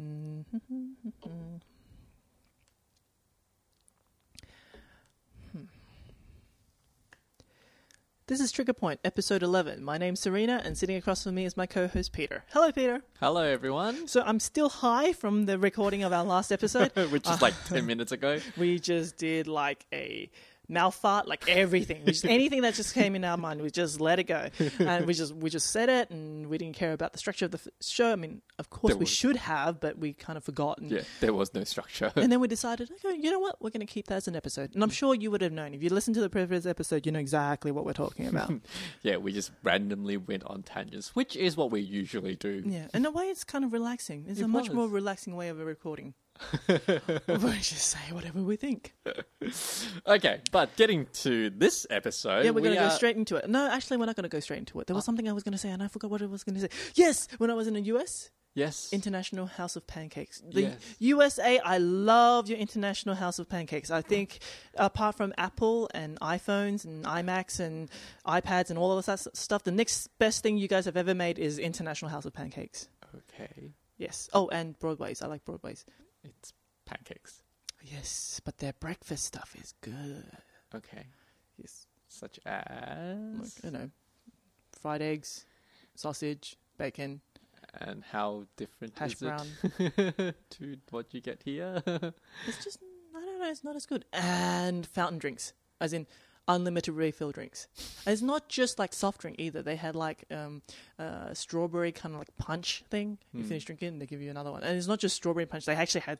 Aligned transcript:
Mm-hmm. 0.00 0.40
This 8.30 8.38
is 8.38 8.52
Trigger 8.52 8.72
Point, 8.72 9.00
episode 9.04 9.42
11. 9.42 9.82
My 9.82 9.98
name's 9.98 10.20
Serena, 10.20 10.62
and 10.64 10.78
sitting 10.78 10.94
across 10.96 11.24
from 11.24 11.34
me 11.34 11.44
is 11.44 11.56
my 11.56 11.66
co 11.66 11.88
host 11.88 12.12
Peter. 12.12 12.44
Hello, 12.52 12.70
Peter. 12.70 13.02
Hello, 13.18 13.42
everyone. 13.42 14.06
So 14.06 14.22
I'm 14.24 14.38
still 14.38 14.68
high 14.68 15.12
from 15.12 15.46
the 15.46 15.58
recording 15.58 16.04
of 16.04 16.12
our 16.12 16.22
last 16.22 16.52
episode. 16.52 16.92
Which 17.10 17.28
is 17.28 17.42
like 17.42 17.54
uh, 17.66 17.74
10 17.74 17.86
minutes 17.86 18.12
ago. 18.12 18.38
we 18.56 18.78
just 18.78 19.16
did 19.16 19.48
like 19.48 19.84
a 19.92 20.30
mouth 20.70 20.94
fart, 20.94 21.26
like 21.28 21.48
everything, 21.48 22.02
we 22.06 22.12
just, 22.12 22.24
anything 22.38 22.62
that 22.62 22.74
just 22.74 22.94
came 22.94 23.14
in 23.14 23.24
our 23.24 23.36
mind, 23.36 23.60
we 23.60 23.70
just 23.70 24.00
let 24.00 24.18
it 24.18 24.24
go, 24.24 24.48
and 24.78 25.06
we 25.06 25.12
just 25.14 25.34
we 25.34 25.50
just 25.50 25.70
said 25.70 25.88
it, 25.88 26.10
and 26.10 26.46
we 26.46 26.56
didn't 26.56 26.76
care 26.76 26.92
about 26.92 27.12
the 27.12 27.18
structure 27.18 27.44
of 27.46 27.50
the 27.50 27.58
f- 27.58 27.68
show. 27.80 28.12
I 28.12 28.16
mean, 28.16 28.40
of 28.58 28.70
course 28.70 28.92
There 28.92 28.96
we 28.98 29.00
was- 29.02 29.08
should 29.10 29.36
have, 29.36 29.80
but 29.80 29.98
we 29.98 30.12
kind 30.12 30.36
of 30.36 30.44
forgotten. 30.44 30.88
Yeah, 30.88 31.00
there 31.20 31.34
was 31.34 31.52
no 31.54 31.64
structure. 31.64 32.12
And 32.16 32.30
then 32.30 32.40
we 32.40 32.48
decided, 32.48 32.90
okay, 33.04 33.16
you 33.20 33.30
know 33.30 33.38
what? 33.40 33.60
We're 33.60 33.70
going 33.70 33.86
to 33.86 33.92
keep 33.92 34.06
that 34.08 34.16
as 34.16 34.28
an 34.28 34.36
episode. 34.36 34.74
And 34.74 34.82
I'm 34.82 34.90
sure 34.90 35.14
you 35.14 35.30
would 35.30 35.40
have 35.42 35.52
known. 35.52 35.74
If 35.74 35.82
you 35.82 35.90
listened 35.90 36.14
to 36.14 36.20
the 36.20 36.30
previous 36.30 36.64
episode, 36.66 37.04
you 37.06 37.12
know 37.12 37.18
exactly 37.18 37.70
what 37.72 37.84
we're 37.84 37.92
talking 37.92 38.26
about. 38.26 38.52
yeah, 39.02 39.16
we 39.16 39.32
just 39.32 39.50
randomly 39.62 40.16
went 40.16 40.44
on 40.44 40.62
tangents, 40.62 41.14
which 41.16 41.34
is 41.36 41.56
what 41.56 41.70
we 41.70 41.80
usually 41.80 42.36
do. 42.36 42.62
yeah. 42.66 42.86
In 42.94 43.04
a 43.04 43.10
way, 43.10 43.24
it's 43.26 43.44
kind 43.44 43.64
of 43.64 43.72
relaxing. 43.72 44.26
It's 44.28 44.40
It 44.40 44.44
a 44.44 44.48
much 44.48 44.68
was. 44.68 44.76
more 44.76 44.88
relaxing 44.88 45.34
way 45.36 45.48
of 45.48 45.58
a 45.60 45.64
recording. 45.64 46.14
We 46.68 47.52
just 47.58 47.88
say 47.88 47.98
whatever 48.12 48.42
we 48.42 48.56
think. 48.56 48.94
Okay, 50.06 50.40
but 50.50 50.74
getting 50.76 51.06
to 51.14 51.50
this 51.50 51.86
episode. 51.90 52.44
Yeah, 52.44 52.50
we're 52.50 52.60
going 52.62 52.72
we 52.72 52.76
to 52.76 52.82
go 52.82 52.86
are- 52.86 52.90
straight 52.90 53.16
into 53.16 53.36
it. 53.36 53.48
No, 53.48 53.68
actually, 53.70 53.96
we're 53.96 54.06
not 54.06 54.16
going 54.16 54.24
to 54.24 54.28
go 54.28 54.40
straight 54.40 54.58
into 54.58 54.80
it. 54.80 54.86
There 54.86 54.96
was 54.96 55.04
something 55.04 55.28
I 55.28 55.32
was 55.32 55.42
going 55.42 55.52
to 55.52 55.58
say, 55.58 55.70
and 55.70 55.82
I 55.82 55.88
forgot 55.88 56.10
what 56.10 56.22
I 56.22 56.26
was 56.26 56.44
going 56.44 56.54
to 56.56 56.60
say. 56.62 56.68
Yes, 56.94 57.28
when 57.38 57.50
I 57.50 57.54
was 57.54 57.66
in 57.66 57.74
the 57.74 57.82
US, 57.82 58.30
Yes. 58.52 58.92
International 58.92 59.46
House 59.46 59.76
of 59.76 59.86
Pancakes. 59.86 60.42
The 60.44 60.62
Yes. 60.62 60.76
USA, 60.98 61.58
I 61.60 61.78
love 61.78 62.48
your 62.48 62.58
International 62.58 63.14
House 63.14 63.38
of 63.38 63.48
Pancakes. 63.48 63.92
I 63.92 64.02
think, 64.02 64.40
apart 64.74 65.16
from 65.16 65.32
Apple 65.38 65.88
and 65.94 66.18
iPhones 66.20 66.84
and 66.84 67.04
iMacs 67.04 67.60
and 67.60 67.88
iPads 68.26 68.70
and 68.70 68.78
all 68.78 68.98
of 68.98 69.06
that 69.06 69.20
stuff, 69.36 69.62
the 69.62 69.70
next 69.70 70.08
best 70.18 70.42
thing 70.42 70.58
you 70.58 70.66
guys 70.66 70.84
have 70.86 70.96
ever 70.96 71.14
made 71.14 71.38
is 71.38 71.60
International 71.60 72.10
House 72.10 72.24
of 72.24 72.32
Pancakes. 72.32 72.88
okay. 73.34 73.70
Yes. 73.98 74.28
Oh, 74.32 74.48
and 74.48 74.76
Broadways. 74.80 75.22
I 75.22 75.26
like 75.28 75.44
Broadways. 75.44 75.84
It's 76.22 76.52
pancakes. 76.84 77.42
Yes, 77.82 78.40
but 78.44 78.58
their 78.58 78.74
breakfast 78.74 79.24
stuff 79.24 79.54
is 79.58 79.74
good. 79.80 80.26
Okay. 80.74 81.06
Yes. 81.56 81.86
Such 82.08 82.38
as. 82.44 83.38
Like, 83.38 83.64
you 83.64 83.70
know, 83.70 83.90
fried 84.78 85.02
eggs, 85.02 85.46
sausage, 85.94 86.56
bacon, 86.76 87.20
and 87.74 88.02
how 88.04 88.44
different 88.56 88.98
hash 88.98 89.14
is 89.14 89.20
brown. 89.20 89.46
it 89.78 90.34
to 90.50 90.76
what 90.90 91.12
you 91.14 91.20
get 91.20 91.42
here? 91.44 91.82
It's 92.46 92.64
just 92.64 92.78
I 93.16 93.24
don't 93.24 93.38
know. 93.40 93.50
It's 93.50 93.64
not 93.64 93.76
as 93.76 93.86
good. 93.86 94.04
And 94.12 94.86
fountain 94.86 95.18
drinks, 95.18 95.52
as 95.80 95.92
in 95.92 96.06
unlimited 96.54 96.94
refill 96.94 97.32
drinks. 97.32 97.68
And 98.04 98.12
it's 98.12 98.22
not 98.22 98.48
just 98.48 98.78
like 98.78 98.92
soft 98.92 99.20
drink 99.20 99.36
either. 99.38 99.62
They 99.62 99.76
had 99.76 99.94
like 99.94 100.24
um, 100.30 100.62
uh, 100.98 101.32
strawberry 101.34 101.92
kind 101.92 102.14
of 102.14 102.20
like 102.20 102.36
punch 102.36 102.84
thing. 102.90 103.18
You 103.32 103.42
Hmm. 103.42 103.48
finish 103.48 103.64
drinking, 103.64 103.98
they 103.98 104.06
give 104.06 104.20
you 104.20 104.30
another 104.30 104.50
one. 104.52 104.62
And 104.62 104.76
it's 104.76 104.86
not 104.86 104.98
just 104.98 105.16
strawberry 105.16 105.46
punch. 105.46 105.64
They 105.66 105.74
actually 105.74 106.02
had 106.02 106.18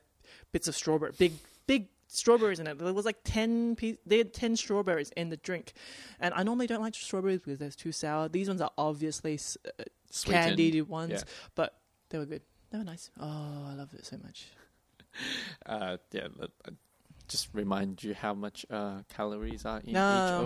bits 0.52 0.68
of 0.68 0.74
strawberry, 0.76 1.12
big 1.18 1.32
big 1.66 1.88
strawberries 2.08 2.58
in 2.60 2.66
it. 2.66 2.78
There 2.78 2.92
was 2.94 3.04
like 3.04 3.18
ten. 3.24 3.76
Piece, 3.76 3.96
they 4.06 4.18
had 4.18 4.32
ten 4.32 4.56
strawberries 4.56 5.10
in 5.16 5.28
the 5.30 5.36
drink. 5.36 5.72
And 6.20 6.32
I 6.34 6.42
normally 6.42 6.66
don't 6.66 6.82
like 6.82 6.94
strawberries 6.94 7.40
because 7.40 7.58
they're 7.58 7.70
too 7.70 7.92
sour. 7.92 8.28
These 8.28 8.48
ones 8.48 8.60
are 8.60 8.72
obviously 8.78 9.38
uh, 9.78 9.84
candied 10.24 10.82
ones, 10.88 11.12
yeah. 11.12 11.22
but 11.54 11.74
they 12.10 12.18
were 12.18 12.26
good. 12.26 12.42
They 12.70 12.78
were 12.78 12.84
nice. 12.84 13.10
Oh, 13.20 13.66
I 13.70 13.74
loved 13.74 13.94
it 13.94 14.06
so 14.06 14.16
much. 14.22 14.46
Uh, 15.66 15.96
yeah. 16.12 16.28
Just 17.30 17.48
remind 17.52 18.02
you 18.02 18.12
how 18.14 18.34
much 18.34 18.66
uh, 18.70 19.02
calories 19.14 19.64
are 19.64 19.80
in 19.84 19.96
Um, 19.96 20.44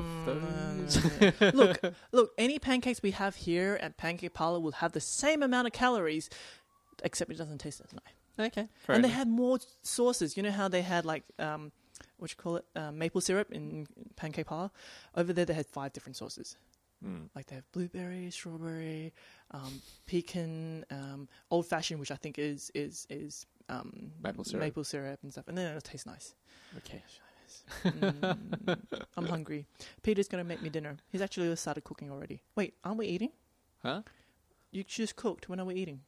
each 0.86 0.96
of 0.98 1.04
those. 1.06 1.22
no, 1.22 1.32
no. 1.40 1.50
look, 1.64 1.80
look. 2.12 2.30
Any 2.38 2.58
pancakes 2.58 3.02
we 3.02 3.12
have 3.12 3.34
here 3.36 3.78
at 3.80 3.96
Pancake 3.96 4.34
Parlor 4.34 4.60
will 4.60 4.72
have 4.72 4.92
the 4.92 5.00
same 5.00 5.42
amount 5.42 5.66
of 5.66 5.72
calories, 5.72 6.28
except 7.02 7.30
it 7.30 7.38
doesn't 7.38 7.58
taste 7.58 7.80
as 7.84 7.92
nice. 7.92 8.48
Okay. 8.48 8.68
Fair 8.84 8.96
and 8.96 9.04
they 9.04 9.08
had 9.08 9.28
more 9.28 9.58
sauces. 9.82 10.36
You 10.36 10.42
know 10.42 10.50
how 10.50 10.68
they 10.68 10.82
had 10.82 11.04
like 11.04 11.22
um, 11.38 11.72
what 12.18 12.30
you 12.30 12.36
call 12.36 12.56
it, 12.56 12.64
uh, 12.76 12.90
maple 12.92 13.20
syrup 13.20 13.50
in 13.52 13.86
Pancake 14.16 14.46
Parlor. 14.46 14.70
Over 15.16 15.32
there, 15.32 15.44
they 15.44 15.54
had 15.54 15.66
five 15.66 15.92
different 15.92 16.16
sauces. 16.16 16.56
Mm. 17.04 17.28
Like 17.34 17.46
they 17.46 17.54
have 17.56 17.70
blueberry, 17.72 18.30
strawberry, 18.30 19.12
um, 19.52 19.80
pecan, 20.06 20.84
um, 20.90 21.28
old 21.50 21.66
fashioned, 21.66 22.00
which 22.00 22.10
I 22.10 22.16
think 22.16 22.38
is 22.38 22.70
is 22.74 23.06
is 23.08 23.46
um, 23.68 24.12
Maple 24.22 24.44
syrup. 24.44 24.60
maple 24.60 24.84
syrup 24.84 25.18
and 25.22 25.32
stuff. 25.32 25.48
And 25.48 25.56
then 25.56 25.76
it 25.76 25.84
tastes 25.84 26.06
nice. 26.06 26.34
Okay. 26.78 27.02
Mm, 27.84 28.78
I'm 29.16 29.26
hungry. 29.26 29.66
Peter's 30.02 30.28
gonna 30.28 30.44
make 30.44 30.60
me 30.62 30.68
dinner. 30.68 30.96
He's 31.10 31.22
actually 31.22 31.54
started 31.56 31.84
cooking 31.84 32.10
already. 32.10 32.42
Wait, 32.56 32.74
aren't 32.84 32.98
we 32.98 33.06
eating? 33.06 33.30
Huh? 33.82 34.02
You 34.70 34.82
just 34.84 35.16
cooked. 35.16 35.48
When 35.48 35.60
are 35.60 35.64
we 35.64 35.74
eating? 35.74 36.00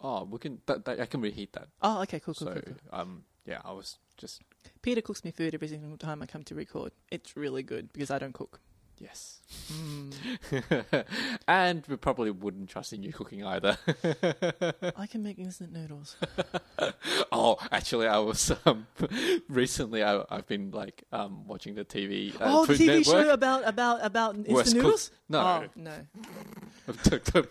Oh, 0.00 0.24
we 0.24 0.38
can. 0.38 0.60
That, 0.66 0.84
that, 0.84 1.00
I 1.00 1.06
can 1.06 1.20
reheat 1.20 1.52
that. 1.54 1.68
Oh, 1.82 2.02
okay, 2.02 2.20
cool, 2.20 2.34
cool, 2.34 2.46
so, 2.48 2.52
cool, 2.54 2.62
cool. 2.62 3.00
um, 3.00 3.24
yeah, 3.46 3.60
I 3.64 3.72
was 3.72 3.98
just 4.16 4.42
Peter 4.82 5.00
cooks 5.00 5.24
me 5.24 5.30
food 5.30 5.54
every 5.54 5.68
single 5.68 5.96
time 5.98 6.22
I 6.22 6.26
come 6.26 6.44
to 6.44 6.54
record. 6.54 6.92
It's 7.10 7.36
really 7.36 7.62
good 7.62 7.92
because 7.92 8.10
I 8.10 8.18
don't 8.18 8.32
cook. 8.34 8.60
Yes, 8.98 9.40
Mm. 9.72 10.12
and 11.48 11.84
we 11.88 11.96
probably 11.96 12.30
wouldn't 12.32 12.68
trust 12.68 12.92
in 12.92 13.02
you 13.04 13.12
cooking 13.12 13.44
either. 13.44 13.78
I 14.96 15.06
can 15.06 15.22
make 15.22 15.38
instant 15.38 15.72
noodles. 15.72 16.16
oh, 17.32 17.56
actually, 17.70 18.08
I 18.08 18.18
was 18.18 18.52
um, 18.66 18.86
recently. 19.48 20.02
I, 20.02 20.22
I've 20.30 20.46
been 20.48 20.72
like 20.72 21.04
um 21.12 21.46
watching 21.46 21.74
the 21.76 21.84
TV. 21.84 22.34
Uh, 22.34 22.38
oh, 22.44 22.66
the 22.66 22.74
TV 22.74 22.86
Network. 22.98 23.04
show 23.26 23.30
about 23.32 23.66
about 23.68 24.04
about 24.04 24.34
instant 24.34 24.54
Worst 24.54 24.72
cook- 24.74 24.82
noodles? 24.82 25.10
No, 25.28 25.38
Oh, 25.40 25.64
no. 25.76 25.94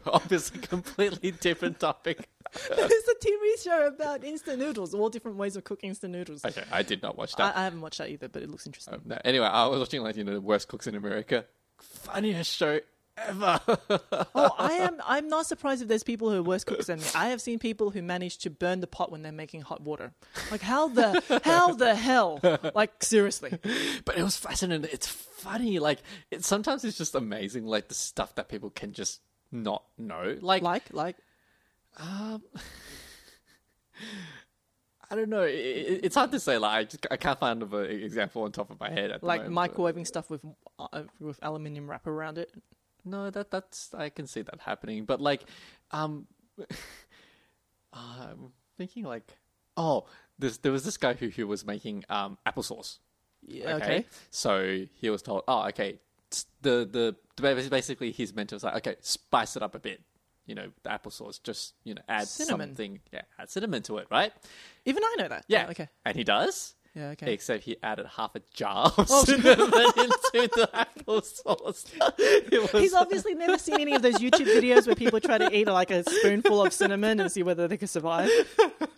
obviously 0.08 0.60
completely 0.62 1.32
different 1.32 1.80
topic. 1.80 2.28
It's 2.72 3.08
a 3.08 3.28
TV 3.28 3.64
show 3.64 3.88
about 3.88 4.24
instant 4.24 4.60
noodles, 4.60 4.94
all 4.94 5.10
different 5.10 5.38
ways 5.38 5.56
of 5.56 5.64
cooking 5.64 5.90
instant 5.90 6.14
noodles. 6.14 6.44
Okay, 6.46 6.64
I 6.72 6.84
did 6.84 7.02
not 7.02 7.18
watch 7.18 7.34
I, 7.38 7.44
that. 7.44 7.58
I 7.58 7.64
haven't 7.64 7.82
watched 7.82 7.98
that 8.00 8.10
either, 8.10 8.28
but 8.30 8.42
it 8.44 8.50
looks 8.50 8.66
interesting. 8.66 8.96
Um, 8.96 9.02
no, 9.06 9.18
anyway, 9.26 9.48
I 9.48 9.68
was 9.68 9.80
watching 9.80 10.02
like 10.02 10.16
you 10.16 10.24
know 10.24 10.34
the 10.34 10.42
worst 10.42 10.68
cooks 10.68 10.88
in 10.88 10.96
America. 10.96 11.46
Funniest 11.78 12.56
show 12.56 12.80
ever. 13.18 13.60
oh, 14.36 14.56
I 14.58 14.74
am. 14.74 15.02
I'm 15.06 15.28
not 15.28 15.46
surprised 15.46 15.82
if 15.82 15.88
there's 15.88 16.04
people 16.04 16.30
who 16.30 16.38
are 16.38 16.44
worse 16.44 16.64
cooks 16.64 16.88
than 16.88 17.00
me. 17.00 17.06
I 17.14 17.30
have 17.30 17.42
seen 17.42 17.60
people 17.60 17.90
who 17.90 18.02
manage 18.02 18.38
to 18.40 18.50
burn 18.50 18.82
the 18.82 18.88
pot 18.88 19.12
when 19.12 19.22
they're 19.22 19.32
making 19.32 19.62
hot 19.62 19.82
water. 19.82 20.14
Like 20.52 20.62
how 20.62 20.88
the 20.88 21.42
how 21.44 21.74
the 21.74 21.96
hell? 21.96 22.40
Like 22.74 23.04
seriously. 23.04 23.58
but 24.06 24.18
it 24.18 24.24
was 24.24 24.38
fascinating. 24.38 24.90
It's 24.92 25.08
funny. 25.08 25.80
Like 25.80 26.00
it, 26.32 26.44
sometimes 26.44 26.84
it's 26.84 26.98
just 26.98 27.16
amazing. 27.16 27.66
Like 27.66 27.88
the 27.88 27.96
stuff 27.96 28.36
that 28.36 28.50
people 28.50 28.70
can 28.70 28.94
just 28.94 29.22
not 29.52 29.84
know. 29.98 30.38
Like, 30.42 30.62
Like 30.62 30.84
like 30.92 31.16
um, 31.98 32.42
I 35.10 35.16
don't 35.16 35.30
know. 35.30 35.44
It, 35.44 35.54
it, 35.54 36.00
it's 36.06 36.16
hard 36.16 36.32
to 36.32 36.40
say. 36.40 36.58
Like 36.58 36.72
I, 36.72 36.84
just, 36.84 37.08
I 37.12 37.18
can't 37.18 37.40
find 37.40 37.62
an 37.62 37.86
example 37.86 38.44
on 38.44 38.52
top 38.52 38.72
of 38.72 38.80
my 38.80 38.90
head. 38.90 39.12
Like 39.22 39.50
moment, 39.50 39.56
but- 39.56 39.76
microwaving 39.78 40.08
stuff 40.08 40.30
with 40.30 40.42
uh, 40.80 41.04
with 41.20 41.40
aluminium 41.42 41.90
wrap 41.90 42.08
around 42.08 42.38
it. 42.38 42.52
No, 43.04 43.30
that 43.30 43.52
that's 43.52 43.94
I 43.94 44.10
can 44.10 44.26
see 44.28 44.42
that 44.42 44.62
happening. 44.62 45.06
But 45.06 45.22
like, 45.22 45.44
um, 45.92 46.26
I'm 47.94 48.52
thinking 48.78 49.04
like, 49.04 49.38
oh, 49.78 50.06
this 50.40 50.58
there 50.58 50.72
was 50.72 50.84
this 50.84 50.98
guy 50.98 51.14
who 51.14 51.30
who 51.30 51.48
was 51.48 51.66
making 51.66 52.04
um 52.10 52.38
applesauce. 52.46 52.98
Yeah, 53.48 53.76
okay. 53.76 54.06
So 54.32 54.86
he 54.96 55.10
was 55.12 55.22
told, 55.22 55.44
oh, 55.48 55.68
okay, 55.68 56.00
the 56.62 56.90
the, 56.92 57.16
the 57.36 57.70
basically 57.70 58.12
his 58.12 58.34
mentor 58.34 58.56
was 58.56 58.64
like, 58.64 58.76
okay, 58.78 58.96
spice 59.02 59.56
it 59.56 59.62
up 59.62 59.76
a 59.76 59.80
bit. 59.80 60.02
You 60.46 60.56
know, 60.56 60.68
the 60.84 60.90
applesauce, 60.90 61.42
just 61.42 61.74
you 61.84 61.94
know, 61.96 62.02
add 62.08 62.28
Cinnamon. 62.28 62.70
something, 62.70 63.00
yeah, 63.12 63.22
add 63.40 63.50
cinnamon 63.50 63.82
to 63.84 63.98
it, 63.98 64.08
right? 64.12 64.32
Even 64.86 65.04
I 65.04 65.16
know 65.18 65.28
that. 65.30 65.46
Yeah, 65.48 65.66
Oh, 65.68 65.72
okay. 65.72 65.90
and 66.06 66.16
he 66.16 66.24
does. 66.24 66.76
Yeah. 66.94 67.10
Okay. 67.10 67.34
Except 67.34 67.64
he 67.64 67.76
added 67.84 68.06
half 68.06 68.36
a 68.36 68.42
jar 68.54 68.86
of 68.98 69.08
Oh, 69.12 69.24
cinnamon 69.26 69.60
into 69.60 70.48
the 70.56 70.70
applesauce. 70.74 71.52
Was- 72.64 72.72
He's 72.72 72.94
obviously 72.94 73.34
never 73.36 73.58
seen 73.58 73.82
any 73.82 73.94
of 73.96 74.02
those 74.02 74.16
YouTube 74.16 74.46
videos 74.46 74.88
where 74.88 74.96
people 74.96 75.20
try 75.20 75.38
to 75.38 75.54
eat 75.54 75.68
like 75.68 75.92
a 75.92 76.04
spoonful 76.10 76.66
of 76.66 76.72
cinnamon 76.72 77.20
and 77.20 77.30
see 77.32 77.44
whether 77.44 77.68
they 77.68 77.76
can 77.76 77.90
survive. 77.90 78.30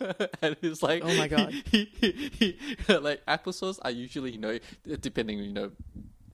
and 0.42 0.56
it's 0.62 0.82
like, 0.82 1.02
Oh 1.04 1.12
my 1.16 1.26
God. 1.28 1.52
he, 1.72 1.90
he, 2.00 2.58
he, 2.86 2.94
like 2.98 3.24
applesauce 3.26 3.78
are 3.82 3.90
usually, 3.90 4.30
you 4.32 4.38
know, 4.38 4.58
depending, 5.00 5.38
you 5.40 5.52
know, 5.52 5.70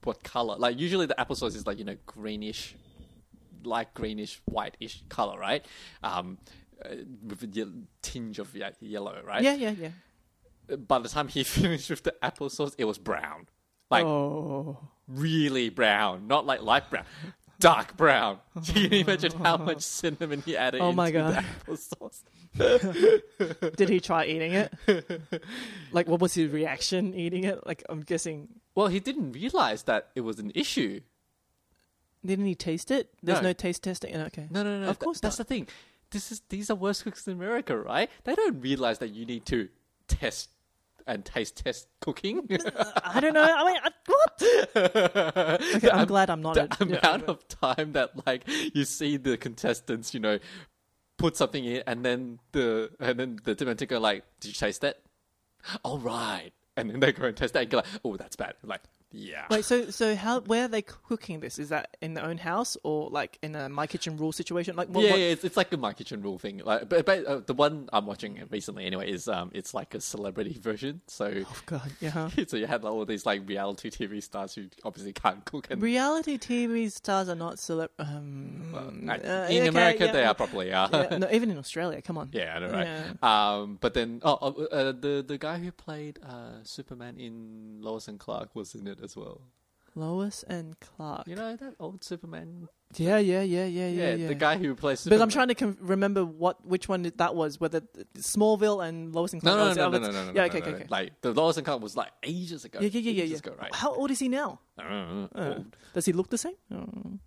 what 0.03 0.23
color. 0.23 0.57
Like 0.57 0.77
usually 0.79 1.07
the 1.07 1.15
applesauce 1.17 1.55
is 1.55 1.65
like, 1.65 1.79
you 1.79 1.83
know, 1.85 1.97
greenish, 2.05 2.75
light 3.65 3.93
greenish, 3.93 4.41
whitish 4.45 5.03
color, 5.09 5.37
right? 5.39 5.65
Um, 6.03 6.37
uh, 6.83 6.89
with 7.27 7.43
a 7.43 7.47
ye- 7.47 7.83
tinge 8.01 8.39
of 8.39 8.55
ye- 8.55 8.63
yellow, 8.79 9.21
right? 9.25 9.43
Yeah, 9.43 9.55
yeah, 9.55 9.71
yeah. 9.71 10.75
By 10.75 10.99
the 10.99 11.09
time 11.09 11.27
he 11.27 11.43
finished 11.43 11.89
with 11.89 12.03
the 12.03 12.15
applesauce, 12.23 12.75
it 12.77 12.85
was 12.85 12.97
brown, 12.97 13.47
like 13.89 14.05
oh. 14.05 14.77
really 15.07 15.69
brown, 15.69 16.27
not 16.27 16.45
like 16.45 16.61
light 16.61 16.89
brown. 16.89 17.05
Dark 17.57 17.95
brown. 17.95 18.39
Can 18.65 18.91
you 18.91 18.99
imagine 18.99 19.31
how 19.31 19.55
much 19.55 19.81
cinnamon 19.81 20.43
he 20.45 20.57
added 20.57 20.81
Oh 20.81 20.89
into 20.89 20.97
my 20.97 21.09
the 21.09 21.11
God. 21.13 21.45
applesauce? 21.65 22.21
Did 23.77 23.87
he 23.87 24.01
try 24.01 24.25
eating 24.25 24.51
it? 24.53 24.73
Like, 25.93 26.09
what 26.09 26.19
was 26.19 26.33
his 26.33 26.51
reaction 26.51 27.13
eating 27.13 27.45
it? 27.45 27.65
Like, 27.65 27.81
I'm 27.87 28.01
guessing. 28.01 28.49
Well, 28.75 28.87
he 28.87 28.99
didn't 28.99 29.31
realize 29.31 29.83
that 29.83 30.09
it 30.15 30.21
was 30.21 30.37
an 30.39 30.51
issue. 30.53 30.99
Didn't 32.25 32.45
he 32.45 32.55
taste 32.55 32.89
it? 32.91 33.13
There's 33.21 33.41
No. 33.41 33.49
no, 33.49 33.53
taste 33.53 33.83
testing. 33.83 34.15
Okay. 34.15 34.47
No, 34.49 34.63
no, 34.63 34.79
no. 34.79 34.89
Of 34.89 34.97
th- 34.99 35.05
course 35.05 35.19
that's 35.19 35.37
not. 35.39 35.47
the 35.47 35.53
thing. 35.53 35.67
This 36.11 36.31
is 36.31 36.41
these 36.49 36.69
are 36.69 36.75
worst 36.75 37.03
cooks 37.03 37.27
in 37.27 37.33
America, 37.33 37.77
right? 37.77 38.09
They 38.23 38.35
don't 38.35 38.61
realize 38.61 38.99
that 38.99 39.09
you 39.09 39.25
need 39.25 39.45
to 39.47 39.69
test 40.07 40.49
and 41.07 41.23
taste 41.25 41.57
test 41.63 41.87
cooking. 42.01 42.47
I 43.03 43.19
don't 43.19 43.33
know. 43.33 43.43
I 43.43 43.65
mean, 43.65 43.77
I, 43.83 43.89
what? 44.07 45.61
Okay, 45.75 45.89
I'm 45.91 46.07
glad 46.07 46.29
I'm 46.29 46.41
not. 46.41 46.55
the 46.55 46.67
a, 46.83 46.87
yeah, 46.87 46.99
amount 46.99 47.23
of 47.25 47.47
time 47.47 47.93
that 47.93 48.25
like 48.25 48.43
you 48.73 48.85
see 48.85 49.17
the 49.17 49.37
contestants, 49.37 50.13
you 50.13 50.19
know, 50.19 50.39
put 51.17 51.35
something 51.37 51.63
in, 51.63 51.83
and 51.87 52.03
then 52.05 52.39
the 52.53 52.91
and 52.99 53.19
then 53.19 53.39
the 53.43 53.55
dementor 53.55 53.87
go 53.87 53.99
like, 53.99 54.23
"Did 54.39 54.49
you 54.49 54.53
taste 54.53 54.81
that? 54.81 55.01
All 55.83 55.99
right." 55.99 56.51
And 56.77 56.89
then 56.89 56.99
they 56.99 57.13
go 57.13 57.25
and 57.25 57.37
test 57.37 57.53
that 57.53 57.61
and 57.61 57.69
go 57.69 57.77
like, 57.77 57.85
"Oh, 58.03 58.15
that's 58.17 58.35
bad." 58.35 58.55
I'm 58.63 58.69
like, 58.69 58.81
yeah. 59.11 59.45
Wait, 59.49 59.63
so 59.65 59.89
so 59.89 60.15
how 60.15 60.41
where 60.41 60.65
are 60.65 60.67
they 60.67 60.81
cooking 60.81 61.39
this? 61.39 61.57
Is 61.59 61.69
that 61.69 61.97
in 62.01 62.13
their 62.15 62.25
own 62.25 62.37
house 62.37 62.75
or 62.83 63.09
like 63.09 63.37
in 63.41 63.55
a 63.55 63.69
my 63.69 63.87
kitchen 63.87 64.17
rule 64.17 64.31
situation? 64.31 64.75
Like 64.75 64.89
what, 64.89 65.03
yeah, 65.03 65.11
what- 65.11 65.19
yeah, 65.19 65.25
it's, 65.27 65.43
it's 65.43 65.57
like 65.57 65.71
a 65.73 65.77
my 65.77 65.93
kitchen 65.93 66.21
rule 66.21 66.37
thing. 66.37 66.61
Like, 66.63 66.89
but, 66.89 67.05
but 67.05 67.25
uh, 67.25 67.39
the 67.45 67.53
one 67.53 67.89
I'm 67.93 68.05
watching 68.05 68.41
recently 68.51 68.85
anyway 68.85 69.09
is 69.11 69.27
um, 69.27 69.51
it's 69.53 69.73
like 69.73 69.95
a 69.95 70.01
celebrity 70.01 70.57
version. 70.59 71.01
So, 71.07 71.43
Oh 71.47 71.61
god, 71.65 71.91
yeah. 72.01 72.29
so 72.47 72.57
you 72.57 72.67
had 72.67 72.83
like, 72.83 72.93
all 72.93 73.05
these 73.05 73.25
like 73.25 73.47
reality 73.47 73.89
TV 73.89 74.21
stars 74.21 74.55
who 74.55 74.65
obviously 74.83 75.13
can't 75.13 75.43
cook, 75.45 75.67
and 75.69 75.81
Reality 75.81 76.37
TV 76.37 76.91
stars 76.91 77.29
are 77.29 77.35
not 77.35 77.55
celeb. 77.55 77.89
Um, 77.99 78.71
well, 78.73 78.87
uh, 78.87 79.47
in 79.49 79.61
okay, 79.61 79.67
America 79.67 80.05
yeah, 80.05 80.11
they 80.11 80.23
are 80.25 80.33
probably 80.33 80.73
are. 80.73 80.89
yeah, 80.91 81.17
no, 81.17 81.27
even 81.31 81.51
in 81.51 81.57
Australia. 81.57 82.01
Come 82.01 82.17
on. 82.17 82.29
Yeah, 82.31 82.55
I 82.55 82.59
know, 82.59 82.69
right? 82.71 83.23
Um, 83.23 83.77
but 83.79 83.93
then, 83.93 84.21
oh, 84.23 84.37
oh, 84.41 84.65
uh, 84.65 84.91
the 84.91 85.23
the 85.25 85.37
guy 85.37 85.57
who 85.59 85.71
played 85.71 86.19
uh, 86.27 86.63
Superman 86.63 87.17
in 87.19 87.77
Lois 87.81 88.07
and 88.07 88.19
Clark 88.19 88.55
was 88.55 88.75
in 88.75 88.87
it 88.87 88.94
as 89.03 89.15
well. 89.15 89.41
Lois 89.97 90.43
and 90.49 90.77
Clark. 90.81 91.25
You 91.25 91.35
know 91.35 91.55
that 91.55 91.75
old 91.79 92.03
Superman? 92.03 92.67
Yeah, 92.97 93.17
yeah, 93.17 93.41
yeah, 93.41 93.63
yeah, 93.65 93.87
yeah, 93.87 94.09
Yeah, 94.09 94.15
yeah. 94.15 94.27
the 94.27 94.35
guy 94.35 94.57
who 94.57 94.75
plays. 94.75 95.05
But 95.07 95.21
I'm 95.21 95.29
trying 95.29 95.47
to 95.47 95.55
com- 95.55 95.77
remember 95.79 96.25
what 96.25 96.65
which 96.65 96.89
one 96.89 97.03
that 97.15 97.33
was. 97.35 97.59
Whether 97.61 97.79
Smallville 98.17 98.85
and 98.85 99.15
Lois 99.15 99.31
and 99.31 99.41
Clark. 99.41 99.55
no, 99.57 99.61
Oh, 99.61 99.65
no, 99.65 99.71
it's- 99.71 99.77
no, 99.77 99.85
oh, 99.85 99.89
no, 99.91 99.97
no, 99.99 100.11
no, 100.11 100.31
no, 100.31 100.33
Yeah, 100.35 100.43
okay, 100.47 100.59
no, 100.59 100.63
okay, 100.65 100.71
no. 100.71 100.77
okay. 100.79 100.87
Like 100.89 101.21
the 101.21 101.33
Lois 101.33 101.55
and 101.57 101.65
Clark 101.65 101.81
was 101.81 101.95
like 101.95 102.11
ages 102.23 102.65
ago. 102.65 102.79
Yeah, 102.81 102.89
yeah, 102.91 102.99
yeah, 102.99 103.11
yeah, 103.11 103.23
ages 103.23 103.41
yeah. 103.45 103.51
ago, 103.51 103.61
right? 103.61 103.73
How 103.73 103.93
old 103.93 104.11
is 104.11 104.19
he 104.19 104.27
now? 104.27 104.59
I 104.77 104.83
don't 104.83 104.91
know, 104.91 105.29
Uh, 105.33 105.53
old, 105.55 105.77
Does 105.93 106.05
he 106.05 106.11
look 106.13 106.29
the 106.29 106.37
same? 106.37 106.55
Oh. 106.71 107.19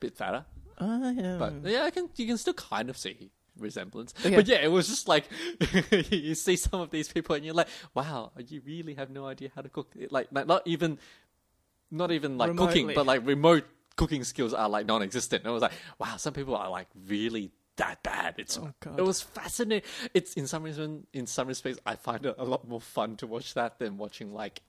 bit 0.00 0.16
fatter, 0.16 0.46
Uh, 0.78 1.12
yeah. 1.14 1.36
but 1.38 1.52
yeah, 1.70 1.84
I 1.84 1.90
can. 1.90 2.08
You 2.16 2.26
can 2.26 2.38
still 2.38 2.54
kind 2.54 2.88
of 2.88 2.96
see 2.96 3.30
resemblance. 3.58 4.14
Okay. 4.24 4.34
But 4.36 4.46
yeah, 4.46 4.56
it 4.58 4.70
was 4.70 4.88
just 4.88 5.08
like 5.08 5.24
you 6.10 6.34
see 6.34 6.56
some 6.56 6.80
of 6.80 6.90
these 6.90 7.08
people 7.12 7.34
and 7.34 7.44
you're 7.44 7.54
like, 7.54 7.68
wow, 7.94 8.32
you 8.46 8.60
really 8.64 8.94
have 8.94 9.10
no 9.10 9.26
idea 9.26 9.50
how 9.54 9.62
to 9.62 9.68
cook. 9.68 9.92
Like, 10.10 10.28
like 10.30 10.46
not 10.46 10.62
even, 10.66 10.98
not 11.90 12.10
even 12.12 12.38
like 12.38 12.56
cooking, 12.56 12.90
but 12.94 13.06
like 13.06 13.26
remote 13.26 13.64
cooking 13.96 14.24
skills 14.24 14.54
are 14.54 14.68
like 14.68 14.86
non-existent. 14.86 15.42
And 15.42 15.50
I 15.50 15.52
was 15.52 15.62
like, 15.62 15.72
wow, 15.98 16.16
some 16.16 16.32
people 16.32 16.54
are 16.56 16.70
like 16.70 16.88
really 17.06 17.50
that 17.76 18.02
bad. 18.02 18.34
It's 18.38 18.58
Oh, 18.58 18.72
God. 18.80 18.98
it 18.98 19.02
was 19.02 19.20
fascinating. 19.22 19.88
It's 20.14 20.34
in 20.34 20.46
some 20.46 20.62
reason, 20.62 21.06
in 21.12 21.26
some 21.26 21.48
respects, 21.48 21.78
I 21.86 21.96
find 21.96 22.26
it 22.26 22.34
a 22.38 22.44
lot 22.44 22.66
more 22.68 22.80
fun 22.80 23.16
to 23.16 23.26
watch 23.26 23.54
that 23.54 23.78
than 23.78 23.96
watching 23.98 24.32
like 24.34 24.62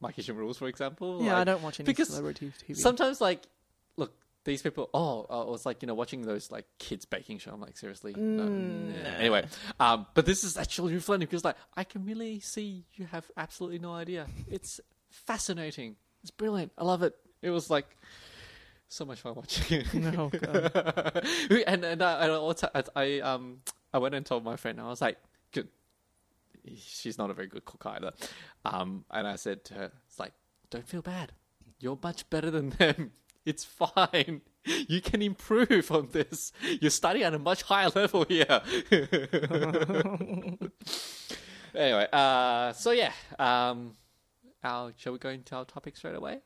My 0.00 0.12
Kitchen 0.12 0.36
Rules, 0.36 0.58
for 0.58 0.68
example. 0.68 1.20
yeah, 1.22 1.32
Like, 1.34 1.40
I 1.40 1.44
don't 1.44 1.62
watch 1.62 1.80
any 1.80 1.86
because 1.86 2.08
celebrity 2.08 2.52
TV. 2.68 2.76
Sometimes, 2.76 3.20
like, 3.20 3.42
these 4.44 4.62
people. 4.62 4.90
Oh, 4.94 5.26
uh, 5.30 5.42
it 5.42 5.48
was 5.50 5.64
like 5.66 5.82
you 5.82 5.86
know 5.86 5.94
watching 5.94 6.22
those 6.22 6.50
like 6.50 6.66
kids 6.78 7.04
baking 7.04 7.38
show. 7.38 7.52
I'm 7.52 7.60
like, 7.60 7.76
seriously. 7.76 8.14
No, 8.16 8.44
Mm, 8.44 9.02
nah. 9.02 9.10
Anyway, 9.18 9.46
um, 9.80 10.06
but 10.14 10.26
this 10.26 10.44
is 10.44 10.56
actually 10.56 10.90
really 10.92 11.00
funny 11.00 11.24
because 11.26 11.44
like 11.44 11.56
I 11.76 11.84
can 11.84 12.04
really 12.04 12.40
see 12.40 12.84
you 12.94 13.06
have 13.06 13.30
absolutely 13.36 13.78
no 13.78 13.92
idea. 13.92 14.26
It's 14.50 14.80
fascinating. 15.10 15.96
It's 16.22 16.30
brilliant. 16.30 16.72
I 16.78 16.84
love 16.84 17.02
it. 17.02 17.14
It 17.42 17.50
was 17.50 17.68
like 17.70 17.86
so 18.88 19.04
much 19.04 19.20
fun 19.20 19.34
watching 19.34 19.80
it. 19.80 19.94
no, 19.94 20.28
God. 20.28 21.26
and 21.66 21.84
and 21.84 22.02
I, 22.02 22.26
I 22.26 22.30
also 22.30 22.68
I, 22.74 22.84
I 22.94 23.20
um 23.20 23.58
I 23.92 23.98
went 23.98 24.14
and 24.14 24.24
told 24.26 24.44
my 24.44 24.56
friend. 24.56 24.80
I 24.80 24.88
was 24.88 25.00
like, 25.00 25.18
good. 25.52 25.68
She's 26.76 27.18
not 27.18 27.30
a 27.30 27.34
very 27.34 27.46
good 27.48 27.64
cook 27.64 27.84
either. 27.86 28.12
Um, 28.64 29.04
and 29.10 29.26
I 29.26 29.36
said 29.36 29.64
to 29.66 29.74
her, 29.74 29.92
it's 30.08 30.18
like, 30.18 30.32
don't 30.70 30.88
feel 30.88 31.02
bad. 31.02 31.32
You're 31.78 31.98
much 32.02 32.28
better 32.30 32.50
than 32.50 32.70
them. 32.70 33.12
It's 33.44 33.64
fine. 33.64 34.40
You 34.88 35.00
can 35.02 35.20
improve 35.20 35.90
on 35.92 36.08
this. 36.12 36.52
You're 36.80 36.90
studying 36.90 37.26
at 37.26 37.34
a 37.34 37.38
much 37.38 37.62
higher 37.62 37.90
level 37.94 38.24
here. 38.24 38.46
anyway, 41.74 42.06
uh, 42.12 42.72
so 42.72 42.90
yeah, 42.92 43.12
um, 43.38 43.92
our, 44.62 44.92
shall 44.96 45.12
we 45.12 45.18
go 45.18 45.28
into 45.30 45.54
our 45.54 45.64
topic 45.64 45.96
straight 45.96 46.14
away? 46.16 46.38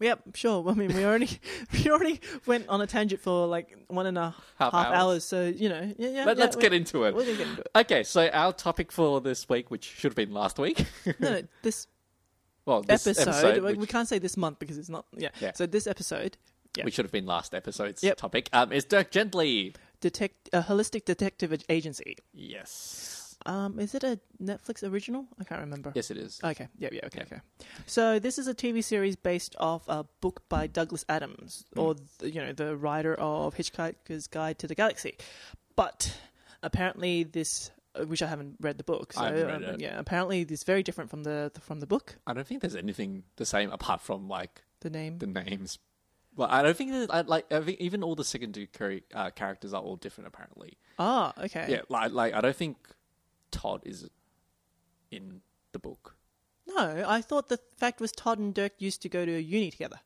Yep, 0.00 0.36
sure. 0.36 0.64
I 0.68 0.74
mean, 0.74 0.94
we 0.94 1.04
already 1.04 1.28
we 1.72 1.90
already 1.90 2.20
went 2.46 2.68
on 2.68 2.80
a 2.80 2.86
tangent 2.86 3.20
for 3.20 3.46
like 3.48 3.76
one 3.88 4.06
and 4.06 4.16
a 4.16 4.34
Half 4.58 4.72
half, 4.72 4.86
hours. 4.86 4.94
hours. 4.96 5.24
So 5.24 5.46
you 5.46 5.68
know, 5.68 5.92
yeah, 5.98 6.08
yeah. 6.08 6.24
Let, 6.24 6.38
yeah, 6.38 6.50
we- 6.54 6.62
get 6.62 6.72
into 6.72 7.04
it. 7.04 7.14
We're 7.14 7.24
gonna 7.24 7.36
get 7.36 7.48
into 7.48 7.60
it. 7.62 7.68
Okay, 7.76 8.04
so 8.04 8.28
our 8.28 8.52
topic 8.52 8.92
for 8.92 9.20
this 9.20 9.48
week, 9.48 9.70
which 9.72 9.84
should 9.84 10.12
have 10.12 10.16
been 10.16 10.32
last 10.32 10.58
week, 10.58 10.84
No, 11.18 11.30
no, 11.32 11.42
this 11.62 11.88
well, 12.68 12.82
this 12.82 13.06
episode. 13.06 13.28
episode, 13.30 13.54
we, 13.56 13.60
which, 13.70 13.76
we 13.78 13.86
can't 13.86 14.06
say 14.08 14.18
this 14.18 14.36
month 14.36 14.58
because 14.58 14.78
it's 14.78 14.88
not. 14.88 15.06
Yeah. 15.16 15.30
Yeah. 15.40 15.52
So 15.54 15.66
this 15.66 15.86
episode, 15.86 16.36
yeah. 16.76 16.84
which 16.84 16.94
should 16.94 17.04
have 17.04 17.12
been 17.12 17.26
last 17.26 17.54
episode's 17.54 18.02
Yep. 18.02 18.16
topic, 18.18 18.48
um, 18.52 18.72
is 18.72 18.84
Dirk 18.84 19.10
Gently. 19.10 19.74
detect 20.00 20.48
a 20.52 20.62
holistic 20.62 21.04
detective 21.04 21.50
agency. 21.68 22.16
Yes, 22.32 23.36
Um, 23.46 23.78
is 23.80 23.94
it 23.94 24.02
a 24.04 24.18
Netflix 24.42 24.82
original? 24.88 25.26
I 25.40 25.44
can't 25.44 25.60
remember. 25.60 25.92
yes, 25.94 26.10
it 26.10 26.16
is. 26.18 26.40
Okay. 26.44 26.68
Yeah. 26.78 26.88
Yeah. 26.92 27.06
Okay. 27.06 27.18
Yeah. 27.20 27.24
Okay. 27.36 27.40
So 27.86 28.18
this 28.18 28.38
is 28.38 28.46
a 28.48 28.54
TV 28.54 28.82
series 28.82 29.16
based 29.16 29.54
off 29.58 29.82
a 29.88 30.04
book 30.20 30.42
by 30.48 30.66
Douglas 30.66 31.04
Adams, 31.08 31.64
Hmm. 31.74 31.80
or 31.80 31.94
the, 32.18 32.30
you 32.30 32.40
know 32.40 32.52
the 32.52 32.76
writer 32.76 33.14
of 33.14 33.54
Hitchhiker's 33.54 34.26
Guide 34.26 34.58
to 34.60 34.66
the 34.66 34.74
Galaxy. 34.74 35.16
But 35.76 36.12
apparently 36.62 37.22
this, 37.24 37.70
which 38.06 38.22
I 38.22 38.26
haven't 38.26 38.56
read 38.60 38.78
the 38.78 38.84
book. 38.84 39.12
So 39.12 39.20
I 39.22 39.26
haven't 39.26 39.46
read 39.46 39.64
um, 39.64 39.74
it. 39.74 39.80
yeah, 39.80 39.98
apparently 39.98 40.44
this 40.44 40.60
is 40.60 40.64
very 40.64 40.82
different 40.82 41.10
from 41.10 41.22
the 41.24 41.50
from 41.60 41.80
the 41.80 41.86
book. 41.86 42.16
I 42.26 42.32
don't 42.34 42.46
think 42.46 42.60
there's 42.60 42.76
anything 42.76 43.24
the 43.36 43.46
same 43.46 43.70
apart 43.70 44.00
from 44.00 44.28
like 44.28 44.62
The 44.80 44.90
name. 44.90 45.18
the 45.18 45.26
names. 45.26 45.78
Well, 46.36 46.48
I 46.50 46.62
don't 46.62 46.76
think 46.76 46.92
that 46.92 47.12
I 47.12 47.22
like. 47.22 47.52
I 47.52 47.60
think 47.60 47.80
even 47.80 48.02
all 48.04 48.14
the 48.14 48.24
secondary 48.24 48.68
uh, 49.12 49.30
characters 49.30 49.74
are 49.74 49.82
all 49.82 49.96
different. 49.96 50.28
Apparently, 50.28 50.78
Ah. 50.98 51.32
Okay. 51.42 51.66
yeah. 51.68 51.80
Like, 51.88 52.12
like 52.12 52.32
I 52.34 52.40
don't 52.40 52.54
think 52.54 52.76
Todd 53.50 53.82
is 53.84 54.08
in 55.10 55.40
the 55.72 55.78
book. 55.78 56.14
No, 56.66 57.04
I 57.06 57.22
thought 57.22 57.48
the 57.48 57.58
fact 57.76 58.00
was 58.00 58.12
Todd 58.12 58.38
and 58.38 58.54
Dirk 58.54 58.72
used 58.78 59.02
to 59.02 59.08
go 59.08 59.24
to 59.24 59.42
uni 59.42 59.70
together. 59.70 60.00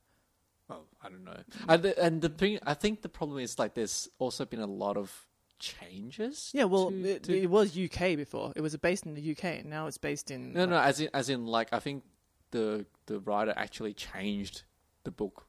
Oh, 0.71 0.85
I 1.03 1.09
don't 1.11 1.25
know. 1.25 1.37
And 1.69 1.83
the, 1.83 2.03
and 2.03 2.23
the 2.23 2.29
thing, 2.31 2.61
I 2.65 2.75
think 2.75 3.03
the 3.03 3.09
problem 3.09 3.41
is 3.41 3.59
like 3.59 3.75
there's 3.75 4.09
also 4.19 4.45
been 4.47 4.61
a 4.61 4.67
lot 4.67 4.97
of 4.97 5.27
changes. 5.63 6.51
Yeah, 6.53 6.65
well, 6.65 6.91
to- 6.91 7.05
it, 7.05 7.23
to- 7.25 7.39
it 7.43 7.49
was 7.51 7.77
UK 7.79 8.17
before. 8.17 8.53
It 8.57 8.61
was 8.61 8.77
based 8.77 9.07
in 9.07 9.15
the 9.15 9.31
UK, 9.33 9.45
and 9.61 9.67
now 9.71 9.87
it's 9.87 9.99
based 9.99 10.31
in. 10.31 10.53
no, 10.53 10.67
no, 10.67 10.79
as 10.79 11.01
in, 11.01 11.09
as 11.15 11.29
in, 11.29 11.47
like 11.47 11.69
I 11.73 11.79
think 11.79 12.03
the 12.51 12.85
the 13.07 13.21
writer 13.21 13.55
actually 13.57 13.95
changed 13.95 14.65
the 15.05 15.11
book 15.11 15.47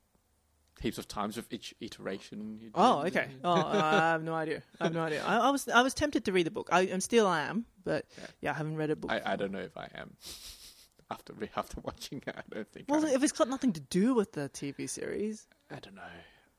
heaps 0.81 0.97
of 0.97 1.07
times 1.07 1.37
with 1.37 1.51
each 1.53 1.73
iteration. 1.79 2.59
Oh, 2.75 3.03
okay. 3.05 3.27
Oh, 3.43 3.53
I 3.53 3.91
have 4.11 4.23
no 4.23 4.33
idea. 4.33 4.63
I 4.79 4.85
have 4.85 4.93
no 4.93 5.01
idea. 5.01 5.23
I, 5.25 5.37
I 5.37 5.49
was 5.49 5.67
I 5.67 5.81
was 5.81 5.93
tempted 5.93 6.25
to 6.25 6.31
read 6.31 6.45
the 6.45 6.51
book. 6.51 6.69
I 6.71 6.81
am 6.87 7.01
still 7.01 7.27
I 7.27 7.41
am, 7.41 7.65
but 7.83 8.05
Yeah. 8.17 8.25
yeah, 8.41 8.51
I 8.51 8.53
haven't 8.55 8.75
read 8.77 8.89
a 8.91 8.95
book. 8.95 9.11
I, 9.11 9.21
I 9.33 9.35
don't 9.35 9.51
know 9.51 9.59
if 9.59 9.75
I 9.77 9.87
am 9.95 10.15
after 11.11 11.33
after 11.55 11.81
watching 11.81 12.21
it. 12.25 12.35
I 12.37 12.41
don't 12.53 12.67
think. 12.71 12.85
well, 12.89 13.03
if 13.05 13.23
it's 13.23 13.31
got 13.33 13.49
nothing 13.49 13.73
to 13.73 13.81
do 13.81 14.13
with 14.13 14.31
the 14.33 14.49
TV 14.49 14.89
series. 14.89 15.47
I 15.71 15.79
don't 15.79 15.95
know. 15.95 16.01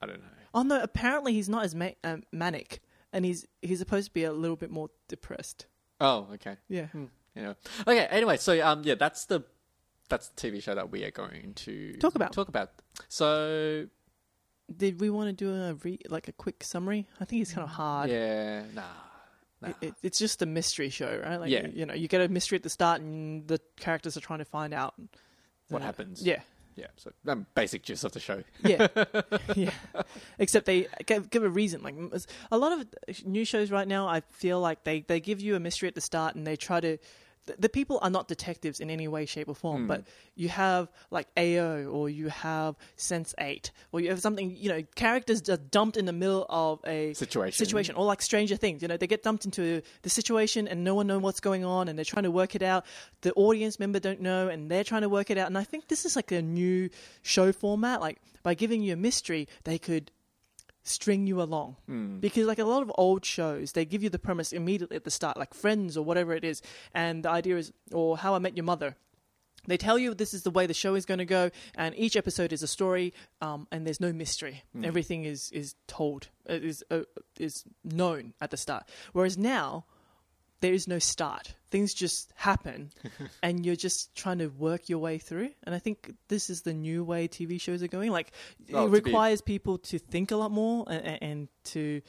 I 0.02 0.06
don't 0.06 0.20
know. 0.20 0.28
Oh 0.54 0.62
no! 0.62 0.80
Apparently, 0.82 1.32
he's 1.32 1.48
not 1.48 1.64
as 1.64 1.74
ma- 1.74 1.96
um, 2.04 2.22
manic, 2.32 2.80
and 3.14 3.24
he's 3.24 3.46
he's 3.62 3.78
supposed 3.78 4.08
to 4.08 4.12
be 4.12 4.24
a 4.24 4.32
little 4.32 4.56
bit 4.56 4.70
more 4.70 4.90
depressed. 5.08 5.64
Oh, 6.00 6.28
okay. 6.34 6.56
Yeah. 6.68 6.86
Hmm. 6.88 7.04
Anyway, 7.36 7.54
okay. 7.86 8.06
Anyway, 8.10 8.36
so 8.36 8.60
um, 8.66 8.82
yeah, 8.84 8.94
that's 8.96 9.24
the 9.24 9.42
that's 10.10 10.28
the 10.28 10.36
TV 10.50 10.62
show 10.62 10.74
that 10.74 10.90
we 10.90 11.02
are 11.04 11.10
going 11.10 11.54
to 11.54 11.96
Talk 11.96 12.14
about. 12.14 12.32
Talk 12.32 12.48
about. 12.48 12.70
So 13.08 13.86
Did 14.76 15.00
we 15.00 15.08
want 15.10 15.28
to 15.28 15.32
do 15.32 15.54
a 15.54 15.74
re- 15.74 15.98
like 16.10 16.28
a 16.28 16.32
quick 16.32 16.62
summary? 16.64 17.06
I 17.20 17.24
think 17.24 17.42
it's 17.42 17.52
kind 17.52 17.64
of 17.64 17.70
hard. 17.70 18.10
yeah, 18.10 18.64
nah, 18.74 18.82
nah. 19.62 19.68
It, 19.68 19.76
it, 19.80 19.94
it's 20.02 20.18
just 20.18 20.42
a 20.42 20.46
mystery 20.46 20.90
show, 20.90 21.20
right? 21.24 21.38
Like, 21.40 21.50
Yeah. 21.50 21.66
you, 21.66 21.72
you 21.74 21.86
know, 21.86 21.94
you 21.94 22.06
get 22.08 22.20
a 22.20 22.28
mystery 22.28 22.56
at 22.56 22.62
the 22.62 22.70
start, 22.70 23.00
and 23.00 23.48
the 23.48 23.60
characters 23.78 24.16
are 24.16 24.20
trying 24.20 24.40
to 24.40 24.44
find 24.44 24.74
out 24.74 24.94
what 25.70 25.80
uh, 25.82 25.86
happens? 25.86 26.22
Yeah, 26.22 26.40
yeah. 26.76 26.86
So 26.96 27.12
um, 27.26 27.46
basic 27.54 27.82
gist 27.82 28.04
of 28.04 28.12
the 28.12 28.20
show. 28.20 28.42
yeah, 28.62 28.88
yeah. 29.54 29.70
Except 30.38 30.66
they 30.66 30.88
give, 31.06 31.30
give 31.30 31.42
a 31.42 31.48
reason. 31.48 31.82
Like 31.82 31.94
a 32.50 32.58
lot 32.58 32.72
of 32.72 32.86
new 33.24 33.44
shows 33.44 33.70
right 33.70 33.86
now, 33.86 34.08
I 34.08 34.20
feel 34.30 34.60
like 34.60 34.84
they, 34.84 35.00
they 35.00 35.20
give 35.20 35.40
you 35.40 35.56
a 35.56 35.60
mystery 35.60 35.88
at 35.88 35.94
the 35.94 36.00
start, 36.00 36.34
and 36.34 36.46
they 36.46 36.56
try 36.56 36.80
to 36.80 36.98
the, 37.46 37.54
the 37.58 37.68
people 37.68 37.98
are 38.02 38.10
not 38.10 38.28
detectives 38.28 38.80
in 38.80 38.90
any 38.90 39.08
way, 39.08 39.26
shape, 39.26 39.48
or 39.48 39.54
form, 39.54 39.82
Hmm. 39.82 39.88
but 39.88 40.04
you 40.34 40.48
have 40.48 40.88
like 41.10 41.28
AO 41.36 41.84
or 41.84 42.08
you 42.08 42.28
have 42.28 42.76
Sense 42.96 43.34
Eight 43.38 43.70
or 43.92 44.00
you 44.00 44.10
have 44.10 44.20
something. 44.20 44.56
You 44.56 44.68
know, 44.70 44.82
characters 44.94 45.40
just 45.40 45.70
dumped 45.70 45.96
in 45.96 46.06
the 46.06 46.12
middle 46.12 46.46
of 46.48 46.80
a 46.86 47.12
Situation. 47.14 47.56
situation, 47.64 47.94
or 47.96 48.04
like 48.04 48.22
Stranger 48.22 48.56
Things. 48.56 48.82
You 48.82 48.88
know, 48.88 48.96
they 48.96 49.06
get 49.06 49.22
dumped 49.22 49.44
into 49.44 49.82
the 50.02 50.10
situation 50.10 50.66
and 50.68 50.84
no 50.84 50.94
one 50.94 51.06
knows 51.06 51.22
what's 51.22 51.40
going 51.40 51.64
on, 51.64 51.88
and 51.88 51.98
they're 51.98 52.04
trying 52.04 52.24
to 52.24 52.30
work 52.30 52.54
it 52.54 52.62
out. 52.62 52.84
The 53.22 53.32
audience 53.34 53.78
member 53.78 54.00
don't 54.00 54.20
know, 54.20 54.48
and 54.48 54.70
they're 54.70 54.84
trying 54.84 55.02
to 55.02 55.08
work 55.08 55.30
it 55.30 55.38
out. 55.38 55.46
And 55.48 55.58
I 55.58 55.64
think 55.64 55.88
this 55.88 56.04
is 56.04 56.16
like 56.16 56.32
a 56.32 56.42
new 56.42 56.88
show 57.22 57.52
format. 57.52 58.00
Like 58.00 58.20
by 58.42 58.54
giving 58.54 58.82
you 58.82 58.92
a 58.92 58.96
mystery, 58.96 59.48
they 59.64 59.78
could 59.78 60.10
string 60.84 61.26
you 61.26 61.40
along. 61.42 61.76
Because 62.20 62.46
like 62.46 62.58
a 62.58 62.64
lot 62.64 62.82
of 62.82 62.92
old 62.96 63.24
shows 63.24 63.72
they 63.72 63.84
give 63.84 64.02
you 64.02 64.10
the 64.10 64.18
premise 64.18 64.52
immediately 64.52 64.96
at 64.96 65.04
the 65.04 65.10
start 65.10 65.36
like 65.36 65.52
friends 65.54 65.96
or 65.96 66.04
whatever 66.04 66.32
it 66.34 66.44
is 66.44 66.62
and 66.94 67.24
the 67.24 67.30
idea 67.30 67.56
is 67.56 67.72
or 67.92 68.18
how 68.18 68.34
i 68.34 68.38
met 68.38 68.56
your 68.56 68.64
mother. 68.64 68.94
They 69.66 69.78
tell 69.78 69.98
you 69.98 70.12
this 70.14 70.34
is 70.34 70.42
the 70.42 70.50
way 70.50 70.66
the 70.66 70.74
show 70.74 70.94
is 70.94 71.06
going 71.06 71.18
to 71.18 71.24
go 71.24 71.50
and 71.74 71.94
each 71.96 72.16
episode 72.16 72.52
is 72.52 72.62
a 72.62 72.66
story 72.66 73.14
um, 73.40 73.66
and 73.72 73.86
there's 73.86 73.98
no 74.00 74.12
mystery. 74.12 74.62
Everything 74.82 75.24
is 75.24 75.50
is 75.52 75.74
told 75.86 76.28
uh, 76.50 76.52
is 76.54 76.84
uh, 76.90 77.04
is 77.40 77.64
known 77.82 78.34
at 78.42 78.50
the 78.50 78.58
start. 78.58 78.84
Whereas 79.14 79.38
now 79.38 79.86
there 80.64 80.72
is 80.74 80.88
no 80.88 80.98
start. 80.98 81.54
Things 81.70 81.92
just 81.92 82.32
happen 82.36 82.90
and 83.42 83.64
you're 83.66 83.76
just 83.88 84.14
trying 84.16 84.38
to 84.38 84.48
work 84.48 84.88
your 84.88 84.98
way 85.00 85.18
through. 85.18 85.50
And 85.64 85.74
i 85.74 85.78
think 85.78 85.96
this 86.28 86.48
is 86.50 86.62
the 86.62 86.72
new 86.72 87.04
way 87.04 87.28
tv 87.28 87.60
shows 87.60 87.82
are 87.82 87.88
going. 87.98 88.10
Like 88.18 88.32
Oh, 88.72 88.86
it 88.86 88.86
to 88.86 89.02
be- 89.02 89.10
requires 89.10 89.40
people 89.42 89.78
to 89.90 89.98
think 89.98 90.30
a 90.30 90.36
lot 90.36 90.50
more 90.50 90.84
and, 90.88 91.18
and 91.22 91.48
to 91.74 92.00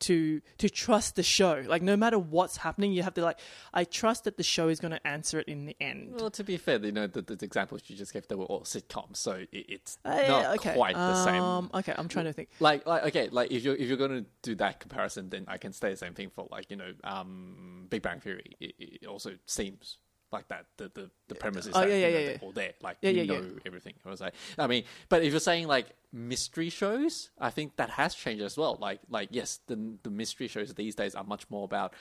to 0.00 0.40
to 0.58 0.68
trust 0.68 1.16
the 1.16 1.22
show 1.22 1.62
like 1.66 1.82
no 1.82 1.96
matter 1.96 2.18
what's 2.18 2.56
happening 2.58 2.92
you 2.92 3.02
have 3.02 3.14
to 3.14 3.22
like 3.22 3.38
i 3.72 3.84
trust 3.84 4.24
that 4.24 4.36
the 4.36 4.42
show 4.42 4.68
is 4.68 4.80
going 4.80 4.90
to 4.92 5.06
answer 5.06 5.38
it 5.40 5.48
in 5.48 5.66
the 5.66 5.76
end 5.80 6.14
Well, 6.20 6.30
to 6.30 6.44
be 6.44 6.56
fair, 6.56 6.78
you 6.84 6.92
know 6.92 7.06
the, 7.06 7.22
the 7.22 7.44
examples 7.44 7.82
you 7.86 7.96
just 7.96 8.12
gave, 8.12 8.26
they 8.28 8.34
were 8.34 8.44
all 8.44 8.62
sitcoms, 8.62 9.16
so 9.16 9.32
it, 9.32 9.48
it's 9.52 9.98
Uh, 10.04 10.18
yeah, 10.20 10.28
not 10.28 10.58
okay. 10.58 10.74
quite 10.74 10.94
the 10.96 11.24
same. 11.24 11.42
Um, 11.42 11.70
okay, 11.74 11.94
I'm 11.96 12.08
trying 12.08 12.26
to 12.26 12.32
think. 12.32 12.48
like 12.60 12.86
like 12.86 13.04
okay 13.04 13.28
like 13.30 13.50
if 13.52 13.62
you're 13.62 13.76
if 13.76 13.88
you're 13.88 13.96
going 13.96 14.24
to 14.24 14.26
do 14.42 14.54
that 14.56 14.80
comparison 14.80 15.30
then 15.30 15.44
i 15.48 15.56
can 15.58 15.72
say 15.72 15.90
the 15.90 15.96
same 15.96 16.14
thing 16.14 16.30
for 16.34 16.46
like 16.50 16.70
you 16.70 16.76
know 16.76 16.92
um 17.04 17.86
big 17.88 18.02
bang 18.02 18.20
theory 18.20 18.56
it, 18.60 18.74
it 18.78 19.06
also 19.06 19.32
seems 19.46 19.98
like 20.34 20.48
that 20.48 20.66
the 20.76 20.90
the, 20.94 21.10
the 21.28 21.34
premise 21.34 21.66
is 21.66 21.72
Oh, 21.74 21.80
that 21.80 21.88
yeah, 21.88 21.94
you 21.94 22.02
know, 22.02 22.08
yeah, 22.08 22.24
they're 22.24 22.32
yeah. 22.32 22.38
all 22.42 22.52
there 22.52 22.72
like 22.82 22.96
Yeah, 23.00 23.10
you 23.10 23.22
yeah, 23.22 23.32
yeah. 23.32 23.40
know 23.40 23.46
everything 23.64 23.94
i 24.04 24.10
was 24.10 24.20
like 24.20 24.34
i 24.58 24.66
mean 24.66 24.84
but 25.08 25.22
if 25.22 25.30
you're 25.32 25.40
saying 25.40 25.66
like 25.66 25.86
mystery 26.12 26.68
shows 26.68 27.30
i 27.38 27.50
think 27.50 27.76
that 27.76 27.90
has 27.90 28.14
changed 28.14 28.42
as 28.42 28.56
well 28.58 28.76
like 28.80 29.00
like 29.08 29.28
yes 29.32 29.60
the 29.68 29.76
the 30.02 30.10
mystery 30.10 30.48
shows 30.48 30.74
these 30.74 30.94
days 30.94 31.14
are 31.14 31.24
much 31.24 31.48
more 31.50 31.64
about 31.64 31.94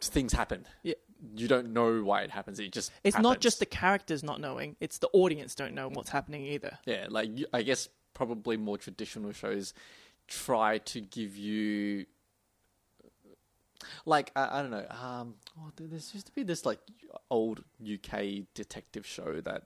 things 0.00 0.32
happen 0.32 0.66
Yeah. 0.82 0.94
you 1.34 1.48
don't 1.48 1.72
know 1.72 2.02
why 2.02 2.22
it 2.22 2.30
happens 2.30 2.58
it 2.60 2.72
just 2.72 2.90
It's 3.04 3.18
not 3.18 3.40
just 3.40 3.58
the 3.58 3.66
characters 3.66 4.22
not 4.22 4.40
knowing; 4.40 4.76
it's 4.80 4.98
the 4.98 5.08
audience 5.12 5.54
don't 5.54 5.74
know 5.74 5.88
what's 5.88 6.10
happening 6.10 6.46
either. 6.46 6.78
Yeah, 6.86 7.06
like 7.10 7.30
I 7.52 7.62
guess 7.62 7.88
probably 8.14 8.56
more 8.56 8.78
traditional 8.78 9.32
shows 9.32 9.74
try 10.28 10.78
to 10.78 11.00
give 11.00 11.36
you 11.36 12.06
like 14.04 14.30
I, 14.36 14.58
I 14.58 14.62
don't 14.62 14.70
know. 14.70 14.86
Um, 14.90 15.34
oh, 15.58 15.70
there 15.76 15.88
used 15.88 16.26
to 16.26 16.32
be 16.32 16.42
this 16.42 16.64
like 16.66 16.78
old 17.30 17.64
UK 17.82 18.44
detective 18.54 19.06
show 19.06 19.40
that 19.40 19.62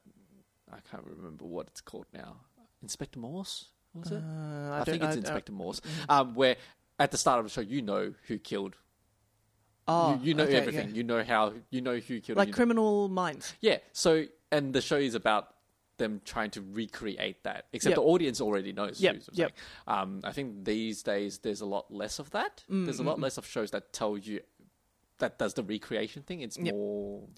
I 0.72 0.78
can't 0.90 1.04
remember 1.04 1.44
what 1.44 1.66
it's 1.68 1.80
called 1.80 2.06
now. 2.12 2.36
Inspector 2.82 3.18
Morse 3.18 3.66
was 3.94 4.10
it? 4.10 4.22
Uh, 4.22 4.72
I, 4.72 4.84
think 4.84 5.02
it's 5.02 5.16
I- 5.16 5.18
Inspector 5.18 5.52
Morse. 5.52 5.80
Um, 6.08 6.34
where 6.34 6.56
at 6.98 7.10
the 7.10 7.18
start 7.18 7.38
of 7.40 7.46
the 7.46 7.50
show 7.50 7.60
you 7.60 7.82
know 7.82 8.14
who 8.26 8.38
killed. 8.38 8.76
Oh, 9.88 10.14
you, 10.14 10.28
you 10.28 10.34
know 10.34 10.44
okay, 10.44 10.56
everything. 10.56 10.90
yeah. 10.90 10.94
You 10.94 11.02
know 11.02 11.24
how. 11.24 11.52
You 11.70 11.80
know 11.80 11.96
who 11.96 12.20
killed. 12.20 12.38
Like 12.38 12.48
you 12.48 12.52
know- 12.52 12.56
Criminal 12.56 13.08
Minds. 13.08 13.54
yeah. 13.60 13.78
So, 13.92 14.26
and 14.52 14.72
the 14.72 14.80
show 14.80 14.96
is 14.96 15.14
about 15.14 15.48
them 16.00 16.20
trying 16.24 16.50
to 16.50 16.60
recreate 16.72 17.44
that, 17.44 17.66
except 17.72 17.90
Yep. 17.92 17.96
the 17.96 18.02
audience 18.02 18.40
already 18.40 18.72
knows. 18.72 19.00
Yep, 19.00 19.14
who's 19.14 19.28
yep. 19.32 19.52
Um, 19.86 20.20
I 20.24 20.32
think 20.32 20.64
these 20.64 21.04
days 21.04 21.38
there's 21.38 21.60
a 21.60 21.66
lot 21.66 21.92
less 21.92 22.18
of 22.18 22.30
that. 22.30 22.64
Mm, 22.68 22.86
there's 22.86 22.98
a 22.98 23.04
lot 23.04 23.20
less 23.20 23.38
of 23.38 23.46
shows 23.46 23.70
that 23.70 23.92
tell 23.92 24.18
you 24.18 24.40
that 25.18 25.38
does 25.38 25.54
the 25.54 25.62
recreation 25.62 26.22
thing. 26.24 26.40
It's 26.40 26.58
Yep. 26.58 26.74
more, 26.74 27.28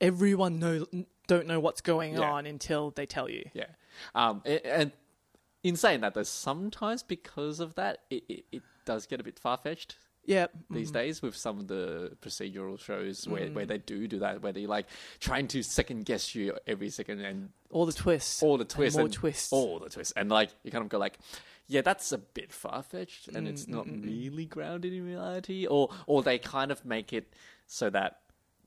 Everyone 0.00 0.58
know 0.58 0.86
don't 1.28 1.46
know 1.46 1.60
what's 1.60 1.80
going 1.80 2.14
Yeah. 2.14 2.32
on 2.32 2.46
until 2.46 2.90
they 2.90 3.06
tell 3.06 3.28
you. 3.30 3.44
yeah. 3.54 3.66
Um, 4.14 4.42
a- 4.44 4.66
and 4.66 4.92
in 5.62 5.76
saying 5.76 6.00
that, 6.00 6.14
there's 6.14 6.28
sometimes 6.28 7.02
because 7.04 7.60
of 7.60 7.74
that, 7.76 7.98
it, 8.10 8.24
it, 8.28 8.44
it 8.50 8.62
does 8.84 9.06
get 9.06 9.20
a 9.20 9.22
bit 9.22 9.38
far 9.38 9.56
fetched. 9.56 9.96
Yeah. 10.24 10.46
these 10.70 10.90
mm. 10.90 10.94
days 10.94 11.20
with 11.22 11.34
some 11.36 11.58
of 11.58 11.66
the 11.68 12.16
procedural 12.22 12.78
shows 12.78 13.26
where, 13.26 13.46
Mm. 13.48 13.54
where 13.54 13.66
they 13.66 13.78
do 13.78 14.06
do 14.06 14.20
that, 14.20 14.40
where 14.42 14.52
they 14.52 14.66
like 14.66 14.86
trying 15.20 15.48
to 15.48 15.62
second 15.62 16.04
guess 16.06 16.34
you 16.34 16.56
every 16.66 16.90
second 16.90 17.20
and 17.20 17.50
All 17.70 17.86
the 17.86 17.92
twists. 17.92 18.42
all 18.42 18.56
the 18.56 18.62
and 18.62 18.70
twists 18.70 18.96
more 18.96 19.06
and 19.06 19.12
twists. 19.14 19.52
all 19.52 19.78
the 19.80 19.88
twists, 19.90 20.12
and 20.16 20.30
like 20.30 20.50
you 20.62 20.70
kind 20.70 20.82
of 20.84 20.88
go 20.90 20.98
like, 20.98 21.18
yeah, 21.66 21.80
that's 21.80 22.12
a 22.12 22.18
bit 22.18 22.52
far 22.52 22.82
fetched, 22.82 23.28
and 23.28 23.48
it's 23.48 23.64
Mm, 23.66 23.68
not 23.68 23.86
mm, 23.86 23.94
mm, 23.94 24.02
mm. 24.02 24.06
really 24.06 24.46
grounded 24.46 24.92
in 24.92 25.04
reality, 25.04 25.66
or 25.66 25.90
or 26.06 26.22
they 26.22 26.38
kind 26.38 26.70
of 26.70 26.84
make 26.84 27.12
it 27.12 27.32
so 27.66 27.90
that 27.90 28.20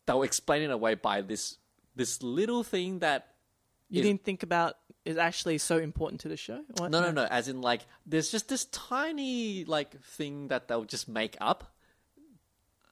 they'll 0.06 0.24
explain 0.24 0.62
it 0.62 0.72
away 0.72 0.96
by 0.96 1.22
this 1.22 1.58
this 1.96 2.22
little 2.22 2.64
thing 2.64 3.00
that 3.00 3.34
you 3.90 4.02
is- 4.02 4.06
didn't 4.08 4.24
think 4.26 4.44
about 4.44 4.76
is 5.06 5.18
actually 5.18 5.58
so 5.60 5.78
important 5.78 6.22
to 6.22 6.28
the 6.28 6.38
show. 6.38 6.62
What? 6.78 6.92
no 6.92 7.00
no 7.02 7.12
no 7.12 7.24
as 7.26 7.48
in 7.48 7.62
like 7.62 7.82
there's 8.06 8.32
just 8.32 8.50
this 8.50 8.66
tiny 8.66 9.64
like 9.66 10.02
thing 10.04 10.48
that 10.50 10.68
they'll 10.68 10.84
just 10.86 11.08
make 11.08 11.38
up 11.40 11.64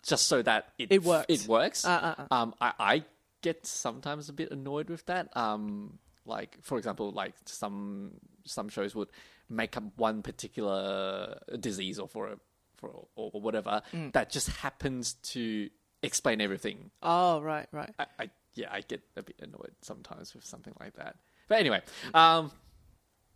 just 0.03 0.27
so 0.27 0.41
that 0.41 0.73
it 0.77 0.91
It 0.91 1.03
works. 1.03 1.25
it 1.29 1.47
works 1.47 1.85
Uh, 1.85 1.89
uh, 2.19 2.25
uh. 2.29 2.33
um 2.33 2.55
I, 2.61 2.73
I 2.79 3.03
get 3.41 3.65
sometimes 3.65 4.29
a 4.29 4.33
bit 4.33 4.51
annoyed 4.51 4.89
with 4.89 5.05
that 5.07 5.35
um 5.35 5.99
like 6.25 6.57
for 6.61 6.77
example 6.77 7.11
like 7.11 7.33
some 7.45 8.11
some 8.45 8.69
shows 8.69 8.93
would 8.95 9.09
make 9.49 9.75
up 9.77 9.83
one 9.97 10.21
particular 10.21 11.39
disease 11.59 11.99
or 11.99 12.07
for 12.07 12.27
a 12.27 12.37
for 12.77 12.89
or, 13.15 13.31
or 13.33 13.41
whatever 13.41 13.81
Mm. 13.93 14.11
that 14.13 14.29
just 14.29 14.49
happens 14.49 15.13
to 15.33 15.69
explain 16.01 16.41
everything 16.41 16.91
Oh 17.01 17.41
right, 17.41 17.67
right. 17.71 17.93
I, 17.97 18.05
I 18.19 18.29
yeah, 18.55 18.67
I 18.71 18.81
get 18.81 19.01
a 19.15 19.23
bit 19.23 19.37
annoyed 19.41 19.73
sometimes 19.81 20.35
with 20.35 20.45
something 20.45 20.75
like 20.79 20.93
that. 20.97 21.15
But 21.53 21.59
anyway, 21.59 21.81
um, 22.15 22.49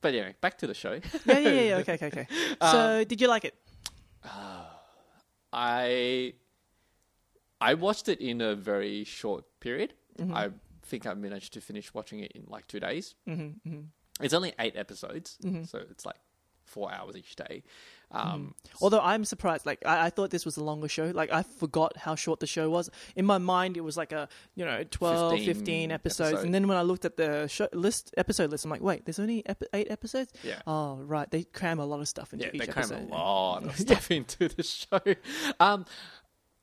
but 0.01 0.11
anyway, 0.15 0.33
back 0.41 0.57
to 0.57 0.65
the 0.65 0.73
show. 0.73 0.93
Yeah, 0.93 1.37
yeah, 1.37 1.37
yeah. 1.37 1.61
yeah. 1.61 1.75
Okay, 1.77 1.93
okay, 1.93 2.07
okay. 2.13 2.27
Um, 2.59 2.71
So, 2.71 3.03
did 3.03 3.21
you 3.21 3.27
like 3.27 3.45
it? 3.45 3.53
I 5.53 6.33
I 7.61 7.73
watched 7.75 8.09
it 8.09 8.19
in 8.19 8.41
a 8.41 8.55
very 8.55 9.03
short 9.03 9.45
period. 9.59 9.93
Mm-hmm. 10.17 10.33
I 10.35 10.49
think 10.83 11.05
I 11.05 11.13
managed 11.13 11.53
to 11.53 11.61
finish 11.61 11.93
watching 11.93 12.19
it 12.21 12.31
in 12.31 12.45
like 12.47 12.65
two 12.65 12.79
days. 12.79 13.13
Mm-hmm, 13.29 13.69
mm-hmm. 13.69 14.23
It's 14.25 14.33
only 14.33 14.53
eight 14.57 14.75
episodes, 14.75 15.37
Mm-hmm. 15.43 15.65
so 15.65 15.77
it's 15.91 16.03
like 16.03 16.17
four 16.65 16.91
hours 16.91 17.15
each 17.15 17.35
day. 17.35 17.61
Um, 18.09 18.55
Although 18.81 19.01
I'm 19.01 19.25
surprised, 19.25 19.65
like 19.65 19.85
I, 19.85 20.05
I 20.05 20.09
thought 20.09 20.29
this 20.29 20.45
was 20.45 20.55
a 20.55 20.63
longer 20.63 20.87
show. 20.87 21.11
Like 21.13 21.31
I 21.31 21.43
forgot 21.43 21.97
how 21.97 22.15
short 22.15 22.39
the 22.39 22.47
show 22.47 22.69
was. 22.69 22.89
In 23.17 23.25
my 23.25 23.37
mind, 23.37 23.75
it 23.75 23.81
was 23.81 23.97
like 23.97 24.11
a 24.13 24.29
you 24.55 24.63
know 24.63 24.83
12, 24.89 25.31
15, 25.39 25.45
15 25.55 25.91
episodes. 25.91 26.31
episode. 26.31 26.45
And 26.45 26.53
then 26.55 26.67
when 26.67 26.77
I 26.77 26.83
looked 26.83 27.03
at 27.05 27.17
the 27.17 27.47
show 27.47 27.67
list 27.73 28.13
episode 28.15 28.49
list, 28.51 28.63
I'm 28.65 28.71
like, 28.71 28.81
wait, 28.81 29.05
there's 29.05 29.19
only 29.19 29.45
ep- 29.45 29.63
eight 29.73 29.91
episodes. 29.91 30.31
Yeah. 30.43 30.61
Oh 30.65 30.95
right, 30.97 31.29
they 31.29 31.43
cram 31.43 31.79
a 31.79 31.85
lot 31.85 31.99
of 31.99 32.07
stuff 32.07 32.31
into 32.33 32.45
each 32.55 32.61
episode 32.61 32.61
yeah, 32.61 32.63
each 32.63 32.67
they 32.67 32.73
cram 32.73 33.01
episode. 33.01 33.09
a 33.09 33.15
lot 33.17 33.63
of 33.65 33.77
stuff 33.79 34.11
into 34.11 34.47
the 34.47 34.63
show. 34.63 35.01
Um, 35.59 35.85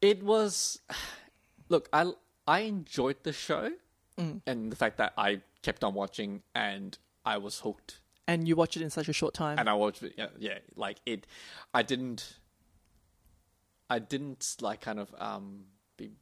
it 0.00 0.22
was, 0.22 0.80
look, 1.68 1.88
I 1.92 2.10
I 2.46 2.60
enjoyed 2.60 3.16
the 3.22 3.32
show, 3.32 3.70
Mm. 4.18 4.42
and 4.46 4.70
the 4.70 4.76
fact 4.76 4.98
that 4.98 5.12
I 5.18 5.40
kept 5.62 5.82
on 5.82 5.92
watching 5.94 6.42
and 6.54 6.96
I 7.24 7.38
was 7.38 7.58
hooked, 7.60 8.00
And 8.26 8.48
you 8.48 8.56
watch 8.56 8.76
it 8.76 8.82
in 8.82 8.90
such 8.90 9.08
a 9.08 9.12
short 9.12 9.34
time. 9.34 9.58
and 9.58 9.68
I 9.68 9.74
watched 9.74 10.02
it. 10.02 10.14
Yeah, 10.16 10.28
yeah 10.38 10.58
like 10.76 10.98
it. 11.06 11.26
I 11.74 11.82
didn't. 11.82 12.36
I 13.90 13.98
didn't 13.98 14.56
like 14.60 14.80
kind 14.80 14.98
of 14.98 15.14
um 15.18 15.64
be. 15.96 16.12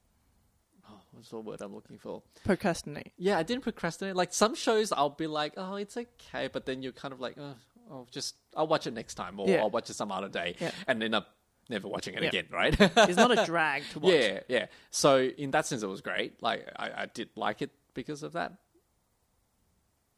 Oh, 0.90 1.00
what's 1.12 1.28
the 1.30 1.38
word 1.38 1.61
I'm 1.61 1.75
looking 1.75 1.99
for? 1.99 2.23
Procrastinate. 2.44 3.12
Yeah, 3.16 3.38
I 3.38 3.44
didn't 3.44 3.62
procrastinate. 3.62 4.16
Like 4.16 4.35
some 4.35 4.54
shows, 4.56 4.90
I'll 4.92 5.11
be 5.11 5.28
like, 5.28 5.54
oh, 5.56 5.76
it's 5.76 5.97
okay, 5.97 6.49
but 6.52 6.66
then 6.66 6.82
you're 6.82 6.92
kind 6.92 7.14
of 7.14 7.21
like, 7.21 7.37
oh, 7.38 7.54
I'll 7.90 8.09
just 8.11 8.35
I'll 8.56 8.66
watch 8.66 8.87
it 8.88 8.94
next 8.94 9.14
time, 9.14 9.38
or 9.38 9.49
Yeah. 9.49 9.61
I'll 9.61 9.71
watch 9.71 9.88
it 9.88 9.94
some 9.94 10.11
other 10.11 10.28
day, 10.28 10.56
Yeah. 10.59 10.73
and 10.88 11.00
end 11.02 11.14
up 11.14 11.28
never 11.68 11.87
watching 11.87 12.14
it 12.14 12.23
Yeah. 12.25 12.28
again, 12.30 12.47
right? 12.50 12.75
It's 13.09 13.16
not 13.16 13.30
a 13.38 13.47
drag 13.47 13.85
to 13.92 14.00
watch. 14.00 14.12
yeah, 14.12 14.40
yeah. 14.49 14.66
So 14.90 15.21
in 15.23 15.52
that 15.52 15.66
sense, 15.66 15.85
it 15.85 15.88
was 15.88 16.00
great. 16.00 16.42
Like 16.42 16.68
I, 16.75 17.02
I 17.02 17.06
did 17.06 17.28
like 17.37 17.62
it 17.62 17.71
because 17.94 18.25
of 18.25 18.32
that. 18.32 18.54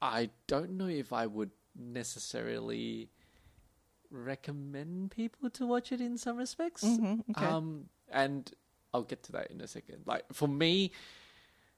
I 0.01 0.31
don't 0.47 0.73
know 0.73 0.87
if 0.89 1.13
I 1.13 1.27
would 1.27 1.51
necessarily 1.77 3.11
recommend 4.11 5.11
people 5.11 5.51
to 5.51 5.67
watch 5.67 5.93
it 5.93 6.01
in 6.01 6.17
some 6.19 6.37
respects. 6.37 6.85
Mhm, 6.85 7.25
okay. 7.31 7.47
Um, 7.47 7.89
and 8.11 8.51
I'll 8.93 9.03
get 9.03 9.23
to 9.25 9.33
that 9.33 9.51
in 9.51 9.61
a 9.61 9.67
second. 9.67 10.03
Like 10.07 10.25
for 10.33 10.47
me, 10.49 10.93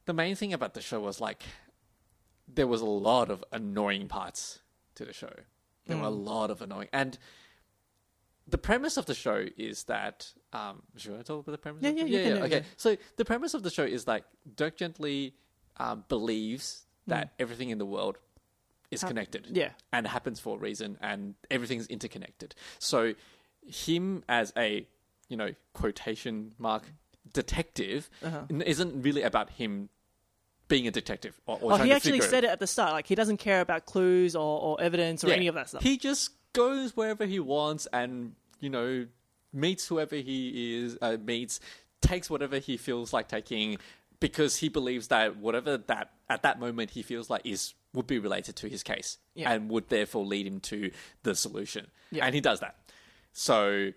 the 0.04 0.12
main 0.12 0.36
thing 0.36 0.52
about 0.52 0.74
the 0.74 0.80
show 0.82 1.00
was 1.00 1.20
like 1.20 1.42
there 2.46 2.66
was 2.66 2.80
a 2.80 2.86
lot 2.86 3.30
of 3.30 3.42
annoying 3.52 4.06
parts 4.08 4.60
to 4.96 5.04
the 5.04 5.12
show. 5.12 5.32
There 5.86 5.96
were 5.96 6.04
a 6.06 6.10
Mm. 6.10 6.24
lot 6.26 6.50
of 6.50 6.60
annoying, 6.62 6.88
and 6.92 7.16
the 8.48 8.58
premise 8.58 8.96
of 8.96 9.06
the 9.06 9.14
show 9.14 9.46
is 9.56 9.84
that 9.84 10.32
um 10.52 10.82
should 10.96 11.14
I 11.18 11.22
talk 11.22 11.40
about 11.40 11.52
the 11.52 11.58
premise? 11.58 11.82
Yeah, 11.82 11.90
of 11.90 11.96
yeah, 11.98 12.04
the- 12.04 12.10
you 12.10 12.18
can, 12.22 12.36
yeah, 12.36 12.42
okay. 12.44 12.56
yeah. 12.58 12.64
So 12.76 12.96
the 13.16 13.24
premise 13.24 13.54
of 13.54 13.62
the 13.62 13.70
show 13.70 13.84
is 13.84 14.06
like 14.06 14.24
Dirk 14.56 14.76
Gently 14.76 15.34
um, 15.78 16.04
believes 16.08 16.86
that 17.06 17.34
everything 17.38 17.70
in 17.70 17.78
the 17.78 17.86
world 17.86 18.18
is 18.90 19.02
Hap- 19.02 19.11
connected. 19.11 19.49
Yeah. 19.52 19.71
and 19.93 20.07
happens 20.07 20.40
for 20.40 20.57
a 20.57 20.61
reason, 20.61 20.99
and 21.00 21.35
everything's 21.50 21.87
interconnected. 21.88 22.55
So, 22.78 23.14
him 23.66 24.23
as 24.28 24.52
a 24.57 24.87
you 25.28 25.37
know 25.37 25.50
quotation 25.73 26.55
mark 26.59 26.85
detective 27.33 28.09
Uh-huh. 28.23 28.43
isn't 28.64 29.02
really 29.02 29.23
about 29.23 29.50
him 29.50 29.88
being 30.69 30.87
a 30.88 30.90
detective 30.90 31.40
or, 31.47 31.59
or 31.61 31.73
Oh, 31.75 31.76
he 31.76 31.93
actually 31.93 32.21
said 32.21 32.43
it 32.45 32.50
at 32.50 32.61
the 32.61 32.66
start. 32.66 32.93
Like 32.93 33.07
he 33.07 33.14
doesn't 33.14 33.37
care 33.38 33.61
about 33.61 33.87
clues 33.87 34.35
or, 34.35 34.61
or 34.61 34.81
evidence 34.81 35.23
or 35.25 35.28
Yeah. 35.28 35.35
any 35.35 35.47
of 35.49 35.55
that 35.55 35.69
stuff. 35.69 35.83
He 35.83 35.97
just 35.97 36.31
goes 36.52 36.97
wherever 36.97 37.25
he 37.26 37.38
wants, 37.40 37.87
and 37.93 38.35
you 38.61 38.71
know 38.71 39.07
meets 39.52 39.87
whoever 39.88 40.16
he 40.16 40.76
is 40.85 40.97
uh, 41.02 41.16
meets, 41.25 41.61
takes 42.00 42.28
whatever 42.31 42.59
he 42.59 42.76
feels 42.76 43.12
like 43.12 43.28
taking. 43.28 43.78
Because 44.20 44.56
he 44.56 44.68
believes 44.68 45.08
that 45.08 45.37
whatever 45.37 45.76
that 45.76 46.12
at 46.28 46.42
that 46.42 46.58
moment 46.58 46.90
he 46.92 47.02
feels 47.02 47.28
like 47.30 47.42
is 47.44 47.75
would 47.92 48.06
be 48.06 48.18
related 48.18 48.56
to 48.56 48.68
his 48.68 48.82
case 48.82 49.18
Yeah. 49.35 49.50
and 49.52 49.70
would 49.70 49.88
therefore 49.88 50.25
lead 50.25 50.46
him 50.46 50.61
to 50.61 50.90
the 51.23 51.35
solution. 51.35 51.87
Yeah. 52.11 52.25
And 52.26 52.35
he 52.35 52.40
does 52.40 52.61
that. 52.61 52.76
So 53.32 53.90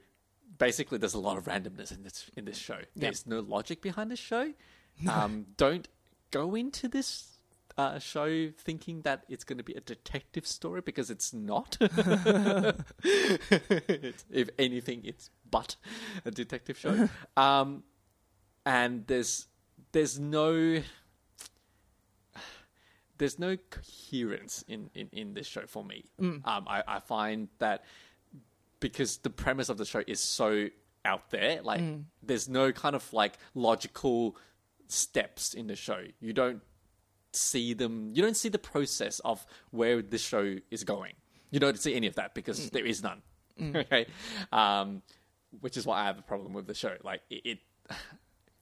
basically, 0.57 0.97
there's 0.97 1.13
a 1.13 1.19
lot 1.19 1.37
of 1.37 1.45
randomness 1.45 1.91
in 1.91 2.03
this 2.03 2.29
in 2.35 2.45
this 2.45 2.57
show. 2.57 2.79
There's 2.95 3.25
no 3.27 3.39
logic 3.39 3.81
behind 3.81 4.11
this 4.11 4.19
show. 4.19 4.53
Um, 5.07 5.45
don't 5.55 5.87
go 6.29 6.55
into 6.55 6.89
this 6.89 7.37
uh, 7.77 7.99
show 7.99 8.49
thinking 8.57 9.03
that 9.03 9.23
it's 9.29 9.45
going 9.45 9.57
to 9.59 9.63
be 9.63 9.71
a 9.75 9.79
detective 9.79 10.45
story 10.45 10.81
because 10.81 11.09
it's 11.09 11.33
not. 11.33 11.77
It's- 13.03 14.25
if 14.29 14.49
anything, 14.59 15.01
it's 15.05 15.29
but 15.49 15.75
a 16.25 16.31
detective 16.31 16.77
show. 16.77 17.07
um, 17.37 17.83
and 18.65 19.07
there's 19.07 19.47
there's 19.91 20.19
no 20.19 20.81
there's 23.17 23.37
no 23.37 23.57
coherence 23.69 24.63
in, 24.67 24.89
in, 24.95 25.09
in 25.11 25.33
this 25.33 25.45
show 25.45 25.63
for 25.67 25.83
me. 25.83 26.05
Um, 26.45 26.65
I, 26.67 26.83
I 26.87 26.99
find 27.01 27.49
that 27.59 27.83
because 28.79 29.17
the 29.17 29.29
premise 29.29 29.69
of 29.69 29.77
the 29.77 29.85
show 29.85 30.01
is 30.07 30.19
so 30.21 30.67
out 31.05 31.29
there, 31.29 31.61
like 31.61 31.81
there's 32.23 32.49
no 32.49 32.71
kind 32.71 32.95
of 32.95 33.11
like 33.13 33.37
logical 33.53 34.37
steps 34.87 35.53
in 35.53 35.67
the 35.67 35.75
show. 35.75 36.03
You 36.19 36.33
don't 36.33 36.61
see 37.33 37.73
them. 37.73 38.11
You 38.13 38.21
don't 38.21 38.37
see 38.37 38.49
the 38.49 38.59
process 38.59 39.19
of 39.19 39.45
where 39.71 40.01
this 40.01 40.21
show 40.21 40.55
is 40.71 40.83
going. 40.83 41.13
You 41.51 41.59
don't 41.59 41.79
see 41.79 41.95
any 41.95 42.07
of 42.07 42.15
that 42.15 42.33
because 42.33 42.69
there 42.69 42.85
is 42.85 43.03
none. 43.03 43.21
okay, 43.75 44.05
um, 44.53 45.01
which 45.59 45.75
is 45.75 45.85
why 45.85 46.01
I 46.01 46.05
have 46.05 46.17
a 46.17 46.21
problem 46.23 46.53
with 46.53 46.67
the 46.67 46.73
show. 46.73 46.95
Like 47.03 47.21
it, 47.29 47.41
it, 47.45 47.59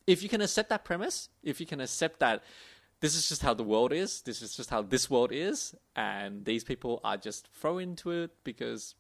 if 0.08 0.24
you 0.24 0.30
can 0.30 0.42
accept 0.42 0.70
that 0.70 0.84
premise, 0.86 1.30
if 1.44 1.60
you 1.60 1.66
can 1.66 1.80
accept 1.82 2.20
that 2.22 2.44
this 3.02 3.14
is 3.16 3.30
just 3.30 3.44
how 3.44 3.54
the 3.54 3.64
world 3.64 3.92
is, 3.94 4.22
this 4.22 4.42
is 4.42 4.56
just 4.56 4.70
how 4.72 4.82
this 4.82 5.10
world 5.10 5.32
is, 5.32 5.76
and 5.96 6.46
these 6.46 6.64
people 6.64 7.00
are 7.04 7.18
just 7.18 7.48
thrown 7.50 7.82
into 7.82 8.10
it 8.12 8.32
because 8.44 8.96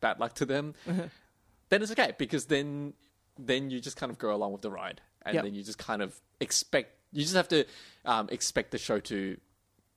bad 0.00 0.18
luck 0.20 0.34
to 0.34 0.46
them, 0.46 0.74
then 0.86 1.82
it's 1.82 1.90
okay 1.92 2.12
because 2.16 2.46
then 2.46 2.94
then 3.40 3.70
you 3.70 3.78
just 3.80 3.96
kind 3.96 4.10
of 4.10 4.18
go 4.18 4.34
along 4.34 4.52
with 4.52 4.62
the 4.62 4.70
ride, 4.70 5.00
and 5.22 5.34
Yep. 5.34 5.44
then 5.44 5.54
you 5.54 5.62
just 5.62 5.78
kind 5.78 6.00
of 6.02 6.18
expect. 6.40 6.94
You 7.12 7.22
just 7.22 7.34
have 7.36 7.48
to 7.48 7.64
um, 8.04 8.28
expect 8.30 8.70
the 8.70 8.78
show 8.78 9.00
to 9.00 9.36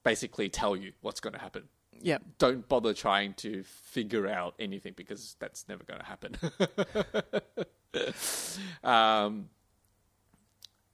basically 0.04 0.50
tell 0.50 0.76
you 0.76 0.94
what's 1.02 1.20
going 1.20 1.34
to 1.34 1.40
happen. 1.40 1.64
yeah. 2.02 2.18
Don't 2.40 2.68
bother 2.68 2.94
trying 2.94 3.34
to 3.36 3.64
figure 3.64 4.28
out 4.28 4.56
anything 4.60 4.94
because 4.96 5.36
that's 5.40 5.68
never 5.70 5.84
going 5.84 6.00
to 6.00 6.06
happen. 6.06 6.36
um, 8.84 9.50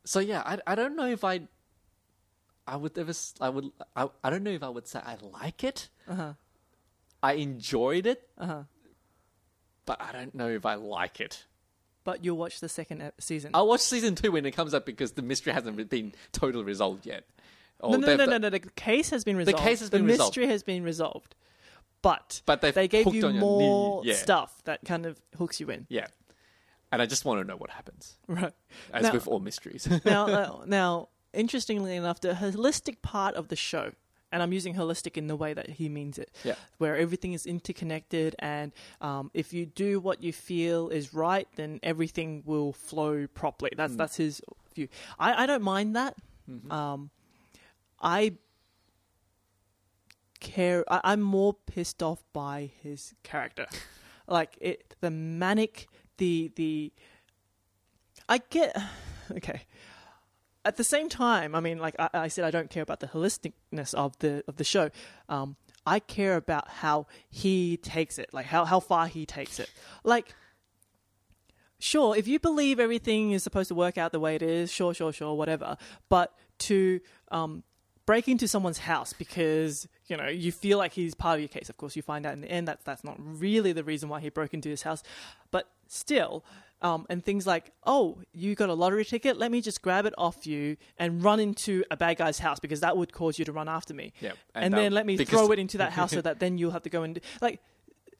so 0.07 0.19
yeah, 0.19 0.41
I 0.45 0.59
I 0.65 0.75
don't 0.75 0.95
know 0.95 1.05
if 1.07 1.23
I 1.23 1.41
I 2.65 2.75
would 2.75 2.97
ever 2.97 3.13
I 3.41 3.49
would 3.49 3.71
I, 3.95 4.09
I 4.23 4.29
don't 4.29 4.43
know 4.43 4.51
if 4.51 4.63
I 4.63 4.69
would 4.69 4.87
say 4.87 4.99
I 5.03 5.15
like 5.21 5.63
it. 5.63 5.89
Uh-huh. 6.07 6.33
I 7.21 7.33
enjoyed 7.33 8.05
it, 8.05 8.27
Uh-huh. 8.37 8.63
but 9.85 10.01
I 10.01 10.11
don't 10.11 10.33
know 10.35 10.49
if 10.49 10.65
I 10.65 10.75
like 10.75 11.19
it. 11.19 11.45
But 12.03 12.23
you'll 12.23 12.37
watch 12.37 12.59
the 12.61 12.69
second 12.69 13.01
ep- 13.01 13.21
season. 13.21 13.51
I'll 13.53 13.67
watch 13.67 13.81
season 13.81 14.15
two 14.15 14.31
when 14.31 14.45
it 14.45 14.51
comes 14.51 14.73
up 14.73 14.85
because 14.85 15.11
the 15.13 15.21
mystery 15.21 15.51
hasn't 15.53 15.89
been 15.89 16.13
totally 16.31 16.63
resolved 16.63 17.05
yet. 17.05 17.25
Or 17.79 17.97
no, 17.97 17.97
no, 17.97 18.15
no, 18.15 18.25
no, 18.25 18.37
no. 18.37 18.49
The 18.49 18.59
case 18.59 19.09
has 19.09 19.23
been 19.23 19.35
resolved. 19.35 19.57
The 19.57 19.61
case 19.61 19.79
has 19.81 19.89
been 19.89 20.05
resolved. 20.05 20.07
the 20.07 20.13
resolved. 20.13 20.37
mystery 20.37 20.47
has 20.53 20.63
been 20.63 20.83
resolved. 20.83 21.35
But, 22.01 22.41
But 22.45 22.61
they 22.61 22.87
gave 22.87 23.13
you 23.13 23.25
on 23.25 23.33
your 23.35 23.41
more 23.41 24.01
yeah. 24.05 24.13
stuff 24.13 24.63
that 24.63 24.79
kind 24.85 25.05
of 25.05 25.19
hooks 25.37 25.59
you 25.59 25.69
in. 25.69 25.85
Yeah, 25.89 26.07
and 26.91 27.01
I 27.01 27.05
just 27.05 27.25
want 27.25 27.41
to 27.41 27.47
know 27.47 27.57
what 27.57 27.69
happens, 27.71 28.17
Right. 28.27 28.53
as 28.93 29.03
Now- 29.03 29.11
with 29.13 29.27
all 29.27 29.39
mysteries. 29.39 29.87
now, 30.05 30.27
uh, 30.27 30.63
now, 30.65 31.09
interestingly 31.33 31.95
enough, 31.95 32.19
the 32.21 32.33
holistic 32.33 33.01
part 33.01 33.35
of 33.35 33.47
the 33.49 33.55
show, 33.55 33.91
and 34.31 34.43
I'm 34.43 34.51
using 34.53 34.75
holistic 34.75 35.17
in 35.17 35.27
the 35.27 35.35
way 35.35 35.53
that 35.53 35.69
he 35.69 35.89
means 35.89 36.17
it, 36.17 36.29
Yeah. 36.43 36.55
where 36.77 36.95
everything 36.97 37.33
is 37.33 37.45
interconnected, 37.45 38.35
and 38.39 38.71
um, 39.01 39.31
if 39.33 39.53
you 39.53 39.65
do 39.65 39.99
what 39.99 40.21
you 40.23 40.33
feel 40.33 40.89
is 40.89 41.13
right, 41.13 41.47
then 41.55 41.79
everything 41.83 42.43
will 42.45 42.73
flow 42.73 43.27
properly. 43.27 43.71
That's 43.75 43.93
Mm. 43.93 43.97
that's 43.97 44.15
his 44.17 44.41
view. 44.75 44.87
I, 45.19 45.43
I 45.43 45.45
don't 45.45 45.63
mind 45.63 45.95
that. 45.95 46.15
Mm-hmm. 46.49 46.71
Um, 46.71 47.09
I 48.01 48.33
care. 50.39 50.83
I, 50.91 51.01
I'm 51.03 51.21
more 51.21 51.53
pissed 51.65 52.01
off 52.03 52.23
by 52.33 52.71
his 52.83 53.13
character, 53.23 53.67
like 54.27 54.57
it, 54.61 54.95
the 55.01 55.09
manic, 55.11 55.87
the 56.17 56.51
the. 56.55 56.91
I 58.29 58.39
get 58.49 58.75
okay. 59.31 59.61
At 60.65 60.75
the 60.75 60.83
same 60.83 61.07
time, 61.07 61.55
I 61.55 61.61
mean, 61.61 61.79
like 61.79 61.95
I, 61.97 62.09
I 62.13 62.27
said, 62.27 62.43
I 62.43 62.51
don't 62.51 62.69
care 62.69 62.83
about 62.83 62.99
the 62.99 63.07
holisticness 63.07 63.93
of 63.93 64.17
the 64.19 64.43
of 64.47 64.57
the 64.57 64.63
show. 64.63 64.89
Um, 65.29 65.55
I 65.85 65.99
care 65.99 66.35
about 66.35 66.67
how 66.67 67.07
he 67.29 67.77
takes 67.77 68.19
it, 68.19 68.29
like 68.33 68.47
how 68.47 68.65
how 68.65 68.79
far 68.81 69.07
he 69.07 69.25
takes 69.25 69.59
it. 69.59 69.69
Like, 70.03 70.35
sure, 71.79 72.17
if 72.17 72.27
you 72.27 72.39
believe 72.39 72.79
everything 72.79 73.31
is 73.31 73.43
supposed 73.43 73.69
to 73.69 73.75
work 73.75 73.97
out 73.97 74.11
the 74.11 74.19
way 74.19 74.35
it 74.35 74.41
is, 74.41 74.71
sure, 74.71 74.93
sure, 74.93 75.13
sure, 75.13 75.33
whatever. 75.35 75.77
But 76.09 76.33
to 76.59 76.99
um, 77.31 77.63
break 78.05 78.27
into 78.27 78.47
someone's 78.47 78.79
house 78.79 79.13
because 79.13 79.87
you 80.07 80.17
know 80.17 80.27
you 80.27 80.51
feel 80.51 80.77
like 80.77 80.93
he's 80.93 81.13
part 81.13 81.35
of 81.35 81.41
your 81.41 81.49
case. 81.49 81.69
Of 81.69 81.77
course, 81.77 81.95
you 81.95 82.01
find 82.01 82.25
out 82.25 82.33
in 82.33 82.41
the 82.41 82.49
end 82.51 82.67
that 82.67 82.79
that's 82.85 83.03
not 83.03 83.15
really 83.19 83.73
the 83.73 83.83
reason 83.83 84.09
why 84.09 84.19
he 84.19 84.29
broke 84.29 84.53
into 84.53 84.69
his 84.69 84.83
house, 84.83 85.03
but 85.51 85.69
still. 85.87 86.43
Um, 86.79 87.07
and 87.09 87.25
things 87.25 87.47
like, 87.47 87.71
oh, 87.87 88.19
you 88.33 88.53
got 88.53 88.69
a 88.69 88.73
lottery 88.75 89.03
ticket. 89.03 89.35
Let 89.37 89.49
me 89.51 89.61
just 89.61 89.81
grab 89.81 90.05
it 90.05 90.13
off 90.15 90.45
you 90.45 90.77
and 90.99 91.23
run 91.23 91.39
into 91.39 91.83
a 91.89 91.97
bad 91.97 92.17
guy's 92.17 92.37
house 92.37 92.59
because 92.59 92.81
that 92.81 92.95
would 92.95 93.11
cause 93.11 93.39
you 93.39 93.45
to 93.45 93.51
run 93.51 93.67
after 93.67 93.95
me. 93.95 94.13
Yeah, 94.21 94.33
and, 94.53 94.65
and 94.65 94.73
then 94.75 94.91
let 94.91 95.07
me 95.07 95.17
because- 95.17 95.31
throw 95.39 95.51
it 95.51 95.57
into 95.57 95.79
that 95.79 95.91
house 95.93 96.11
so 96.11 96.21
that 96.27 96.39
then 96.39 96.59
you'll 96.59 96.69
have 96.69 96.83
to 96.83 96.89
go 96.91 97.01
and 97.01 97.19
like, 97.41 97.61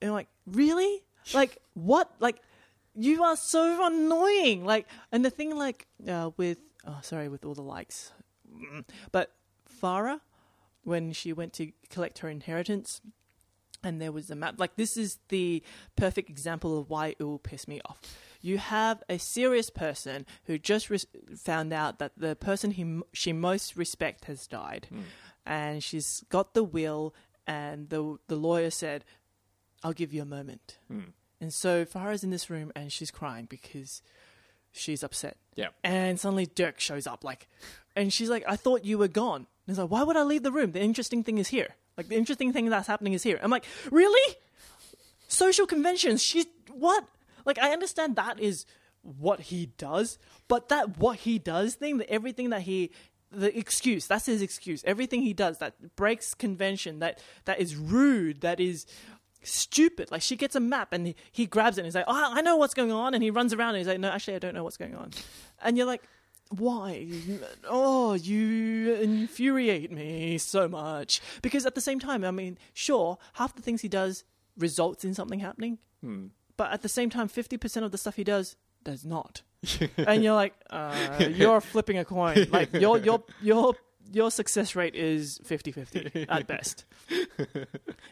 and 0.02 0.12
like 0.12 0.28
really, 0.48 1.04
like 1.36 1.60
what, 1.76 2.12
like 2.20 2.42
you 2.96 3.22
are 3.24 3.36
so 3.36 3.86
annoying. 3.86 4.66
Like, 4.66 4.88
and 5.12 5.24
the 5.24 5.30
thing, 5.30 5.56
like, 5.56 5.86
uh, 6.10 6.32
with 6.36 6.58
oh, 6.88 6.98
sorry, 7.04 7.30
with 7.30 7.46
all 7.46 7.54
the 7.54 7.62
likes, 7.62 8.12
Mm. 8.52 8.86
but 9.12 9.34
Farah, 9.84 10.20
when 10.88 11.12
she 11.12 11.34
went 11.34 11.52
to 11.52 11.74
collect 11.90 12.20
her 12.20 12.30
inheritance, 12.30 13.02
and 13.84 14.02
there 14.02 14.14
was 14.14 14.30
a 14.32 14.36
map. 14.36 14.56
Like, 14.58 14.78
this 14.78 14.96
is 14.96 15.20
the 15.28 15.62
perfect 15.98 16.30
example 16.30 16.80
of 16.80 16.90
why 16.90 17.08
it 17.08 17.20
will 17.20 17.40
piss 17.40 17.68
me 17.68 17.82
off. 17.84 18.00
You 18.42 18.58
have 18.58 19.04
a 19.10 19.18
serious 19.18 19.70
person 19.70 20.26
who 20.46 20.58
just 20.58 20.90
res- 20.90 21.06
found 21.36 21.74
out 21.74 22.00
that 22.00 22.14
the 22.16 22.38
person 22.38 22.72
he 22.72 23.02
she 23.12 23.34
most 23.34 23.76
respect 23.76 24.26
has 24.26 24.48
died, 24.48 24.88
hmm. 24.90 25.02
and 25.46 25.84
she's 25.84 26.24
got 26.30 26.54
the 26.54 26.64
will, 26.64 27.14
and 27.46 27.90
the 27.90 28.18
the 28.28 28.38
lawyer 28.38 28.70
said, 28.70 29.04
"I'll 29.84 29.92
give 29.92 30.14
you 30.14 30.22
a 30.22 30.26
moment." 30.26 30.78
Hmm. 30.88 31.12
And 31.42 31.54
so 31.54 31.84
Farah's 31.84 32.24
in 32.24 32.30
this 32.30 32.50
room 32.50 32.72
and 32.76 32.92
she's 32.92 33.12
crying 33.12 33.46
because 33.46 34.02
she's 34.72 35.04
upset. 35.04 35.38
Yeah. 35.56 35.68
And 35.84 36.20
suddenly 36.20 36.48
Dirk 36.48 36.80
shows 36.80 37.06
up, 37.06 37.24
like, 37.24 37.48
and 37.96 38.12
she's 38.14 38.30
like, 38.30 38.46
"I 38.48 38.56
thought 38.56 38.86
you 38.86 38.98
were 38.98 39.10
gone." 39.10 39.48
And 39.68 39.76
he's 39.76 39.80
like, 39.80 39.92
"Why 39.92 40.04
would 40.04 40.16
I 40.16 40.24
leave 40.24 40.44
the 40.44 40.52
room? 40.52 40.72
The 40.72 40.82
interesting 40.82 41.24
thing 41.24 41.38
is 41.38 41.50
here. 41.50 41.76
Like, 41.98 42.08
the 42.08 42.16
interesting 42.16 42.54
thing 42.54 42.70
that's 42.70 42.88
happening 42.88 43.14
is 43.14 43.24
here." 43.24 43.40
I'm 43.44 43.52
like, 43.52 43.66
"Really? 43.92 44.36
Social 45.28 45.68
conventions? 45.68 46.24
She's 46.24 46.46
what? 46.72 47.06
Like, 47.46 47.60
I 47.60 47.72
understand 47.72 48.16
that 48.16 48.40
is 48.40 48.66
what 49.02 49.42
he 49.42 49.68
does, 49.78 50.18
but 50.48 50.70
that 50.70 50.98
what 50.98 51.20
he 51.20 51.38
does 51.38 51.76
thing, 51.76 51.98
that 51.98 52.10
everything 52.10 52.50
that 52.50 52.62
he." 52.62 52.92
The 53.30 53.56
excuse, 53.58 54.08
that's 54.08 54.26
his 54.26 54.42
excuse. 54.42 54.86
Everything 54.86 55.22
he 55.22 55.34
does 55.34 55.58
that 55.58 55.98
breaks 55.98 56.34
convention, 56.34 57.00
that 57.00 57.22
that 57.44 57.60
is 57.60 57.76
rude, 57.76 58.40
that 58.40 58.62
is 58.62 58.86
stupid. 59.44 60.12
Like 60.12 60.22
she 60.22 60.36
gets 60.36 60.56
a 60.56 60.60
map 60.60 60.94
and 60.94 61.08
he, 61.08 61.16
he 61.32 61.46
grabs 61.46 61.78
it 61.78 61.82
and 61.82 61.86
he's 61.86 61.96
like, 61.96 62.06
oh, 62.08 62.34
I 62.34 62.42
know 62.42 62.56
what's 62.58 62.74
going 62.74 62.92
on. 62.92 63.14
And 63.14 63.24
he 63.24 63.30
runs 63.30 63.54
around 63.54 63.70
and 63.70 63.80
he's 63.80 63.88
like, 63.88 64.00
no, 64.00 64.10
actually, 64.10 64.36
I 64.36 64.40
don't 64.40 64.54
know 64.54 64.64
what's 64.64 64.78
going 64.78 64.96
on. 64.96 65.12
And 65.62 65.78
you're 65.78 65.86
like, 65.86 66.04
why? 66.50 67.08
Oh, 67.68 68.14
you 68.14 68.94
infuriate 68.96 69.92
me 69.92 70.38
so 70.38 70.68
much. 70.68 71.22
Because 71.42 71.66
at 71.66 71.76
the 71.76 71.82
same 71.82 72.00
time, 72.00 72.24
I 72.24 72.32
mean, 72.32 72.58
sure, 72.74 73.18
half 73.34 73.56
the 73.56 73.62
things 73.62 73.82
he 73.82 73.88
does 73.88 74.24
results 74.58 75.04
in 75.06 75.14
something 75.14 75.40
happening. 75.40 75.80
but 76.58 76.72
at 76.72 76.82
the 76.82 76.90
same 76.90 77.10
time, 77.10 77.28
fifty 77.28 77.58
percent 77.58 77.86
of 77.86 77.92
the 77.92 77.98
stuff 77.98 78.16
he 78.16 78.24
does 78.24 78.56
does 78.84 79.06
not. 79.06 79.42
and 79.98 80.24
you're 80.24 80.36
like, 80.36 80.54
uh, 80.70 81.26
you're 81.30 81.62
flipping 81.62 81.98
a 81.98 82.06
coin. 82.06 82.48
Like 82.52 82.74
your 82.74 82.98
your 82.98 83.24
your 83.42 83.74
your 84.12 84.32
success 84.32 84.76
rate 84.76 84.96
is 84.96 85.40
50-50 85.46 86.26
at 86.30 86.48
best. 86.48 86.86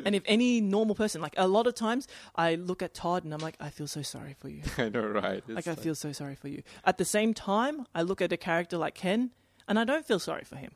and 0.05 0.15
if 0.15 0.23
any 0.25 0.62
normal 0.62 0.95
person, 0.95 1.21
like 1.21 1.34
a 1.38 1.47
lot 1.47 1.67
of 1.67 1.75
times, 1.75 2.08
I 2.36 2.55
look 2.55 2.81
at 2.81 2.93
Todd 2.93 3.23
and 3.23 3.34
I'm 3.34 3.39
like, 3.39 3.55
I 3.60 3.69
feel 3.69 3.88
so 3.88 4.01
sorry 4.01 4.36
for 4.39 4.49
you. 4.49 4.62
I 4.77 4.89
know, 4.89 5.01
right? 5.05 5.43
It's 5.47 5.49
Like 5.49 5.67
I 5.67 5.75
feel 5.75 5.95
so 5.95 6.12
sorry 6.12 6.36
for 6.36 6.47
you. 6.47 6.63
At 6.84 6.97
the 6.97 7.05
same 7.05 7.34
time, 7.34 7.86
I 7.93 8.01
look 8.01 8.21
at 8.21 8.31
a 8.31 8.38
character 8.38 8.77
like 8.77 8.95
Ken, 8.95 9.31
and 9.67 9.79
I 9.79 9.84
don't 9.84 10.05
feel 10.05 10.19
sorry 10.19 10.43
for 10.43 10.55
him. 10.58 10.71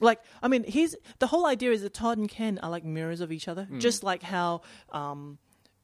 Like, 0.00 0.20
I 0.42 0.48
mean, 0.48 0.64
he's 0.64 0.96
the 1.18 1.26
whole 1.28 1.46
idea 1.46 1.70
is 1.70 1.82
that 1.82 1.94
Todd 1.94 2.18
and 2.18 2.28
Ken 2.28 2.58
are 2.62 2.70
like 2.70 2.84
mirrors 2.84 3.20
of 3.20 3.30
each 3.30 3.46
other, 3.48 3.64
Hmm. 3.64 3.78
just 3.78 4.02
like 4.02 4.22
how 4.22 4.62
um, 4.90 5.38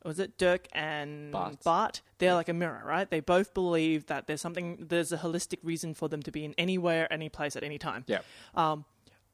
was 0.09 0.19
it 0.19 0.37
Dirk 0.39 0.67
and 0.73 1.31
Bart. 1.65 2.01
They're 2.19 2.35
like 2.35 2.49
a 2.49 2.53
mirror, 2.55 2.83
right? 2.85 3.09
They 3.09 3.21
both 3.21 3.55
believe 3.55 4.07
that 4.07 4.27
there's 4.27 4.41
something, 4.41 4.87
there's 4.89 5.13
a 5.13 5.19
holistic 5.19 5.59
reason 5.63 5.95
for 5.95 6.09
them 6.09 6.23
to 6.23 6.33
be 6.33 6.45
in 6.45 6.55
anywhere, 6.59 7.07
any 7.13 7.29
place, 7.29 7.55
at 7.55 7.63
any 7.63 7.79
time. 7.79 8.05
Yeah. 8.09 8.21
Um, 8.57 8.85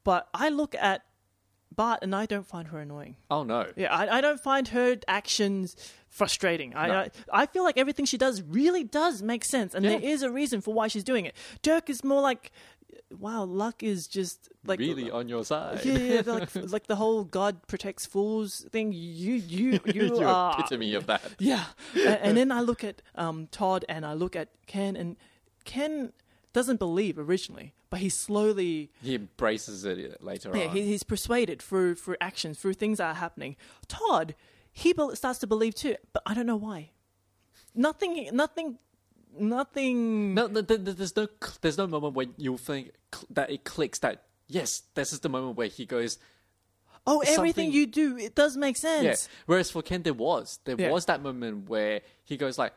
but 0.04 0.28
I 0.34 0.50
look 0.50 0.74
at 0.74 1.02
Bart 1.74 2.00
and 2.02 2.14
I 2.14 2.26
don't 2.26 2.46
find 2.46 2.68
her 2.68 2.78
annoying. 2.78 3.16
Oh 3.30 3.42
no. 3.42 3.66
Yeah, 3.76 3.92
I, 3.92 4.18
I 4.18 4.20
don't 4.20 4.38
find 4.38 4.68
her 4.68 4.96
actions 5.08 5.74
frustrating. 6.08 6.76
I, 6.76 6.86
No. 6.86 6.94
I 6.94 7.10
I 7.32 7.46
feel 7.46 7.64
like 7.64 7.76
everything 7.78 8.04
she 8.04 8.16
does 8.18 8.42
really 8.42 8.84
does 8.84 9.22
make 9.22 9.44
sense, 9.44 9.74
and 9.74 9.84
Yeah. 9.84 9.92
there 9.98 10.08
is 10.08 10.22
a 10.22 10.30
reason 10.30 10.60
for 10.60 10.72
why 10.72 10.86
she's 10.88 11.02
doing 11.02 11.24
it. 11.24 11.34
Dirk 11.62 11.90
is 11.90 12.04
more 12.04 12.20
like, 12.20 12.52
wow, 13.18 13.44
luck 13.44 13.82
is 13.82 14.06
just 14.06 14.48
like 14.66 14.78
really 14.78 15.10
on 15.10 15.28
your 15.28 15.44
side. 15.44 15.84
Yeah, 15.84 15.98
yeah, 15.98 16.22
like 16.24 16.54
like 16.72 16.86
the 16.86 16.96
whole 16.96 17.24
God 17.24 17.66
protects 17.66 18.06
fools 18.06 18.64
thing. 18.70 18.92
You 18.92 19.34
you 19.34 19.80
you 19.86 20.16
You're 20.16 20.26
are 20.26 20.52
epitome 20.58 20.94
of 20.94 21.06
that. 21.06 21.22
yeah, 21.38 21.64
and, 21.94 22.18
and 22.22 22.36
then 22.36 22.52
I 22.52 22.60
look 22.60 22.84
at 22.84 23.02
um, 23.14 23.48
Todd 23.50 23.84
and 23.88 24.04
I 24.04 24.14
look 24.14 24.36
at 24.36 24.48
Ken, 24.66 24.96
and 24.96 25.16
Ken 25.64 26.12
doesn't 26.52 26.78
believe 26.78 27.18
originally, 27.18 27.74
but 27.90 28.00
he 28.00 28.08
slowly 28.08 28.90
He 29.02 29.14
embraces 29.14 29.84
it 29.84 30.22
later 30.22 30.50
yeah, 30.54 30.66
on. 30.66 30.76
he, 30.76 30.82
he's 30.82 31.02
persuaded 31.02 31.60
through 31.60 31.96
through 31.96 32.16
actions, 32.20 32.58
through 32.58 32.74
things 32.74 32.98
that 32.98 33.08
are 33.10 33.14
happening. 33.14 33.56
Todd, 33.88 34.34
he 34.72 34.94
starts 35.14 35.38
to 35.40 35.46
believe 35.46 35.74
too, 35.74 35.96
but 36.12 36.22
I 36.26 36.34
don't 36.34 36.46
know 36.46 36.56
why. 36.56 36.90
Nothing, 37.74 38.28
nothing, 38.32 38.78
nothing. 39.38 40.34
No, 40.34 40.46
no, 40.46 40.62
th- 40.62 40.84
th- 40.84 40.96
there's 40.96 41.16
no, 41.16 41.28
there's 41.60 41.78
no 41.78 41.86
moment 41.86 42.14
when 42.14 42.34
you 42.36 42.56
think 42.56 42.92
that 43.30 43.50
it 43.50 43.64
clicks. 43.64 43.98
That 44.00 44.22
yes, 44.48 44.82
this 44.94 45.12
is 45.12 45.20
the 45.20 45.28
moment 45.28 45.56
where 45.56 45.68
he 45.68 45.86
goes. 45.86 46.18
oh, 47.06 47.20
everything 47.26 47.70
you 47.70 47.86
do, 47.86 48.16
it 48.16 48.34
does 48.34 48.56
make 48.56 48.76
sense. 48.78 49.04
Yeah. 49.28 49.42
Whereas 49.46 49.70
for 49.70 49.82
Ken, 49.82 50.02
there 50.02 50.14
was 50.14 50.58
there 50.64 50.76
Yeah. 50.78 50.90
was 50.90 51.04
that 51.06 51.22
moment 51.22 51.68
where 51.68 52.00
he 52.24 52.36
goes 52.38 52.56
like, 52.58 52.72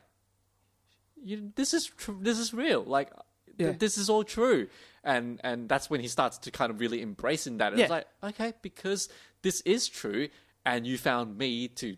you, 1.21 1.51
"This 1.55 1.73
is 1.73 1.85
tr- 1.87 2.11
this 2.21 2.37
is 2.39 2.53
real. 2.53 2.83
Like, 2.83 3.09
th- 3.57 3.57
Yeah. 3.57 3.71
this 3.77 3.97
is 3.97 4.09
all 4.09 4.23
true." 4.23 4.67
And 5.03 5.39
and 5.43 5.69
that's 5.69 5.89
when 5.89 6.01
he 6.01 6.07
starts 6.07 6.37
to 6.39 6.51
kind 6.51 6.69
of 6.71 6.79
really 6.79 7.01
embrace 7.01 7.47
in 7.47 7.57
that. 7.57 7.71
And 7.73 7.81
It's 7.81 7.89
Yeah. 7.89 7.95
like, 7.95 8.07
okay, 8.23 8.53
because 8.61 9.09
this 9.41 9.61
is 9.61 9.87
true, 9.87 10.29
and 10.65 10.85
you 10.85 10.97
found 10.97 11.37
me 11.37 11.67
to 11.69 11.95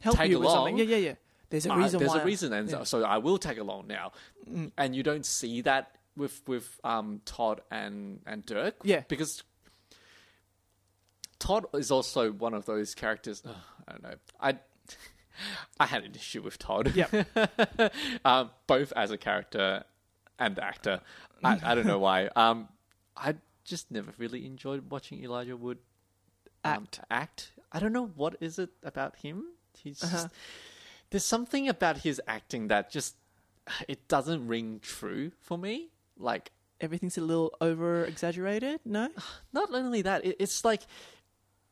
Help 0.00 0.16
tag 0.16 0.30
you 0.30 0.40
with 0.40 0.48
something. 0.48 0.74
along. 0.74 0.78
Yeah, 0.78 0.96
yeah, 0.96 1.08
yeah. 1.08 1.14
There's 1.50 1.66
a 1.66 1.72
uh, 1.72 1.76
reason 1.76 1.98
there's 2.00 2.10
why. 2.12 2.22
a 2.22 2.24
reason, 2.24 2.52
and 2.52 2.68
so- 2.70 2.84
so 2.84 3.04
I 3.04 3.18
will 3.18 3.38
tag 3.38 3.58
along 3.58 3.86
now. 3.86 4.12
Mm. 4.48 4.72
And 4.76 4.94
you 4.96 5.02
don't 5.02 5.26
see 5.26 5.60
that 5.62 5.96
with 6.20 6.40
with 6.46 6.78
um, 6.84 7.20
Todd 7.24 7.62
and 7.70 8.20
and 8.26 8.46
Dirk, 8.46 8.76
Yeah. 8.84 9.02
because 9.08 9.42
Todd 11.38 11.66
is 11.74 11.90
also 11.90 12.30
one 12.32 12.54
of 12.54 12.66
those 12.66 12.94
characters. 12.94 13.42
ugh, 13.46 13.54
I 13.88 13.92
don't 13.92 14.02
know. 14.02 14.14
I 14.40 14.58
I 15.80 15.86
had 15.86 16.04
an 16.04 16.14
issue 16.14 16.42
with 16.42 16.58
Todd. 16.58 16.92
Yeah. 16.94 17.08
um, 18.24 18.50
both 18.66 18.92
as 18.94 19.10
a 19.10 19.16
character 19.16 19.84
and 20.38 20.58
actor. 20.58 21.00
I, 21.42 21.58
I 21.62 21.74
don't 21.74 21.86
know 21.86 21.98
why. 21.98 22.26
Um, 22.36 22.68
I 23.16 23.36
just 23.64 23.90
never 23.90 24.12
really 24.18 24.44
enjoyed 24.46 24.90
watching 24.90 25.22
Elijah 25.24 25.56
Wood 25.56 25.78
um, 26.64 26.72
Act. 26.84 27.00
act. 27.10 27.52
I 27.72 27.78
don't 27.78 27.92
know 27.92 28.06
what 28.14 28.36
is 28.40 28.58
it 28.58 28.70
about 28.82 29.16
him. 29.16 29.44
He's 29.82 30.02
Uh-huh. 30.02 30.12
just, 30.24 30.28
there's 31.10 31.24
something 31.24 31.68
about 31.68 31.98
his 31.98 32.20
acting 32.26 32.68
that 32.68 32.90
just 32.90 33.16
it 33.88 34.08
doesn't 34.08 34.46
ring 34.46 34.80
true 34.82 35.32
for 35.40 35.56
me. 35.56 35.88
Like 36.20 36.52
Everything's 36.80 37.18
a 37.18 37.20
little 37.20 37.52
over 37.60 38.04
exaggerated. 38.04 38.80
No. 38.84 39.08
not 39.52 39.72
only 39.72 40.02
that, 40.02 40.24
it, 40.24 40.36
it's 40.38 40.64
like 40.64 40.82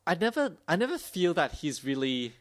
I 0.06 0.14
never 0.14 0.56
I 0.66 0.76
never 0.76 0.98
feel 0.98 1.34
that 1.34 1.52
he's 1.52 1.84
really. 1.84 2.34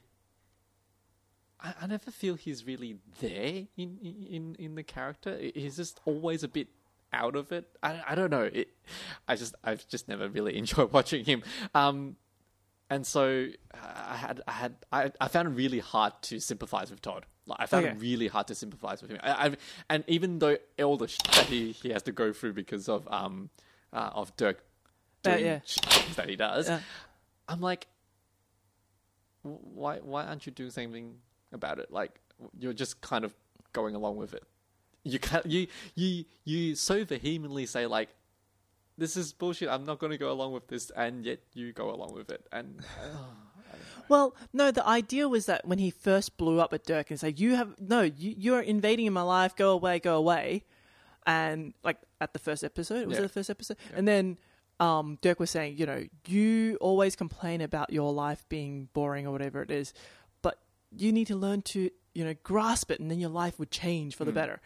I, 1.59 1.73
I 1.81 1.87
never 1.87 2.11
feel 2.11 2.35
he's 2.35 2.65
really 2.65 2.97
there 3.21 3.67
in 3.77 3.97
in 4.01 4.55
in 4.59 4.75
the 4.75 4.83
character. 4.83 5.37
He's 5.37 5.77
just 5.77 6.01
always 6.05 6.43
a 6.43 6.47
bit 6.47 6.67
out 7.13 7.35
of 7.35 7.51
it. 7.51 7.67
I 7.81 8.01
I 8.09 8.15
don't 8.15 8.31
know. 8.31 8.49
It, 8.51 8.69
I 9.27 9.35
just 9.37 9.55
I've 9.63 9.87
just 9.87 10.09
never 10.09 10.27
really 10.27 10.57
enjoyed 10.57 10.91
watching 10.91 11.23
him. 11.23 11.43
Um, 11.73 12.17
and 12.89 13.07
so 13.07 13.47
I 13.73 14.15
had 14.17 14.41
I 14.45 14.51
had 14.51 14.75
I, 14.91 15.11
I 15.21 15.27
found 15.29 15.47
it 15.47 15.51
really 15.51 15.79
hard 15.79 16.13
to 16.23 16.39
sympathize 16.41 16.91
with 16.91 17.01
Todd. 17.01 17.25
Like 17.47 17.59
I 17.61 17.65
found 17.65 17.85
Okay. 17.85 17.95
it 17.95 17.99
really 18.01 18.27
hard 18.27 18.47
to 18.47 18.55
sympathize 18.55 19.01
with 19.01 19.11
him. 19.11 19.19
I, 19.23 19.47
I, 19.47 19.55
and 19.89 20.03
even 20.07 20.39
though 20.39 20.57
all 20.83 20.97
the 20.97 21.07
shit 21.07 21.23
that 21.31 21.45
he, 21.45 21.71
he 21.71 21.89
has 21.89 22.03
to 22.03 22.11
go 22.11 22.33
through 22.33 22.53
because 22.53 22.87
of 22.89 23.07
um 23.11 23.49
uh, 23.93 24.09
of 24.13 24.35
Dirk 24.35 24.57
Uh, 25.25 25.31
doing 25.31 25.45
yeah. 25.45 25.59
shit 25.65 25.85
things 25.85 26.15
that 26.19 26.29
he 26.29 26.35
does, 26.35 26.67
Yeah. 26.67 26.81
I'm 27.47 27.61
like, 27.61 27.87
why 29.43 29.97
why 29.99 30.25
aren't 30.25 30.45
you 30.45 30.51
doing 30.51 30.71
something 30.71 31.15
about 31.53 31.79
it? 31.79 31.91
Like 31.91 32.19
you're 32.59 32.73
just 32.73 32.99
kind 33.01 33.23
of 33.25 33.33
going 33.73 33.95
along 33.95 34.17
with 34.17 34.33
it. 34.33 34.43
You 35.03 35.19
can 35.19 35.41
you 35.45 35.67
you 35.95 36.25
you 36.43 36.75
so 36.75 37.03
vehemently 37.05 37.65
say 37.65 37.85
like. 37.87 38.09
This 38.99 39.15
is 39.15 39.31
bullshit. 39.31 39.69
I'm 39.69 39.83
not 39.85 39.99
going 39.99 40.09
to 40.09 40.17
go 40.17 40.31
along 40.31 40.53
with 40.53 40.69
this, 40.69 40.89
and 40.89 41.23
yet 41.23 41.37
you 41.53 41.71
go 41.71 41.91
along 41.93 42.15
with 42.15 42.31
it. 42.31 42.47
And 42.51 42.81
Well, 44.09 44.35
no. 44.53 44.71
The 44.71 44.85
idea 44.87 45.27
was 45.27 45.45
that 45.47 45.65
when 45.67 45.79
he 45.79 45.89
first 45.91 46.37
blew 46.37 46.59
up 46.59 46.73
at 46.73 46.83
Dirk 46.85 47.09
and 47.11 47.19
said, 47.19 47.39
"You 47.39 47.55
have 47.55 47.79
no, 47.79 48.01
you 48.01 48.33
you 48.37 48.53
are 48.55 48.61
invading 48.61 49.05
in 49.05 49.13
my 49.13 49.21
life. 49.21 49.55
Go 49.55 49.71
away, 49.71 49.99
go 49.99 50.15
away," 50.17 50.63
and 51.25 51.73
like 51.83 51.97
at 52.21 52.33
the 52.33 52.39
first 52.39 52.63
episode, 52.63 53.07
was 53.07 53.17
Yeah. 53.17 53.19
it 53.23 53.27
the 53.27 53.29
first 53.33 53.49
episode? 53.49 53.77
And 53.95 54.07
then 54.07 54.37
um, 54.79 55.17
Dirk 55.21 55.39
was 55.39 55.49
saying, 55.51 55.77
you 55.77 55.85
know, 55.85 56.03
you 56.27 56.77
always 56.81 57.15
complain 57.15 57.61
about 57.61 57.91
your 57.91 58.13
life 58.13 58.45
being 58.49 58.89
boring 58.93 59.25
or 59.27 59.31
whatever 59.31 59.61
it 59.61 59.71
is, 59.71 59.93
but 60.41 60.59
you 60.95 61.11
need 61.11 61.27
to 61.27 61.35
learn 61.35 61.61
to 61.63 61.89
you 62.13 62.23
know 62.25 62.33
grasp 62.43 62.89
it, 62.91 62.99
and 62.99 63.11
then 63.11 63.19
your 63.19 63.29
life 63.29 63.59
would 63.59 63.71
change 63.71 64.15
for 64.15 64.25
the 64.25 64.31
better. 64.31 64.59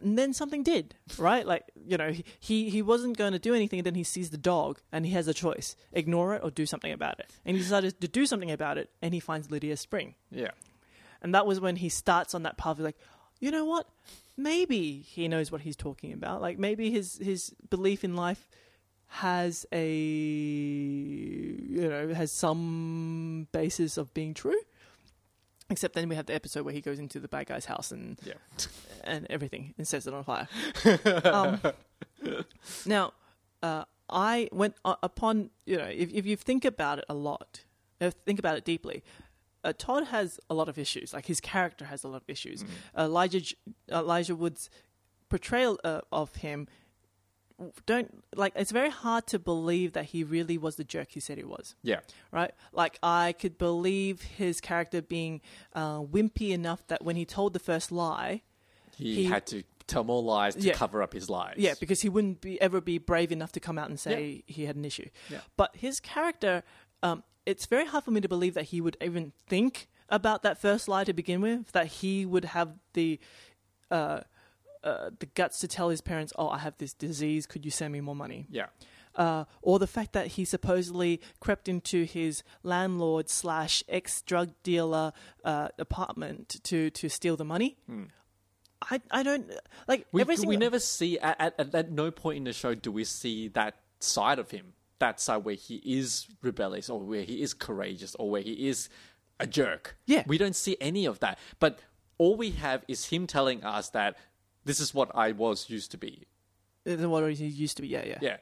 And 0.00 0.16
then 0.16 0.32
something 0.32 0.62
did, 0.62 0.94
right? 1.18 1.44
Like, 1.44 1.64
you 1.86 1.96
know, 1.96 2.12
he- 2.38 2.70
he, 2.70 2.82
wasn't 2.82 3.16
going 3.18 3.32
to 3.32 3.38
do 3.40 3.52
anything, 3.54 3.80
and 3.80 3.86
then 3.86 3.96
he 3.96 4.04
sees 4.04 4.30
the 4.30 4.38
dog, 4.38 4.80
and 4.92 5.04
he 5.04 5.12
has 5.12 5.26
a 5.26 5.34
choice 5.34 5.74
ignore 5.92 6.34
it 6.34 6.42
or 6.44 6.50
do 6.50 6.66
something 6.66 6.92
about 6.92 7.18
it. 7.18 7.30
And 7.44 7.56
he 7.56 7.62
decided 7.62 8.00
to 8.00 8.08
do 8.08 8.24
something 8.24 8.50
about 8.50 8.78
it, 8.78 8.90
and 9.02 9.12
he 9.12 9.18
finds 9.20 9.50
Lydia 9.50 9.76
Spring. 9.76 10.14
yeah, 10.30 10.50
And 11.20 11.34
that 11.34 11.46
was 11.46 11.58
when 11.60 11.76
he 11.76 11.88
starts 11.88 12.32
on 12.34 12.44
that 12.44 12.56
path 12.56 12.78
of 12.78 12.84
like, 12.84 12.96
you 13.40 13.50
know 13.50 13.64
what? 13.64 13.88
Maybe 14.36 15.00
he 15.00 15.26
knows 15.26 15.50
what 15.50 15.62
he's 15.62 15.74
talking 15.76 16.12
about. 16.12 16.40
Like, 16.40 16.58
maybe 16.60 16.90
his, 16.92 17.18
his 17.18 17.52
belief 17.68 18.04
in 18.04 18.14
life 18.14 18.46
has 19.08 19.66
a, 19.72 19.90
you 20.68 21.88
know, 21.88 22.14
has 22.14 22.30
some 22.30 23.48
basis 23.52 23.96
of 23.96 24.12
being 24.14 24.34
true. 24.34 24.60
Except 25.70 25.94
then 25.94 26.08
we 26.08 26.16
have 26.16 26.26
the 26.26 26.34
episode 26.34 26.64
where 26.64 26.72
he 26.72 26.80
goes 26.80 26.98
into 26.98 27.20
the 27.20 27.28
bad 27.28 27.46
guy's 27.46 27.66
house 27.66 27.92
and 27.92 28.18
yeah. 28.24 28.34
and 29.04 29.26
everything 29.28 29.74
and 29.76 29.86
sets 29.86 30.06
it 30.06 30.14
on 30.14 30.24
fire. 30.24 30.48
um, 31.24 31.60
now, 32.86 33.12
uh, 33.62 33.84
I 34.08 34.48
went 34.50 34.76
uh, 34.84 34.96
upon 35.02 35.50
you 35.66 35.76
know 35.76 35.84
if 35.84 36.10
if 36.12 36.24
you 36.24 36.36
think 36.36 36.64
about 36.64 37.00
it 37.00 37.04
a 37.08 37.14
lot, 37.14 37.64
uh, 38.00 38.10
think 38.24 38.38
about 38.38 38.56
it 38.56 38.64
deeply. 38.64 39.04
Uh, 39.62 39.72
Todd 39.76 40.06
has 40.06 40.40
a 40.48 40.54
lot 40.54 40.68
of 40.68 40.78
issues. 40.78 41.12
Like 41.12 41.26
his 41.26 41.40
character 41.40 41.84
has 41.84 42.02
a 42.02 42.08
lot 42.08 42.22
of 42.22 42.30
issues. 42.30 42.64
Elijah 42.96 43.54
Elijah 43.90 44.36
Wood's 44.36 44.70
portrayal 45.28 45.78
uh, 45.84 46.00
of 46.10 46.36
him 46.36 46.66
don't 47.86 48.22
like. 48.36 48.52
It's 48.56 48.70
very 48.70 48.90
hard 48.90 49.26
to 49.28 49.38
believe 49.38 49.92
that 49.94 50.06
he 50.06 50.22
really 50.24 50.56
was 50.58 50.76
the 50.76 50.84
jerk 50.84 51.08
he 51.10 51.20
said 51.20 51.38
he 51.38 51.44
was 51.44 51.74
Yeah. 51.82 52.00
right? 52.30 52.52
Like 52.72 52.98
I 53.02 53.32
could 53.38 53.58
believe 53.58 54.22
his 54.22 54.60
character 54.60 55.02
being 55.02 55.40
uh, 55.74 56.00
wimpy 56.00 56.50
enough 56.50 56.86
that 56.86 57.04
when 57.04 57.16
he 57.16 57.24
told 57.24 57.52
the 57.52 57.58
first 57.58 57.90
lie, 57.90 58.42
He, 58.96 59.14
He- 59.14 59.24
had 59.24 59.46
to 59.48 59.62
tell 59.86 60.04
more 60.04 60.22
lies 60.22 60.54
to 60.54 60.60
Yeah. 60.60 60.74
cover 60.74 61.02
up 61.02 61.12
his 61.14 61.30
lies. 61.30 61.54
yeah, 61.56 61.74
because 61.80 62.02
he 62.02 62.08
wouldn't 62.08 62.40
be 62.40 62.60
ever 62.60 62.80
be 62.80 62.98
brave 62.98 63.32
enough 63.32 63.52
to 63.52 63.60
come 63.60 63.78
out 63.78 63.88
and 63.88 63.98
say 63.98 64.42
he 64.46 64.64
had 64.66 64.76
an 64.76 64.84
issue. 64.84 65.08
Yeah. 65.30 65.40
But 65.56 65.74
his 65.76 65.98
character, 66.00 66.62
um, 67.02 67.22
it's 67.46 67.64
very 67.66 67.86
hard 67.86 68.04
for 68.04 68.10
me 68.10 68.20
to 68.20 68.28
believe 68.28 68.54
that 68.54 68.64
he 68.66 68.80
would 68.80 68.96
even 69.00 69.32
think 69.46 69.88
about 70.10 70.42
that 70.42 70.58
first 70.60 70.88
lie 70.88 71.04
to 71.04 71.12
begin 71.14 71.40
with. 71.40 71.72
That 71.72 71.86
he 71.86 72.26
would 72.26 72.44
have 72.46 72.74
the 72.92 73.18
uh, 73.90 74.20
uh, 74.84 75.10
the 75.18 75.26
guts 75.26 75.58
to 75.60 75.68
tell 75.68 75.88
his 75.90 76.00
parents, 76.00 76.32
"Oh, 76.38 76.48
I 76.48 76.58
have 76.58 76.76
this 76.78 76.92
disease. 76.92 77.46
Could 77.46 77.64
you 77.64 77.70
send 77.70 77.92
me 77.92 78.00
more 78.00 78.16
money?" 78.16 78.46
Yeah. 78.50 78.66
uh, 79.16 79.44
or 79.62 79.78
the 79.78 79.86
fact 79.86 80.12
that 80.12 80.28
he 80.28 80.44
supposedly 80.44 81.20
crept 81.40 81.68
into 81.68 82.04
his 82.04 82.42
landlord 82.62 83.28
slash 83.28 83.82
ex 83.88 84.22
drug 84.22 84.50
dealer 84.62 85.12
uh, 85.44 85.68
apartment 85.78 86.60
to 86.64 86.90
to 86.90 87.08
steal 87.08 87.36
the 87.36 87.44
money. 87.44 87.76
I 88.82 89.00
I 89.10 89.22
don't 89.22 89.50
like 89.88 90.02
Hmm. 90.02 90.16
We, 90.16 90.20
every 90.22 90.36
we 90.46 90.56
never 90.56 90.78
see 90.78 91.18
at, 91.18 91.36
at, 91.40 91.54
at, 91.58 91.74
at 91.74 91.90
no 91.90 92.10
point 92.10 92.36
in 92.38 92.44
the 92.44 92.52
show 92.52 92.74
do 92.74 92.92
we 92.92 93.04
see 93.04 93.48
that 93.48 93.74
side 94.00 94.38
of 94.38 94.50
him. 94.50 94.74
That 95.00 95.20
side 95.20 95.44
where 95.44 95.54
he 95.54 95.76
is 95.84 96.26
rebellious 96.42 96.88
or 96.90 97.00
where 97.00 97.22
he 97.22 97.42
is 97.42 97.54
courageous 97.54 98.14
or 98.16 98.30
where 98.30 98.42
he 98.42 98.68
is 98.68 98.88
a 99.40 99.46
jerk. 99.46 99.96
Yeah. 100.06 100.24
We 100.26 100.38
don't 100.38 100.56
see 100.56 100.76
any 100.80 101.06
of 101.06 101.20
that. 101.20 101.38
But 101.60 101.78
all 102.18 102.36
we 102.36 102.50
have 102.52 102.84
is 102.88 103.06
him 103.06 103.26
telling 103.28 103.62
us 103.62 103.90
that 103.90 104.16
this 104.68 104.80
is 104.84 104.92
what 104.98 105.08
I 105.14 105.32
was 105.32 105.68
used 105.76 105.90
to 105.94 105.98
be. 105.98 106.12
uh, 106.86 107.08
what 107.08 107.22
he 107.32 107.46
used 107.46 107.76
to 107.78 107.82
be. 107.82 107.88
Yeah, 107.88 108.04
yeah. 108.12 108.18
Yeah. 108.28 108.36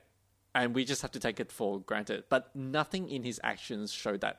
And 0.54 0.74
we 0.74 0.84
just 0.84 1.02
have 1.02 1.12
to 1.12 1.20
take 1.20 1.38
it 1.44 1.50
for 1.52 1.80
granted. 1.80 2.24
But 2.28 2.54
nothing 2.54 3.08
in 3.08 3.22
his 3.22 3.38
actions 3.52 3.92
showed 3.92 4.20
that 4.22 4.36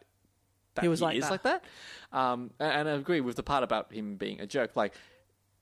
that 0.76 0.82
He 0.84 0.90
was 0.90 1.02
like 1.02 1.16
is 1.18 1.24
that. 1.24 1.32
like 1.32 1.44
that. 1.44 1.64
Um, 2.12 2.52
and, 2.60 2.72
and 2.80 2.90
I 2.90 2.94
agree 2.94 3.22
with 3.22 3.36
the 3.36 3.44
part 3.44 3.64
about 3.64 3.92
him 3.92 4.16
being 4.16 4.40
a 4.42 4.48
jerk. 4.48 4.76
Like, 4.76 4.94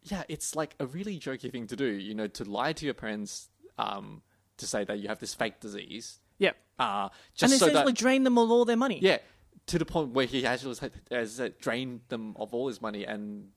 yeah, 0.04 0.24
it's 0.28 0.56
like 0.56 0.76
a 0.80 0.86
really 0.86 1.18
jerky 1.18 1.50
thing 1.50 1.68
to 1.68 1.76
do, 1.76 1.86
you 1.86 2.14
know, 2.14 2.28
to 2.28 2.44
lie 2.44 2.74
to 2.74 2.86
your 2.86 2.94
parents 2.94 3.50
um, 3.78 4.22
to 4.58 4.68
say 4.68 4.84
that 4.84 5.00
you 5.00 5.08
have 5.08 5.20
this 5.20 5.34
fake 5.34 5.60
disease. 5.60 6.20
Yeah. 6.38 6.52
Uh, 6.80 7.10
And 7.10 7.12
just 7.36 7.52
so 7.60 7.66
essentially 7.68 7.92
that, 7.92 7.96
drain 7.98 8.24
them 8.24 8.38
of 8.38 8.52
all 8.52 8.66
their 8.66 8.78
money. 8.78 9.00
yeah, 9.02 9.20
to 9.68 9.80
the 9.80 9.86
point 9.86 10.12
where 10.12 10.26
he 10.26 10.46
actually 10.46 10.76
has, 10.82 10.92
has 11.40 11.52
drained 11.60 12.02
them 12.10 12.36
of 12.38 12.54
all 12.54 12.68
his 12.68 12.82
money. 12.82 13.04
And 13.06 13.50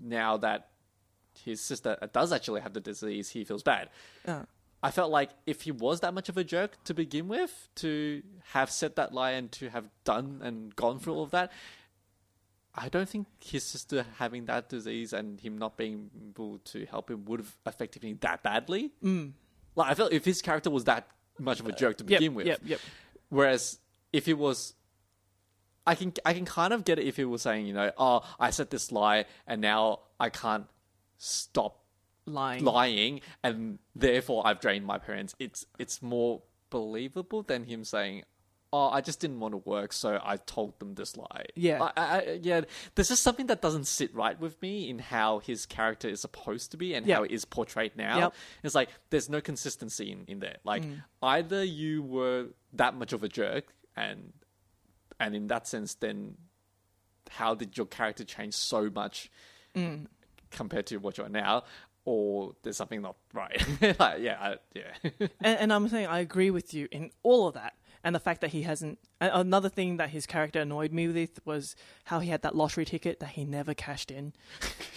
now 0.00 0.36
that 0.38 0.69
his 1.44 1.60
sister 1.60 1.96
does 2.12 2.32
actually 2.32 2.60
have 2.60 2.72
the 2.72 2.80
disease, 2.80 3.30
he 3.30 3.44
feels 3.44 3.62
bad. 3.62 3.90
Uh, 4.26 4.42
I 4.82 4.90
felt 4.90 5.10
like 5.10 5.30
if 5.46 5.62
he 5.62 5.72
was 5.72 6.00
that 6.00 6.14
much 6.14 6.28
of 6.28 6.36
a 6.36 6.44
jerk 6.44 6.82
to 6.84 6.94
begin 6.94 7.28
with, 7.28 7.68
to 7.76 8.22
have 8.52 8.70
said 8.70 8.96
that 8.96 9.12
lie 9.12 9.32
and 9.32 9.52
to 9.52 9.68
have 9.68 9.90
done 10.04 10.40
and 10.42 10.74
gone 10.74 10.98
through 10.98 11.14
all 11.14 11.22
of 11.22 11.30
that, 11.32 11.52
I 12.74 12.88
don't 12.88 13.08
think 13.08 13.26
his 13.44 13.64
sister 13.64 14.06
having 14.18 14.46
that 14.46 14.68
disease 14.68 15.12
and 15.12 15.38
him 15.40 15.58
not 15.58 15.76
being 15.76 16.10
able 16.30 16.58
to 16.58 16.86
help 16.86 17.10
him 17.10 17.24
would 17.26 17.40
have 17.40 17.56
affected 17.66 18.02
me 18.02 18.14
that 18.20 18.42
badly. 18.42 18.92
Mm. 19.04 19.32
Like 19.76 19.90
I 19.90 19.94
felt 19.94 20.12
if 20.12 20.24
his 20.24 20.40
character 20.40 20.70
was 20.70 20.84
that 20.84 21.08
much 21.38 21.60
of 21.60 21.66
a 21.66 21.72
jerk 21.72 21.98
to 21.98 22.04
yep, 22.04 22.20
begin 22.20 22.34
with, 22.34 22.46
Yep. 22.46 22.60
Yep. 22.64 22.80
Whereas 23.28 23.78
if 24.12 24.28
it 24.28 24.38
was, 24.38 24.74
I 25.86 25.94
can 25.94 26.12
I 26.24 26.32
can 26.32 26.44
kind 26.44 26.72
of 26.72 26.84
get 26.84 26.98
it 26.98 27.06
if 27.06 27.16
he 27.16 27.24
was 27.24 27.42
saying, 27.42 27.66
you 27.66 27.74
know, 27.74 27.90
oh, 27.98 28.22
I 28.38 28.50
said 28.50 28.70
this 28.70 28.92
lie 28.92 29.26
and 29.46 29.60
now 29.60 30.00
I 30.18 30.30
can't 30.30 30.66
stop 31.22 31.84
Lying. 32.26 32.64
lying, 32.64 33.20
and 33.44 33.78
therefore 33.94 34.46
I've 34.46 34.58
drained 34.60 34.86
my 34.86 34.98
parents. 34.98 35.34
It's 35.38 35.66
it's 35.78 36.00
more 36.02 36.42
believable 36.70 37.42
than 37.42 37.64
him 37.64 37.84
saying, 37.84 38.22
"Oh, 38.72 38.88
I 38.88 39.00
just 39.00 39.20
didn't 39.20 39.40
want 39.40 39.52
to 39.52 39.58
work, 39.58 39.92
so 39.92 40.18
I 40.22 40.36
told 40.36 40.78
them 40.78 40.94
this 40.94 41.16
lie." 41.16 41.46
Yeah. 41.56 41.82
I, 41.82 41.92
I, 41.96 42.38
yeah. 42.42 42.62
This 42.94 43.10
is 43.10 43.20
something 43.20 43.46
that 43.48 43.60
doesn't 43.60 43.84
sit 43.86 44.14
right 44.14 44.38
with 44.40 44.60
me 44.62 44.88
in 44.88 44.98
how 44.98 45.40
his 45.40 45.66
character 45.66 46.08
is 46.08 46.20
supposed 46.20 46.70
to 46.70 46.76
be 46.76 46.94
and 46.94 47.06
Yep. 47.06 47.16
how 47.16 47.22
it 47.24 47.30
is 47.32 47.44
portrayed 47.44 47.96
now. 47.96 48.18
Yep. 48.18 48.34
It's 48.62 48.74
like 48.74 48.88
there's 49.10 49.28
no 49.28 49.40
consistency 49.40 50.10
in, 50.12 50.24
in 50.26 50.38
there. 50.40 50.56
Like 50.64 50.84
Mm. 50.84 51.02
either 51.22 51.62
you 51.64 52.02
were 52.02 52.46
that 52.74 52.94
much 52.94 53.12
of 53.12 53.22
a 53.24 53.28
jerk, 53.28 53.74
and 53.96 54.32
and 55.18 55.34
in 55.34 55.48
that 55.48 55.66
sense, 55.66 55.94
then 55.94 56.36
how 57.30 57.54
did 57.54 57.76
your 57.76 57.86
character 57.86 58.24
change 58.24 58.54
so 58.54 58.88
much 58.90 59.30
Mm. 59.74 60.06
Compared 60.50 60.86
to 60.86 60.96
what 60.98 61.18
you 61.18 61.24
are 61.24 61.28
now? 61.28 61.64
Or 62.04 62.54
there's 62.62 62.76
something 62.76 63.02
not 63.02 63.16
right. 63.34 63.62
like, 63.98 64.20
yeah, 64.20 64.38
I, 64.40 64.56
yeah, 64.74 65.10
and, 65.40 65.58
and 65.58 65.72
I'm 65.72 65.88
saying 65.88 66.06
I 66.06 66.20
agree 66.20 66.50
with 66.50 66.72
you 66.72 66.88
in 66.90 67.10
all 67.22 67.46
of 67.46 67.54
that, 67.54 67.74
and 68.02 68.14
the 68.14 68.20
fact 68.20 68.40
that 68.40 68.50
he 68.50 68.62
hasn't. 68.62 68.98
Another 69.20 69.68
thing 69.68 69.98
that 69.98 70.08
his 70.08 70.24
character 70.24 70.60
annoyed 70.60 70.92
me 70.92 71.08
with 71.08 71.44
was 71.44 71.76
how 72.04 72.20
he 72.20 72.30
had 72.30 72.40
that 72.40 72.56
lottery 72.56 72.86
ticket 72.86 73.20
that 73.20 73.30
he 73.30 73.44
never 73.44 73.74
cashed 73.74 74.10
in, 74.10 74.32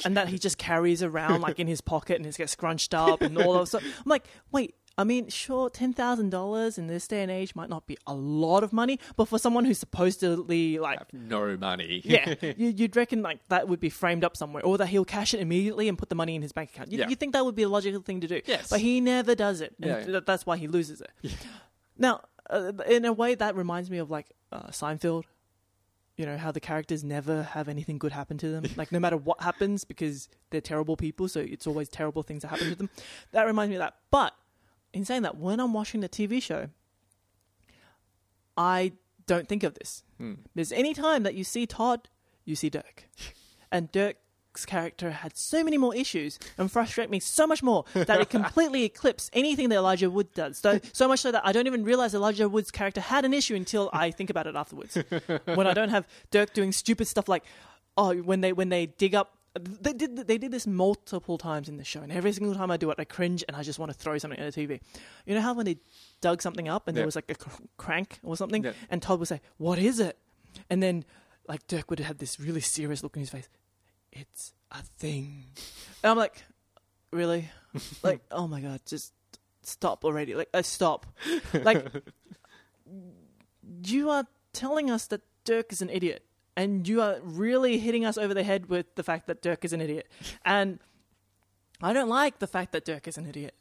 and 0.06 0.16
that 0.16 0.30
he 0.30 0.40
just 0.40 0.58
carries 0.58 1.04
around 1.04 1.42
like 1.42 1.60
in 1.60 1.68
his 1.68 1.82
pocket 1.82 2.18
and 2.18 2.26
it 2.26 2.38
gets 2.38 2.54
scrunched 2.54 2.94
up 2.94 3.22
and 3.22 3.38
all 3.38 3.56
of 3.56 3.68
stuff. 3.70 3.84
I'm 3.84 4.10
like, 4.10 4.26
wait. 4.52 4.76
I 4.96 5.04
mean, 5.04 5.28
sure, 5.30 5.70
ten 5.72 5.92
thousand 5.92 6.30
dollars 6.30 6.78
in 6.78 6.86
this 6.88 7.08
day 7.08 7.24
and 7.24 7.32
age 7.32 7.56
might 7.56 7.70
not 7.70 7.88
be 7.88 7.98
a 8.06 8.14
lot 8.14 8.64
of 8.64 8.72
money, 8.72 9.00
but 9.16 9.28
for 9.28 9.40
someone 9.40 9.66
who's 9.66 9.80
supposedly 9.80 10.78
like 10.78 11.00
no 11.12 11.58
money. 11.58 12.02
yeah, 12.06 12.36
you, 12.42 12.68
you'd 12.70 12.96
reckon 12.96 13.24
like 13.24 13.40
that 13.50 13.68
would 13.68 13.80
be 13.80 13.90
framed 13.90 14.24
up 14.24 14.38
somewhere, 14.38 14.64
or 14.64 14.78
that 14.78 14.88
he'll 14.88 15.06
cash 15.06 15.34
it 15.34 15.40
immediately 15.40 15.90
and 15.90 15.98
put 15.98 16.10
the 16.10 16.16
money 16.16 16.36
in 16.36 16.42
his 16.44 16.52
bank 16.52 16.70
account. 16.72 16.92
You, 16.92 17.00
Yeah. 17.00 17.08
you 17.10 17.16
think 17.16 17.34
that 17.34 17.44
would 17.44 17.56
be 17.56 17.64
a 17.64 17.70
logical 17.70 18.02
thing 18.02 18.22
to 18.22 18.28
do? 18.28 18.42
Yes. 18.46 18.70
but 18.70 18.80
he 18.82 19.02
never 19.02 19.34
does 19.34 19.62
it, 19.62 19.74
and 19.82 20.06
Yeah, 20.08 20.14
yeah. 20.14 20.20
that's 20.26 20.46
why 20.46 20.58
he 20.58 20.68
loses 20.68 21.02
it. 21.02 21.12
Now, 21.98 22.22
uh, 22.50 22.72
in 22.88 23.06
a 23.06 23.14
way, 23.14 23.34
that 23.36 23.56
reminds 23.56 23.90
me 23.90 23.98
of 23.98 24.12
like 24.12 24.28
uh, 24.52 24.68
Seinfeld. 24.68 25.24
You 26.18 26.28
know 26.28 26.38
how 26.38 26.52
the 26.52 26.60
characters 26.60 27.04
never 27.04 27.42
have 27.42 27.68
anything 27.68 27.98
good 27.98 28.12
happen 28.12 28.38
to 28.38 28.50
them, 28.50 28.66
like 28.76 28.92
no 28.92 29.00
matter 29.00 29.18
what 29.18 29.42
happens, 29.42 29.84
because 29.86 30.30
they're 30.52 30.62
terrible 30.62 30.96
people. 30.96 31.28
So 31.28 31.40
it's 31.40 31.66
always 31.66 31.90
terrible 31.90 32.22
things 32.22 32.44
that 32.44 32.50
happen 32.50 32.70
to 32.70 32.76
them. 32.76 32.90
That 33.32 33.48
reminds 33.48 33.72
me 33.72 33.78
of 33.78 33.80
that. 33.80 33.96
But 34.12 34.34
in 34.94 35.06
saying 35.06 35.24
that, 35.24 35.38
when 35.38 35.60
I'm 35.60 35.74
watching 35.74 36.02
the 36.02 36.10
TV 36.10 36.42
show, 36.42 36.70
I 38.56 38.94
don't 39.26 39.48
think 39.48 39.64
of 39.64 39.74
this. 39.74 40.04
Hmm. 40.18 40.34
There's 40.56 40.72
any 40.72 40.94
time 40.94 41.24
that 41.24 41.36
you 41.36 41.44
see 41.44 41.66
Todd, 41.66 42.10
you 42.46 42.56
see 42.56 42.70
Dirk. 42.70 43.10
And 43.72 43.92
Dirk's 43.92 44.66
character 44.66 45.12
had 45.12 45.36
so 45.36 45.64
many 45.64 45.78
more 45.78 45.96
issues 45.96 46.38
and 46.58 46.72
frustrate 46.72 47.10
me 47.10 47.20
so 47.20 47.48
much 47.48 47.64
more 47.64 47.86
that 47.94 48.22
it 48.22 48.30
completely 48.30 48.84
eclipsed 48.84 49.32
anything 49.34 49.70
that 49.70 49.76
Elijah 49.76 50.10
Wood 50.10 50.32
does. 50.34 50.60
So, 50.60 50.80
so 50.92 51.08
much 51.08 51.22
so 51.22 51.32
that 51.32 51.46
I 51.46 51.52
don't 51.52 51.66
even 51.68 51.84
realize 51.84 52.14
Elijah 52.14 52.48
Wood's 52.48 52.72
character 52.72 53.02
had 53.02 53.26
an 53.26 53.34
issue 53.34 53.56
until 53.56 53.90
I 53.94 54.12
think 54.12 54.30
about 54.30 54.46
it 54.46 54.56
afterwards. 54.56 54.98
when 55.46 55.66
I 55.66 55.74
don't 55.74 55.90
have 55.90 56.08
Dirk 56.30 56.54
doing 56.54 56.72
stupid 56.72 57.08
stuff 57.08 57.28
like, 57.28 57.44
oh, 57.98 58.16
when 58.18 58.42
they 58.42 58.54
when 58.54 58.70
they 58.70 58.86
dig 58.86 59.16
up. 59.16 59.38
They 59.60 59.94
did 59.94 60.16
they 60.28 60.40
did 60.40 60.52
this 60.52 60.66
multiple 60.66 61.38
times 61.38 61.70
in 61.70 61.78
the 61.78 61.84
show, 61.84 62.02
and 62.02 62.12
every 62.12 62.32
single 62.34 62.56
time 62.56 62.72
I 62.72 62.78
do 62.78 62.90
it, 62.90 62.96
I 63.00 63.04
cringe 63.04 63.44
and 63.48 63.56
I 63.56 63.62
just 63.62 63.78
want 63.78 63.92
to 63.92 63.98
throw 63.98 64.18
something 64.18 64.40
at 64.40 64.52
the 64.52 64.68
TV. 64.68 64.80
You 65.28 65.36
know 65.36 65.42
how 65.42 65.54
when 65.54 65.66
they 65.68 65.78
dug 66.22 66.42
something 66.42 66.68
up 66.68 66.88
and 66.88 66.98
there 66.98 67.06
was 67.06 67.16
like 67.16 67.30
a 67.30 67.36
cr- 67.36 67.62
crank 67.78 68.20
or 68.24 68.36
something, 68.36 68.64
Yeah. 68.64 68.74
and 68.90 69.00
Todd 69.00 69.20
would 69.20 69.28
say, 69.28 69.42
"What 69.58 69.78
is 69.78 70.00
it?" 70.00 70.18
And 70.72 70.82
then 70.82 71.06
like 71.48 71.68
Dirk 71.68 71.92
would 71.92 72.00
have 72.00 72.18
this 72.18 72.40
really 72.40 72.62
serious 72.62 73.04
look 73.04 73.16
in 73.16 73.20
his 73.20 73.30
face. 73.30 73.48
It's 74.12 74.54
a 74.72 74.82
thing, 74.98 75.46
and 76.04 76.10
I'm 76.12 76.18
like, 76.18 76.44
really? 77.12 77.52
like, 78.04 78.22
oh 78.32 78.48
my 78.48 78.60
god, 78.60 78.82
just 78.88 79.14
stop 79.62 80.04
already! 80.04 80.34
Like, 80.34 80.50
uh, 80.54 80.64
stop! 80.64 81.06
Like, 81.54 81.86
you 83.86 84.10
are 84.10 84.26
telling 84.52 84.90
us 84.90 85.08
that 85.08 85.22
Dirk 85.46 85.72
is 85.72 85.82
an 85.82 85.90
idiot, 85.90 86.26
and 86.56 86.88
you 86.88 87.02
are 87.02 87.18
really 87.24 87.78
hitting 87.80 88.06
us 88.06 88.18
over 88.18 88.34
the 88.34 88.44
head 88.44 88.68
with 88.70 88.94
the 88.96 89.04
fact 89.04 89.28
that 89.28 89.42
Dirk 89.42 89.64
is 89.66 89.74
an 89.74 89.82
idiot, 89.82 90.08
and 90.46 90.80
I 91.82 91.94
don't 91.94 92.10
like 92.10 92.40
the 92.40 92.48
fact 92.48 92.72
that 92.74 92.86
Dirk 92.86 93.08
is 93.08 93.18
an 93.18 93.26
idiot. 93.26 93.56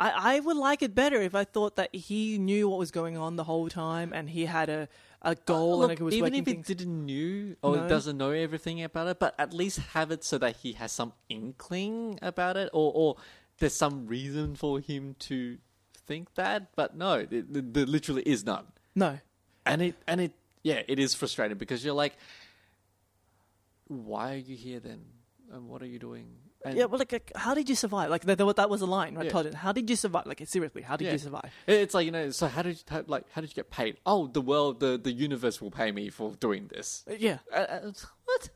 I, 0.00 0.36
I 0.36 0.40
would 0.40 0.56
like 0.56 0.82
it 0.82 0.94
better 0.94 1.20
if 1.20 1.34
I 1.34 1.42
thought 1.42 1.74
that 1.74 1.92
he 1.92 2.38
knew 2.38 2.68
what 2.68 2.78
was 2.78 2.92
going 2.92 3.16
on 3.16 3.34
the 3.34 3.42
whole 3.42 3.68
time 3.68 4.12
and 4.12 4.30
he 4.30 4.44
had 4.44 4.68
a, 4.68 4.88
a 5.22 5.30
uh, 5.30 5.34
goal 5.44 5.78
Look, 5.80 5.90
and 5.90 5.98
he 5.98 6.04
was 6.04 6.14
even 6.14 6.34
if 6.34 6.46
he 6.46 6.52
things. 6.52 6.66
didn't 6.68 7.04
knew 7.04 7.56
or 7.62 7.78
No. 7.78 7.88
doesn't 7.88 8.16
know 8.16 8.30
everything 8.30 8.80
about 8.84 9.08
it, 9.08 9.18
but 9.18 9.34
at 9.40 9.52
least 9.52 9.80
have 9.94 10.12
it 10.12 10.22
so 10.22 10.38
that 10.38 10.58
he 10.58 10.74
has 10.74 10.92
some 10.92 11.14
inkling 11.28 12.16
about 12.22 12.56
it, 12.56 12.70
or 12.72 12.92
or 12.94 13.16
there's 13.58 13.74
some 13.74 14.06
reason 14.06 14.54
for 14.54 14.78
him 14.78 15.16
to 15.18 15.58
think 16.06 16.32
that. 16.36 16.76
But 16.76 16.96
no, 16.96 17.24
there- 17.26 17.42
there 17.42 17.86
literally 17.86 18.22
is 18.22 18.44
none. 18.46 18.66
No, 18.94 19.18
and 19.66 19.82
it 19.82 19.96
and 20.06 20.20
it 20.20 20.32
yeah 20.62 20.82
it 20.88 20.98
is 20.98 21.14
frustrating 21.14 21.56
because 21.58 21.84
you're 21.84 21.94
like 21.94 22.16
why 23.86 24.34
are 24.34 24.36
you 24.36 24.56
here 24.56 24.80
then 24.80 25.00
and 25.52 25.68
what 25.68 25.82
are 25.82 25.86
you 25.86 25.98
doing 25.98 26.26
and 26.64 26.76
yeah, 26.76 26.86
well, 26.86 26.98
like, 26.98 27.12
like, 27.12 27.30
how 27.36 27.54
did 27.54 27.68
you 27.68 27.76
survive? 27.76 28.10
Like, 28.10 28.22
that, 28.22 28.36
that 28.56 28.68
was 28.68 28.80
a 28.80 28.86
line, 28.86 29.14
right? 29.14 29.26
Yeah. 29.26 29.30
Todd, 29.30 29.54
how 29.54 29.70
did 29.70 29.88
you 29.88 29.94
survive? 29.94 30.26
Like, 30.26 30.42
seriously, 30.44 30.82
how 30.82 30.96
did 30.96 31.04
Yeah. 31.04 31.12
you 31.12 31.18
survive? 31.18 31.52
it's 31.68 31.94
like 31.94 32.04
you 32.04 32.10
know 32.10 32.30
so 32.30 32.48
how 32.48 32.62
did 32.62 32.74
you 32.78 32.82
how, 32.88 33.04
like 33.06 33.22
how 33.30 33.40
did 33.40 33.48
you 33.48 33.54
get 33.54 33.70
paid 33.70 33.98
oh 34.04 34.26
the 34.26 34.40
world 34.40 34.80
the 34.80 34.98
the 34.98 35.12
universe 35.12 35.62
will 35.62 35.70
pay 35.70 35.92
me 35.92 36.08
for 36.10 36.32
doing 36.40 36.66
this 36.66 37.04
Uh, 37.08 37.14
Yeah, 37.16 37.38
uh, 37.52 37.58
uh, 37.58 37.92
what 38.24 38.50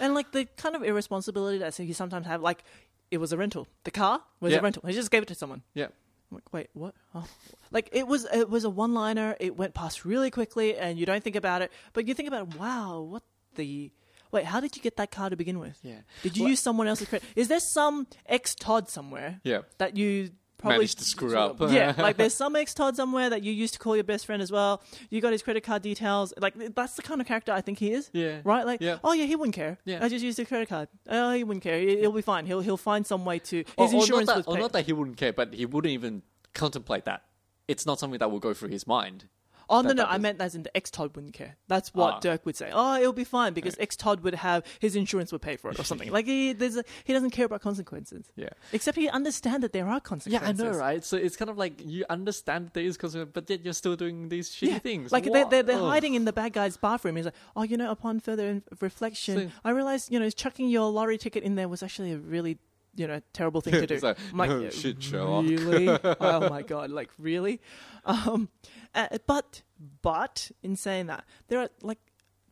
and 0.00 0.14
like 0.14 0.32
the 0.32 0.46
kind 0.56 0.74
of 0.74 0.82
irresponsibility 0.82 1.58
that 1.58 1.78
you 1.78 1.92
sometimes 1.92 2.26
have, 2.26 2.40
like, 2.40 2.64
it 3.10 3.18
was 3.18 3.30
a 3.30 3.36
rental. 3.36 3.68
The 3.84 3.90
car 3.90 4.22
was 4.40 4.52
Yeah. 4.52 4.60
a 4.60 4.62
rental. 4.62 4.82
He 4.86 4.94
just 4.94 5.10
gave 5.10 5.22
it 5.22 5.28
to 5.28 5.34
someone. 5.34 5.62
yeah 5.74 5.88
I'm 6.30 6.36
like, 6.36 6.52
wait, 6.52 6.68
what? 6.74 6.94
Oh. 7.14 7.26
Like 7.70 7.88
it 7.92 8.06
was, 8.06 8.26
it 8.32 8.50
was 8.50 8.64
a 8.64 8.70
one-liner. 8.70 9.36
It 9.40 9.56
went 9.56 9.74
past 9.74 10.04
really 10.04 10.30
quickly, 10.30 10.76
and 10.76 10.98
you 10.98 11.06
don't 11.06 11.24
think 11.24 11.36
about 11.36 11.62
it. 11.62 11.72
But 11.92 12.06
you 12.06 12.14
think 12.14 12.28
about, 12.28 12.56
wow, 12.56 13.00
what 13.00 13.22
the? 13.54 13.90
Wait, 14.30 14.44
how 14.44 14.60
did 14.60 14.76
you 14.76 14.82
get 14.82 14.98
that 14.98 15.10
car 15.10 15.30
to 15.30 15.36
begin 15.36 15.58
with? 15.58 15.78
Yeah. 15.82 16.00
Did 16.22 16.36
you 16.36 16.42
Well- 16.44 16.50
use 16.50 16.60
someone 16.60 16.86
else's 16.86 17.08
credit? 17.08 17.26
Is 17.34 17.48
there 17.48 17.60
some 17.60 18.06
ex 18.26 18.54
Todd 18.54 18.90
somewhere? 18.90 19.40
Yeah. 19.42 19.62
That 19.78 19.96
you 19.96 20.30
probably 20.58 20.78
Managed 20.78 20.98
to 20.98 21.04
screw 21.04 21.36
up. 21.38 21.56
yeah, 21.70 21.94
like 21.98 22.16
there's 22.16 22.34
some 22.34 22.54
ex 22.56 22.74
Todd 22.74 22.96
somewhere 22.96 23.30
that 23.30 23.42
you 23.42 23.52
used 23.52 23.72
to 23.74 23.78
call 23.78 23.94
your 23.96 24.04
best 24.04 24.26
friend 24.26 24.42
as 24.42 24.50
well. 24.52 24.82
You 25.10 25.20
got 25.20 25.32
his 25.32 25.42
credit 25.42 25.62
card 25.62 25.82
details. 25.82 26.34
Like 26.38 26.54
that's 26.74 26.94
the 26.94 27.02
kind 27.02 27.20
of 27.20 27.26
character 27.26 27.52
I 27.52 27.60
think 27.60 27.78
he 27.78 27.92
is. 27.92 28.10
Yeah. 28.12 28.40
Right. 28.44 28.66
Like, 28.66 28.80
Yeah. 28.80 28.98
oh 29.04 29.12
yeah, 29.12 29.24
he 29.24 29.36
wouldn't 29.36 29.54
care. 29.54 29.78
Yeah. 29.84 30.04
I 30.04 30.08
just 30.08 30.24
used 30.24 30.36
his 30.38 30.48
credit 30.48 30.68
card. 30.68 30.88
Oh, 31.08 31.32
he 31.32 31.44
wouldn't 31.44 31.62
care. 31.62 31.78
He- 31.78 31.98
He'll 32.00 32.12
be 32.12 32.22
fine. 32.22 32.44
He'll 32.46 32.60
he'll 32.60 32.76
find 32.76 33.06
some 33.06 33.24
way 33.24 33.38
to. 33.38 33.58
His 33.58 33.64
or, 33.76 33.84
or 33.86 33.92
not 33.92 34.00
insurance 34.02 34.26
that, 34.28 34.36
was 34.38 34.46
or 34.46 34.58
not 34.58 34.72
that 34.72 34.84
he 34.86 34.92
wouldn't 34.92 35.16
care 35.16 35.32
but 35.32 35.54
he 35.54 35.64
wouldn't 35.66 35.92
even 35.92 36.22
contemplate 36.54 37.04
that 37.04 37.22
it's 37.68 37.84
not 37.86 38.00
something 38.00 38.18
that 38.18 38.30
will 38.30 38.40
go 38.40 38.54
through 38.54 38.70
his 38.70 38.86
mind. 38.86 39.28
Oh 39.70 39.80
no 39.82 39.88
That- 39.88 39.94
no, 39.96 40.02
that 40.04 40.08
I 40.10 40.14
was- 40.14 40.22
meant 40.22 40.40
as 40.40 40.54
in 40.54 40.62
the 40.62 40.76
ex 40.76 40.90
Todd 40.90 41.14
wouldn't 41.14 41.34
care. 41.34 41.56
That's 41.68 41.92
what 41.94 42.14
Ah. 42.14 42.20
Dirk 42.20 42.46
would 42.46 42.56
say. 42.56 42.70
Oh, 42.72 42.98
it'll 42.98 43.12
be 43.12 43.24
fine 43.24 43.52
because 43.52 43.76
ex 43.78 43.96
Todd 43.96 44.20
would 44.22 44.34
have 44.36 44.64
his 44.80 44.96
insurance 44.96 45.30
would 45.32 45.42
pay 45.42 45.56
for 45.56 45.70
it 45.70 45.78
or 45.78 45.84
something. 45.84 46.10
like 46.18 46.26
he 46.26 46.52
there's 46.52 46.76
a, 46.76 46.84
he 47.04 47.12
doesn't 47.12 47.30
care 47.30 47.46
about 47.46 47.60
consequences. 47.60 48.30
Yeah. 48.36 48.48
Except 48.72 48.96
he 48.96 49.08
understand 49.08 49.62
that 49.62 49.72
there 49.72 49.86
are 49.88 50.00
consequences. 50.00 50.58
Yeah, 50.58 50.66
I 50.66 50.70
know, 50.72 50.76
right? 50.78 51.04
So 51.04 51.16
it's 51.16 51.36
kind 51.36 51.50
of 51.50 51.58
like 51.58 51.74
you 51.84 52.04
understand 52.08 52.70
there 52.72 52.82
is 52.84 52.96
consequence, 52.96 53.30
but 53.34 53.48
yet 53.50 53.64
you're 53.64 53.74
still 53.74 53.96
doing 53.96 54.28
these 54.30 54.50
shitty 54.50 54.68
Yeah, 54.68 54.78
things. 54.78 55.12
like 55.12 55.24
they're, 55.24 55.44
they're, 55.44 55.62
they're 55.62 55.78
hiding 55.78 56.14
in 56.14 56.24
the 56.24 56.32
bad 56.32 56.52
guy's 56.54 56.76
bathroom. 56.76 57.16
He's 57.16 57.26
like, 57.26 57.34
oh, 57.56 57.62
you 57.62 57.76
know, 57.76 57.90
upon 57.90 58.20
further 58.20 58.62
reflection, 58.80 59.50
So- 59.50 59.54
I 59.64 59.70
realized, 59.70 60.10
you 60.12 60.18
know, 60.18 60.30
chucking 60.30 60.68
your 60.68 60.90
lottery 60.90 61.18
ticket 61.18 61.42
in 61.42 61.54
there 61.56 61.68
was 61.68 61.82
actually 61.82 62.12
a 62.12 62.18
really, 62.18 62.58
you 62.98 63.06
know, 63.06 63.20
terrible 63.32 63.60
thing 63.60 63.72
to 63.74 63.86
do. 63.94 63.98
Like, 64.00 64.18
like, 64.34 64.50
"Oh, 64.50 64.64
"Uh, 64.66 64.70
shit, 64.70 65.02
Sherlock." 65.02 65.44
Really? 65.46 65.88
oh 66.20 66.48
my 66.50 66.62
god! 66.62 66.90
Like 66.90 67.10
really? 67.18 67.60
Um, 68.04 68.48
uh, 68.94 69.08
but 69.26 69.62
but 70.02 70.50
in 70.62 70.76
saying 70.76 71.06
that, 71.06 71.24
there 71.48 71.60
are 71.60 71.68
like 71.82 71.98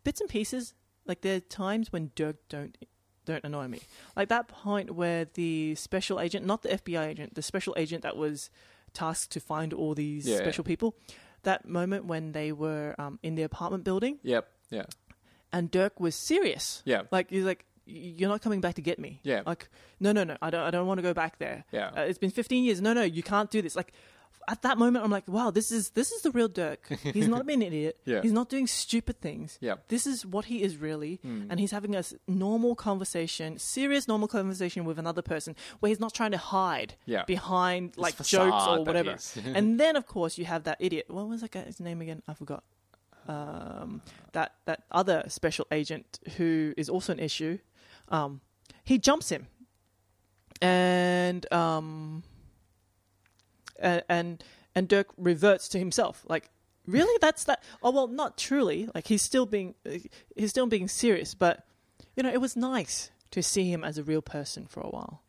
bits 0.04 0.20
and 0.20 0.30
pieces. 0.30 0.74
Like 1.06 1.20
there 1.20 1.36
are 1.36 1.40
times 1.40 1.92
when 1.92 2.10
Dirk 2.14 2.36
don't 2.48 2.76
don't 3.24 3.44
annoy 3.44 3.66
me. 3.68 3.80
Like 4.16 4.28
that 4.28 4.48
point 4.48 4.92
where 4.94 5.24
the 5.24 5.74
special 5.74 6.20
agent, 6.20 6.46
not 6.46 6.62
the 6.62 6.68
FBI 6.70 7.06
agent, 7.08 7.34
the 7.34 7.42
special 7.42 7.74
agent 7.76 8.02
that 8.02 8.16
was 8.16 8.50
tasked 8.92 9.32
to 9.32 9.40
find 9.40 9.72
all 9.72 9.94
these 9.94 10.26
Yeah. 10.28 10.36
special 10.38 10.62
people. 10.64 10.94
That 11.42 11.68
moment 11.68 12.06
when 12.06 12.32
they 12.32 12.50
were 12.52 12.94
um, 12.98 13.18
in 13.22 13.34
the 13.34 13.42
apartment 13.42 13.84
building 13.84 14.18
Yep. 14.22 14.48
Yeah. 14.70 14.84
and 15.52 15.70
Dirk 15.70 16.00
was 16.00 16.14
serious. 16.14 16.82
Yeah. 16.84 17.02
Like 17.12 17.30
he's 17.30 17.44
like, 17.44 17.64
"You're 17.86 18.28
not 18.28 18.42
coming 18.42 18.60
back 18.60 18.74
to 18.74 18.82
get 18.82 18.98
me." 18.98 19.20
Yeah. 19.22 19.42
Like, 19.46 19.68
no, 20.00 20.12
no, 20.12 20.24
no. 20.24 20.36
I 20.42 20.50
don't. 20.50 20.62
I 20.62 20.70
don't 20.70 20.86
want 20.86 20.98
to 20.98 21.02
go 21.02 21.14
back 21.14 21.38
there. 21.38 21.64
Yeah. 21.72 21.90
Uh, 21.96 22.00
it's 22.02 22.18
been 22.18 22.30
15 22.30 22.64
years. 22.64 22.80
No, 22.80 22.92
no. 22.92 23.02
You 23.02 23.22
can't 23.22 23.50
do 23.50 23.62
this. 23.62 23.76
Like, 23.76 23.92
at 24.48 24.62
that 24.62 24.78
moment, 24.78 25.04
I'm 25.04 25.10
like, 25.10 25.26
wow, 25.26 25.50
this 25.50 25.72
is 25.72 25.90
this 25.90 26.12
is 26.12 26.22
the 26.22 26.30
real 26.30 26.46
Dirk. 26.46 26.86
He's 27.02 27.26
not 27.26 27.46
being 27.48 27.62
an 27.62 27.66
idiot. 27.68 27.98
Yeah. 28.04 28.22
He's 28.22 28.32
not 28.32 28.48
doing 28.48 28.68
stupid 28.68 29.20
things. 29.20 29.58
Yeah. 29.60 29.74
This 29.88 30.06
is 30.06 30.24
what 30.24 30.44
he 30.44 30.62
is 30.62 30.76
really, 30.76 31.16
Hmm. 31.22 31.46
and 31.50 31.58
he's 31.58 31.72
having 31.72 31.96
a 31.96 32.04
normal 32.28 32.76
conversation, 32.76 33.58
serious 33.58 34.06
normal 34.06 34.28
conversation 34.28 34.84
with 34.84 34.98
another 35.00 35.22
person, 35.22 35.56
where 35.80 35.88
he's 35.88 35.98
not 35.98 36.14
trying 36.14 36.30
to 36.30 36.38
hide 36.38 36.94
Yeah. 37.06 37.24
behind 37.24 37.96
like 37.96 38.16
jokes 38.22 38.66
or 38.68 38.84
whatever. 38.84 39.16
and 39.56 39.80
then, 39.80 39.96
of 39.96 40.06
course, 40.06 40.38
you 40.38 40.44
have 40.44 40.62
that 40.64 40.76
idiot. 40.80 41.06
What 41.08 41.26
was 41.28 41.40
that 41.40 41.50
guy's 41.50 41.80
name 41.80 42.00
again? 42.00 42.22
I 42.28 42.34
forgot. 42.34 42.62
Um, 43.28 44.02
that 44.32 44.52
that 44.66 44.84
other 44.92 45.24
special 45.26 45.66
agent 45.72 46.20
who 46.36 46.72
is 46.76 46.88
also 46.88 47.12
an 47.12 47.18
issue. 47.18 47.58
Um, 48.08 48.40
he 48.84 48.98
jumps 48.98 49.30
him, 49.30 49.46
and 50.60 51.50
um, 51.52 52.22
and 53.78 54.02
and, 54.08 54.44
and 54.74 54.88
Dirk 54.88 55.08
reverts 55.16 55.68
to 55.70 55.78
himself. 55.78 56.24
Like, 56.28 56.50
really? 56.86 57.16
That's 57.20 57.44
that? 57.44 57.62
Oh 57.82 57.90
well, 57.90 58.08
not 58.08 58.38
truly. 58.38 58.88
Like 58.94 59.06
he's 59.06 59.22
still 59.22 59.46
being 59.46 59.74
he's 60.34 60.50
still 60.50 60.66
being 60.66 60.88
serious, 60.88 61.34
but 61.34 61.66
you 62.16 62.22
know, 62.22 62.30
it 62.30 62.40
was 62.40 62.56
nice 62.56 63.10
to 63.32 63.42
see 63.42 63.70
him 63.70 63.84
as 63.84 63.98
a 63.98 64.02
real 64.02 64.22
person 64.22 64.66
for 64.66 64.80
a 64.80 64.88
while. 64.88 65.22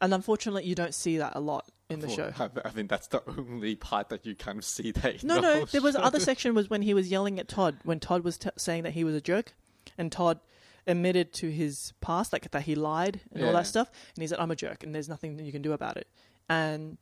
And 0.00 0.14
unfortunately, 0.14 0.64
you 0.64 0.74
don't 0.74 0.94
see 0.94 1.18
that 1.18 1.32
a 1.36 1.40
lot 1.40 1.70
in 1.90 2.00
the 2.00 2.08
show. 2.08 2.32
I, 2.38 2.48
I 2.64 2.70
think 2.70 2.88
that's 2.88 3.08
the 3.08 3.22
only 3.36 3.74
part 3.74 4.08
that 4.10 4.24
you 4.24 4.34
kind 4.34 4.58
of 4.58 4.64
see 4.64 4.92
that. 4.92 5.22
No, 5.22 5.40
no. 5.40 5.64
There 5.66 5.82
was 5.82 5.96
other 5.96 6.20
section 6.30 6.54
was 6.54 6.70
when 6.70 6.82
he 6.82 6.94
was 6.94 7.10
yelling 7.10 7.38
at 7.38 7.48
Todd 7.48 7.76
when 7.82 8.00
Todd 8.00 8.24
was 8.24 8.38
t- 8.38 8.50
saying 8.56 8.84
that 8.84 8.92
he 8.92 9.04
was 9.04 9.14
a 9.14 9.20
jerk, 9.20 9.54
and 9.98 10.10
Todd 10.10 10.40
admitted 10.86 11.32
to 11.34 11.50
his 11.50 11.92
past, 12.00 12.32
like 12.32 12.50
that 12.50 12.62
he 12.62 12.74
lied 12.74 13.20
and 13.32 13.42
all 13.42 13.48
Yeah. 13.52 13.58
that 13.58 13.66
stuff, 13.66 13.90
and 14.14 14.22
he 14.22 14.26
said, 14.26 14.38
"I'm 14.38 14.50
a 14.50 14.56
jerk, 14.56 14.82
and 14.82 14.94
there's 14.94 15.08
nothing 15.08 15.36
that 15.36 15.44
you 15.44 15.52
can 15.52 15.62
do 15.62 15.72
about 15.72 15.96
it." 15.96 16.08
And 16.48 16.98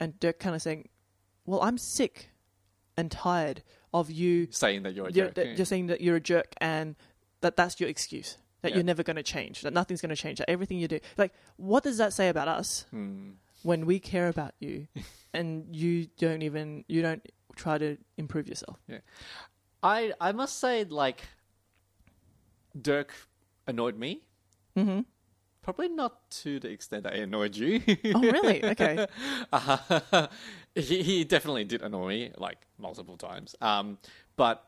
and 0.00 0.18
Dirk 0.20 0.38
kind 0.40 0.54
of 0.56 0.62
saying, 0.62 0.88
"Well, 1.46 1.62
I'm 1.62 1.78
sick 1.78 2.30
and 2.96 3.10
tired 3.10 3.62
of 3.94 4.10
you 4.10 4.48
saying 4.50 4.82
that 4.82 4.94
you're 4.94 5.06
a 5.06 5.12
you're, 5.12 5.26
jerk. 5.26 5.34
that- 5.34 5.46
yeah. 5.48 5.54
just 5.54 5.68
saying 5.68 5.86
that 5.86 6.00
you're 6.00 6.16
a 6.16 6.20
jerk 6.20 6.54
and 6.60 6.96
that 7.40 7.56
that's 7.56 7.78
your 7.80 7.88
excuse." 7.88 8.36
That 8.62 8.70
Yeah. 8.70 8.76
you're 8.76 8.84
never 8.84 9.02
going 9.02 9.16
to 9.16 9.24
change. 9.24 9.62
That 9.62 9.72
nothing's 9.72 10.00
going 10.00 10.10
to 10.10 10.16
change. 10.16 10.38
That 10.38 10.48
everything 10.48 10.78
you 10.78 10.86
do, 10.86 11.00
like, 11.18 11.32
what 11.56 11.82
does 11.82 11.96
that 11.98 12.12
say 12.12 12.28
about 12.28 12.46
us 12.46 12.82
Hmm. 12.90 13.32
when 13.64 13.86
we 13.86 13.98
care 13.98 14.28
about 14.28 14.54
you, 14.60 14.86
and 15.34 15.74
you 15.74 16.06
don't 16.18 16.42
even 16.42 16.84
you 16.86 17.02
don't 17.02 17.26
try 17.56 17.76
to 17.78 17.96
improve 18.16 18.46
yourself? 18.46 18.78
Yeah. 18.86 19.00
I 19.82 20.12
I 20.20 20.30
must 20.32 20.58
say, 20.60 20.84
like, 20.84 21.22
Dirk 22.80 23.12
annoyed 23.66 23.96
me. 23.96 24.22
Mm-hmm. 24.76 25.00
Probably 25.62 25.88
not 25.88 26.28
to 26.42 26.58
the 26.58 26.70
extent 26.70 27.04
that 27.04 27.12
I 27.12 27.18
annoyed 27.18 27.54
you. 27.54 27.80
Oh, 28.14 28.20
really? 28.20 28.64
Okay. 28.64 29.06
Uh, 29.52 30.28
he 30.74 31.02
he 31.02 31.24
definitely 31.24 31.64
did 31.64 31.82
annoy 31.82 32.08
me 32.08 32.32
like 32.38 32.66
multiple 32.78 33.16
times. 33.16 33.54
Um, 33.60 33.98
but 34.36 34.64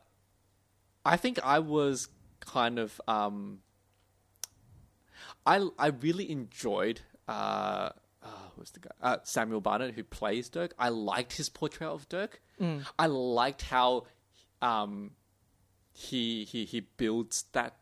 I 1.03 1.17
think 1.17 1.39
I 1.43 1.59
was 1.59 2.07
kind 2.39 2.77
of 2.77 3.01
um, 3.07 3.59
I 5.45 5.67
I 5.79 5.87
really 5.87 6.29
enjoyed 6.31 7.01
uh, 7.27 7.89
uh 8.21 8.27
who's 8.55 8.71
the 8.71 8.81
guy 8.81 8.91
uh, 9.01 9.17
Samuel 9.23 9.61
Barnett 9.61 9.95
who 9.95 10.03
plays 10.03 10.49
Dirk. 10.49 10.73
I 10.77 10.89
liked 10.89 11.33
his 11.33 11.49
portrayal 11.49 11.95
of 11.95 12.07
Dirk. 12.07 12.41
I 12.99 13.07
liked 13.07 13.63
how 13.63 14.05
um 14.61 15.11
he 15.91 16.45
he 16.45 16.65
he 16.65 16.81
builds 16.81 17.45
that 17.53 17.75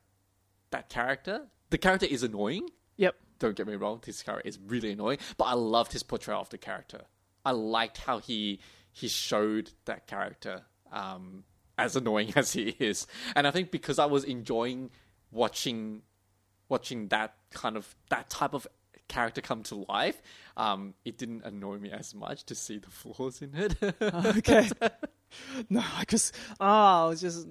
that 0.74 0.90
character. 0.90 1.48
The 1.70 1.78
character 1.78 2.06
is 2.06 2.22
annoying 2.24 2.68
Yep. 2.98 3.16
don't 3.40 3.56
get 3.56 3.66
me 3.66 3.76
wrong, 3.76 4.02
this 4.06 4.22
character 4.22 4.48
is 4.48 4.60
really 4.68 4.92
annoying, 4.92 5.18
but 5.38 5.46
I 5.46 5.54
loved 5.54 5.94
his 5.94 6.04
portrayal 6.04 6.42
of 6.42 6.50
the 6.50 6.58
character. 6.58 7.02
I 7.46 7.52
liked 7.52 7.98
how 7.98 8.20
he 8.20 8.60
he 8.92 9.08
showed 9.08 9.72
that 9.86 10.06
character 10.06 10.62
um, 10.92 11.44
as 11.78 11.96
annoying 11.96 12.34
as 12.36 12.54
he 12.54 12.76
is, 12.80 13.08
and 13.36 13.48
I 13.48 13.52
think 13.52 13.72
because 13.72 13.98
I 13.98 14.06
was 14.06 14.24
enjoying 14.24 14.92
watching 15.32 16.04
watching 16.70 17.08
that 17.10 17.36
kind 17.52 17.76
of 17.78 17.96
that 18.10 18.30
type 18.30 18.54
of 18.54 18.68
character 19.08 19.42
come 19.42 19.64
to 19.64 19.86
life, 19.90 20.22
um, 20.56 20.94
it 21.04 21.18
didn't 21.18 21.44
annoy 21.44 21.78
me 21.78 21.92
as 21.92 22.14
much 22.16 22.44
to 22.46 22.56
see 22.56 22.78
the 22.78 22.90
flaws 22.90 23.42
in 23.42 23.56
it. 23.56 23.76
Okay. 24.38 24.70
no, 25.70 25.84
because 26.00 26.32
oh, 26.60 27.08
it 27.08 27.10
was 27.10 27.22
just. 27.22 27.48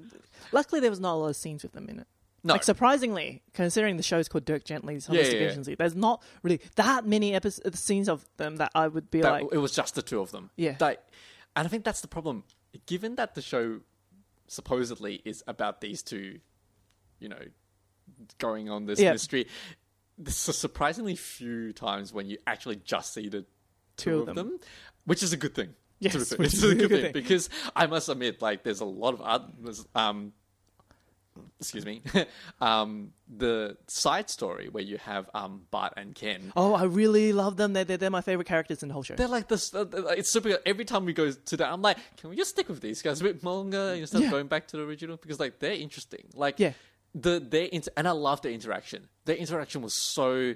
Luckily, 0.52 0.80
there 0.80 0.90
was 0.90 1.00
not 1.00 1.14
a 1.14 1.18
lot 1.18 1.28
of 1.28 1.36
scenes 1.36 1.62
with 1.62 1.72
them 1.72 1.88
in 1.88 2.00
it. 2.00 2.06
No. 2.44 2.54
Like 2.54 2.64
surprisingly, 2.64 3.42
considering 3.54 3.96
the 3.96 4.02
show's 4.02 4.28
called 4.28 4.44
Dirk 4.44 4.64
Gently's 4.64 5.08
Yeah, 5.08 5.14
yeah, 5.14 5.20
yeah. 5.20 5.26
Investigations, 5.32 5.78
there's 5.78 5.94
not 5.94 6.22
really 6.42 6.60
that 6.76 7.06
many 7.06 7.34
episodes, 7.34 7.78
scenes 7.78 8.08
of 8.08 8.28
them 8.36 8.56
that 8.56 8.72
I 8.74 8.88
would 8.88 9.10
be 9.12 9.20
that, 9.20 9.30
like, 9.30 9.46
it 9.52 9.58
was 9.58 9.72
just 9.72 9.94
the 9.94 10.02
two 10.02 10.20
of 10.20 10.32
them. 10.32 10.50
Yeah. 10.56 10.76
And 10.80 10.96
I 11.54 11.68
think 11.68 11.84
that's 11.84 12.00
the 12.00 12.08
problem. 12.08 12.42
Given 12.86 13.14
that 13.16 13.34
the 13.36 13.42
show 13.42 13.80
supposedly 14.48 15.22
is 15.24 15.44
about 15.46 15.80
these 15.80 16.02
two, 16.02 16.40
you 17.20 17.28
know, 17.28 17.42
going 18.38 18.68
on 18.70 18.86
this 18.86 18.98
Yeah. 19.00 19.12
mystery, 19.12 19.46
there's 20.18 20.48
a 20.48 20.52
surprisingly 20.52 21.14
few 21.16 21.72
times 21.72 22.12
when 22.12 22.28
you 22.28 22.38
actually 22.46 22.76
just 22.76 23.12
see 23.14 23.28
the 23.28 23.42
two, 23.96 24.10
Two 24.10 24.18
of 24.20 24.26
them. 24.26 24.34
them. 24.36 24.58
which 25.04 25.22
is 25.22 25.32
a 25.32 25.36
good 25.36 25.54
thing. 25.54 25.74
Yes, 26.00 26.12
to 26.14 26.18
be 26.18 26.24
fair. 26.24 26.38
which 26.38 26.54
is 26.54 26.64
a 26.64 26.74
good, 26.74 26.90
thing, 26.90 27.02
thing. 27.02 27.12
because 27.12 27.48
I 27.76 27.86
must 27.86 28.08
admit, 28.08 28.42
like, 28.42 28.64
there's 28.64 28.80
a 28.80 28.84
lot 28.84 29.14
of 29.14 29.20
others. 29.20 29.86
Um, 29.94 30.32
excuse 31.60 31.84
me, 31.86 32.02
um, 32.60 33.12
the 33.34 33.76
side 33.86 34.28
story 34.30 34.68
where 34.68 34.82
you 34.82 34.98
have 34.98 35.28
um, 35.34 35.62
Bart 35.70 35.94
and 35.96 36.14
Ken. 36.14 36.52
oh, 36.56 36.74
I 36.74 36.84
really 36.84 37.32
love 37.32 37.56
them. 37.56 37.72
They're, 37.72 37.84
they're, 37.84 37.96
they're 37.96 38.10
my 38.10 38.20
favorite 38.20 38.46
characters 38.48 38.82
in 38.82 38.88
the 38.88 38.92
whole 38.94 39.02
show. 39.02 39.14
They're 39.14 39.28
like 39.28 39.48
this. 39.48 39.74
Uh, 39.74 39.86
it's 40.16 40.30
super. 40.30 40.58
Every 40.66 40.84
time 40.84 41.04
we 41.04 41.12
go 41.12 41.30
to 41.30 41.56
that, 41.56 41.72
I'm 41.72 41.82
like, 41.82 41.98
can 42.18 42.30
we 42.30 42.36
just 42.36 42.50
stick 42.50 42.68
with 42.68 42.80
these 42.80 43.00
guys 43.02 43.20
a 43.20 43.24
bit 43.24 43.42
longer 43.44 43.94
instead 43.96 44.20
Yeah. 44.20 44.26
of 44.26 44.32
going 44.32 44.46
back 44.48 44.68
to 44.68 44.76
the 44.76 44.82
original? 44.84 45.16
Because 45.16 45.40
like 45.40 45.58
they're 45.58 45.72
interesting. 45.72 46.24
Like 46.34 46.58
Yeah. 46.58 46.72
the 47.14 47.40
their 47.40 47.66
inter- 47.66 47.92
and 47.96 48.06
I 48.06 48.12
love 48.12 48.42
their 48.42 48.52
interaction. 48.52 49.08
Their 49.24 49.36
interaction 49.36 49.82
was 49.82 49.94
so. 49.94 50.54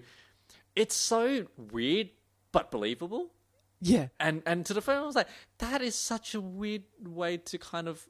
It's 0.74 0.94
so 0.94 1.46
weird 1.56 2.10
but 2.52 2.70
believable. 2.70 3.32
Yeah. 3.80 4.08
And 4.20 4.42
and 4.46 4.64
to 4.66 4.74
the 4.74 4.80
film, 4.82 5.02
I 5.02 5.06
was 5.06 5.14
like, 5.16 5.28
that 5.58 5.80
is 5.82 5.94
such 5.94 6.34
a 6.34 6.40
weird 6.40 6.82
way 7.02 7.36
to 7.38 7.58
kind 7.58 7.88
of 7.88 8.06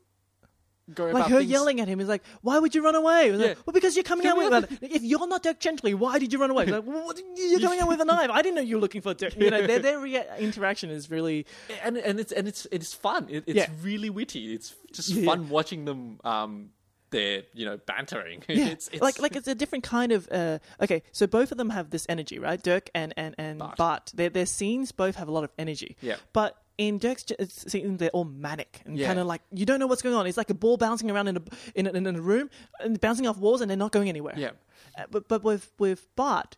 go 0.94 1.04
Like 1.06 1.14
about 1.14 1.30
her 1.30 1.38
things. 1.38 1.50
yelling 1.50 1.80
at 1.80 1.88
him 1.88 2.00
is 2.00 2.08
like, 2.08 2.22
"Why 2.42 2.58
would 2.58 2.74
you 2.74 2.82
run 2.84 2.94
away?" 2.94 3.32
Like, 3.32 3.46
Yeah. 3.48 3.54
well, 3.66 3.72
because 3.72 3.96
you're 3.96 4.04
coming 4.04 4.26
out 4.26 4.36
Coming 4.36 4.50
with 4.50 4.64
out 4.64 4.82
a 4.82 4.94
If 4.94 5.02
you're 5.02 5.26
not 5.26 5.42
Dirk 5.42 5.58
Gently, 5.60 5.94
why 5.94 6.18
did 6.18 6.32
you 6.32 6.38
run 6.38 6.50
away? 6.50 6.64
It's 6.64 6.72
like, 6.72 6.86
well, 6.86 7.06
what, 7.06 7.20
you're 7.36 7.60
coming 7.60 7.80
out 7.80 7.88
with 7.88 8.00
a 8.00 8.04
knife. 8.04 8.30
I 8.30 8.42
didn't 8.42 8.56
know 8.56 8.62
you 8.62 8.76
were 8.76 8.80
looking 8.80 9.00
for 9.00 9.14
Dirk. 9.14 9.36
You 9.36 9.50
know, 9.50 9.66
their 9.66 9.78
their 9.80 9.98
rea- 9.98 10.26
interaction 10.38 10.90
is 10.90 11.10
really 11.10 11.46
and 11.82 11.96
and 11.96 12.20
it's 12.20 12.32
and 12.32 12.46
it's 12.48 12.66
it's 12.70 12.94
fun. 12.94 13.26
It, 13.28 13.44
it's 13.46 13.56
Yeah. 13.56 13.68
really 13.82 14.10
witty. 14.10 14.54
It's 14.54 14.74
just 14.92 15.08
Yeah. 15.10 15.24
fun 15.24 15.48
watching 15.48 15.84
them. 15.86 16.20
Um, 16.24 16.70
they're 17.10 17.44
you 17.54 17.64
know 17.64 17.76
bantering. 17.86 18.42
Yeah, 18.48 18.66
it's, 18.66 18.88
it's 18.88 19.00
like 19.00 19.20
like 19.20 19.36
it's 19.36 19.46
a 19.48 19.54
different 19.54 19.84
kind 19.84 20.10
of. 20.12 20.28
Uh, 20.30 20.58
okay, 20.82 21.02
so 21.12 21.26
both 21.26 21.52
of 21.52 21.58
them 21.58 21.70
have 21.70 21.90
this 21.90 22.04
energy, 22.08 22.38
right? 22.38 22.60
Dirk 22.62 22.90
and 22.94 23.14
and 23.16 23.34
and 23.38 23.58
Bart. 23.60 23.76
Bart. 23.76 24.12
Their 24.14 24.28
their 24.28 24.46
scenes 24.46 24.90
both 24.92 25.14
have 25.16 25.28
a 25.28 25.32
lot 25.32 25.44
of 25.44 25.50
energy. 25.58 25.96
Yeah. 26.00 26.16
But 26.32 26.56
in 26.78 26.98
Dirk's 26.98 27.22
j- 27.24 27.36
scenes, 27.48 27.98
they're 27.98 28.10
all 28.10 28.24
manic 28.24 28.80
and 28.84 28.98
Yeah. 28.98 29.06
kind 29.06 29.18
of 29.18 29.26
like 29.26 29.42
you 29.52 29.64
don't 29.66 29.80
know 29.80 29.86
what's 29.86 30.02
going 30.02 30.14
on. 30.14 30.26
It's 30.26 30.36
like 30.36 30.50
a 30.50 30.54
ball 30.54 30.76
bouncing 30.76 31.10
around 31.10 31.28
in 31.28 31.36
a 31.38 31.42
in 31.74 31.86
a, 31.86 31.90
in 31.92 32.06
a 32.16 32.20
room 32.20 32.50
and 32.80 33.00
bouncing 33.00 33.26
off 33.26 33.38
walls, 33.38 33.60
and 33.60 33.70
they're 33.70 33.76
not 33.78 33.92
going 33.92 34.08
anywhere. 34.08 34.34
Yeah. 34.36 34.50
Uh, 34.98 35.04
but 35.10 35.28
but 35.28 35.42
with 35.42 35.72
with 35.78 36.14
Bart. 36.16 36.56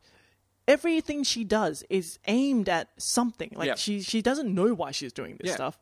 Everything 0.66 1.22
she 1.22 1.44
does 1.44 1.82
is 1.88 2.18
aimed 2.26 2.68
at 2.68 2.90
something. 2.98 3.52
Like 3.56 3.68
Yeah. 3.68 3.74
she 3.76 4.02
she 4.02 4.20
doesn't 4.20 4.52
know 4.54 4.74
why 4.74 4.90
she's 4.90 5.14
doing 5.14 5.36
this 5.40 5.48
Yeah. 5.48 5.54
stuff, 5.54 5.78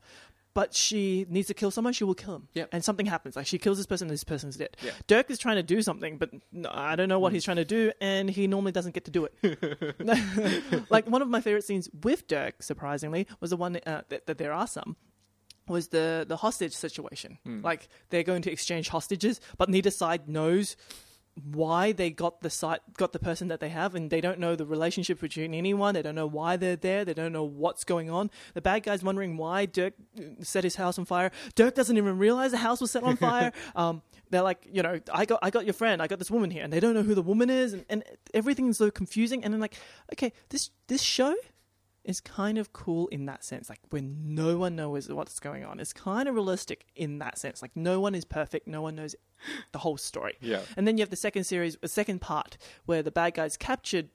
but 0.57 0.73
she 0.73 1.27
needs 1.29 1.49
to 1.49 1.55
kill 1.55 1.71
someone, 1.71 1.93
she 1.93 2.03
will 2.03 2.15
kill 2.15 2.37
him. 2.37 2.49
Yep. 2.55 2.71
And 2.73 2.83
something 2.83 3.05
happens. 3.05 3.37
Like 3.37 3.47
she 3.47 3.59
kills 3.59 3.77
this 3.77 3.85
person, 3.85 4.09
and 4.09 4.15
this 4.15 4.25
person's 4.25 4.57
dead. 4.57 4.75
Yeah. 4.83 4.93
Dirk 5.07 5.31
is 5.31 5.39
trying 5.39 5.57
to 5.57 5.63
do 5.63 5.83
something, 5.83 6.17
but 6.17 6.31
no, 6.51 6.71
I 6.73 6.97
don't 6.97 7.11
know 7.11 7.19
what 7.19 7.35
he's 7.35 7.45
trying 7.45 7.59
to 7.59 7.65
do, 7.67 7.93
and 8.01 8.31
he 8.31 8.47
normally 8.47 8.73
doesn't 8.73 8.95
get 8.95 9.05
to 9.05 9.11
do 9.11 9.29
it. 9.29 10.81
like 10.91 11.07
one 11.09 11.21
of 11.21 11.29
my 11.29 11.43
favorite 11.43 11.65
scenes 11.65 11.91
with 12.03 12.27
Dirk, 12.27 12.63
surprisingly, 12.63 13.27
was 13.39 13.51
the 13.51 13.59
one 13.59 13.77
uh, 13.85 14.01
that, 14.09 14.25
that 14.25 14.39
there 14.39 14.55
are 14.55 14.67
some. 14.67 14.97
Was 15.69 15.89
the 15.89 16.25
the 16.27 16.39
hostage 16.39 16.73
situation? 16.73 17.39
Like 17.45 17.89
they're 18.09 18.23
going 18.23 18.41
to 18.43 18.51
exchange 18.51 18.89
hostages, 18.89 19.43
but 19.59 19.69
neither 19.69 19.91
side 19.91 20.27
knows 20.27 20.75
why 21.45 21.93
they 21.93 22.11
got 22.11 22.41
the 22.41 22.49
site 22.49 22.81
got 22.97 23.13
the 23.13 23.19
person 23.19 23.49
that 23.49 23.61
they 23.61 23.69
have 23.69 23.95
and 23.95 24.11
they 24.11 24.21
don't 24.21 24.39
know 24.39 24.57
the 24.57 24.65
relationship 24.65 25.21
between 25.21 25.53
anyone. 25.53 25.95
They 25.95 26.03
don't 26.03 26.15
know 26.15 26.27
why 26.27 26.57
they're 26.57 26.77
there. 26.77 27.05
They 27.05 27.13
don't 27.15 27.33
know 27.33 27.45
what's 27.45 27.85
going 27.85 28.11
on. 28.11 28.31
The 28.55 28.63
bad 28.63 28.83
guy's 28.83 29.03
wondering 29.03 29.37
why 29.37 29.67
dirk 29.67 29.95
set 30.41 30.65
his 30.65 30.77
house 30.77 30.99
on 30.99 31.05
fire. 31.05 31.31
Dirk 31.55 31.75
doesn't 31.75 31.97
even 31.97 32.19
realize 32.19 32.53
the 32.53 32.59
house 32.59 32.81
was 32.81 32.91
set 32.91 33.03
on 33.03 33.17
fire. 33.17 33.53
Um, 33.75 34.03
they're 34.31 34.43
like 34.43 34.67
you 34.71 34.83
know 34.83 35.01
i 35.13 35.25
got 35.25 35.39
i 35.43 35.51
got 35.51 35.67
your 35.67 35.75
friend. 35.75 36.01
I 36.01 36.07
got 36.07 36.19
this 36.19 36.31
woman 36.31 36.51
here. 36.51 36.65
And 36.65 36.73
they 36.73 36.81
don't 36.81 36.95
know 36.95 37.03
who 37.03 37.15
the 37.15 37.23
woman 37.23 37.51
is 37.51 37.73
and, 37.73 37.85
and 37.91 38.03
everything's 38.33 38.79
so 38.79 38.91
confusing. 38.91 39.45
And 39.45 39.53
then 39.53 39.61
like 39.61 39.75
okay 40.13 40.33
this 40.49 40.71
this 40.89 41.03
show 41.03 41.35
is 42.07 42.21
kind 42.21 42.57
of 42.57 42.73
cool 42.73 43.09
in 43.09 43.27
that 43.27 43.45
sense. 43.45 43.69
Like 43.69 43.81
when 43.91 44.35
no 44.35 44.57
one 44.57 44.77
knows 44.77 45.09
what's 45.09 45.41
going 45.41 45.65
on, 45.65 45.81
it's 45.81 45.93
kind 45.93 46.29
of 46.29 46.35
realistic 46.35 46.87
in 46.95 47.19
that 47.19 47.37
sense. 47.37 47.61
Like 47.61 47.73
no 47.75 48.01
one 48.01 48.15
is 48.15 48.25
perfect, 48.25 48.69
no 48.69 48.81
one 48.81 48.95
knows 48.95 49.17
the 49.73 49.79
whole 49.81 49.97
story. 49.97 50.37
Yeah. 50.41 50.61
And 50.77 50.87
then 50.87 50.97
you 50.97 51.03
have 51.03 51.11
the 51.11 51.17
second 51.17 51.45
series, 51.45 51.77
the 51.77 51.89
second 51.89 52.21
part 52.21 52.57
where 52.87 53.03
the 53.03 53.11
bad 53.11 53.35
guys 53.35 53.57
captured 53.57 54.09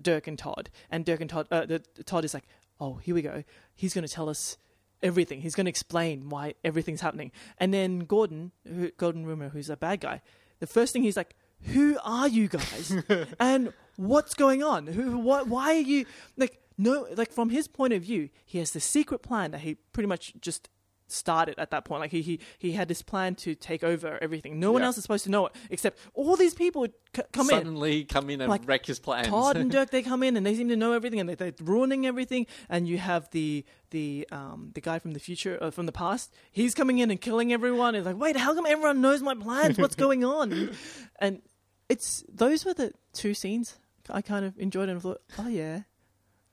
Dirk 0.00 0.26
and 0.26 0.36
Todd, 0.36 0.68
and 0.90 1.04
Dirk 1.04 1.20
and 1.20 1.30
Todd, 1.30 1.46
uh, 1.52 1.64
the, 1.64 1.78
Todd 2.04 2.24
is 2.24 2.34
like, 2.34 2.48
oh, 2.80 2.96
here 2.96 3.14
we 3.14 3.22
go. 3.22 3.44
He's 3.74 3.94
going 3.94 4.06
to 4.06 4.12
tell 4.12 4.28
us 4.28 4.58
everything. 5.00 5.40
He's 5.40 5.54
going 5.54 5.66
to 5.66 5.70
explain 5.70 6.28
why 6.28 6.54
everything's 6.64 7.00
happening. 7.00 7.30
And 7.58 7.72
then 7.72 8.00
Gordon, 8.00 8.50
who, 8.66 8.90
Gordon 8.90 9.24
Rimmer, 9.24 9.50
who's 9.50 9.70
a 9.70 9.76
bad 9.76 10.00
guy, 10.00 10.20
the 10.58 10.66
first 10.66 10.92
thing 10.92 11.04
he's 11.04 11.16
like, 11.16 11.36
who 11.62 11.96
are 12.02 12.26
you 12.26 12.48
guys? 12.48 12.94
and 13.40 13.72
what's 13.96 14.34
going 14.34 14.62
on? 14.62 14.88
Who? 14.88 15.18
What? 15.18 15.46
Why 15.46 15.76
are 15.76 15.80
you 15.80 16.06
like? 16.36 16.60
No, 16.78 17.06
like 17.16 17.32
from 17.32 17.50
his 17.50 17.68
point 17.68 17.92
of 17.92 18.02
view, 18.02 18.28
he 18.44 18.58
has 18.58 18.72
the 18.72 18.80
secret 18.80 19.22
plan 19.22 19.50
that 19.52 19.60
he 19.60 19.76
pretty 19.92 20.06
much 20.08 20.34
just 20.40 20.68
started 21.08 21.54
at 21.58 21.70
that 21.70 21.84
point. 21.84 22.00
Like 22.00 22.10
he 22.10 22.20
he, 22.20 22.40
he 22.58 22.72
had 22.72 22.88
this 22.88 23.00
plan 23.00 23.36
to 23.36 23.54
take 23.54 23.84
over 23.84 24.18
everything. 24.20 24.58
No 24.58 24.72
one 24.72 24.82
Yeah. 24.82 24.86
else 24.86 24.98
is 24.98 25.04
supposed 25.04 25.22
to 25.24 25.30
know 25.30 25.46
it 25.46 25.52
except 25.70 25.98
all 26.14 26.34
these 26.36 26.52
people 26.52 26.80
would 26.80 26.92
c- 27.14 27.22
come 27.32 27.48
in. 27.48 27.56
Suddenly 27.58 28.04
come 28.04 28.28
in 28.28 28.40
and 28.40 28.50
Like, 28.50 28.62
wreck 28.66 28.84
his 28.86 28.98
plans. 28.98 29.28
Todd 29.28 29.56
and 29.56 29.70
Dirk, 29.76 29.90
they 29.90 30.02
come 30.02 30.24
in 30.24 30.36
and 30.36 30.44
they 30.44 30.56
seem 30.56 30.68
to 30.68 30.74
know 30.76 30.92
everything, 30.92 31.20
and 31.20 31.28
they, 31.28 31.36
they're 31.36 31.54
ruining 31.62 32.06
everything. 32.06 32.46
And 32.68 32.88
you 32.88 32.98
have 32.98 33.30
the 33.30 33.64
the 33.90 34.26
um 34.32 34.72
the 34.74 34.80
guy 34.80 34.98
from 34.98 35.12
the 35.12 35.20
future, 35.20 35.56
uh, 35.62 35.70
from 35.70 35.86
the 35.86 35.92
past. 35.92 36.34
He's 36.50 36.74
coming 36.74 36.98
in 36.98 37.10
and 37.12 37.20
killing 37.20 37.52
everyone. 37.52 37.94
It's 37.94 38.04
like, 38.04 38.18
wait, 38.18 38.36
how 38.36 38.52
come 38.54 38.66
everyone 38.66 39.00
knows 39.00 39.22
my 39.22 39.34
plans? 39.34 39.78
What's 39.78 39.94
going 39.96 40.24
on? 40.24 40.70
And 41.20 41.40
it's 41.88 42.24
those 42.28 42.64
were 42.66 42.74
the 42.74 42.92
two 43.12 43.32
scenes 43.32 43.76
I 44.10 44.20
kind 44.22 44.44
of 44.44 44.58
enjoyed 44.58 44.88
and 44.88 45.00
thought, 45.00 45.22
oh 45.38 45.46
yeah, 45.48 45.82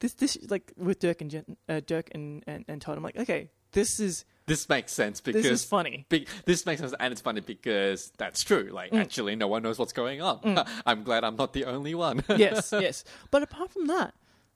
this 0.04 0.14
this 0.16 0.38
like 0.50 0.72
with 0.78 1.00
Dirk 1.00 1.22
and 1.22 1.32
Jen, 1.32 1.58
uh, 1.70 1.80
Dirk 1.86 2.10
and, 2.14 2.44
and 2.46 2.66
and 2.68 2.82
Todd. 2.82 2.98
I'm 2.98 3.04
like, 3.04 3.18
okay, 3.18 3.50
this 3.72 4.00
is 4.00 4.26
this 4.46 4.68
makes 4.68 4.92
sense 4.92 5.22
because 5.22 5.44
this 5.44 5.52
is 5.52 5.64
funny. 5.66 6.06
Be- 6.10 6.28
this 6.46 6.66
makes 6.66 6.82
sense, 6.82 6.94
and 7.00 7.12
it's 7.14 7.22
funny 7.22 7.40
because 7.40 8.12
that's 8.18 8.44
true. 8.44 8.70
Like, 8.72 8.92
Mm. 8.92 9.00
actually, 9.00 9.36
no 9.38 9.48
one 9.48 9.64
knows 9.64 9.80
what's 9.80 9.94
going 9.94 10.22
on. 10.22 10.64
I'm 10.86 11.04
glad 11.04 11.24
I'm 11.24 11.38
not 11.38 11.54
the 11.54 11.64
only 11.66 11.96
one. 11.96 12.24
yes, 12.28 12.72
yes. 12.88 13.06
But 13.32 13.44
apart 13.44 13.72
from 13.72 13.88
that, 13.88 14.14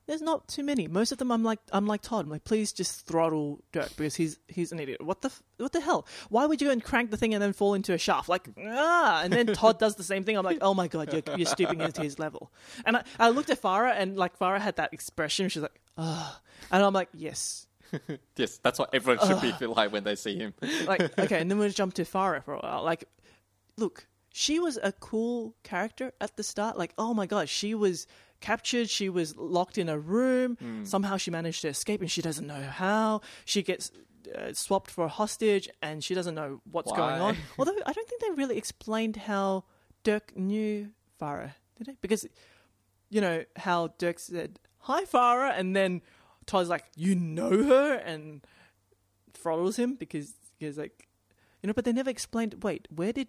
there's 0.08 0.22
not 0.22 0.48
too 0.48 0.64
many. 0.64 0.88
Most 0.88 1.12
of 1.12 1.18
them, 1.18 1.32
I'm 1.32 1.44
like, 1.44 1.60
I'm 1.72 1.86
like 1.86 2.02
Todd. 2.02 2.26
I'm 2.26 2.32
like, 2.32 2.46
please 2.46 2.72
just 2.72 3.06
throttle 3.06 3.62
Dirk 3.74 3.96
because 3.98 4.16
he's 4.16 4.40
he's 4.48 4.72
an 4.72 4.80
idiot. 4.80 5.04
What 5.04 5.22
the 5.22 5.28
f- 5.28 5.44
what 5.58 5.74
the 5.74 5.82
hell? 5.82 6.08
Why 6.30 6.46
would 6.46 6.62
you 6.62 6.68
go 6.68 6.72
and 6.72 6.84
crank 6.84 7.12
the 7.12 7.18
thing 7.18 7.34
and 7.34 7.44
then 7.44 7.52
fall 7.52 7.74
into 7.74 7.94
a 7.94 7.98
shaft? 7.98 8.30
Like 8.30 8.48
ah, 8.66 9.22
and 9.22 9.34
then 9.34 9.48
Todd 9.48 9.80
does 9.80 9.96
the 9.96 10.04
same 10.04 10.24
thing. 10.24 10.38
I'm 10.38 10.46
like, 10.46 10.60
oh 10.62 10.74
my 10.74 10.88
god, 10.88 11.12
you're, 11.12 11.38
you're 11.38 11.46
stooping 11.46 11.82
into 11.82 12.02
his 12.02 12.20
level. 12.20 12.52
And 12.86 12.98
I, 12.98 13.04
I 13.20 13.30
looked 13.30 13.50
at 13.50 13.62
Farah 13.62 13.96
and 13.98 14.18
like 14.18 14.40
Farah 14.40 14.62
had 14.62 14.78
that 14.78 14.94
expression. 14.94 15.50
She's 15.50 15.62
like, 15.62 15.80
ah, 15.98 16.40
and 16.72 16.84
I'm 16.84 16.94
like, 16.94 17.10
yes. 17.14 17.68
yes, 18.38 18.58
that's 18.60 18.80
what 18.80 18.90
everyone 18.94 19.26
should 19.28 19.42
be 19.42 19.52
feel 19.54 19.74
like 19.74 19.92
when 19.92 20.06
they 20.06 20.16
see 20.16 20.38
him. 20.38 20.54
like 20.86 21.20
okay, 21.20 21.42
and 21.42 21.52
then 21.52 21.58
we'll 21.58 21.70
jump 21.70 21.94
to 21.96 22.04
Farah 22.04 22.44
for 22.44 22.54
a 22.54 22.60
while. 22.60 22.84
Like, 22.84 23.04
look, 23.78 24.08
she 24.32 24.60
was 24.60 24.80
a 24.82 24.94
cool 24.94 25.54
character 25.64 26.14
at 26.22 26.38
the 26.38 26.44
start. 26.44 26.78
Like, 26.78 26.94
oh 26.98 27.14
my 27.14 27.26
god, 27.26 27.50
she 27.50 27.76
was 27.76 28.08
captured. 28.40 28.90
She 28.90 29.10
was 29.10 29.36
locked 29.38 29.78
in 29.78 29.90
a 29.90 29.98
room. 30.00 30.58
Somehow 30.86 31.18
she 31.18 31.32
managed 31.32 31.62
to 31.62 31.68
escape, 31.70 32.02
and 32.02 32.10
she 32.12 32.22
doesn't 32.22 32.46
know 32.48 32.62
how. 32.64 33.22
She 33.46 33.62
gets 33.64 33.92
uh, 34.36 34.54
swapped 34.54 34.92
for 34.92 35.06
a 35.06 35.10
hostage, 35.10 35.70
and 35.82 36.04
she 36.04 36.14
doesn't 36.14 36.36
know 36.36 36.62
what's 36.72 36.92
going 36.92 37.22
on. 37.22 37.38
Although 37.60 37.76
I 37.86 37.94
don't 37.94 38.08
think 38.08 38.22
they 38.22 38.32
really 38.32 38.58
explained 38.58 39.16
how 39.16 39.64
Dirk 40.04 40.36
knew 40.38 40.90
Farah, 41.22 41.54
did 41.78 41.88
they? 41.88 41.98
Because 42.02 42.28
you 43.10 43.22
know 43.22 43.44
how 43.56 43.90
Dirk 43.98 44.20
said 44.20 44.60
hi 44.80 45.04
Farah, 45.06 45.58
and 45.58 45.76
then 45.76 46.02
Todd's 46.46 46.70
like, 46.70 46.86
"You 46.96 47.16
know 47.16 47.64
her," 47.64 47.94
and 47.96 48.42
throttles 49.34 49.78
him 49.78 49.96
because 49.96 50.34
he's 50.58 50.78
like, 50.78 51.08
you 51.62 51.68
know. 51.68 51.74
But 51.74 51.86
they 51.86 51.94
never 51.94 52.10
explained. 52.10 52.64
Wait, 52.64 52.88
where 52.94 53.14
did? 53.14 53.28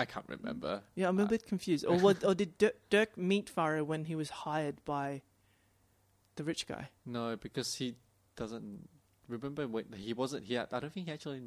I 0.00 0.04
can't 0.04 0.26
remember. 0.28 0.82
Yeah, 0.94 1.08
I'm 1.08 1.18
a 1.18 1.24
uh, 1.24 1.26
bit 1.26 1.46
confused. 1.46 1.84
Or 1.86 1.96
what? 2.04 2.24
Or 2.24 2.34
did 2.34 2.58
Dirk, 2.58 2.76
Dirk 2.88 3.16
meet 3.16 3.54
Farah 3.54 3.84
when 3.84 4.04
he 4.04 4.14
was 4.14 4.30
hired 4.30 4.84
by 4.84 5.22
the 6.36 6.44
rich 6.44 6.66
guy? 6.66 6.88
No, 7.04 7.36
because 7.36 7.74
he 7.74 7.96
doesn't 8.36 8.88
remember 9.28 9.66
when 9.68 9.86
he 9.96 10.12
wasn't. 10.12 10.44
He 10.46 10.54
had, 10.54 10.68
I 10.72 10.80
don't 10.80 10.92
think 10.92 11.06
he 11.06 11.12
actually 11.12 11.42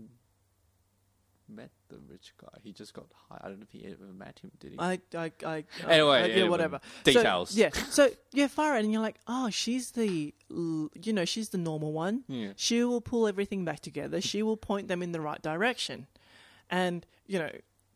met 1.50 1.72
the 1.90 1.98
rich 2.10 2.34
guy. 2.40 2.60
He 2.64 2.72
just 2.72 2.94
got 2.94 3.06
high. 3.30 3.40
I 3.42 3.48
don't 3.50 3.60
know 3.60 3.66
if 3.68 3.72
he 3.72 3.86
ever 3.86 4.12
met 4.14 4.40
him. 4.40 4.52
Did 4.60 4.72
he? 4.74 4.80
I, 4.80 5.00
I, 5.16 5.32
I. 5.46 5.66
Uh, 5.84 5.88
anyway, 5.88 6.18
I- 6.18 6.26
yeah, 6.26 6.34
anyway, 6.34 6.50
whatever. 6.50 6.80
details. 7.04 7.50
So, 7.52 7.60
yeah. 7.60 7.70
So 7.90 8.10
yeah, 8.32 8.48
Farah, 8.48 8.80
and 8.80 8.92
you're 8.92 9.02
like, 9.02 9.20
oh, 9.28 9.50
she's 9.50 9.92
the, 9.92 10.34
you 10.50 11.14
know, 11.14 11.26
she's 11.26 11.50
the 11.50 11.58
normal 11.58 11.92
one. 11.92 12.24
Yeah. 12.28 12.54
She 12.56 12.84
will 12.84 13.02
pull 13.02 13.28
everything 13.28 13.66
back 13.66 13.82
together. 13.82 14.22
She 14.22 14.44
will 14.44 14.58
point 14.58 14.88
them 14.88 15.02
in 15.04 15.12
the 15.12 15.22
right 15.22 15.42
direction, 15.42 16.08
and 16.70 17.06
you 17.28 17.40
know. 17.40 17.52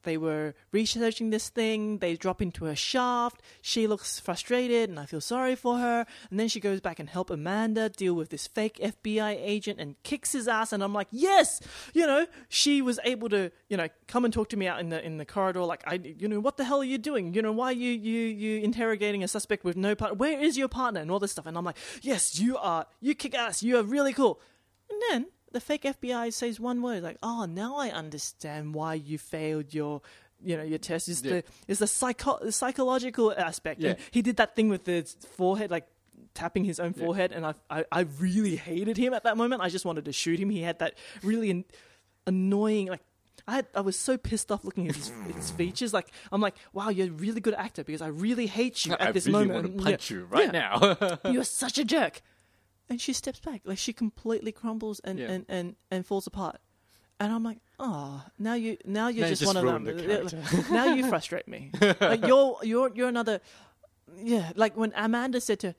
They 0.08 0.18
were 0.18 0.54
researching 0.72 1.32
this 1.32 1.50
thing. 1.50 1.98
They 1.98 2.16
drop 2.16 2.42
into 2.42 2.68
a 2.68 2.76
shaft. 2.78 3.42
She 3.62 3.88
looks 3.88 4.22
frustrated, 4.22 4.90
and 4.90 4.98
I 4.98 5.06
feel 5.06 5.20
sorry 5.20 5.54
for 5.54 5.80
her. 5.80 6.06
And 6.30 6.40
then 6.40 6.48
she 6.48 6.62
goes 6.62 6.80
back 6.80 6.98
and 6.98 7.10
help 7.10 7.30
Amanda 7.30 7.90
deal 7.90 8.14
with 8.14 8.30
this 8.30 8.48
fake 8.48 8.80
FBI 8.82 9.38
agent 9.38 9.82
and 9.82 10.02
kicks 10.04 10.32
his 10.32 10.48
ass. 10.48 10.72
And 10.72 10.82
I'm 10.82 10.94
like, 10.94 11.10
yes, 11.12 11.60
you 11.94 12.08
know, 12.08 12.26
she 12.48 12.82
was 12.82 13.02
able 13.04 13.28
to, 13.28 13.52
you 13.68 13.76
know, 13.76 13.90
come 14.08 14.24
and 14.24 14.34
talk 14.34 14.48
to 14.50 14.58
me 14.58 14.66
out 14.66 14.80
in 14.80 14.88
the 14.88 15.06
in 15.06 15.18
the 15.18 15.26
corridor. 15.26 15.64
Like, 15.64 15.84
I, 15.86 15.96
you 15.96 16.30
know, 16.30 16.40
what 16.40 16.56
the 16.56 16.64
hell 16.64 16.80
are 16.80 16.86
you 16.86 16.98
doing? 16.98 17.34
You 17.34 17.42
know, 17.42 17.52
why 17.52 17.72
you 17.72 17.92
you 17.92 18.22
you 18.28 18.62
interrogating 18.62 19.26
a 19.26 19.28
suspect 19.28 19.66
with 19.66 19.76
no 19.76 19.94
partner? 19.94 20.16
Where 20.16 20.40
is 20.40 20.58
your 20.58 20.70
partner? 20.70 21.02
And 21.02 21.12
all 21.12 21.20
this 21.20 21.34
stuff. 21.34 21.48
And 21.48 21.58
I'm 21.58 21.66
like, 21.66 21.78
yes, 22.02 22.40
you 22.40 22.56
are. 22.56 22.86
You 23.02 23.14
kick 23.14 23.36
ass. 23.36 23.62
You 23.62 23.78
are 23.78 23.84
really 23.84 24.14
cool. 24.14 24.40
And 24.90 25.02
then 25.10 25.28
the 25.52 25.60
fake 25.60 25.84
FBI 25.84 26.32
says 26.34 26.60
one 26.60 26.82
word 26.82 27.04
like, 27.04 27.18
"Oh, 27.24 27.46
now 27.46 27.78
I 27.78 27.90
understand 27.90 28.74
why 28.74 28.96
you 28.96 29.18
failed 29.18 29.74
your." 29.74 30.02
You 30.40 30.56
know 30.56 30.62
your 30.64 30.78
test 30.78 31.08
is 31.10 31.24
Yeah. 31.24 31.32
the 31.32 31.44
is 31.68 31.80
the 31.80 31.88
psycho 31.88 32.38
the 32.40 32.52
psychological 32.52 33.34
aspect. 33.36 33.82
And 33.82 33.98
Yeah. 33.98 34.04
he 34.12 34.22
did 34.22 34.38
that 34.38 34.56
thing 34.56 34.70
with 34.70 34.84
the 34.86 35.02
forehead, 35.36 35.72
like 35.72 35.88
tapping 36.36 36.64
his 36.64 36.80
own 36.80 36.94
forehead, 36.94 37.32
and 37.32 37.44
I, 37.44 37.56
I 37.72 37.86
I 37.92 38.00
really 38.20 38.56
hated 38.56 38.98
him 38.98 39.16
at 39.16 39.24
that 39.24 39.36
moment. 39.36 39.64
I 39.64 39.70
just 39.70 39.84
wanted 39.84 40.06
to 40.06 40.14
shoot 40.14 40.40
him. 40.40 40.52
He 40.52 40.62
had 40.62 40.78
that 40.78 40.94
really 41.24 41.50
an, 41.50 41.66
annoying 42.26 42.88
like. 42.88 43.02
I, 43.50 43.56
had, 43.56 43.68
I 43.74 43.80
was 43.82 43.98
so 43.98 44.18
pissed 44.18 44.52
off 44.52 44.66
looking 44.66 44.90
at 44.90 44.96
his, 44.96 45.10
his 45.34 45.52
features. 45.52 45.94
Like 45.94 46.12
I'm 46.34 46.42
like, 46.42 46.56
wow, 46.74 46.90
you're 46.90 47.08
a 47.08 47.12
really 47.12 47.40
good 47.40 47.54
actor 47.54 47.82
because 47.84 48.02
I 48.02 48.08
really 48.08 48.46
hate 48.46 48.86
you 48.86 48.92
at 49.00 49.02
I 49.02 49.12
this 49.14 49.26
really 49.26 49.46
moment. 49.48 49.54
want 49.54 49.78
to 49.78 49.84
Yeah. 49.84 49.90
punch 49.92 50.12
you 50.12 50.26
right 50.26 50.54
Yeah. 50.54 50.78
now. 50.92 51.20
You're 51.32 51.46
such 51.46 51.78
a 51.78 51.86
jerk. 51.86 52.22
And 52.90 53.02
she 53.02 53.14
steps 53.14 53.40
back. 53.40 53.62
Like 53.66 53.78
she 53.78 53.94
completely 53.94 54.52
crumbles 54.52 55.00
and, 55.04 55.20
Yeah. 55.20 55.28
and, 55.32 55.46
and, 55.50 55.76
and 55.92 56.06
falls 56.06 56.28
apart. 56.28 56.58
And 57.20 57.32
I'm 57.34 57.44
like, 57.44 57.58
oh, 57.80 58.24
now 58.38 58.54
you 58.54 58.78
now 58.86 59.08
you're 59.08 59.22
Now 59.24 59.28
you 59.28 59.30
just, 59.32 59.42
just 59.42 59.56
one 59.56 59.58
of 59.58 59.66
them. 59.66 59.84
the 59.86 60.24
like, 60.24 60.70
now 60.72 60.94
you 60.94 61.08
frustrate 61.10 61.48
me. 61.48 61.72
like 62.00 62.26
you're 62.28 62.58
you're 62.64 62.92
you're 62.94 63.08
another 63.10 63.42
yeah, 64.24 64.52
like 64.56 64.78
when 64.78 64.94
Amanda 64.96 65.42
said 65.42 65.60
to 65.62 65.68
her, 65.70 65.76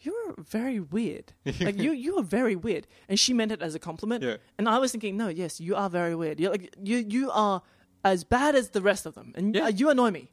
You're 0.00 0.34
very 0.38 0.78
weird. 0.80 1.32
Like 1.44 1.78
you 1.78 1.90
you 1.92 2.16
are 2.18 2.22
very 2.22 2.54
weird. 2.56 2.86
And 3.08 3.18
she 3.18 3.34
meant 3.34 3.50
it 3.52 3.62
as 3.62 3.74
a 3.74 3.78
compliment. 3.80 4.22
Yeah. 4.22 4.36
And 4.58 4.68
I 4.68 4.78
was 4.78 4.92
thinking, 4.92 5.16
no, 5.16 5.28
yes, 5.28 5.60
you 5.60 5.74
are 5.74 5.90
very 5.90 6.14
weird. 6.14 6.38
You're 6.40 6.52
like 6.52 6.74
you 6.80 6.98
you 6.98 7.30
are 7.32 7.62
as 8.04 8.22
bad 8.24 8.54
as 8.54 8.70
the 8.70 8.80
rest 8.80 9.06
of 9.06 9.14
them. 9.14 9.32
And 9.36 9.54
Yeah. 9.56 9.68
you 9.68 9.90
annoy 9.90 10.10
me. 10.12 10.30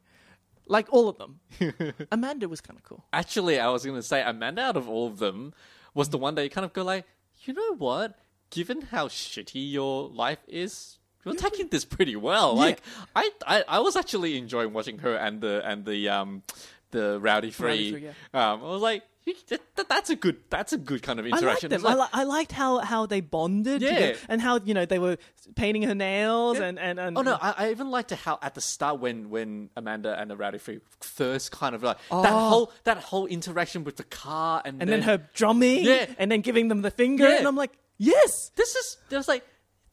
Like 0.66 0.86
all 0.90 1.08
of 1.08 1.18
them. 1.18 1.40
Amanda 2.12 2.48
was 2.48 2.60
kind 2.60 2.78
of 2.78 2.84
cool. 2.84 3.04
Actually, 3.12 3.58
I 3.58 3.68
was 3.68 3.84
going 3.84 3.96
to 3.96 4.02
say 4.02 4.22
Amanda 4.22 4.62
out 4.62 4.76
of 4.76 4.88
all 4.88 5.06
of 5.08 5.18
them 5.18 5.52
was 5.94 6.08
the 6.10 6.18
one 6.18 6.34
that 6.34 6.42
you 6.44 6.50
kind 6.50 6.64
of 6.64 6.72
go 6.72 6.82
like, 6.84 7.06
you 7.44 7.54
know 7.54 7.76
what? 7.76 8.18
Given 8.50 8.82
how 8.82 9.08
shitty 9.08 9.72
your 9.72 10.08
life 10.08 10.38
is, 10.46 10.98
you're 11.24 11.34
taking 11.34 11.68
this 11.68 11.84
pretty 11.84 12.16
well. 12.16 12.54
Yeah. 12.54 12.60
Like 12.60 12.82
I, 13.16 13.30
I, 13.46 13.64
I 13.66 13.78
was 13.80 13.96
actually 13.96 14.36
enjoying 14.36 14.72
watching 14.72 14.98
her 14.98 15.14
and 15.14 15.40
the 15.40 15.62
and 15.66 15.84
the 15.84 16.08
um 16.08 16.42
the 16.90 17.18
rowdy 17.20 17.50
free. 17.50 17.92
Free, 17.92 18.08
Um, 18.32 18.62
I 18.62 18.68
was 18.68 18.82
like, 18.82 19.02
that- 19.48 19.88
that's 19.88 20.10
a 20.10 20.16
good. 20.16 20.36
That's 20.50 20.72
a 20.72 20.76
good 20.78 21.02
kind 21.02 21.18
of 21.20 21.26
interaction. 21.26 21.72
I 21.72 21.76
liked. 21.76 21.84
Like- 21.84 21.96
I, 21.96 22.00
li- 22.02 22.08
I 22.12 22.24
liked 22.24 22.52
how, 22.52 22.78
how 22.78 23.06
they 23.06 23.20
bonded 23.20 23.80
Yeah. 23.82 23.88
together 23.94 24.18
and 24.28 24.40
how 24.40 24.58
you 24.64 24.74
know 24.74 24.84
they 24.84 24.98
were 24.98 25.16
painting 25.54 25.82
her 25.82 25.94
nails 25.94 26.58
and, 26.58 26.78
and, 26.78 26.98
and 26.98 27.16
Oh 27.16 27.22
no! 27.22 27.38
I, 27.40 27.54
I 27.58 27.70
even 27.70 27.90
liked 27.90 28.10
how 28.10 28.38
at 28.42 28.54
the 28.54 28.60
start 28.60 28.98
when 29.00 29.30
when 29.30 29.70
Amanda 29.76 30.18
and 30.18 30.30
the 30.30 30.36
Rowdy 30.36 30.58
Free 30.58 30.80
first 31.00 31.52
kind 31.52 31.74
of 31.74 31.82
like 31.82 31.96
that 32.10 32.32
Oh. 32.32 32.48
whole 32.48 32.72
that 32.84 32.98
whole 32.98 33.26
interaction 33.26 33.84
with 33.84 33.96
the 33.96 34.04
car 34.04 34.62
and 34.64 34.80
and 34.80 34.90
then 34.90 35.02
her 35.02 35.18
drumming 35.34 35.84
Yeah. 35.84 36.06
and 36.18 36.30
then 36.30 36.40
giving 36.40 36.68
them 36.68 36.82
the 36.82 36.90
finger 36.90 37.28
Yeah. 37.28 37.38
and 37.38 37.46
I'm 37.46 37.56
like 37.56 37.72
yes 37.98 38.50
this 38.56 38.74
is 38.74 38.96
there's 39.10 39.28
like 39.28 39.44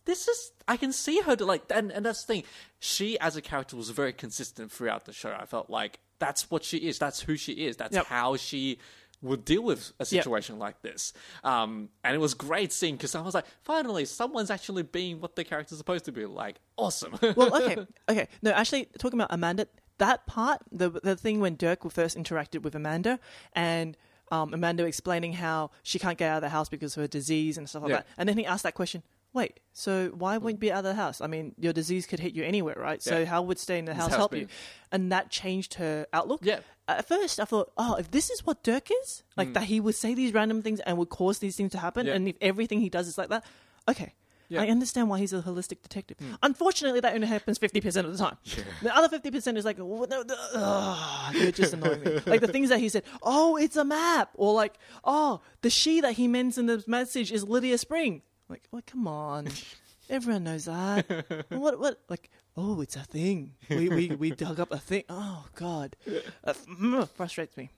this 0.05 0.27
is 0.27 0.51
I 0.67 0.77
can 0.77 0.91
see 0.93 1.21
her 1.21 1.35
to 1.35 1.45
like 1.45 1.63
and 1.73 1.91
and 1.91 2.05
that's 2.05 2.23
the 2.25 2.33
thing. 2.33 2.43
She 2.79 3.19
as 3.19 3.35
a 3.35 3.41
character 3.41 3.75
was 3.75 3.89
very 3.91 4.13
consistent 4.13 4.71
throughout 4.71 5.05
the 5.05 5.13
show. 5.13 5.35
I 5.39 5.45
felt 5.45 5.69
like 5.69 5.99
that's 6.17 6.49
what 6.49 6.63
she 6.63 6.77
is. 6.77 6.97
That's 6.99 7.19
who 7.21 7.35
she 7.35 7.53
is. 7.53 7.77
That's 7.77 7.95
Yep. 7.95 8.05
how 8.07 8.35
she 8.37 8.77
would 9.21 9.45
deal 9.45 9.61
with 9.63 9.89
a 9.99 10.03
Yep. 10.03 10.07
situation 10.07 10.57
like 10.59 10.81
this. 10.81 11.13
Um, 11.43 11.89
and 12.03 12.15
it 12.15 12.19
was 12.19 12.33
great 12.33 12.71
seeing 12.73 12.95
because 12.95 13.13
I 13.15 13.21
was 13.21 13.33
like, 13.35 13.45
finally, 13.63 14.05
someone's 14.05 14.49
actually 14.49 14.83
being 14.83 15.21
what 15.21 15.35
the 15.35 15.43
character's 15.43 15.77
supposed 15.77 16.05
to 16.05 16.11
be. 16.11 16.25
Like, 16.25 16.55
awesome. 16.77 17.17
well 17.35 17.55
okay 17.61 17.85
okay 18.09 18.27
no 18.41 18.51
actually 18.51 18.85
talking 18.97 19.19
about 19.19 19.31
Amanda 19.31 19.67
that 19.99 20.25
part 20.25 20.61
the 20.71 20.89
the 20.89 21.15
thing 21.15 21.39
when 21.39 21.55
Dirk 21.55 21.89
first 21.91 22.17
interacted 22.17 22.63
with 22.63 22.73
Amanda 22.75 23.19
and 23.53 23.95
um, 24.31 24.53
Amanda 24.53 24.85
explaining 24.85 25.33
how 25.33 25.69
she 25.83 25.99
can't 25.99 26.17
get 26.17 26.29
out 26.31 26.37
of 26.37 26.41
the 26.41 26.49
house 26.49 26.69
because 26.69 26.95
of 26.97 27.01
her 27.01 27.07
disease 27.07 27.57
and 27.57 27.69
stuff 27.69 27.83
like 27.83 27.89
Yeah. 27.91 27.95
that 27.97 28.07
and 28.17 28.27
then 28.27 28.37
he 28.37 28.45
asked 28.45 28.63
that 28.63 28.73
question 28.73 29.03
wait 29.33 29.59
so 29.73 30.09
why 30.09 30.37
won't 30.37 30.55
you 30.55 30.59
be 30.59 30.71
out 30.71 30.79
of 30.79 30.83
the 30.83 30.93
house 30.95 31.21
I 31.21 31.27
mean 31.27 31.55
your 31.57 31.73
disease 31.73 32.05
could 32.05 32.19
hit 32.19 32.33
you 32.33 32.43
anywhere 32.43 32.75
right 32.77 33.01
so 33.01 33.19
Yeah. 33.19 33.25
how 33.25 33.41
would 33.43 33.57
staying 33.59 33.79
in 33.79 33.85
the 33.85 33.93
house 33.93 34.09
house 34.09 34.17
help 34.17 34.31
being- 34.31 34.43
you 34.43 34.49
and 34.91 35.11
that 35.11 35.29
changed 35.29 35.75
her 35.75 36.05
outlook 36.11 36.41
Yeah. 36.43 36.59
at 36.87 37.07
first 37.07 37.39
I 37.39 37.45
thought, 37.45 37.71
oh, 37.77 37.95
if 37.95 38.11
this 38.11 38.29
is 38.29 38.45
what 38.45 38.61
Dirk 38.63 38.89
is, 39.03 39.23
like 39.37 39.53
that 39.53 39.63
he 39.63 39.79
would 39.79 39.95
say 39.95 40.13
these 40.13 40.33
random 40.33 40.61
things 40.61 40.79
and 40.81 40.97
would 40.97 41.09
cause 41.09 41.39
these 41.39 41.55
things 41.55 41.71
to 41.71 41.77
happen, 41.77 42.05
Mm. 42.05 42.09
Yeah. 42.09 42.15
and 42.15 42.27
if 42.27 42.35
everything 42.41 42.81
he 42.81 42.89
does 42.89 43.07
is 43.07 43.17
like 43.17 43.29
that, 43.29 43.45
okay. 43.87 44.13
Yeah. 44.49 44.63
I 44.63 44.67
understand 44.67 45.07
why 45.09 45.17
he's 45.19 45.31
a 45.31 45.41
holistic 45.41 45.81
detective. 45.81 46.17
Hmm. 46.19 46.33
Unfortunately, 46.43 46.99
that 46.99 47.13
only 47.15 47.25
happens 47.27 47.57
fifty 47.57 47.79
percent 47.79 48.05
of 48.05 48.11
the 48.11 48.19
time. 48.19 48.37
The 48.81 48.93
other 48.93 49.07
fifty 49.07 49.31
percent 49.31 49.57
is 49.57 49.63
like, 49.63 49.77
"What 49.77 50.09
no, 50.09 50.23
no, 50.23 50.35
ugh," 50.53 51.35
you're 51.35 51.53
just 51.53 51.71
annoying 51.73 52.03
me. 52.03 52.19
Like 52.27 52.41
the 52.41 52.49
things 52.49 52.67
that 52.67 52.79
he 52.79 52.89
said, 52.89 53.03
oh, 53.23 53.55
it's 53.55 53.77
a 53.77 53.85
map, 53.85 54.31
or 54.33 54.53
like, 54.53 54.73
oh, 55.05 55.39
the 55.61 55.69
she 55.69 56.01
that 56.01 56.13
he 56.19 56.27
meant 56.27 56.57
in 56.57 56.65
the 56.65 56.83
message 56.85 57.31
is 57.31 57.45
Lydia 57.45 57.77
Spring. 57.77 58.23
Like, 58.51 58.63
well, 58.71 58.81
come 58.85 59.07
on, 59.07 59.47
everyone 60.09 60.43
knows 60.43 60.65
that. 60.65 61.45
what, 61.49 61.79
what, 61.79 61.99
like, 62.09 62.29
oh, 62.57 62.81
it's 62.81 62.95
a 62.97 62.99
thing. 63.03 63.53
We 63.69 63.87
we 63.89 64.07
we 64.09 64.31
dug 64.45 64.59
up 64.59 64.71
a 64.71 64.77
thing. 64.77 65.03
Oh 65.09 65.45
God, 65.55 65.95
uh, 66.43 66.53
mm, 66.53 67.09
frustrates 67.09 67.55
me. 67.57 67.69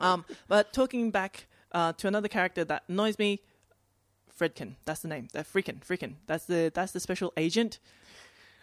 Um, 0.00 0.24
but 0.48 0.72
talking 0.72 1.10
back 1.10 1.46
uh, 1.72 1.92
to 1.94 2.08
another 2.08 2.28
character 2.28 2.64
that 2.64 2.84
annoys 2.88 3.18
me, 3.18 3.40
Friedkin. 4.38 4.76
That's 4.86 5.00
the 5.00 5.08
name. 5.08 5.28
That 5.34 5.46
freaking 5.46 5.80
freaking. 5.84 6.14
That's 6.26 6.46
the 6.46 6.72
that's 6.74 6.92
the 6.92 7.00
special 7.00 7.32
agent 7.36 7.78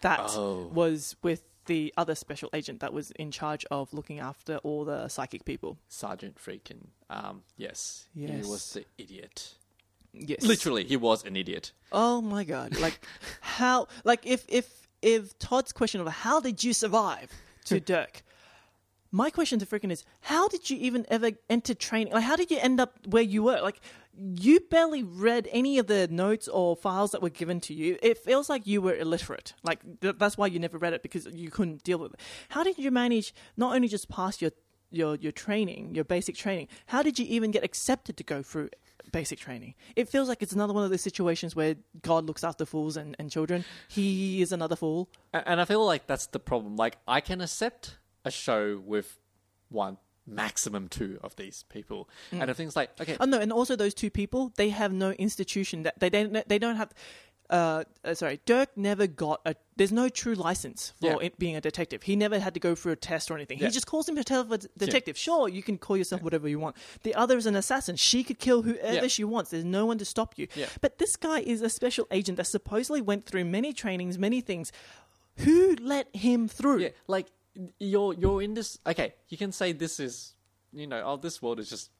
that 0.02 0.20
Oh. 0.34 0.68
was 0.74 1.14
with 1.22 1.44
the 1.66 1.94
other 1.96 2.16
special 2.16 2.50
agent 2.52 2.80
that 2.80 2.92
was 2.92 3.12
in 3.12 3.30
charge 3.30 3.64
of 3.70 3.94
looking 3.94 4.18
after 4.18 4.56
all 4.64 4.84
the 4.84 5.06
psychic 5.06 5.44
people. 5.44 5.78
Sergeant 5.88 6.34
Friedkin. 6.36 6.88
Um, 7.08 7.44
yes, 7.56 8.08
Yes. 8.12 8.44
he 8.44 8.50
was 8.50 8.72
the 8.72 8.84
idiot. 8.98 9.54
Yes, 10.14 10.42
Literally, 10.42 10.84
he 10.84 10.96
was 10.96 11.24
an 11.24 11.36
idiot. 11.36 11.72
Oh 11.90 12.20
my 12.20 12.44
god! 12.44 12.78
Like 12.78 13.00
how? 13.40 13.88
Like 14.04 14.26
if 14.26 14.44
if 14.48 14.88
if 15.00 15.38
Todd's 15.38 15.72
question 15.72 16.00
of 16.00 16.08
how 16.08 16.40
did 16.40 16.62
you 16.62 16.72
survive 16.72 17.30
to 17.66 17.80
Dirk, 17.92 18.22
my 19.10 19.30
question 19.30 19.58
to 19.58 19.66
Friedkin 19.66 19.90
is 19.90 20.04
how 20.20 20.48
did 20.48 20.68
you 20.68 20.76
even 20.78 21.06
ever 21.08 21.30
enter 21.48 21.74
training? 21.74 22.12
Like 22.12 22.24
how 22.24 22.36
did 22.36 22.50
you 22.50 22.58
end 22.58 22.80
up 22.80 22.98
where 23.06 23.22
you 23.22 23.42
were? 23.42 23.60
Like 23.60 23.80
you 24.14 24.60
barely 24.60 25.02
read 25.02 25.48
any 25.50 25.78
of 25.78 25.86
the 25.86 26.06
notes 26.08 26.46
or 26.46 26.76
files 26.76 27.12
that 27.12 27.22
were 27.22 27.30
given 27.30 27.60
to 27.60 27.74
you. 27.74 27.98
It 28.02 28.18
feels 28.18 28.50
like 28.50 28.66
you 28.66 28.82
were 28.82 28.94
illiterate. 28.94 29.54
Like 29.62 29.80
th- 30.02 30.16
that's 30.18 30.36
why 30.36 30.46
you 30.46 30.58
never 30.58 30.76
read 30.76 30.92
it 30.92 31.02
because 31.02 31.26
you 31.26 31.50
couldn't 31.50 31.84
deal 31.84 31.98
with 31.98 32.12
it. 32.14 32.20
How 32.50 32.62
did 32.62 32.76
you 32.76 32.90
manage 32.90 33.34
not 33.56 33.74
only 33.74 33.88
just 33.88 34.10
pass 34.10 34.42
your 34.42 34.50
your 34.90 35.14
your 35.14 35.32
training, 35.32 35.94
your 35.94 36.04
basic 36.04 36.36
training? 36.36 36.68
How 36.86 37.02
did 37.02 37.18
you 37.18 37.24
even 37.26 37.50
get 37.50 37.64
accepted 37.64 38.18
to 38.18 38.24
go 38.24 38.42
through 38.42 38.68
basic 39.10 39.38
training? 39.38 39.74
It 39.96 40.08
feels 40.08 40.28
like 40.28 40.42
it's 40.42 40.52
another 40.52 40.72
one 40.72 40.84
of 40.84 40.90
those 40.90 41.02
situations 41.02 41.56
where 41.56 41.76
God 42.02 42.26
looks 42.26 42.44
after 42.44 42.64
fools 42.64 42.96
and, 42.96 43.16
and 43.18 43.30
children. 43.30 43.64
He 43.88 44.42
is 44.42 44.52
another 44.52 44.76
fool. 44.76 45.08
And 45.32 45.60
I 45.60 45.64
feel 45.64 45.84
like 45.84 46.06
that's 46.06 46.26
the 46.26 46.38
problem. 46.38 46.76
Like, 46.76 46.98
I 47.08 47.20
can 47.20 47.40
accept 47.40 47.98
a 48.24 48.30
show 48.30 48.80
with 48.84 49.18
one, 49.68 49.98
maximum 50.26 50.88
two 50.88 51.18
of 51.22 51.36
these 51.36 51.64
people. 51.68 52.08
Mm. 52.32 52.40
And 52.40 52.48
the 52.50 52.54
thing's 52.54 52.76
like, 52.76 52.90
okay, 53.00 53.16
Oh 53.18 53.24
no, 53.24 53.40
and 53.40 53.52
also 53.52 53.76
those 53.76 53.94
two 53.94 54.10
people, 54.10 54.52
they 54.56 54.68
have 54.68 54.92
no 54.92 55.10
institution 55.12 55.82
that 55.82 55.98
they 55.98 56.10
don't 56.10 56.48
they 56.48 56.58
don't 56.58 56.76
have. 56.76 56.92
Uh, 57.52 57.84
uh, 58.02 58.14
sorry, 58.14 58.40
Dirk 58.46 58.70
never 58.76 59.06
got 59.06 59.42
a. 59.44 59.54
There's 59.76 59.92
no 59.92 60.08
true 60.08 60.34
license 60.34 60.94
for 61.00 61.06
Yeah. 61.06 61.16
it 61.26 61.38
being 61.38 61.54
a 61.54 61.60
detective. 61.60 62.02
He 62.02 62.16
never 62.16 62.38
had 62.38 62.54
to 62.54 62.60
go 62.60 62.74
through 62.74 62.92
a 62.92 62.96
test 62.96 63.30
or 63.30 63.34
anything. 63.34 63.58
Yeah. 63.58 63.66
He 63.66 63.72
just 63.72 63.86
calls 63.86 64.06
himself 64.06 64.50
a 64.50 64.58
detective. 64.78 65.18
Sure, 65.18 65.48
you 65.50 65.62
can 65.62 65.76
call 65.76 65.98
yourself 65.98 66.22
whatever 66.22 66.48
you 66.48 66.58
want. 66.58 66.76
The 67.02 67.14
other 67.14 67.36
is 67.36 67.44
an 67.44 67.54
assassin. 67.54 67.96
She 67.96 68.24
could 68.24 68.38
kill 68.38 68.62
whoever 68.62 69.02
Yeah. 69.02 69.06
she 69.08 69.22
wants. 69.22 69.50
There's 69.50 69.66
no 69.66 69.84
one 69.84 69.98
to 69.98 70.04
stop 70.06 70.38
you. 70.38 70.48
Yeah. 70.54 70.66
But 70.80 70.96
this 70.98 71.14
guy 71.16 71.40
is 71.40 71.60
a 71.60 71.68
special 71.68 72.06
agent 72.10 72.38
that 72.38 72.46
supposedly 72.46 73.02
went 73.02 73.26
through 73.26 73.44
many 73.44 73.74
trainings, 73.74 74.16
many 74.18 74.40
things. 74.40 74.72
Who 75.38 75.76
let 75.76 76.14
him 76.16 76.48
through? 76.48 76.78
yeah, 76.80 76.88
like, 77.06 77.26
you're, 77.78 78.14
you're 78.14 78.40
in 78.40 78.54
this. 78.54 78.78
Okay, 78.86 79.12
you 79.28 79.36
can 79.36 79.52
say 79.52 79.72
this 79.72 80.00
is, 80.00 80.32
you 80.72 80.86
know, 80.86 81.02
oh, 81.04 81.16
this 81.18 81.42
world 81.42 81.60
is 81.60 81.68
just 81.68 81.90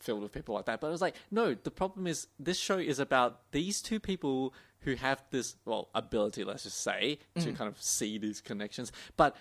filled 0.00 0.22
with 0.22 0.32
people 0.32 0.54
like 0.54 0.64
that. 0.64 0.80
But 0.80 0.88
I 0.88 0.90
was 0.90 1.02
like, 1.02 1.14
no, 1.30 1.54
the 1.54 1.70
problem 1.70 2.06
is 2.06 2.26
this 2.38 2.58
show 2.58 2.78
is 2.78 2.98
about 2.98 3.52
these 3.52 3.82
two 3.82 4.00
people 4.00 4.52
who 4.80 4.94
have 4.94 5.22
this, 5.30 5.56
well, 5.64 5.88
ability, 5.94 6.44
let's 6.44 6.62
just 6.64 6.80
say, 6.80 7.18
Mm. 7.36 7.44
to 7.44 7.52
kind 7.52 7.68
of 7.68 7.80
see 7.82 8.18
these 8.18 8.40
connections. 8.40 8.92
But 9.16 9.36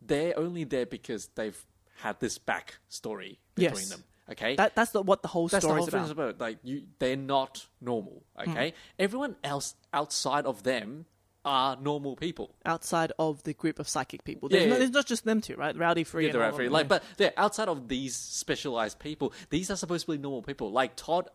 they're 0.00 0.38
only 0.38 0.64
there 0.64 0.86
because 0.86 1.28
they've 1.34 1.64
had 1.98 2.20
this 2.20 2.38
back 2.38 2.78
story 2.88 3.38
between 3.54 3.74
Yes. 3.80 3.88
them. 3.90 4.04
Okay, 4.30 4.54
That, 4.56 4.74
that's 4.76 4.92
the, 4.92 5.02
what 5.02 5.22
the 5.22 5.28
whole 5.28 5.48
That's 5.48 5.64
the 5.64 5.68
story 5.68 5.78
whole 5.80 5.88
is 5.88 6.10
about. 6.10 6.10
about. 6.30 6.40
Like 6.40 6.58
you, 6.62 6.84
they're 7.00 7.16
not 7.16 7.66
normal. 7.80 8.22
Okay, 8.38 8.72
everyone 8.98 9.36
else 9.42 9.74
outside 9.92 10.46
of 10.46 10.62
them 10.62 11.06
are 11.44 11.74
normal 11.76 12.14
people. 12.14 12.54
outside 12.64 13.10
of 13.18 13.42
the 13.42 13.52
group 13.52 13.80
of 13.80 13.88
psychic 13.88 14.22
people. 14.22 14.48
There's, 14.48 14.62
Yeah, 14.64 14.70
no, 14.70 14.78
there's 14.78 14.90
not 14.92 15.06
just 15.06 15.24
them 15.24 15.40
two, 15.40 15.56
right? 15.56 15.76
Rowdy 15.76 16.04
Free 16.04 16.26
Yeah, 16.28 16.32
they're 16.34 16.52
free. 16.52 16.68
Like, 16.68 16.86
but 16.86 17.02
they're 17.16 17.32
outside 17.36 17.66
of 17.68 17.88
these 17.88 18.14
specialized 18.14 19.00
people. 19.00 19.32
These 19.50 19.68
are 19.70 19.76
supposed 19.76 20.06
to 20.06 20.12
be 20.12 20.18
normal 20.18 20.42
people. 20.42 20.70
Like 20.70 20.94
Todd, 20.94 21.28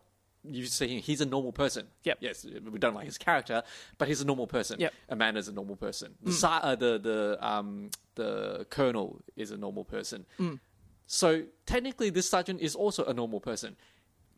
you 0.50 0.66
see, 0.66 1.00
he's 1.00 1.20
a 1.20 1.26
normal 1.26 1.52
person. 1.52 1.86
Yep. 2.04 2.18
Yes, 2.20 2.44
we 2.44 2.78
don't 2.78 2.94
like 2.94 3.06
his 3.06 3.18
character, 3.18 3.62
but 3.98 4.08
he's 4.08 4.20
a 4.20 4.24
normal 4.24 4.46
person. 4.46 4.80
Yep. 4.80 4.92
Amanda 5.08 5.40
is 5.40 5.48
a 5.48 5.52
normal 5.52 5.76
person. 5.76 6.14
Mm. 6.22 6.26
The 6.26 6.32
si- 6.32 6.46
uh, 6.46 6.74
the 6.76 6.98
the 6.98 7.38
um 7.46 7.90
the 8.14 8.66
colonel 8.70 9.22
is 9.36 9.50
a 9.50 9.56
normal 9.56 9.84
person. 9.84 10.26
Mm. 10.38 10.60
So 11.06 11.44
technically, 11.66 12.10
this 12.10 12.28
sergeant 12.28 12.60
is 12.60 12.74
also 12.74 13.04
a 13.04 13.14
normal 13.14 13.40
person. 13.40 13.76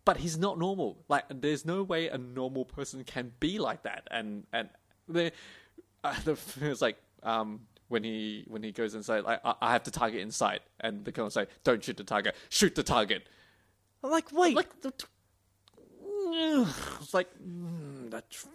But 0.04 0.16
he's 0.16 0.38
not 0.38 0.58
normal. 0.58 1.04
Like, 1.08 1.24
there's 1.28 1.66
no 1.66 1.82
way 1.82 2.08
a 2.08 2.16
normal 2.16 2.64
person 2.64 3.04
can 3.04 3.32
be 3.38 3.58
like 3.58 3.82
that. 3.82 4.08
And 4.10 4.46
and 4.52 4.68
the, 5.08 5.32
uh, 6.04 6.14
the 6.24 6.38
it's 6.62 6.80
like 6.80 6.96
um 7.22 7.60
when 7.88 8.04
he 8.04 8.44
when 8.46 8.62
he 8.62 8.72
goes 8.72 8.94
inside, 8.94 9.24
like 9.24 9.40
I, 9.44 9.54
I 9.60 9.72
have 9.72 9.82
to 9.84 9.90
target 9.90 10.20
inside, 10.20 10.60
and 10.80 11.04
the 11.04 11.12
colonel 11.12 11.30
say, 11.30 11.46
"Don't 11.64 11.82
shoot 11.84 11.96
the 11.96 12.04
target, 12.04 12.34
shoot 12.48 12.74
the 12.74 12.82
target." 12.84 13.28
I'm 14.02 14.10
like, 14.10 14.32
wait, 14.32 14.56
Like, 14.56 14.70
it's 16.32 17.14
like 17.14 17.28
mm, 17.38 18.10
that's. 18.10 18.46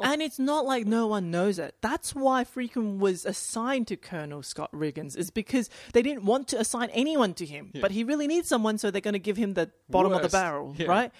and 0.00 0.22
it's 0.22 0.38
not 0.38 0.64
like 0.64 0.86
no 0.86 1.06
one 1.06 1.30
knows 1.30 1.58
it. 1.58 1.74
That's 1.80 2.14
why 2.14 2.44
Friedkin 2.44 2.98
was 2.98 3.24
assigned 3.24 3.86
to 3.88 3.96
Colonel 3.96 4.42
Scott 4.42 4.70
Riggins, 4.72 5.16
is 5.16 5.30
because 5.30 5.68
they 5.92 6.02
didn't 6.02 6.24
want 6.24 6.48
to 6.48 6.58
assign 6.60 6.90
anyone 6.90 7.34
to 7.34 7.46
him, 7.46 7.70
but 7.80 7.90
he 7.90 8.04
really 8.04 8.26
needs 8.26 8.48
someone, 8.48 8.78
so 8.78 8.90
they're 8.90 9.00
going 9.00 9.12
to 9.14 9.18
give 9.18 9.36
him 9.36 9.54
the 9.54 9.70
bottom 9.88 10.12
of 10.12 10.22
the 10.22 10.28
barrel, 10.28 10.74
Yeah. 10.76 10.86
right? 10.86 11.12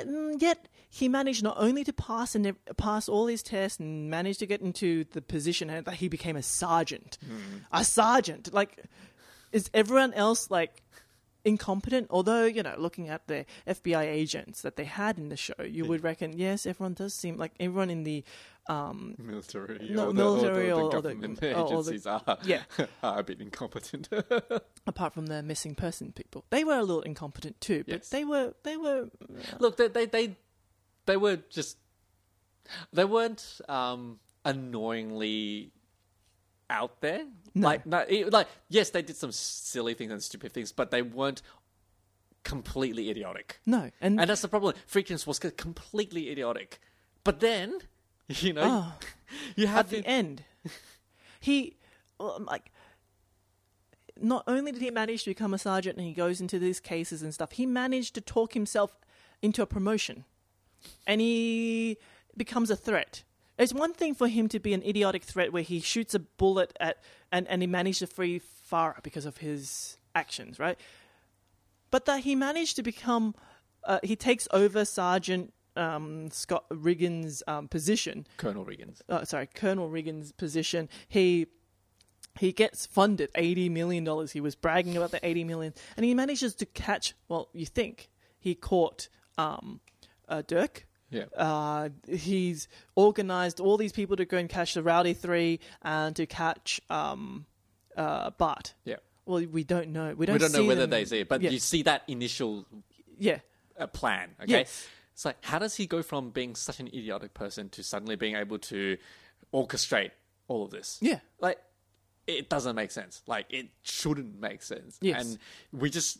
Um, 0.00 0.34
yet 0.38 0.66
he 0.88 1.08
managed 1.08 1.42
not 1.42 1.56
only 1.58 1.84
to 1.84 1.92
pass 1.92 2.34
and 2.34 2.54
pass 2.78 3.08
all 3.08 3.26
his 3.26 3.42
tests 3.42 3.78
and 3.78 4.08
managed 4.10 4.38
to 4.38 4.46
get 4.46 4.62
into 4.62 5.04
the 5.12 5.20
position 5.20 5.68
that 5.68 5.94
he 5.94 6.08
became 6.08 6.36
a 6.36 6.42
sergeant, 6.42 7.18
a 7.70 7.84
sergeant. 7.84 8.52
Like, 8.54 8.84
is 9.52 9.70
everyone 9.74 10.14
else 10.14 10.50
like? 10.50 10.82
Incompetent. 11.48 12.06
Although 12.10 12.44
you 12.44 12.62
know, 12.62 12.74
looking 12.78 13.08
at 13.08 13.26
the 13.26 13.44
FBI 13.66 14.02
agents 14.04 14.62
that 14.62 14.76
they 14.76 14.84
had 14.84 15.18
in 15.18 15.28
the 15.28 15.36
show, 15.36 15.54
you 15.64 15.84
would 15.86 16.02
reckon 16.04 16.36
yes, 16.38 16.66
everyone 16.66 16.94
does 16.94 17.14
seem 17.14 17.36
like 17.36 17.52
everyone 17.58 17.90
in 17.90 18.04
the 18.04 18.22
um, 18.68 19.14
military, 19.18 19.88
No, 19.90 20.04
or 20.04 20.06
the, 20.08 20.14
military 20.14 20.70
or 20.70 20.82
or- 20.82 20.90
the, 20.90 20.96
or 20.98 21.02
the- 21.02 21.08
government 21.14 21.42
or- 21.42 21.46
or 21.54 21.54
the- 21.54 21.72
agencies 21.90 22.06
are, 22.06 22.38
yeah. 22.44 22.62
are 23.02 23.20
a 23.20 23.22
bit 23.24 23.40
incompetent. 23.40 24.08
apart 24.86 25.14
from 25.14 25.26
the 25.26 25.42
missing 25.42 25.74
person 25.74 26.12
people, 26.12 26.44
they 26.50 26.64
were 26.64 26.76
a 26.76 26.82
little 26.84 27.00
incompetent 27.02 27.60
too. 27.60 27.82
But 27.88 27.94
Yes. 27.94 28.08
they 28.10 28.24
were 28.24 28.52
they 28.64 28.76
were 28.76 29.08
Look, 29.58 29.76
they, 29.78 29.88
they 29.88 30.04
they 30.06 30.36
they 31.06 31.16
were 31.16 31.36
just 31.48 31.78
they 32.92 33.06
weren't 33.06 33.60
um, 33.68 34.18
annoyingly 34.44 35.72
out 36.70 37.00
there. 37.00 37.24
Like, 37.54 37.86
no, 37.86 37.98
it, 38.08 38.32
like 38.32 38.46
yes, 38.68 38.90
they 38.90 39.02
did 39.02 39.16
some 39.16 39.32
silly 39.32 39.94
things 39.94 40.12
and 40.12 40.22
stupid 40.22 40.52
things, 40.52 40.70
but 40.72 40.90
they 40.90 41.02
weren't 41.02 41.42
completely 42.44 43.10
idiotic. 43.10 43.60
No, 43.66 43.90
and, 44.00 44.20
And 44.20 44.30
that's 44.30 44.42
the 44.42 44.48
problem. 44.48 44.74
Freakness 44.90 45.26
was 45.26 45.38
completely 45.38 46.30
idiotic. 46.30 46.80
But 47.24 47.40
then, 47.40 47.78
you 48.28 48.52
know, 48.52 48.62
Oh. 48.64 48.94
you 49.56 49.66
have 49.66 49.92
at 49.92 50.02
the 50.02 50.06
end, 50.08 50.44
he 51.40 51.76
um, 52.20 52.44
like. 52.44 52.70
Not 54.20 54.42
only 54.48 54.72
did 54.72 54.82
he 54.82 54.90
manage 54.90 55.22
to 55.24 55.30
become 55.30 55.54
a 55.54 55.58
sergeant 55.58 55.96
and 55.96 56.04
he 56.04 56.12
goes 56.12 56.40
into 56.40 56.58
these 56.58 56.80
cases 56.80 57.22
and 57.22 57.32
stuff, 57.32 57.52
he 57.52 57.66
managed 57.66 58.14
to 58.16 58.20
talk 58.20 58.52
himself 58.52 58.98
into 59.42 59.62
a 59.62 59.66
promotion. 59.66 60.24
And 61.06 61.20
he 61.20 61.98
becomes 62.36 62.68
a 62.68 62.74
threat. 62.74 63.22
It's 63.58 63.74
one 63.74 63.92
thing 63.92 64.14
for 64.14 64.28
him 64.28 64.48
to 64.48 64.60
be 64.60 64.72
an 64.72 64.82
idiotic 64.82 65.24
threat 65.24 65.52
where 65.52 65.62
he 65.62 65.80
shoots 65.80 66.14
a 66.14 66.20
bullet 66.20 66.72
at 66.78 67.02
and, 67.32 67.46
and 67.48 67.60
he 67.62 67.66
managed 67.66 67.98
to 67.98 68.06
free 68.06 68.40
Farah 68.70 69.02
because 69.02 69.26
of 69.26 69.38
his 69.38 69.98
actions, 70.14 70.58
right? 70.58 70.78
But 71.90 72.04
that 72.06 72.20
he 72.20 72.34
managed 72.34 72.76
to 72.76 72.82
become 72.82 73.34
uh, 73.84 74.00
he 74.02 74.16
takes 74.16 74.48
over 74.52 74.84
Sergeant 74.84 75.52
um, 75.76 76.30
Scott 76.30 76.68
Riggins' 76.70 77.42
um, 77.46 77.68
position 77.68 78.26
Colonel 78.36 78.64
Riggins. 78.64 79.00
uh, 79.08 79.24
sorry, 79.24 79.46
Colonel 79.46 79.88
Riggins' 79.88 80.36
position. 80.36 80.88
He 81.08 81.46
he 82.38 82.52
gets 82.52 82.86
funded 82.86 83.30
eighty 83.34 83.68
million 83.68 84.04
dollars. 84.04 84.32
He 84.32 84.40
was 84.40 84.54
bragging 84.54 84.96
about 84.96 85.10
the 85.12 85.24
eighty 85.26 85.44
million, 85.44 85.72
and 85.96 86.04
he 86.04 86.14
manages 86.14 86.54
to 86.56 86.66
catch. 86.66 87.14
Well, 87.28 87.48
you 87.52 87.66
think 87.66 88.10
he 88.38 88.54
caught 88.54 89.08
um, 89.36 89.80
uh, 90.28 90.42
Dirk. 90.46 90.87
Yeah. 91.10 91.24
Uh, 91.36 91.88
he's 92.06 92.68
organized 92.94 93.60
all 93.60 93.76
these 93.76 93.92
people 93.92 94.16
to 94.16 94.24
go 94.24 94.36
and 94.36 94.48
catch 94.48 94.74
the 94.74 94.82
Rowdy 94.82 95.14
Three 95.14 95.60
and 95.82 96.14
to 96.16 96.26
catch 96.26 96.80
um, 96.90 97.46
uh, 97.96 98.30
Bart. 98.30 98.74
Yeah. 98.84 98.96
Well, 99.24 99.44
we 99.44 99.64
don't 99.64 99.88
know. 99.88 100.14
We 100.14 100.26
don't. 100.26 100.34
We 100.34 100.38
don't 100.38 100.52
know 100.52 100.64
whether 100.64 100.82
them. 100.82 100.90
they 100.90 101.04
see 101.04 101.20
it, 101.20 101.28
but 101.28 101.42
yeah. 101.42 101.50
you 101.50 101.58
see 101.58 101.82
that 101.82 102.02
initial 102.08 102.66
yeah. 103.18 103.38
uh, 103.78 103.86
plan. 103.86 104.30
Okay. 104.42 104.52
Yes. 104.52 104.86
It's 105.12 105.24
like, 105.24 105.36
how 105.40 105.58
does 105.58 105.74
he 105.74 105.86
go 105.86 106.02
from 106.02 106.30
being 106.30 106.54
such 106.54 106.78
an 106.78 106.86
idiotic 106.86 107.34
person 107.34 107.68
to 107.70 107.82
suddenly 107.82 108.14
being 108.14 108.36
able 108.36 108.58
to 108.60 108.96
orchestrate 109.52 110.12
all 110.46 110.64
of 110.64 110.70
this? 110.70 110.98
Yeah. 111.00 111.18
Like, 111.40 111.58
it 112.28 112.48
doesn't 112.48 112.76
make 112.76 112.92
sense. 112.92 113.22
Like, 113.26 113.46
it 113.50 113.66
shouldn't 113.82 114.40
make 114.40 114.62
sense. 114.62 114.96
Yes. 115.00 115.20
And 115.20 115.38
we 115.72 115.90
just, 115.90 116.18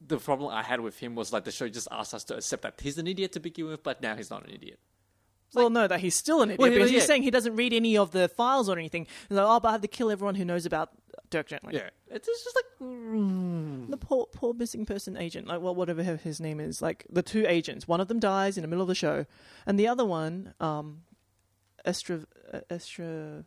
the 0.00 0.18
problem 0.18 0.52
I 0.52 0.62
had 0.62 0.80
with 0.80 0.98
him 0.98 1.14
was 1.14 1.32
like 1.32 1.44
the 1.44 1.50
show 1.50 1.68
just 1.68 1.88
asked 1.90 2.14
us 2.14 2.24
to 2.24 2.36
accept 2.36 2.62
that 2.62 2.80
he's 2.80 2.98
an 2.98 3.06
idiot 3.06 3.32
to 3.32 3.40
begin 3.40 3.66
with, 3.66 3.82
but 3.82 4.00
now 4.00 4.14
he's 4.14 4.30
not 4.30 4.46
an 4.46 4.54
idiot. 4.54 4.78
Well, 5.54 5.70
no, 5.70 5.86
that 5.88 6.00
he's 6.00 6.14
still 6.14 6.42
an 6.42 6.50
idiot 6.50 6.60
Well, 6.60 6.68
yeah, 6.70 6.76
because 6.76 6.90
he's 6.90 7.06
saying 7.06 7.22
he 7.22 7.30
doesn't 7.30 7.56
read 7.56 7.72
any 7.72 7.96
of 7.96 8.10
the 8.10 8.28
files 8.28 8.68
or 8.68 8.78
anything. 8.78 9.06
He's 9.28 9.36
like, 9.38 9.46
oh, 9.48 9.58
but 9.60 9.68
I 9.68 9.72
have 9.72 9.80
to 9.80 9.88
kill 9.88 10.10
everyone 10.10 10.34
who 10.34 10.44
knows 10.44 10.66
about 10.66 10.90
Dirk 11.30 11.46
Gently. 11.46 11.74
Yeah. 11.74 11.88
It's 12.08 12.26
just 12.26 12.54
like, 12.54 12.88
mm, 12.88 13.90
The 13.90 13.96
poor, 13.96 14.26
poor 14.26 14.52
missing 14.52 14.84
person 14.84 15.16
agent, 15.16 15.46
like 15.46 15.60
well, 15.62 15.74
whatever 15.74 16.02
his 16.02 16.38
name 16.38 16.60
is, 16.60 16.82
like 16.82 17.06
the 17.08 17.22
two 17.22 17.46
agents. 17.48 17.88
One 17.88 18.00
of 18.00 18.08
them 18.08 18.20
dies 18.20 18.58
in 18.58 18.62
the 18.62 18.68
middle 18.68 18.82
of 18.82 18.88
the 18.88 18.94
show, 18.94 19.24
and 19.66 19.78
the 19.78 19.88
other 19.88 20.04
one, 20.04 20.52
um, 20.60 21.02
Estra, 21.84 22.20
uh, 22.52 22.60
Estra, 22.68 23.44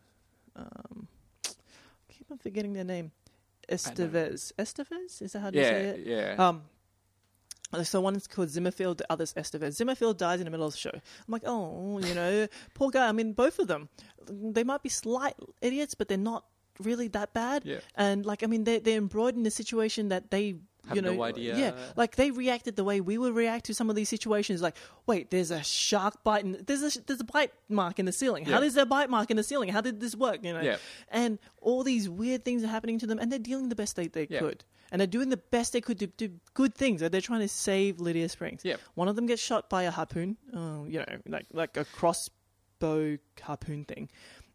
um, 0.56 1.06
I 1.46 2.12
keep 2.12 2.30
on 2.32 2.38
forgetting 2.38 2.72
their 2.72 2.84
name. 2.84 3.12
Estevez. 3.72 4.52
Estevez? 4.58 5.22
Is 5.22 5.32
that 5.32 5.40
how 5.40 5.50
you 5.52 5.62
say 5.62 5.84
it? 5.84 6.06
yeah. 6.06 6.34
Um, 6.38 6.62
so 7.82 8.00
one's 8.00 8.26
called 8.26 8.48
Zimmerfield, 8.48 8.98
the 8.98 9.06
other's 9.10 9.32
Estevez. 9.32 9.80
Zimmerfield 9.80 10.18
dies 10.18 10.40
in 10.40 10.44
the 10.44 10.50
middle 10.50 10.66
of 10.66 10.72
the 10.72 10.78
show. 10.78 10.90
I'm 10.92 11.00
like, 11.28 11.42
oh, 11.46 11.98
you 12.00 12.14
know, 12.14 12.46
poor 12.74 12.90
guy. 12.90 13.08
I 13.08 13.12
mean, 13.12 13.32
both 13.32 13.58
of 13.58 13.66
them, 13.68 13.88
they 14.28 14.64
might 14.64 14.82
be 14.82 14.90
slight 14.90 15.34
idiots, 15.62 15.94
but 15.94 16.08
they're 16.08 16.18
not 16.18 16.44
really 16.80 17.08
that 17.08 17.32
bad. 17.32 17.62
Yeah. 17.64 17.78
And 17.94 18.26
like, 18.26 18.42
I 18.42 18.46
mean, 18.46 18.64
they're 18.64 18.80
they're 18.80 18.98
embroidered 18.98 19.38
in 19.38 19.46
a 19.46 19.50
situation 19.50 20.08
that 20.08 20.30
they. 20.30 20.56
Have 20.88 20.96
you 20.96 21.02
know, 21.02 21.14
no 21.14 21.22
idea. 21.22 21.56
Yeah, 21.56 21.72
like 21.94 22.16
they 22.16 22.30
reacted 22.32 22.74
the 22.74 22.82
way 22.82 23.00
we 23.00 23.16
would 23.16 23.34
react 23.36 23.66
to 23.66 23.74
some 23.74 23.88
of 23.88 23.94
these 23.94 24.08
situations. 24.08 24.60
Like, 24.62 24.76
wait, 25.06 25.30
there's 25.30 25.52
a 25.52 25.62
shark 25.62 26.24
bite, 26.24 26.44
in, 26.44 26.60
there's 26.66 26.96
a 26.96 27.00
there's 27.02 27.20
a 27.20 27.24
bite 27.24 27.52
mark 27.68 27.98
in 28.00 28.06
the 28.06 28.12
ceiling. 28.12 28.44
How 28.44 28.58
Yeah. 28.58 28.66
is 28.66 28.74
there 28.74 28.82
a 28.82 28.86
bite 28.86 29.08
mark 29.08 29.30
in 29.30 29.36
the 29.36 29.44
ceiling? 29.44 29.68
How 29.68 29.80
did 29.80 30.00
this 30.00 30.16
work? 30.16 30.38
You 30.42 30.54
know, 30.54 30.60
Yeah. 30.60 30.78
and 31.08 31.38
all 31.60 31.84
these 31.84 32.08
weird 32.08 32.44
things 32.44 32.64
are 32.64 32.68
happening 32.68 32.98
to 32.98 33.06
them, 33.06 33.18
and 33.20 33.30
they're 33.30 33.38
dealing 33.38 33.68
the 33.68 33.76
best 33.76 33.94
they, 33.94 34.08
they 34.08 34.26
Yeah. 34.28 34.40
could, 34.40 34.64
and 34.90 34.98
they're 35.00 35.06
doing 35.06 35.28
the 35.28 35.36
best 35.36 35.72
they 35.72 35.80
could 35.80 36.00
to 36.00 36.08
do 36.08 36.40
good 36.54 36.74
things. 36.74 37.00
They're 37.00 37.20
trying 37.20 37.40
to 37.42 37.48
save 37.48 38.00
Lydia 38.00 38.28
Springs. 38.28 38.62
Yeah. 38.64 38.76
One 38.94 39.06
of 39.06 39.14
them 39.14 39.26
gets 39.26 39.40
shot 39.40 39.70
by 39.70 39.84
a 39.84 39.90
harpoon, 39.92 40.36
uh, 40.52 40.82
you 40.88 40.98
know, 40.98 41.06
like 41.28 41.46
like 41.52 41.76
a 41.76 41.84
crossbow 41.84 43.18
harpoon 43.40 43.84
thing, 43.84 44.08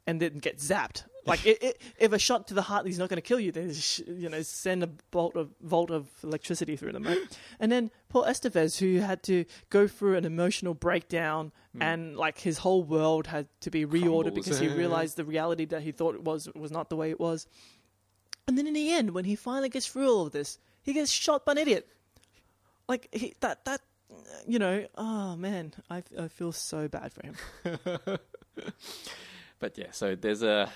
and 0.06 0.22
then 0.22 0.40
gets 0.40 0.68
zapped. 0.70 1.04
Like 1.28 1.46
it, 1.46 1.62
it, 1.62 1.82
if 2.00 2.14
a 2.14 2.20
shot 2.20 2.48
to 2.48 2.54
the 2.54 2.62
heart 2.62 2.88
is 2.88 2.98
not 2.98 3.10
going 3.10 3.18
to 3.18 3.22
kill 3.22 3.40
you, 3.40 3.52
then 3.52 3.74
sh- 3.74 4.02
you 4.08 4.30
know 4.30 4.42
send 4.42 4.82
a 4.82 4.88
bolt 4.88 5.36
of 5.36 5.52
volt 5.62 5.92
of 5.92 6.08
electricity 6.24 6.78
through 6.78 6.94
them. 6.94 7.04
Right? 7.04 7.18
and 7.60 7.72
then 7.72 7.92
Paul 8.08 8.24
Estevez, 8.24 8.80
who 8.80 9.00
had 9.00 9.24
to 9.24 9.46
go 9.70 9.88
through 9.88 10.16
an 10.16 10.26
emotional 10.26 10.74
breakdown, 10.74 11.52
hmm. 11.74 11.82
and 11.82 12.18
like 12.18 12.40
his 12.40 12.60
whole 12.60 12.82
world 12.82 13.28
had 13.28 13.48
to 13.62 13.70
be 13.70 13.86
reordered 13.86 14.24
Crumbles. 14.24 14.34
because 14.34 14.60
he 14.60 14.68
eh? 14.68 14.76
realized 14.76 15.18
the 15.18 15.26
reality 15.26 15.66
that 15.66 15.82
he 15.82 15.92
thought 15.92 16.16
it 16.16 16.24
was 16.24 16.50
was 16.56 16.72
not 16.72 16.90
the 16.90 16.96
way 16.96 17.10
it 17.10 17.20
was. 17.20 17.46
And 18.48 18.58
then 18.58 18.66
in 18.66 18.74
the 18.74 18.94
end, 18.94 19.12
when 19.12 19.26
he 19.26 19.36
finally 19.36 19.70
gets 19.70 19.88
through 19.88 20.10
all 20.10 20.28
of 20.28 20.32
this, 20.32 20.58
he 20.82 20.94
gets 20.94 21.12
shot 21.12 21.46
by 21.46 21.52
an 21.52 21.58
idiot. 21.58 21.90
Like 22.88 23.10
he, 23.12 23.34
that 23.42 23.66
that 23.66 23.82
you 24.48 24.60
know, 24.60 24.88
oh 24.96 25.36
man, 25.36 25.74
I, 25.90 26.04
I 26.18 26.30
feel 26.30 26.54
so 26.54 26.88
bad 26.88 27.12
for 27.12 27.26
him. 27.26 28.18
But 29.60 29.78
yeah, 29.78 29.92
so 29.92 30.16
there's 30.16 30.44
a 30.44 30.72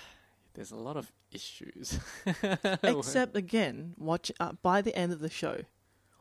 there's 0.54 0.70
a 0.70 0.76
lot 0.76 0.96
of 0.96 1.12
issues. 1.30 1.98
Except 2.82 3.36
again, 3.36 3.94
watch 3.98 4.30
uh, 4.40 4.52
by 4.62 4.80
the 4.82 4.94
end 4.96 5.12
of 5.12 5.20
the 5.20 5.30
show, 5.30 5.62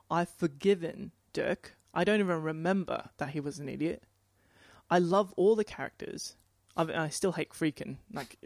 I've 0.09 0.29
forgiven 0.29 1.11
Dirk. 1.33 1.77
I 1.93 2.03
don't 2.03 2.19
even 2.19 2.41
remember 2.41 3.09
that 3.17 3.29
he 3.29 3.39
was 3.39 3.59
an 3.59 3.69
idiot. 3.69 4.03
I 4.89 4.99
love 4.99 5.33
all 5.37 5.55
the 5.55 5.63
characters. 5.63 6.35
I, 6.75 6.83
mean, 6.85 6.95
I 6.95 7.09
still 7.09 7.33
hate 7.33 7.49
Friedkin. 7.51 7.97
Like, 8.13 8.37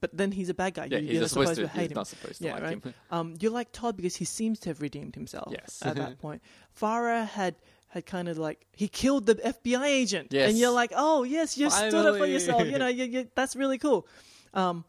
but 0.00 0.16
then 0.16 0.32
he's 0.32 0.48
a 0.48 0.54
bad 0.54 0.74
guy. 0.74 0.88
yeah, 0.90 0.98
you, 0.98 1.08
he's 1.08 1.18
are 1.18 1.20
not 1.20 1.30
supposed 1.30 1.54
to. 1.56 1.68
hate 1.68 1.90
him. 1.90 1.96
not 1.96 2.06
supposed 2.06 2.38
to 2.38 2.44
yeah, 2.44 2.54
like 2.54 2.62
right. 2.62 2.82
him. 2.82 2.94
Um, 3.10 3.34
you 3.40 3.50
like 3.50 3.72
Todd 3.72 3.96
because 3.96 4.16
he 4.16 4.24
seems 4.24 4.58
to 4.60 4.70
have 4.70 4.80
redeemed 4.80 5.14
himself. 5.14 5.52
Yes. 5.52 5.82
at 5.84 5.96
that 5.96 6.18
point, 6.20 6.42
Farah 6.78 7.26
had 7.26 7.56
had 7.88 8.06
kind 8.06 8.28
of 8.28 8.38
like 8.38 8.66
he 8.72 8.88
killed 8.88 9.26
the 9.26 9.36
FBI 9.36 9.84
agent, 9.84 10.28
Yes. 10.32 10.50
and 10.50 10.58
you're 10.58 10.72
like, 10.72 10.92
oh 10.96 11.22
yes, 11.22 11.56
you 11.58 11.70
stood 11.70 11.94
up 11.94 12.16
for 12.16 12.26
yourself. 12.26 12.66
You 12.66 12.78
know, 12.78 12.88
you, 12.88 13.04
you, 13.04 13.28
that's 13.34 13.54
really 13.54 13.78
cool. 13.78 14.06
Um, 14.54 14.84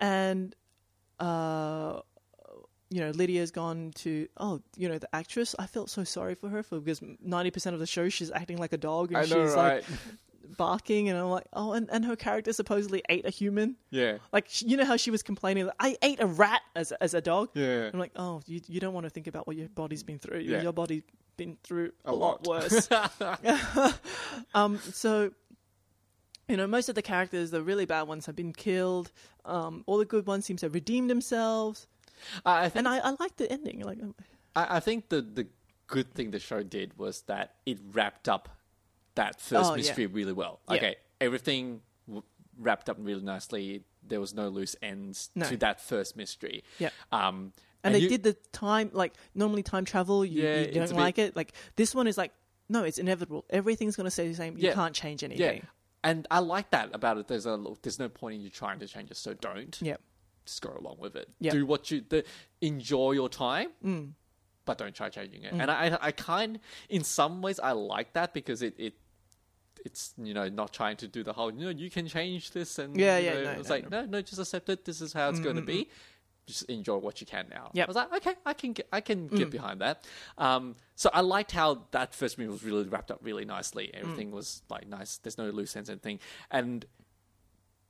and 0.00 0.54
uh, 1.20 2.00
you 2.90 3.00
know, 3.00 3.10
Lydia's 3.10 3.50
gone 3.50 3.92
to 3.96 4.28
oh, 4.36 4.60
you 4.76 4.88
know, 4.88 4.98
the 4.98 5.08
actress. 5.14 5.54
I 5.58 5.66
felt 5.66 5.90
so 5.90 6.04
sorry 6.04 6.34
for 6.34 6.48
her 6.48 6.62
for 6.62 6.78
because 6.80 7.00
ninety 7.20 7.50
percent 7.50 7.74
of 7.74 7.80
the 7.80 7.86
show 7.86 8.08
she's 8.08 8.30
acting 8.30 8.58
like 8.58 8.72
a 8.72 8.78
dog 8.78 9.12
and 9.12 9.28
know, 9.30 9.46
she's 9.46 9.54
right? 9.54 9.74
like 9.76 9.84
barking, 10.56 11.08
and 11.08 11.18
I'm 11.18 11.26
like, 11.30 11.46
oh, 11.52 11.72
and, 11.72 11.88
and 11.90 12.04
her 12.04 12.14
character 12.16 12.52
supposedly 12.52 13.02
ate 13.08 13.26
a 13.26 13.30
human. 13.30 13.74
yeah, 13.90 14.18
Like 14.32 14.62
you 14.62 14.76
know 14.76 14.84
how 14.84 14.96
she 14.96 15.10
was 15.10 15.22
complaining, 15.22 15.66
like, 15.66 15.74
I 15.80 15.96
ate 16.02 16.20
a 16.22 16.26
rat 16.26 16.62
as 16.76 16.92
as 16.92 17.14
a 17.14 17.20
dog. 17.20 17.50
yeah. 17.54 17.90
I'm 17.92 17.98
like, 17.98 18.12
oh, 18.16 18.40
you 18.46 18.60
you 18.68 18.78
don't 18.78 18.94
want 18.94 19.04
to 19.04 19.10
think 19.10 19.26
about 19.26 19.46
what 19.48 19.56
your 19.56 19.68
body's 19.70 20.02
been 20.04 20.18
through. 20.20 20.38
Your- 20.40 20.58
Yeah. 20.58 20.62
Your 20.62 20.72
body's 20.72 21.02
been 21.36 21.56
through 21.64 21.90
a, 22.04 22.12
A 22.12 22.14
lot, 22.14 22.46
lot. 22.46 22.62
worse. 22.62 22.88
um, 24.54 24.78
so 24.78 25.32
you 26.48 26.56
know, 26.56 26.66
most 26.66 26.88
of 26.88 26.94
the 26.94 27.02
characters, 27.02 27.50
the 27.50 27.62
really 27.62 27.86
bad 27.86 28.02
ones, 28.02 28.26
have 28.26 28.36
been 28.36 28.52
killed. 28.52 29.10
Um, 29.44 29.82
all 29.86 29.98
the 29.98 30.04
good 30.04 30.26
ones 30.26 30.44
seem 30.46 30.56
to 30.58 30.66
have 30.66 30.74
redeemed 30.74 31.10
themselves, 31.10 31.86
I, 32.44 32.64
I 32.66 32.68
think 32.68 32.76
and 32.78 32.88
I, 32.88 32.98
I 32.98 33.14
like 33.20 33.36
the 33.36 33.50
ending. 33.50 33.80
Like, 33.80 34.02
um, 34.02 34.14
I, 34.54 34.76
I 34.76 34.80
think 34.80 35.08
the 35.08 35.20
the 35.22 35.46
good 35.86 36.14
thing 36.14 36.30
the 36.32 36.38
show 36.40 36.62
did 36.62 36.98
was 36.98 37.22
that 37.22 37.54
it 37.64 37.78
wrapped 37.92 38.28
up 38.28 38.48
that 39.14 39.40
first 39.40 39.70
Oh, 39.70 39.74
yeah. 39.74 39.76
mystery 39.76 40.06
really 40.06 40.32
well. 40.32 40.60
Yeah. 40.68 40.76
Okay, 40.76 40.96
everything 41.20 41.80
w- 42.06 42.22
wrapped 42.58 42.88
up 42.90 42.96
really 43.00 43.22
nicely. 43.22 43.82
There 44.06 44.20
was 44.20 44.34
no 44.34 44.48
loose 44.48 44.76
ends 44.82 45.30
No. 45.34 45.46
to 45.48 45.56
that 45.58 45.80
first 45.80 46.16
mystery. 46.16 46.62
Yeah. 46.78 46.90
Um, 47.12 47.52
and, 47.84 47.94
they 47.94 48.00
you- 48.00 48.08
did 48.08 48.22
the 48.24 48.34
time 48.52 48.90
like 48.92 49.14
normally 49.34 49.62
time 49.62 49.84
travel. 49.84 50.24
You, 50.24 50.42
Yeah, 50.42 50.60
you 50.60 50.72
don't 50.72 50.84
a 50.84 50.88
bit- 50.88 50.96
like 50.96 51.18
it. 51.18 51.36
Like 51.36 51.52
this 51.76 51.94
one 51.94 52.06
is 52.06 52.16
like, 52.18 52.32
no, 52.68 52.82
it's 52.84 52.98
inevitable. 52.98 53.44
Everything's 53.50 53.94
gonna 53.96 54.10
stay 54.10 54.26
the 54.28 54.34
same. 54.34 54.56
You 54.58 54.68
Yeah. 54.68 54.74
can't 54.74 54.94
change 54.94 55.22
anything. 55.22 55.42
Yeah, 55.44 55.50
anything. 55.50 55.68
And 56.06 56.24
I 56.30 56.38
like 56.38 56.70
that 56.70 56.90
about 56.94 57.18
it. 57.18 57.26
There's 57.26 57.46
a 57.46 57.62
there's 57.82 57.98
no 57.98 58.08
point 58.08 58.36
in 58.36 58.40
you 58.40 58.48
trying 58.48 58.78
to 58.78 58.86
change 58.86 59.10
it, 59.10 59.16
so 59.16 59.34
don't. 59.34 59.76
Yeah. 59.82 59.96
Just 60.44 60.62
go 60.62 60.72
along 60.78 60.98
with 61.00 61.16
it. 61.16 61.28
Yeah. 61.40 61.50
Do 61.50 61.66
what 61.66 61.90
you 61.90 62.04
the 62.08 62.24
enjoy 62.60 63.10
your 63.12 63.28
time. 63.28 63.70
Mm. 63.84 64.12
But 64.64 64.78
don't 64.78 64.94
try 64.94 65.08
changing 65.08 65.42
it. 65.42 65.52
Mm. 65.52 65.62
And 65.62 65.70
I, 65.70 65.98
I 66.00 66.12
kind, 66.12 66.60
in 66.88 67.02
some 67.02 67.42
ways, 67.42 67.58
I 67.58 67.72
like 67.72 68.12
that 68.12 68.34
because 68.34 68.62
it, 68.62 68.74
it, 68.78 68.94
it's 69.84 70.14
you 70.16 70.32
know 70.32 70.48
not 70.48 70.72
trying 70.72 70.96
to 70.98 71.08
do 71.08 71.24
the 71.24 71.32
whole 71.32 71.52
you 71.52 71.64
know 71.64 71.70
you 71.70 71.90
can 71.90 72.06
change 72.06 72.52
this 72.52 72.78
and 72.78 72.96
Yeah, 72.96 73.18
you 73.18 73.26
yeah, 73.26 73.34
know, 73.34 73.42
no, 73.44 73.50
it's 73.52 73.68
no, 73.68 73.74
like 73.74 73.90
no. 73.90 74.04
no 74.04 74.22
just 74.22 74.40
accept 74.40 74.68
it 74.68 74.84
this 74.84 75.00
is 75.00 75.12
how 75.12 75.28
it's 75.28 75.40
going 75.40 75.56
to 75.56 75.62
mm, 75.62 75.66
be 75.66 75.90
just 76.46 76.62
enjoy 76.70 76.96
what 76.96 77.20
you 77.20 77.26
can 77.26 77.46
now. 77.50 77.70
Yep. 77.74 77.86
I 77.86 77.88
was 77.88 77.96
like 77.96 78.12
okay 78.14 78.34
I 78.44 78.52
can 78.54 78.72
get 78.72 78.88
I 78.92 79.00
can 79.00 79.26
get 79.28 79.50
behind 79.50 79.80
that. 79.80 80.04
Um 80.38 80.76
so 80.94 81.10
I 81.12 81.20
liked 81.20 81.52
how 81.52 81.86
that 81.90 82.14
first 82.14 82.38
movie 82.38 82.50
was 82.50 82.62
really 82.64 82.84
wrapped 82.84 83.10
up 83.10 83.18
really 83.22 83.44
nicely. 83.44 83.90
Everything 83.92 84.30
was 84.30 84.62
like 84.68 84.86
nice. 84.88 85.18
There's 85.18 85.38
no 85.38 85.50
loose 85.50 85.74
ends 85.76 85.88
or 85.90 85.92
anything 85.92 86.20
and 86.50 86.84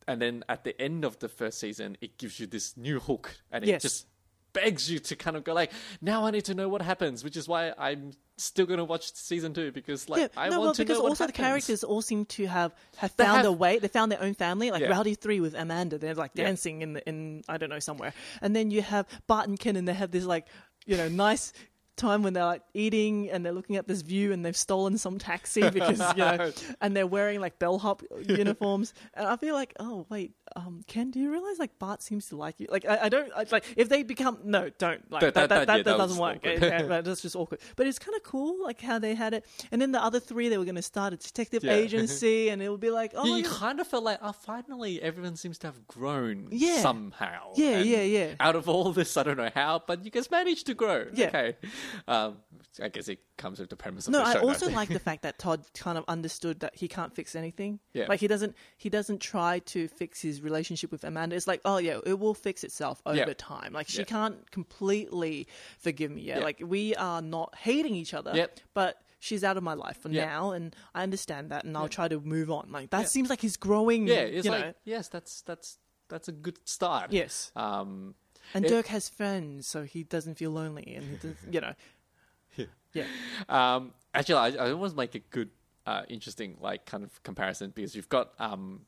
and 0.09 0.23
then 0.23 0.45
at 0.49 0.63
the 0.65 0.81
end 0.81 1.05
of 1.05 1.19
the 1.19 1.29
first 1.29 1.59
season, 1.59 1.97
it 2.01 2.17
gives 2.17 2.39
you 2.39 2.47
this 2.47 2.77
new 2.77 3.01
hook, 3.01 3.37
and 3.51 3.65
it 3.65 3.69
Yes. 3.69 3.83
just 3.83 4.07
begs 4.53 4.89
you 4.91 5.01
to 5.01 5.17
kind 5.17 5.37
of 5.37 5.43
go 5.43 5.53
like, 5.53 5.73
now 6.01 6.25
I 6.25 6.31
need 6.31 6.45
to 6.45 6.55
know 6.55 6.69
what 6.69 6.81
happens, 6.81 7.25
which 7.25 7.37
is 7.37 7.49
why 7.49 7.73
I'm 7.77 8.13
still 8.39 8.67
going 8.67 8.79
to 8.79 8.85
watch 8.85 9.15
season 9.15 9.55
two 9.55 9.73
because 9.73 10.09
like 10.09 10.21
yeah, 10.21 10.29
I 10.37 10.49
no, 10.49 10.59
want 10.59 10.63
well, 10.63 10.75
to 10.75 10.83
because 10.85 10.99
know 10.99 11.07
also 11.09 11.25
the 11.27 11.33
happens. 11.33 11.47
characters 11.47 11.85
all 11.85 12.03
seem 12.03 12.25
to 12.27 12.47
have 12.47 12.75
have 12.97 13.15
They 13.17 13.25
found 13.25 13.39
have- 13.39 13.47
a 13.47 13.53
way. 13.53 13.79
They 13.79 13.89
found 13.89 14.13
their 14.13 14.23
own 14.23 14.35
family, 14.35 14.71
like 14.71 14.83
Yeah. 14.83 14.89
Rowdy 14.91 15.15
Three 15.15 15.41
with 15.41 15.55
Amanda. 15.55 15.99
They're 15.99 16.15
like 16.15 16.33
Yeah. 16.35 16.45
dancing 16.45 16.83
in 16.83 16.93
the 16.95 17.09
in 17.09 17.45
I 17.49 17.57
don't 17.57 17.71
know 17.71 17.79
somewhere, 17.79 18.13
and 18.43 18.55
then 18.55 18.71
you 18.71 18.83
have 18.83 19.07
Bart 19.27 19.49
and 19.49 19.59
Ken, 19.59 19.77
and 19.77 19.87
they 19.89 19.95
have 19.95 20.11
this 20.11 20.25
like 20.25 20.47
you 20.85 20.97
know 20.97 21.09
nice 21.09 21.53
time 21.97 22.23
when 22.23 22.35
they're 22.35 22.45
like 22.45 22.61
eating 22.75 23.31
and 23.31 23.43
they're 23.43 23.55
looking 23.55 23.77
at 23.77 23.89
this 23.89 24.03
view 24.03 24.31
and 24.31 24.45
they've 24.45 24.55
stolen 24.55 24.99
some 24.99 25.19
taxi 25.19 25.71
because 25.71 25.99
you 26.15 26.17
know 26.25 26.53
and 26.83 26.95
they're 26.95 27.07
wearing 27.07 27.41
like 27.41 27.59
bellhop 27.59 28.03
uniforms 28.29 28.93
and 29.15 29.27
i 29.27 29.35
feel 29.37 29.55
like 29.55 29.73
oh 29.81 30.05
wait 30.11 30.33
um 30.57 30.83
ken 30.89 31.11
do 31.11 31.21
you 31.21 31.31
realize 31.31 31.59
like 31.59 31.79
bart 31.79 32.03
seems 32.03 32.27
to 32.29 32.37
like 32.37 32.59
you 32.59 32.67
like 32.71 32.85
i, 32.87 32.99
I 33.05 33.09
don't 33.09 33.31
I, 33.37 33.45
like 33.53 33.65
if 33.77 33.89
they 33.89 34.03
become 34.03 34.39
no 34.43 34.71
don't 34.79 35.09
like 35.13 35.21
That- 35.21 35.35
that 35.35 35.49
that- 35.51 35.67
that, 35.67 35.67
that- 35.67 35.67
that, 35.67 35.77
yeah, 35.77 35.83
that 35.83 35.85
that 35.85 35.99
doesn't 35.99 36.19
work 36.21 36.37
awkward. 36.39 36.63
Okay, 36.65 36.87
that's 37.03 37.23
just 37.23 37.37
awkward 37.37 37.61
but 37.77 37.87
it's 37.87 37.99
kind 37.99 38.17
of 38.17 38.23
cool 38.23 38.63
like 38.65 38.81
how 38.81 38.99
they 38.99 39.15
had 39.15 39.35
it 39.35 39.45
and 39.71 39.81
then 39.81 39.93
the 39.93 40.03
other 40.03 40.19
three 40.19 40.49
they 40.49 40.59
were 40.59 40.65
going 40.65 40.75
to 40.75 40.83
start 40.83 41.13
a 41.13 41.17
detective 41.17 41.63
Yeah. 41.63 41.73
agency 41.75 42.49
and 42.51 42.61
it 42.63 42.69
would 42.71 42.81
be 42.81 42.91
like 42.91 43.13
oh 43.15 43.25
you, 43.27 43.37
you 43.37 43.45
kind 43.45 43.79
of 43.81 43.87
felt 43.87 44.05
like, 44.05 44.19
oh, 44.23 44.33
finally, 44.33 45.01
everyone 45.03 45.37
seems 45.37 45.59
to 45.59 45.67
have 45.69 45.87
grown 45.87 46.49
Yeah. 46.51 46.81
somehow. 46.81 47.53
Yeah, 47.55 47.79
And 47.79 47.87
yeah, 47.89 48.03
yeah. 48.03 48.35
Out 48.41 48.57
of 48.57 48.69
all 48.69 48.93
this, 48.93 49.17
I 49.17 49.23
don't 49.23 49.37
know 49.37 49.51
how, 49.55 49.83
but 49.87 50.05
you 50.05 50.11
guys 50.11 50.31
managed 50.31 50.67
to 50.67 50.75
grow. 50.75 51.07
Yeah. 51.13 51.27
Okay. 51.29 51.57
Um, 52.09 52.39
I 52.83 52.89
guess 52.89 53.09
it 53.09 53.21
comes 53.37 53.59
with 53.59 53.71
the 53.71 53.77
premise 53.77 54.07
of 54.07 54.13
No, 54.13 54.19
the 54.21 54.25
I 54.25 54.33
show. 54.35 54.41
also 54.49 54.67
don't 54.67 54.75
like 54.75 54.89
the 54.89 54.99
fact 55.11 55.23
that 55.23 55.39
Todd 55.39 55.65
kind 55.75 55.99
of 55.99 56.05
understood 56.09 56.61
that 56.61 56.75
he 56.77 56.89
can't 56.89 57.15
fix 57.15 57.35
anything. 57.35 57.81
Yeah. 57.93 58.07
Like 58.09 58.21
he 58.21 58.29
doesn't 58.29 58.55
he 58.77 58.89
doesn't 58.89 59.21
try 59.21 59.59
to 59.61 59.89
fix 59.89 60.21
his 60.21 60.41
relationship 60.47 60.91
with 60.91 61.05
Amanda. 61.05 61.37
It's 61.37 61.47
like, 61.47 61.61
oh 61.65 61.79
yeah, 61.79 61.99
it 62.07 62.19
will 62.19 62.35
fix 62.35 62.65
itself 62.65 63.03
over 63.05 63.17
Yeah. 63.17 63.33
time. 63.37 63.73
Like 63.73 63.89
she 63.89 63.99
Yeah. 63.99 64.05
can't 64.17 64.51
completely 64.51 65.47
forgive 65.79 66.11
me 66.11 66.23
yet. 66.23 66.39
Yeah. 66.39 66.45
Like 66.45 66.63
we 66.65 66.95
are 66.97 67.21
not 67.23 67.55
hating 67.57 67.95
each 67.95 68.15
other. 68.15 68.33
Yep. 68.35 68.61
But 68.75 69.03
she's 69.19 69.43
out 69.45 69.57
of 69.57 69.63
my 69.63 69.75
life 69.75 69.99
for 69.99 70.09
Yeah. 70.11 70.27
now 70.27 70.53
and 70.53 70.75
I 70.95 71.03
understand 71.03 71.51
that 71.51 71.65
and 71.65 71.77
I'll 71.77 71.89
try 71.89 72.09
to 72.09 72.19
move 72.21 72.51
on. 72.51 72.71
Like 72.71 72.91
that 72.91 73.01
Yeah. 73.03 73.07
seems 73.07 73.29
like 73.31 73.41
he's 73.41 73.57
growing 73.57 74.07
yeah, 74.07 74.15
it's 74.37 74.45
you 74.47 74.51
like 74.53 74.65
know. 74.65 74.75
yes, 74.85 75.09
that's 75.09 75.43
that's 75.43 75.79
that's 76.09 76.29
a 76.29 76.33
good 76.33 76.59
start. 76.65 77.13
Yes. 77.13 77.51
Um, 77.57 78.15
And 78.55 78.65
it- 78.65 78.69
Dirk 78.69 78.87
has 78.87 79.09
friends, 79.09 79.67
so 79.67 79.83
he 79.83 80.05
doesn't 80.05 80.37
feel 80.37 80.53
lonely 80.53 80.95
and 80.95 81.05
he 81.11 81.17
does, 81.17 81.37
you 81.51 81.61
know. 81.61 81.75
Yeah. 82.93 83.05
Um, 83.51 83.93
actually, 84.15 84.37
I, 84.57 84.65
I 84.69 84.71
almost 84.73 84.97
make 84.97 85.15
a 85.15 85.19
good, 85.19 85.51
uh, 85.85 86.05
interesting 86.09 86.57
like 86.61 86.87
kind 86.87 87.05
of 87.05 87.23
comparison 87.23 87.71
because 87.75 87.95
you've 87.95 88.09
got 88.09 88.33
um, 88.39 88.87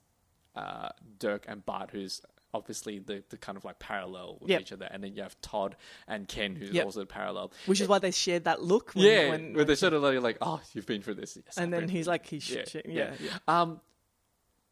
uh, 0.58 0.88
Dirk 1.18 1.44
and 1.48 1.64
Bart, 1.64 1.90
who's 1.92 2.20
obviously 2.54 2.98
the, 2.98 3.22
the 3.28 3.36
kind 3.36 3.56
of 3.58 3.64
like 3.64 3.78
parallel 3.78 4.38
with 4.40 4.50
Yep. 4.50 4.60
each 4.62 4.72
other, 4.72 4.88
and 4.90 5.04
then 5.04 5.14
you 5.14 5.22
have 5.22 5.38
Todd 5.42 5.76
and 6.06 6.26
Ken, 6.26 6.56
who's 6.56 6.70
Yep. 6.70 6.84
also 6.86 7.04
parallel. 7.04 7.52
Which 7.66 7.80
is 7.80 7.88
why 7.88 7.98
they 7.98 8.10
shared 8.10 8.44
that 8.44 8.62
look 8.62 8.92
when, 8.94 9.04
yeah, 9.04 9.28
when, 9.30 9.54
where 9.54 9.64
they 9.64 9.74
sort 9.74 9.92
of 9.92 10.02
like, 10.02 10.20
like, 10.22 10.38
oh, 10.40 10.60
you've 10.72 10.86
been 10.86 11.02
through 11.02 11.14
this, 11.16 11.36
yes, 11.44 11.56
and 11.58 11.74
I've 11.74 11.80
then 11.82 11.88
he's 11.90 12.06
like 12.06 12.26
he's 12.26 12.48
yeah, 12.50 12.64
yeah, 12.74 12.80
yeah. 12.86 13.12
yeah. 13.20 13.38
Um, 13.60 13.80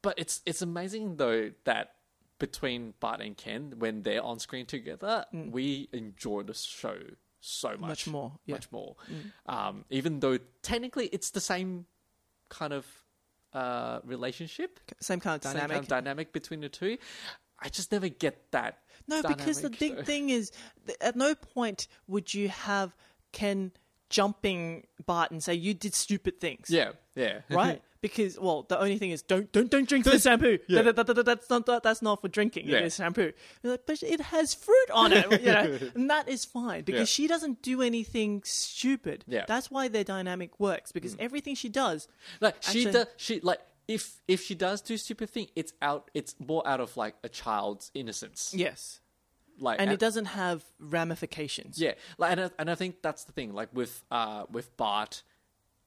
but 0.03 0.15
it's 0.19 0.41
it's 0.47 0.63
amazing 0.63 1.17
though 1.17 1.51
that 1.65 1.95
between 2.39 2.95
Bart 3.01 3.21
and 3.21 3.37
Ken, 3.37 3.75
when 3.79 4.03
they're 4.03 4.23
on 4.23 4.39
screen 4.39 4.67
together, 4.67 5.25
we 5.33 5.89
enjoy 5.93 6.43
the 6.43 6.55
show 6.55 6.97
so 7.41 7.71
much, 7.71 7.79
Mm. 7.79 7.89
Much 7.89 8.07
more, 8.09 8.33
yeah. 8.47 8.53
Mm. 8.53 8.57
much 8.57 8.73
more. 8.73 8.97
Um, 9.47 9.85
even 9.91 10.21
though 10.21 10.39
technically 10.63 11.07
it's 11.13 11.31
the 11.31 11.41
same 11.41 11.87
kind 12.49 12.73
of 12.73 12.87
uh, 13.57 14.01
relationship, 14.05 14.79
Same 15.01 15.21
kind 15.21 15.37
of 15.37 15.43
same 15.43 15.55
dynamic. 15.55 15.71
kind 15.73 15.83
of 15.83 15.89
dynamic 15.89 16.33
between 16.33 16.61
the 16.61 16.69
two. 16.69 16.99
I 17.59 17.69
just 17.71 17.91
never 17.91 18.09
get 18.09 18.51
that. 18.53 18.79
No, 19.09 19.23
because 19.23 19.63
the 19.63 19.71
big 19.71 19.97
so- 19.97 20.03
thing 20.05 20.31
is, 20.31 20.53
at 21.01 21.17
no 21.17 21.35
point 21.35 21.89
would 22.07 22.35
you 22.35 22.49
have 22.51 22.95
Ken 23.33 23.73
jumping 24.11 24.87
Bart 25.05 25.31
and 25.31 25.43
say 25.43 25.55
you 25.55 25.75
did 25.75 25.95
stupid 25.95 26.39
things. 26.41 26.69
Yeah, 26.71 26.91
yeah, 27.15 27.41
Right? 27.51 27.83
because 28.09 28.39
well, 28.39 28.63
the 28.69 28.79
only 28.79 28.99
thing 28.99 29.11
is 29.11 29.23
don't 29.23 29.51
don't 29.53 29.71
don't 29.71 29.89
drink 29.89 30.05
the 30.05 30.19
shampoo. 30.19 30.59
Yeah. 30.69 30.83
That- 30.83 30.97
that- 30.97 31.07
that- 31.15 31.25
that's 31.27 31.51
not 31.51 31.67
that, 31.67 31.83
that's 31.83 32.03
not 32.03 32.21
for 32.21 32.29
drinking. 32.29 32.69
Yeah. 32.69 32.79
It 32.79 32.85
is 32.87 32.97
shampoo. 32.97 33.33
Like, 33.63 33.87
but 33.87 34.03
it 34.03 34.21
has 34.21 34.55
fruit 34.55 34.91
on 34.93 35.13
it, 35.13 35.31
you 35.41 35.53
know, 35.53 35.79
and 35.95 36.09
that 36.11 36.29
is 36.29 36.45
fine 36.45 36.85
because 36.85 37.01
Yeah. 37.01 37.17
she 37.17 37.27
doesn't 37.27 37.63
do 37.63 37.83
anything 37.83 38.43
stupid. 38.45 39.25
Yeah. 39.27 39.43
Mm. 39.43 39.47
That's 39.47 39.71
why 39.71 39.89
their 39.89 40.05
dynamic 40.05 40.59
works 40.59 40.93
because 40.93 41.17
everything 41.19 41.55
she 41.55 41.69
does. 41.69 42.09
Like 42.41 42.57
she 42.63 42.81
Actually- 42.87 42.93
does, 42.93 43.07
she 43.17 43.41
like 43.41 43.61
if 43.89 44.21
if 44.27 44.43
she 44.43 44.55
does 44.55 44.81
do 44.81 44.97
stupid 44.97 45.31
thing, 45.31 45.47
it's 45.55 45.73
out. 45.81 46.11
It's 46.15 46.35
more 46.41 46.67
out 46.67 46.81
of 46.81 46.97
like 46.97 47.15
a 47.23 47.29
child's 47.29 47.91
innocence. 47.95 48.53
Yes. 48.57 49.01
Like 49.59 49.81
And 49.81 49.91
it 49.91 49.99
doesn't 49.99 50.27
have 50.27 50.65
ramifications. 50.81 51.79
Yeah, 51.81 51.95
like 52.19 52.33
and 52.33 52.41
I, 52.43 52.51
and 52.59 52.71
I 52.71 52.75
think 52.75 53.01
that's 53.01 53.25
the 53.25 53.33
thing. 53.33 53.55
Like 53.55 53.71
with 53.73 54.03
uh 54.11 54.45
with 54.51 54.77
Bart, 54.77 55.23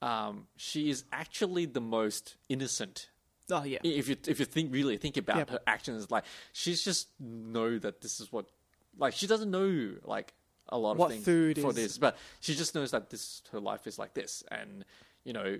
um, 0.01 0.47
she 0.55 0.89
is 0.89 1.03
actually 1.11 1.65
the 1.65 1.81
most 1.81 2.35
innocent. 2.47 3.09
Oh 3.51 3.63
yeah. 3.63 3.79
If 3.83 4.07
you 4.07 4.15
if 4.27 4.39
you 4.39 4.45
think 4.45 4.73
really 4.73 4.97
think 4.97 5.17
about 5.17 5.37
Yep. 5.37 5.49
her 5.49 5.59
actions, 5.67 6.09
like 6.11 6.23
she's 6.53 6.83
just 6.83 7.07
know 7.19 7.77
that 7.79 8.01
this 8.01 8.19
is 8.19 8.31
what, 8.31 8.45
like 8.97 9.13
she 9.13 9.27
doesn't 9.27 9.49
know 9.51 9.95
like 10.03 10.33
a 10.69 10.77
lot 10.77 10.97
What 10.97 11.07
of 11.07 11.11
things 11.13 11.25
food 11.25 11.57
for 11.59 11.69
is- 11.71 11.75
this, 11.75 11.97
but 11.97 12.17
she 12.41 12.53
just 12.55 12.75
knows 12.75 12.91
that 12.91 13.09
this 13.09 13.41
her 13.51 13.59
life 13.59 13.87
is 13.87 13.97
like 13.97 14.13
this, 14.13 14.43
and 14.51 14.85
you 15.23 15.33
know. 15.33 15.59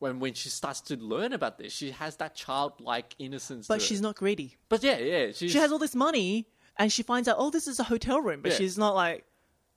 When, 0.00 0.20
when 0.20 0.34
she 0.34 0.48
starts 0.48 0.80
to 0.82 0.96
learn 0.96 1.32
about 1.32 1.58
this, 1.58 1.72
she 1.72 1.90
has 1.90 2.14
that 2.18 2.36
childlike 2.36 3.16
innocence. 3.18 3.66
But 3.66 3.82
she's 3.82 3.98
it. 3.98 4.02
not 4.04 4.14
greedy. 4.14 4.56
But 4.68 4.84
yeah, 4.84 4.96
yeah, 4.98 5.32
she's, 5.32 5.50
she 5.50 5.58
has 5.58 5.72
all 5.72 5.78
this 5.80 5.96
money 5.96 6.46
and 6.76 6.92
she 6.92 7.02
finds 7.02 7.26
out 7.26 7.34
oh 7.40 7.50
this 7.50 7.66
is 7.66 7.80
a 7.80 7.82
hotel 7.82 8.20
room 8.20 8.40
but 8.40 8.52
Yeah. 8.52 8.58
she's 8.58 8.78
not 8.78 8.94
like 8.94 9.24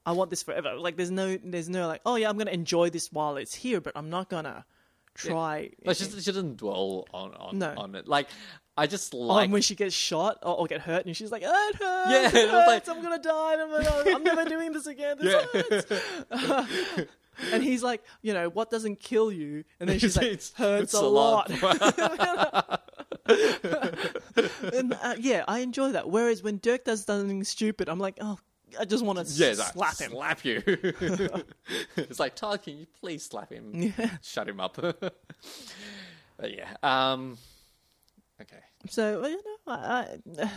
i 0.05 0.11
want 0.11 0.29
this 0.29 0.43
forever 0.43 0.75
like 0.75 0.97
there's 0.97 1.11
no 1.11 1.37
there's 1.43 1.69
no 1.69 1.87
like 1.87 2.01
oh 2.05 2.15
yeah 2.15 2.29
i'm 2.29 2.37
gonna 2.37 2.51
enjoy 2.51 2.89
this 2.89 3.11
while 3.11 3.37
it's 3.37 3.53
here 3.53 3.79
but 3.81 3.93
i'm 3.95 4.09
not 4.09 4.29
gonna 4.29 4.65
try 5.13 5.69
Like 5.85 5.97
she, 5.97 6.05
she 6.05 6.31
doesn't 6.31 6.57
dwell 6.57 7.05
on 7.13 7.33
on, 7.35 7.57
No. 7.59 7.73
on 7.77 7.95
it. 7.95 8.07
Like 8.07 8.27
I 8.77 8.87
just 8.87 9.13
oh, 9.13 9.17
like 9.17 9.43
and 9.45 9.53
when 9.53 9.61
she 9.61 9.75
gets 9.75 9.93
shot 9.93 10.37
or, 10.41 10.59
or 10.59 10.67
get 10.67 10.79
hurt 10.81 11.05
and 11.05 11.15
she's 11.15 11.31
like 11.31 11.43
oh, 11.45 11.69
it 11.69 11.75
hurts 11.75 12.11
Yeah, 12.11 12.27
it 12.41 12.45
was 12.45 12.53
like- 12.53 12.67
hurts, 12.85 12.89
i'm 12.89 13.01
gonna 13.01 13.19
die 13.19 13.53
I'm, 13.59 13.69
gonna, 13.69 14.15
I'm 14.15 14.23
never 14.23 14.45
doing 14.45 14.71
this 14.71 14.87
again 14.87 15.17
this 15.19 15.45
Yeah. 15.53 15.61
hurts." 16.29 17.07
and 17.51 17.61
he's 17.63 17.83
like 17.83 18.01
you 18.21 18.33
know 18.33 18.47
what 18.49 18.69
doesn't 18.71 18.99
kill 19.01 19.31
you 19.31 19.63
and 19.79 19.89
then 19.89 19.99
she's 19.99 20.15
like 20.21 20.25
It's- 20.27 20.53
hurts 20.55 20.93
it's 20.93 21.01
a 21.01 21.05
a 21.05 21.07
lot, 21.07 21.49
lot. 21.61 22.81
and 24.73 24.93
uh, 24.93 25.15
yeah 25.19 25.43
i 25.47 25.59
enjoy 25.59 25.91
that 25.91 26.09
whereas 26.09 26.41
when 26.43 26.57
dirk 26.57 26.85
does 26.85 27.03
something 27.05 27.43
stupid 27.43 27.89
i'm 27.89 27.99
like 27.99 28.17
oh 28.21 28.37
i 28.79 28.85
just 28.85 29.03
want 29.03 29.25
to 29.25 29.33
yeah, 29.33 29.53
like, 29.57 29.73
slap 29.73 29.97
him 29.97 30.11
Slap 30.11 30.45
you. 30.45 30.63
it's 31.95 32.19
like 32.19 32.35
Todd, 32.35 32.63
can 32.63 32.77
you 32.77 32.87
please 32.99 33.23
slap 33.23 33.51
him? 33.51 33.93
Shut 34.21 34.47
him 34.47 34.59
up. 34.59 34.75
but 34.81 35.13
yeah. 36.43 36.69
Um. 36.83 37.37
Okay. 38.41 38.59
So 38.89 39.25
you 39.25 39.35
know, 39.35 39.57
I, 39.67 40.17
I, 40.39 40.51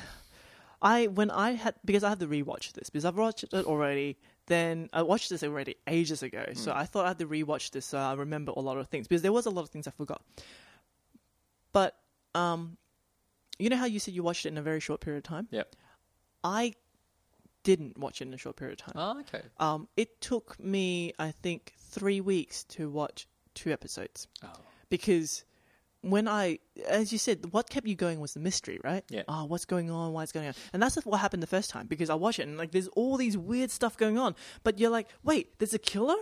I 0.82 1.06
when 1.08 1.30
I 1.30 1.52
had 1.52 1.74
because 1.84 2.04
I 2.04 2.08
had 2.10 2.20
to 2.20 2.26
rewatch 2.26 2.72
this 2.72 2.90
because 2.90 3.04
I've 3.04 3.16
watched 3.16 3.44
it 3.44 3.54
already. 3.54 4.18
Then 4.46 4.90
I 4.92 5.00
watched 5.02 5.30
this 5.30 5.42
already 5.42 5.76
ages 5.86 6.22
ago, 6.22 6.44
so 6.52 6.70
I 6.72 6.84
thought 6.84 7.06
I 7.06 7.08
had 7.08 7.18
to 7.20 7.26
rewatch 7.26 7.70
this 7.70 7.86
so 7.86 7.96
I 7.96 8.12
remember 8.12 8.52
a 8.54 8.60
lot 8.60 8.76
of 8.76 8.88
things 8.88 9.08
because 9.08 9.22
there 9.22 9.32
was 9.32 9.46
a 9.46 9.50
lot 9.50 9.62
of 9.62 9.70
things 9.70 9.88
I 9.88 9.90
forgot. 9.90 10.20
But 11.72 11.96
um, 12.34 12.76
you 13.58 13.70
know 13.70 13.76
how 13.76 13.86
you 13.86 13.98
said 13.98 14.12
you 14.12 14.22
watched 14.22 14.44
it 14.44 14.50
in 14.50 14.58
a 14.58 14.62
very 14.62 14.80
short 14.80 15.00
period 15.00 15.18
of 15.18 15.24
time? 15.24 15.48
Yep. 15.50 15.76
I 16.42 16.74
didn't 17.64 17.98
watch 17.98 18.20
it 18.20 18.28
in 18.28 18.34
a 18.34 18.38
short 18.38 18.56
period 18.56 18.80
of 18.80 18.86
time. 18.86 18.94
Oh, 18.96 19.20
okay. 19.20 19.42
Um, 19.58 19.88
it 19.96 20.20
took 20.20 20.58
me, 20.62 21.12
I 21.18 21.32
think, 21.32 21.72
three 21.76 22.20
weeks 22.20 22.62
to 22.64 22.88
watch 22.88 23.26
two 23.54 23.72
episodes 23.72 24.28
Oh. 24.44 24.48
because 24.90 25.44
when 26.02 26.28
I, 26.28 26.58
as 26.86 27.12
you 27.12 27.18
said, 27.18 27.46
what 27.52 27.70
kept 27.70 27.86
you 27.86 27.94
going 27.94 28.20
was 28.20 28.34
the 28.34 28.40
mystery, 28.40 28.78
right? 28.84 29.02
Yeah. 29.08 29.22
Oh, 29.26 29.46
what's 29.46 29.64
going 29.64 29.90
on? 29.90 30.12
Why 30.12 30.22
is 30.22 30.32
going 30.32 30.48
on? 30.48 30.54
And 30.74 30.82
that's 30.82 30.96
what 30.96 31.18
happened 31.18 31.42
the 31.42 31.46
first 31.46 31.70
time 31.70 31.86
because 31.86 32.10
I 32.10 32.14
watched 32.14 32.38
it 32.38 32.46
and 32.46 32.58
like 32.58 32.72
there's 32.72 32.88
all 32.88 33.16
these 33.16 33.36
weird 33.38 33.70
stuff 33.70 33.96
going 33.96 34.18
on, 34.18 34.34
but 34.62 34.78
you're 34.78 34.90
like, 34.90 35.08
wait, 35.22 35.58
there's 35.58 35.74
a 35.74 35.78
killer. 35.78 36.16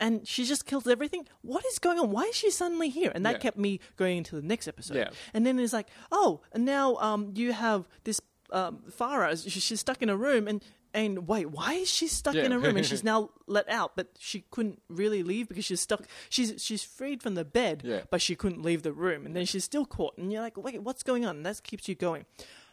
And 0.00 0.26
she 0.28 0.44
just 0.44 0.64
kills 0.64 0.86
everything. 0.86 1.26
What 1.42 1.64
is 1.66 1.80
going 1.80 1.98
on? 1.98 2.10
Why 2.12 2.22
is 2.22 2.36
she 2.36 2.52
suddenly 2.52 2.88
here? 2.88 3.10
And 3.14 3.26
that 3.26 3.32
Yeah. 3.34 3.38
kept 3.38 3.58
me 3.58 3.80
going 3.96 4.18
into 4.18 4.36
the 4.36 4.42
next 4.42 4.68
episode. 4.68 4.96
Yeah. 4.96 5.10
And 5.34 5.44
then 5.44 5.58
it's 5.58 5.72
like, 5.72 5.88
oh, 6.12 6.40
and 6.52 6.64
now 6.64 6.94
um, 6.96 7.32
you 7.34 7.52
have 7.52 7.88
this 8.04 8.20
um, 8.52 8.78
Farah. 8.96 9.36
She's 9.50 9.80
stuck 9.80 10.00
in 10.00 10.08
a 10.08 10.16
room, 10.16 10.46
and 10.48 10.62
and 10.94 11.28
wait, 11.28 11.50
why 11.50 11.74
is 11.74 11.88
she 11.90 12.06
stuck 12.08 12.34
Yeah. 12.34 12.44
in 12.44 12.52
a 12.52 12.58
room? 12.58 12.76
And 12.76 12.86
she's 12.86 13.04
now 13.04 13.30
let 13.46 13.68
out, 13.68 13.94
but 13.96 14.08
she 14.18 14.44
couldn't 14.50 14.80
really 14.88 15.22
leave 15.22 15.48
because 15.48 15.64
she's 15.64 15.80
stuck. 15.80 16.02
She's 16.28 16.54
she's 16.62 16.82
freed 16.82 17.22
from 17.22 17.34
the 17.34 17.44
bed, 17.44 17.82
Yeah. 17.84 18.02
but 18.10 18.20
she 18.22 18.34
couldn't 18.34 18.62
leave 18.62 18.82
the 18.82 18.92
room, 18.92 19.26
and 19.26 19.34
then 19.36 19.44
she's 19.46 19.64
still 19.64 19.84
caught. 19.86 20.16
And 20.18 20.32
you're 20.32 20.42
like, 20.42 20.56
wait, 20.56 20.82
what's 20.82 21.02
going 21.02 21.24
on? 21.24 21.36
And 21.36 21.46
that 21.46 21.62
keeps 21.62 21.88
you 21.88 21.94
going. 21.94 22.24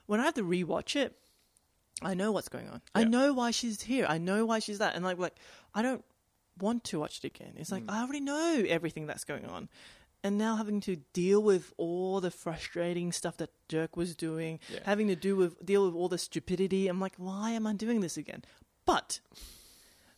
When 0.06 0.20
I 0.20 0.24
have 0.26 0.34
to 0.36 0.44
rewatch 0.44 0.96
it, 0.96 1.18
I 2.02 2.14
know 2.14 2.32
what's 2.32 2.50
going 2.50 2.70
on. 2.70 2.82
I 2.94 3.02
Yeah. 3.02 3.08
know 3.08 3.34
why 3.34 3.52
she's 3.52 3.82
here. 3.82 4.06
I 4.08 4.18
know 4.18 4.46
why 4.46 4.60
she's 4.60 4.80
that. 4.80 4.96
And 4.96 5.04
like, 5.06 5.18
like 5.18 5.36
I 5.74 5.82
don't 5.82 6.04
want 6.60 6.84
to 6.86 7.00
watch 7.00 7.18
it 7.20 7.26
again. 7.26 7.54
It's 7.58 7.72
like 7.72 7.84
Mm. 7.86 7.92
I 7.92 8.02
already 8.02 8.22
know 8.22 8.64
everything 8.68 9.08
that's 9.08 9.24
going 9.26 9.46
on, 9.46 9.68
and 10.26 10.38
now 10.38 10.56
having 10.58 10.80
to 10.82 10.96
deal 11.14 11.42
with 11.42 11.72
all 11.78 12.20
the 12.20 12.32
frustrating 12.32 13.12
stuff 13.12 13.38
that 13.38 13.52
Dirk 13.68 13.96
was 13.96 14.16
doing, 14.16 14.60
Yeah. 14.74 14.80
having 14.84 15.08
to 15.08 15.16
do 15.16 15.36
with 15.36 15.64
deal 15.66 15.86
with 15.86 15.96
all 15.96 16.10
the 16.10 16.18
stupidity. 16.18 16.88
I'm 16.88 17.00
like, 17.00 17.16
why 17.18 17.52
am 17.52 17.66
I 17.68 17.74
doing 17.74 18.02
this 18.02 18.18
again? 18.18 18.44
But 18.86 19.20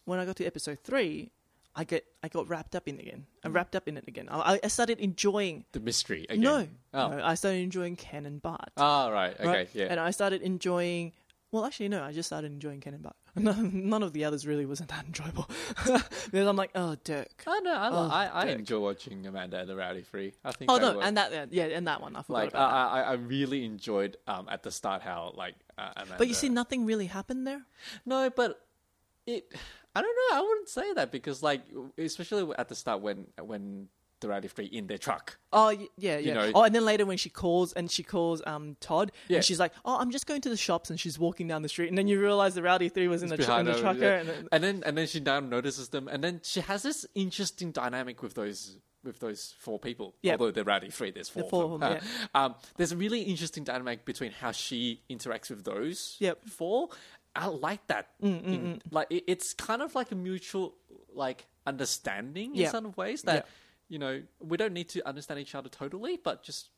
when 0.06 0.20
I 0.20 0.26
got 0.26 0.36
to 0.38 0.46
episode 0.46 0.80
three, 0.84 1.32
I 1.76 1.84
get 1.84 2.06
I 2.24 2.28
got 2.28 2.50
wrapped 2.50 2.76
up 2.76 2.88
in 2.88 2.96
it 3.00 3.02
again. 3.08 3.26
I 3.44 3.50
wrapped 3.50 3.76
up 3.76 3.88
in 3.88 3.98
it 3.98 4.08
again. 4.08 4.28
I, 4.32 4.60
I 4.64 4.68
started 4.68 5.00
enjoying. 5.00 5.66
The 5.74 5.80
mystery 5.80 6.26
again. 6.30 6.42
No, 6.42 6.68
Oh. 6.94 7.10
no, 7.12 7.24
I 7.24 7.36
started 7.36 7.60
enjoying 7.62 7.96
Ken 7.96 8.26
and 8.26 8.42
Bart. 8.42 8.72
Ah, 8.78 9.10
right. 9.10 9.34
Okay. 9.40 9.48
right? 9.48 9.70
Yeah. 9.74 9.88
And 9.92 10.00
I 10.00 10.12
started 10.12 10.42
enjoying. 10.42 11.14
Well, 11.52 11.64
actually, 11.66 11.88
no. 11.90 12.04
I 12.04 12.12
just 12.12 12.28
started 12.28 12.52
enjoying 12.52 12.82
Ken 12.82 12.94
and 12.94 13.02
Bart. 13.04 13.16
None, 13.38 13.88
none 13.90 14.02
of 14.04 14.14
the 14.14 14.26
others 14.26 14.46
really 14.48 14.66
wasn't 14.66 14.90
that 14.90 15.06
enjoyable 15.06 15.48
because 15.86 16.48
I'm 16.48 16.56
like, 16.56 16.72
oh, 16.76 16.96
Dirk. 17.04 17.44
I 17.46 17.60
know. 17.60 17.74
I, 17.74 17.90
Oh, 17.92 18.10
I, 18.12 18.42
I 18.42 18.46
Dirk. 18.46 18.60
enjoy 18.60 18.80
watching 18.80 19.26
Amanda 19.28 19.60
and 19.60 19.70
the 19.70 19.76
Rowdy 19.76 20.02
Free. 20.02 20.34
I 20.44 20.52
think. 20.52 20.72
Oh 20.72 20.78
no, 20.78 20.98
was- 20.98 21.06
and 21.06 21.16
that 21.18 21.54
yeah, 21.54 21.66
and 21.66 21.88
that 21.88 22.02
one 22.02 22.16
I 22.16 22.24
forgot 22.24 22.34
like 22.46 22.56
I. 22.56 22.88
I, 22.88 23.02
I 23.02 23.14
really 23.14 23.64
enjoyed 23.64 24.18
um 24.28 24.48
at 24.50 24.64
the 24.64 24.72
start 24.72 25.04
how 25.04 25.34
like 25.36 25.54
uh, 25.78 25.92
Amanda. 25.96 26.16
But 26.18 26.28
you 26.28 26.34
see, 26.34 26.50
nothing 26.50 26.86
really 26.86 27.06
happened 27.06 27.46
there. 27.46 27.62
no, 28.06 28.30
but 28.30 28.60
it. 29.28 29.54
I 29.96 30.02
don't 30.02 30.16
know. 30.32 30.38
I 30.38 30.42
wouldn't 30.42 30.70
say 30.70 30.94
that 30.94 31.12
because 31.12 31.42
like 31.44 31.62
especially 31.98 32.52
at 32.58 32.70
the 32.70 32.76
start 32.76 33.02
when 33.02 33.28
when 33.42 33.88
the 34.20 34.28
Rowdy 34.28 34.48
Free 34.48 34.66
in 34.66 34.88
their 34.88 34.98
truck. 34.98 35.38
Oh 35.54 35.68
y- 35.68 35.88
yeah, 35.98 36.18
yeah. 36.18 36.34
know- 36.34 36.52
oh, 36.56 36.64
and 36.64 36.74
then 36.74 36.84
later 36.86 37.06
when 37.06 37.18
she 37.18 37.30
calls 37.30 37.74
and 37.74 37.90
she 37.90 38.04
calls 38.04 38.42
um 38.46 38.76
Todd, 38.80 39.12
Yeah. 39.28 39.38
and 39.38 39.46
she's 39.46 39.60
like, 39.60 39.74
"Oh, 39.86 39.98
I'm 39.98 40.12
just 40.12 40.26
going 40.28 40.42
to 40.42 40.50
the 40.50 40.58
shops," 40.58 40.90
and 40.90 41.00
she's 41.00 41.18
walking 41.20 41.48
down 41.48 41.62
the 41.62 41.70
street, 41.70 41.90
and 41.90 41.98
then 41.98 42.08
you 42.08 42.20
realize 42.22 42.56
the 42.56 42.64
Rowdy 42.64 42.90
Three 42.90 43.08
was 43.08 43.24
in 43.24 43.30
the, 43.30 43.38
tr- 43.38 43.52
in 43.54 43.66
the 43.66 43.80
trucker, 43.80 44.00
yeah. 44.00 44.20
and 44.20 44.28
then, 44.30 44.48
and 44.52 44.64
then 44.64 44.84
and 44.86 44.98
then 44.98 45.08
she 45.08 45.20
now 45.20 45.40
notices 45.40 45.90
them, 45.90 46.08
and 46.08 46.24
then 46.24 46.42
she 46.44 46.62
has 46.62 46.84
this 46.84 47.06
interesting 47.16 47.72
dynamic 47.72 48.22
with 48.24 48.34
those 48.34 48.78
with 49.04 49.20
those 49.20 49.54
four 49.60 49.80
people. 49.80 50.16
Yep. 50.24 50.40
Although 50.40 50.52
they're 50.52 50.64
rowdy 50.64 50.90
free, 50.90 51.12
there's 51.12 51.30
four. 51.30 51.48
four 51.50 51.64
of 51.66 51.72
of 51.74 51.80
them. 51.80 51.94
them, 51.94 52.04
um, 52.36 52.56
there's 52.78 52.92
a 52.92 52.98
really 52.98 53.22
interesting 53.22 53.64
dynamic 53.64 54.04
between 54.04 54.32
how 54.32 54.52
she 54.52 55.02
interacts 55.10 55.50
with 55.50 55.64
those 55.64 56.18
Yep. 56.20 56.44
Mm, 56.46 56.50
four. 56.50 56.90
I 57.36 57.46
like 57.48 57.86
that. 57.88 58.10
In- 58.20 58.82
like 58.92 59.08
it, 59.12 59.24
it's 59.28 59.54
kind 59.54 59.82
of 59.84 59.94
like 59.96 60.12
a 60.12 60.16
mutual 60.16 60.76
like 61.14 61.46
understanding 61.68 62.56
in 62.56 62.70
some 62.70 62.92
ways 62.98 63.22
that 63.24 63.46
Yeah. 63.46 63.52
You 63.90 64.00
know 64.00 64.22
we 64.40 64.58
don't 64.58 64.74
need 64.74 64.90
to 64.90 65.08
understand 65.08 65.40
each 65.40 65.56
other 65.56 65.70
totally, 65.70 66.18
but 66.24 66.44
just 66.44 66.70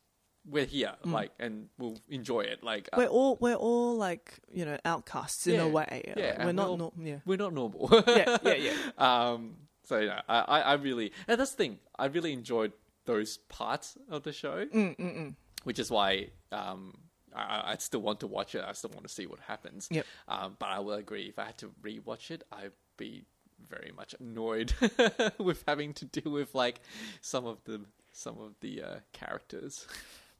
we're 0.48 0.64
here, 0.64 0.94
Mm. 1.04 1.12
like, 1.12 1.32
and 1.38 1.68
we'll 1.78 1.98
enjoy 2.08 2.40
it. 2.40 2.62
Like, 2.64 2.88
uh, 2.92 2.96
we're 2.98 3.08
all 3.08 3.36
we're 3.40 3.54
all 3.56 3.96
like 3.96 4.38
you 4.52 4.64
know 4.64 4.78
outcasts 4.84 5.46
in 5.46 5.54
Yeah, 5.56 5.62
a 5.64 5.68
way. 5.68 6.12
yeah, 6.16 6.34
Like, 6.38 6.46
we're 6.46 6.52
not. 6.52 6.68
we'll- 6.68 6.76
nor- 6.78 6.92
yeah, 6.98 7.18
we're 7.26 7.36
not 7.36 7.52
normal. 7.52 7.88
yeah, 8.06 8.38
yeah, 8.42 8.54
yeah. 8.54 8.74
Um, 8.98 9.56
so 9.84 9.98
yeah, 9.98 10.22
I, 10.28 10.38
I, 10.40 10.60
I 10.60 10.72
really, 10.74 11.12
and 11.28 11.38
that's 11.38 11.50
the 11.50 11.56
thing. 11.58 11.78
I 11.98 12.06
really 12.06 12.32
enjoyed 12.32 12.72
those 13.04 13.36
parts 13.48 13.98
of 14.08 14.22
the 14.22 14.32
show, 14.32 14.64
Mm, 14.66 15.34
which 15.64 15.78
is 15.78 15.90
why 15.90 16.30
um, 16.52 16.94
I, 17.34 17.42
I- 17.42 17.72
I 17.72 17.76
still 17.76 18.00
want 18.00 18.20
to 18.20 18.26
watch 18.26 18.54
it. 18.54 18.64
I 18.66 18.72
still 18.72 18.90
want 18.94 19.06
to 19.06 19.12
see 19.12 19.26
what 19.26 19.40
happens. 19.40 19.88
Yep. 19.90 20.06
Um, 20.28 20.56
but 20.58 20.66
I 20.70 20.78
will 20.78 20.94
agree. 20.94 21.26
If 21.28 21.38
I 21.38 21.44
had 21.46 21.58
to 21.58 21.70
rewatch 21.82 22.30
it, 22.30 22.44
I'd 22.52 22.72
be 22.96 23.24
very 23.68 23.92
much 23.96 24.14
annoyed 24.20 24.72
with 25.38 25.64
having 25.66 25.92
to 25.94 26.04
deal 26.04 26.32
with 26.32 26.54
like 26.54 26.80
some 27.20 27.46
of 27.46 27.62
the 27.64 27.80
some 28.12 28.38
of 28.38 28.54
the 28.60 28.82
uh, 28.82 28.96
characters. 29.12 29.86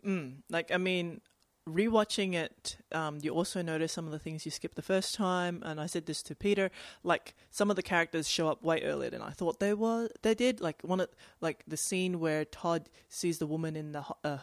Mm, 0.04 0.36
like 0.48 0.70
I 0.72 0.78
mean, 0.78 1.20
rewatching 1.68 2.34
it, 2.34 2.76
um, 2.92 3.18
you 3.22 3.32
also 3.32 3.62
notice 3.62 3.92
some 3.92 4.06
of 4.06 4.12
the 4.12 4.18
things 4.18 4.44
you 4.44 4.50
skipped 4.50 4.76
the 4.76 4.82
first 4.82 5.14
time. 5.14 5.62
And 5.64 5.80
I 5.80 5.86
said 5.86 6.06
this 6.06 6.22
to 6.24 6.34
Peter, 6.34 6.70
like 7.02 7.34
some 7.50 7.70
of 7.70 7.76
the 7.76 7.82
characters 7.82 8.28
show 8.28 8.48
up 8.48 8.62
way 8.62 8.82
earlier 8.82 9.10
than 9.10 9.22
I 9.22 9.30
thought 9.30 9.60
they 9.60 9.74
were. 9.74 10.08
They 10.22 10.34
did 10.34 10.60
like 10.60 10.82
one 10.82 11.00
of 11.00 11.08
like 11.40 11.64
the 11.66 11.76
scene 11.76 12.20
where 12.20 12.44
Todd 12.44 12.88
sees 13.08 13.38
the 13.38 13.46
woman 13.46 13.76
in 13.76 13.92
the 13.92 14.04
uh, 14.24 14.38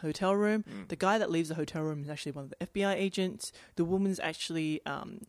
hotel 0.00 0.34
room. 0.34 0.64
The 0.88 0.96
guy 0.96 1.18
that 1.18 1.30
leaves 1.30 1.48
the 1.48 1.54
hotel 1.54 1.82
room 1.82 2.02
is 2.02 2.10
actually 2.10 2.32
one 2.32 2.44
of 2.44 2.54
the 2.58 2.66
FBI 2.66 2.94
agents. 2.94 3.52
The 3.76 3.84
woman's 3.84 4.20
actually 4.20 4.84
um, 4.86 5.22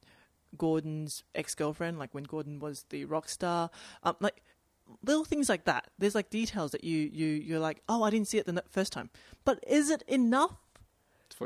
Gordon's 0.58 1.24
ex 1.36 1.55
girlfriend, 1.55 1.99
like 1.99 2.14
when 2.14 2.24
Gordon 2.24 2.60
was 2.60 2.86
the 2.89 3.05
rock 3.05 3.30
star. 3.30 3.70
Um, 4.03 4.16
like 4.20 4.43
little 5.03 5.26
things 5.26 5.49
like 5.49 5.66
that. 5.66 5.88
There's 5.97 6.16
like 6.16 6.30
details 6.30 6.72
that 6.72 6.84
you 6.84 7.10
you 7.12 7.28
you're 7.28 7.60
like, 7.60 7.82
oh, 7.88 8.03
I 8.03 8.10
didn't 8.10 8.28
see 8.28 8.38
it 8.38 8.45
the 8.45 8.64
first 8.70 8.93
time. 8.93 9.10
But 9.45 9.64
is 9.68 9.89
it 9.89 10.03
enough 10.08 10.55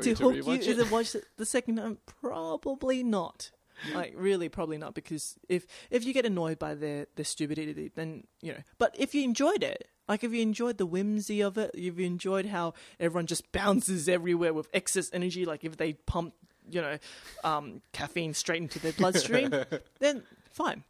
to 0.02 0.14
hook 0.14 0.46
you 0.46 0.52
it. 0.52 0.62
to 0.62 0.84
watch 0.90 1.14
it 1.14 1.24
the 1.36 1.46
second 1.46 1.76
time? 1.76 1.98
Probably 2.20 3.02
not. 3.02 3.50
Like 3.94 4.14
really, 4.16 4.48
probably 4.48 4.78
not. 4.78 4.94
Because 4.94 5.36
if 5.48 5.66
if 5.90 6.04
you 6.04 6.12
get 6.12 6.26
annoyed 6.26 6.58
by 6.58 6.74
their 6.74 7.06
their 7.16 7.24
stupidity, 7.24 7.90
then 7.94 8.24
you 8.40 8.52
know. 8.52 8.60
But 8.78 8.94
if 8.98 9.14
you 9.14 9.24
enjoyed 9.24 9.62
it, 9.62 9.88
like 10.08 10.22
if 10.22 10.32
you 10.32 10.42
enjoyed 10.42 10.78
the 10.78 10.86
whimsy 10.86 11.40
of 11.40 11.58
it, 11.58 11.72
if 11.74 11.98
you 11.98 12.06
enjoyed 12.06 12.46
how 12.46 12.74
everyone 13.00 13.26
just 13.26 13.50
bounces 13.52 14.08
everywhere 14.08 14.52
with 14.52 14.68
excess 14.72 15.10
energy, 15.12 15.44
like 15.44 15.64
if 15.64 15.76
they 15.76 15.94
pump, 15.94 16.34
you 16.70 16.80
know, 16.80 16.98
um, 17.44 17.82
caffeine 17.92 18.34
straight 18.34 18.62
into 18.62 18.78
their 18.78 18.92
bloodstream, 18.92 19.52
then 19.98 20.22
fine. 20.50 20.84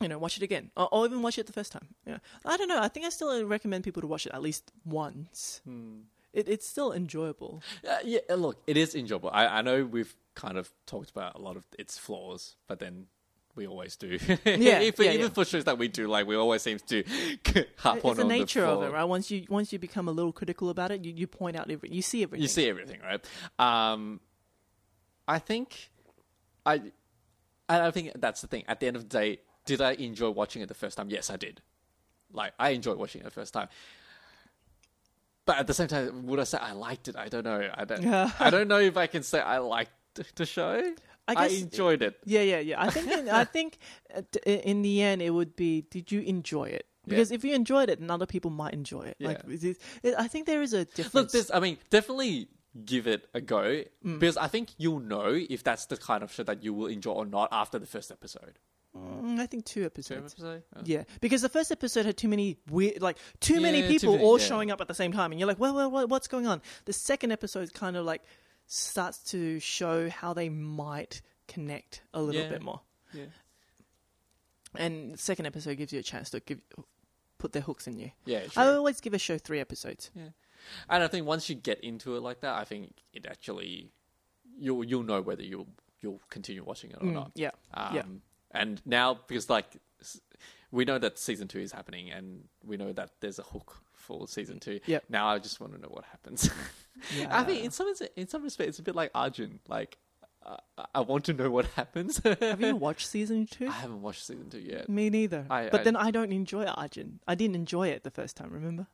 You 0.00 0.08
know, 0.08 0.18
watch 0.18 0.36
it 0.36 0.42
again, 0.44 0.70
or, 0.76 0.88
or 0.92 1.06
even 1.06 1.22
watch 1.22 1.38
it 1.38 1.46
the 1.46 1.52
first 1.52 1.72
time. 1.72 1.88
Yeah, 2.06 2.18
I 2.44 2.56
don't 2.56 2.68
know. 2.68 2.80
I 2.80 2.88
think 2.88 3.04
I 3.04 3.08
still 3.08 3.44
recommend 3.44 3.82
people 3.84 4.00
to 4.02 4.06
watch 4.06 4.26
it 4.26 4.32
at 4.32 4.40
least 4.42 4.70
once. 4.84 5.60
Hmm. 5.64 6.00
It, 6.32 6.48
it's 6.48 6.68
still 6.68 6.92
enjoyable. 6.92 7.62
Uh, 7.88 7.96
yeah, 8.04 8.20
uh, 8.30 8.34
look, 8.34 8.58
it 8.66 8.76
is 8.76 8.94
enjoyable. 8.94 9.30
I, 9.32 9.46
I 9.46 9.62
know 9.62 9.84
we've 9.84 10.14
kind 10.34 10.56
of 10.56 10.70
talked 10.86 11.10
about 11.10 11.34
a 11.34 11.38
lot 11.40 11.56
of 11.56 11.64
its 11.78 11.98
flaws, 11.98 12.54
but 12.68 12.78
then 12.78 13.06
we 13.56 13.66
always 13.66 13.96
do. 13.96 14.18
Yeah, 14.44 14.78
If- 14.78 15.00
yeah, 15.00 15.10
even 15.12 15.20
yeah. 15.22 15.28
for 15.30 15.44
shows 15.44 15.64
that 15.64 15.78
we 15.78 15.88
do, 15.88 16.06
like 16.06 16.26
we 16.28 16.36
always 16.36 16.62
seem 16.62 16.78
to 16.78 17.02
harp 17.78 18.04
on 18.04 18.10
it's 18.10 18.16
the 18.18 18.22
on 18.22 18.28
nature 18.28 18.60
the 18.60 18.68
of 18.68 18.82
it, 18.84 18.92
right? 18.92 19.04
Once 19.04 19.30
you 19.32 19.46
once 19.48 19.72
you 19.72 19.78
become 19.80 20.06
a 20.06 20.12
little 20.12 20.32
critical 20.32 20.70
about 20.70 20.92
it, 20.92 21.04
you, 21.04 21.12
you 21.12 21.26
point 21.26 21.56
out 21.56 21.68
every 21.70 21.88
you 21.90 22.02
see 22.02 22.22
everything. 22.22 22.42
You 22.42 22.48
see 22.48 22.68
everything, 22.68 23.00
right? 23.00 23.24
Um, 23.58 24.20
I 25.28 25.38
think 25.38 25.90
I, 26.64 26.80
I 27.68 27.90
think 27.90 28.12
that's 28.16 28.40
the 28.40 28.46
thing. 28.46 28.64
At 28.66 28.80
the 28.80 28.86
end 28.86 28.96
of 28.96 29.02
the 29.02 29.08
day, 29.08 29.40
did 29.66 29.80
I 29.80 29.92
enjoy 29.92 30.30
watching 30.30 30.62
it 30.62 30.68
the 30.68 30.74
first 30.74 30.96
time? 30.96 31.10
Yes, 31.10 31.30
I 31.30 31.36
did. 31.36 31.60
Like 32.32 32.54
I 32.58 32.70
enjoyed 32.70 32.98
watching 32.98 33.20
it 33.20 33.24
the 33.24 33.30
first 33.30 33.52
time. 33.52 33.68
But 35.44 35.58
at 35.58 35.66
the 35.66 35.74
same 35.74 35.88
time, 35.88 36.26
would 36.26 36.40
I 36.40 36.44
say 36.44 36.58
I 36.58 36.72
liked 36.72 37.08
it? 37.08 37.16
I 37.16 37.28
don't 37.28 37.44
know. 37.44 37.70
I 37.72 37.84
don't. 37.84 38.06
I 38.40 38.50
don't 38.50 38.68
know 38.68 38.80
if 38.80 38.96
I 38.96 39.06
can 39.06 39.22
say 39.22 39.40
I 39.40 39.58
liked 39.58 39.92
the 40.34 40.46
show. 40.46 40.82
I 41.28 41.34
I, 41.34 41.46
enjoyed 41.48 42.02
it. 42.02 42.18
Yeah, 42.24 42.40
yeah, 42.40 42.58
yeah. 42.60 42.82
I 42.82 42.90
think 42.90 43.10
in, 43.10 43.28
I 43.28 43.44
think 43.56 43.78
in 44.46 44.82
the 44.82 45.02
end 45.02 45.20
it 45.20 45.30
would 45.30 45.56
be 45.56 45.82
did 45.82 46.10
you 46.10 46.20
enjoy 46.20 46.64
it? 46.64 46.86
Because 47.06 47.30
if 47.32 47.42
you 47.44 47.54
enjoyed 47.54 47.88
it, 47.88 48.00
then 48.00 48.10
other 48.10 48.26
people 48.26 48.50
might 48.50 48.74
enjoy 48.74 49.02
it. 49.02 49.16
Like 49.20 49.40
Yeah. 49.48 49.72
it- 50.02 50.14
I 50.18 50.28
think 50.28 50.46
there 50.46 50.60
is 50.60 50.74
a 50.74 50.84
difference. 50.84 51.14
Look, 51.14 51.30
this. 51.30 51.50
I 51.52 51.60
mean, 51.60 51.78
definitely 51.88 52.48
give 52.84 53.06
it 53.06 53.28
a 53.34 53.40
go 53.40 53.82
Mm. 54.04 54.18
because 54.20 54.36
I 54.36 54.46
think 54.48 54.70
you'll 54.78 55.00
know 55.00 55.28
if 55.48 55.62
that's 55.64 55.86
the 55.86 55.96
kind 55.96 56.22
of 56.22 56.32
show 56.32 56.42
that 56.44 56.62
you 56.62 56.72
will 56.74 56.86
enjoy 56.86 57.12
or 57.12 57.26
not 57.26 57.48
after 57.52 57.78
the 57.78 57.86
first 57.86 58.10
episode. 58.12 58.58
Mm, 58.96 59.38
I 59.38 59.46
think 59.46 59.64
two 59.64 59.80
Two 59.80 59.86
episodes. 59.86 60.32
episode? 60.34 60.62
Oh. 60.76 60.80
Yeah, 60.84 61.04
because 61.20 61.42
the 61.42 61.48
first 61.48 61.70
episode 61.70 62.06
had 62.06 62.16
too 62.16 62.28
many 62.28 62.56
weird, 62.70 63.00
like 63.02 63.18
too 63.40 63.60
many 63.60 63.80
Yeah, 63.80 63.86
too 63.88 63.92
people 63.94 64.12
many, 64.14 64.24
all 64.24 64.38
yeah. 64.38 64.46
showing 64.46 64.70
up 64.70 64.80
at 64.80 64.88
the 64.88 64.94
same 64.94 65.12
time, 65.12 65.30
and 65.32 65.38
you're 65.40 65.46
like, 65.46 65.58
well, 65.58 65.74
well, 65.74 65.90
well, 65.90 66.06
what's 66.08 66.26
going 66.28 66.46
on? 66.46 66.62
The 66.86 66.92
second 66.92 67.30
episode 67.32 67.72
kind 67.74 67.96
of 67.96 68.04
like 68.06 68.22
starts 68.66 69.18
to 69.30 69.60
show 69.60 70.08
how 70.10 70.32
they 70.32 70.48
might 70.48 71.20
connect 71.48 72.02
a 72.14 72.20
little 72.22 72.42
Yeah. 72.42 72.48
bit 72.48 72.62
more, 72.62 72.80
Yeah. 73.12 73.26
and 74.74 75.14
the 75.14 75.18
second 75.18 75.46
episode 75.46 75.76
gives 75.76 75.92
you 75.92 75.98
a 75.98 76.02
chance 76.02 76.30
to 76.30 76.40
give 76.40 76.60
put 77.38 77.52
their 77.52 77.62
hooks 77.62 77.86
in 77.86 77.98
you. 77.98 78.10
Yeah, 78.24 78.46
I 78.56 78.66
always 78.68 79.00
give 79.00 79.14
a 79.14 79.18
show 79.18 79.38
three 79.38 79.60
episodes. 79.60 80.10
And 80.88 81.02
I 81.02 81.08
think 81.08 81.26
once 81.26 81.48
you 81.48 81.54
get 81.54 81.80
into 81.80 82.16
it 82.16 82.20
like 82.20 82.40
that, 82.40 82.54
I 82.56 82.64
think 82.64 82.92
it 83.12 83.26
actually 83.26 83.90
you'll 84.58 84.84
you'll 84.84 85.02
know 85.04 85.20
whether 85.20 85.42
you'll 85.42 85.68
you'll 86.00 86.20
continue 86.30 86.62
watching 86.64 86.90
it 86.90 86.96
or 87.00 87.06
Mm, 87.06 87.12
not. 87.14 87.32
yeah, 87.34 87.50
Um, 87.74 87.94
yeah. 87.94 88.02
And 88.52 88.82
now 88.86 89.18
because 89.26 89.50
like 89.50 89.66
we 90.70 90.84
know 90.84 90.98
that 90.98 91.18
season 91.18 91.48
two 91.48 91.60
is 91.60 91.72
happening, 91.72 92.10
and 92.10 92.44
we 92.64 92.76
know 92.76 92.92
that 92.92 93.10
there's 93.20 93.38
a 93.38 93.42
hook 93.42 93.76
for 93.94 94.28
season 94.28 94.60
two. 94.60 94.80
Yep. 94.86 95.04
Now 95.08 95.28
I 95.28 95.38
just 95.38 95.60
want 95.60 95.72
to 95.74 95.80
know 95.80 95.88
what 95.88 96.04
happens. 96.04 96.50
I 97.30 97.44
think 97.44 97.64
in 97.64 97.70
some 97.70 97.92
in 98.16 98.28
some 98.28 98.42
respect 98.42 98.68
it's 98.70 98.78
a 98.78 98.82
bit 98.82 98.94
like 98.94 99.10
Arjun. 99.14 99.60
Like 99.68 99.98
uh, 100.46 100.56
I 100.94 101.00
want 101.00 101.24
to 101.26 101.32
know 101.34 101.50
what 101.50 101.66
happens. 101.66 102.18
Have 102.40 102.60
you 102.60 102.76
watched 102.76 103.06
season 103.08 103.46
two? 103.46 103.66
I 103.68 103.72
haven't 103.72 104.00
watched 104.02 104.24
season 104.24 104.48
two 104.50 104.60
yet. 104.60 104.88
Me 104.88 105.10
neither. 105.10 105.44
I- 105.50 105.68
but 105.70 105.80
I- 105.80 105.84
then 105.84 105.96
I 105.96 106.10
don't 106.10 106.32
enjoy 106.32 106.64
Arjun. 106.64 107.20
I 107.28 107.34
didn't 107.34 107.56
enjoy 107.56 107.88
it 107.88 108.02
the 108.04 108.10
first 108.10 108.36
time. 108.36 108.50
Remember? 108.50 108.86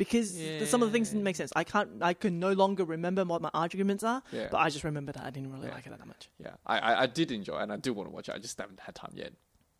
Because 0.00 0.34
the- 0.36 0.66
some 0.66 0.82
of 0.82 0.88
the 0.88 0.92
things 0.92 1.10
didn't 1.10 1.24
make 1.24 1.36
sense. 1.36 1.52
I 1.54 1.62
can't. 1.64 1.90
I 2.02 2.14
can 2.14 2.40
no 2.40 2.52
longer 2.52 2.84
remember 2.84 3.22
what 3.24 3.42
my 3.42 3.50
arguments 3.52 4.02
are. 4.02 4.22
Yeah. 4.32 4.48
But 4.50 4.58
I 4.58 4.70
just 4.70 4.82
remember 4.84 5.12
that 5.12 5.24
I 5.24 5.30
didn't 5.30 5.52
really 5.52 5.68
Yeah. 5.68 5.74
like 5.74 5.86
it 5.86 5.90
that 5.90 6.06
much. 6.06 6.30
Yeah, 6.38 6.54
I, 6.66 6.78
I 6.78 7.02
I 7.02 7.06
did 7.06 7.30
enjoy 7.30 7.58
it 7.58 7.62
and 7.64 7.72
I 7.72 7.76
do 7.76 7.92
want 7.92 8.08
to 8.08 8.14
watch 8.14 8.28
it. 8.30 8.34
I 8.34 8.38
just 8.38 8.58
haven't 8.58 8.80
had 8.80 8.94
time 8.94 9.12
yet. 9.14 9.32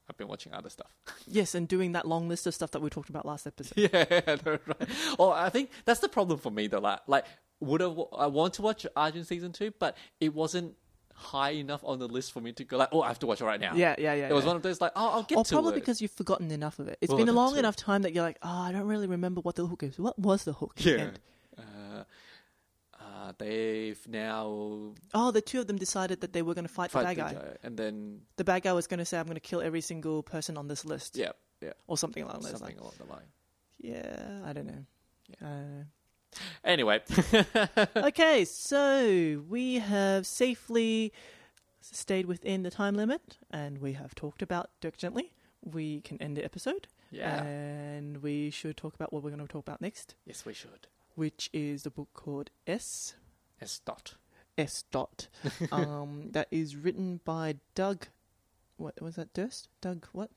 I've 0.08 0.16
been 0.16 0.28
watching 0.28 0.52
other 0.52 0.70
stuff. 0.70 0.92
Yes, 1.26 1.54
and 1.54 1.66
doing 1.68 1.92
that 1.92 2.06
long 2.06 2.28
list 2.28 2.46
of 2.46 2.54
stuff 2.54 2.70
that 2.72 2.82
we 2.82 2.90
talked 2.90 3.08
about 3.10 3.24
last 3.24 3.46
episode. 3.46 3.78
yeah, 3.92 4.04
I 4.26 4.38
right. 4.44 4.88
Oh, 5.18 5.30
I 5.30 5.48
think 5.50 5.70
that's 5.84 6.00
the 6.00 6.08
problem 6.08 6.38
for 6.38 6.50
me 6.50 6.66
though. 6.66 6.80
Like, 6.80 7.00
like 7.06 7.24
would 7.60 7.80
I, 7.82 7.86
I 8.18 8.26
want 8.26 8.54
to 8.54 8.62
watch 8.62 8.86
Arjun 8.96 9.24
season 9.24 9.52
two, 9.52 9.72
but 9.78 9.96
it 10.20 10.34
wasn't 10.34 10.74
high 11.20 11.50
enough 11.50 11.82
on 11.84 11.98
the 11.98 12.08
list 12.08 12.32
for 12.32 12.40
me 12.40 12.52
to 12.52 12.64
go 12.64 12.78
like, 12.78 12.88
oh, 12.92 13.02
I 13.02 13.08
have 13.08 13.18
to 13.20 13.26
watch 13.26 13.40
it 13.40 13.44
right 13.44 13.60
now. 13.60 13.74
Yeah, 13.74 13.94
yeah, 13.98 14.14
yeah. 14.14 14.28
It 14.28 14.32
was 14.32 14.44
yeah. 14.44 14.48
one 14.48 14.56
of 14.56 14.62
those 14.62 14.80
like, 14.80 14.92
oh, 14.96 15.08
I'll 15.10 15.22
get 15.22 15.36
or 15.38 15.44
to 15.44 15.52
probably 15.54 15.72
it. 15.72 15.74
because 15.76 16.00
you've 16.00 16.10
forgotten 16.10 16.50
enough 16.50 16.78
of 16.78 16.88
it. 16.88 16.98
It's 17.00 17.10
Well, 17.10 17.18
been 17.18 17.28
a 17.28 17.32
long 17.32 17.56
enough 17.58 17.76
time 17.76 18.02
that 18.02 18.12
you're 18.14 18.24
like, 18.24 18.38
oh, 18.42 18.48
I 18.48 18.72
don't 18.72 18.86
really 18.86 19.06
remember 19.06 19.40
what 19.42 19.54
the 19.56 19.66
hook 19.66 19.82
is. 19.82 19.98
What 19.98 20.18
was 20.18 20.44
the 20.44 20.54
hook? 20.54 20.74
yeah. 20.78 21.10
Uh, 21.58 22.04
uh, 22.98 23.32
they've 23.38 24.00
now 24.08 24.94
Oh, 25.12 25.30
the 25.30 25.40
two 25.42 25.60
of 25.60 25.66
them 25.66 25.76
decided 25.76 26.20
that 26.22 26.32
they 26.32 26.42
were 26.42 26.54
going 26.54 26.66
to 26.66 26.72
fight, 26.72 26.90
fight 26.90 27.14
the 27.14 27.22
bad 27.22 27.36
the 27.36 27.40
guy. 27.40 27.56
and 27.62 27.76
then 27.76 28.20
The 28.36 28.44
bad 28.44 28.62
guy 28.62 28.72
was 28.72 28.86
going 28.86 28.98
to 28.98 29.04
say, 29.04 29.18
"I'm 29.18 29.26
going 29.26 29.34
to 29.34 29.40
kill 29.40 29.60
every 29.60 29.80
single 29.82 30.22
person 30.22 30.56
on 30.56 30.68
this 30.68 30.84
list," 30.84 31.16
yeah, 31.16 31.32
yeah, 31.60 31.72
or 31.86 31.98
something 31.98 32.22
along 32.22 32.40
those 32.40 32.52
something 32.52 32.78
lines. 32.78 32.80
along 32.80 32.94
the 32.98 33.12
line. 33.12 33.28
Yeah, 33.78 34.40
I 34.48 34.52
don't 34.54 34.66
know. 34.66 34.84
Yeah. 35.28 35.36
I 35.46 35.50
don't 35.50 35.78
know. 35.78 35.84
Anyway, 36.64 37.00
okay, 37.96 38.44
so 38.44 39.42
we 39.48 39.76
have 39.76 40.26
safely 40.26 41.12
stayed 41.80 42.26
within 42.26 42.62
the 42.62 42.70
time 42.70 42.94
limit, 42.94 43.38
and 43.50 43.78
we 43.78 43.94
have 43.94 44.14
talked 44.14 44.42
about 44.42 44.70
Dirk 44.80 44.96
Gently. 44.96 45.32
We 45.62 46.00
can 46.02 46.20
end 46.22 46.36
the 46.36 46.44
episode, 46.44 46.86
yeah, 47.10 47.42
and 47.42 48.22
we 48.22 48.50
should 48.50 48.76
talk 48.76 48.94
about 48.94 49.12
what 49.12 49.22
we're 49.22 49.30
going 49.30 49.46
to 49.46 49.52
talk 49.52 49.66
about 49.66 49.80
next, 49.80 50.14
yes, 50.24 50.44
we 50.46 50.54
should. 50.54 50.86
which 51.14 51.50
is 51.52 51.82
the 51.82 51.90
book 51.90 52.08
called 52.14 52.50
S. 52.66 53.14
S 53.60 53.80
dot. 53.84 54.14
S. 54.56 54.84
Dot. 54.90 55.28
um, 55.72 56.28
that 56.32 56.48
is 56.50 56.76
written 56.76 57.20
by 57.24 57.56
Doug. 57.74 58.06
What 58.76 59.00
was 59.02 59.16
that? 59.16 59.32
Durst? 59.34 59.68
Doug? 59.80 60.06
What? 60.12 60.30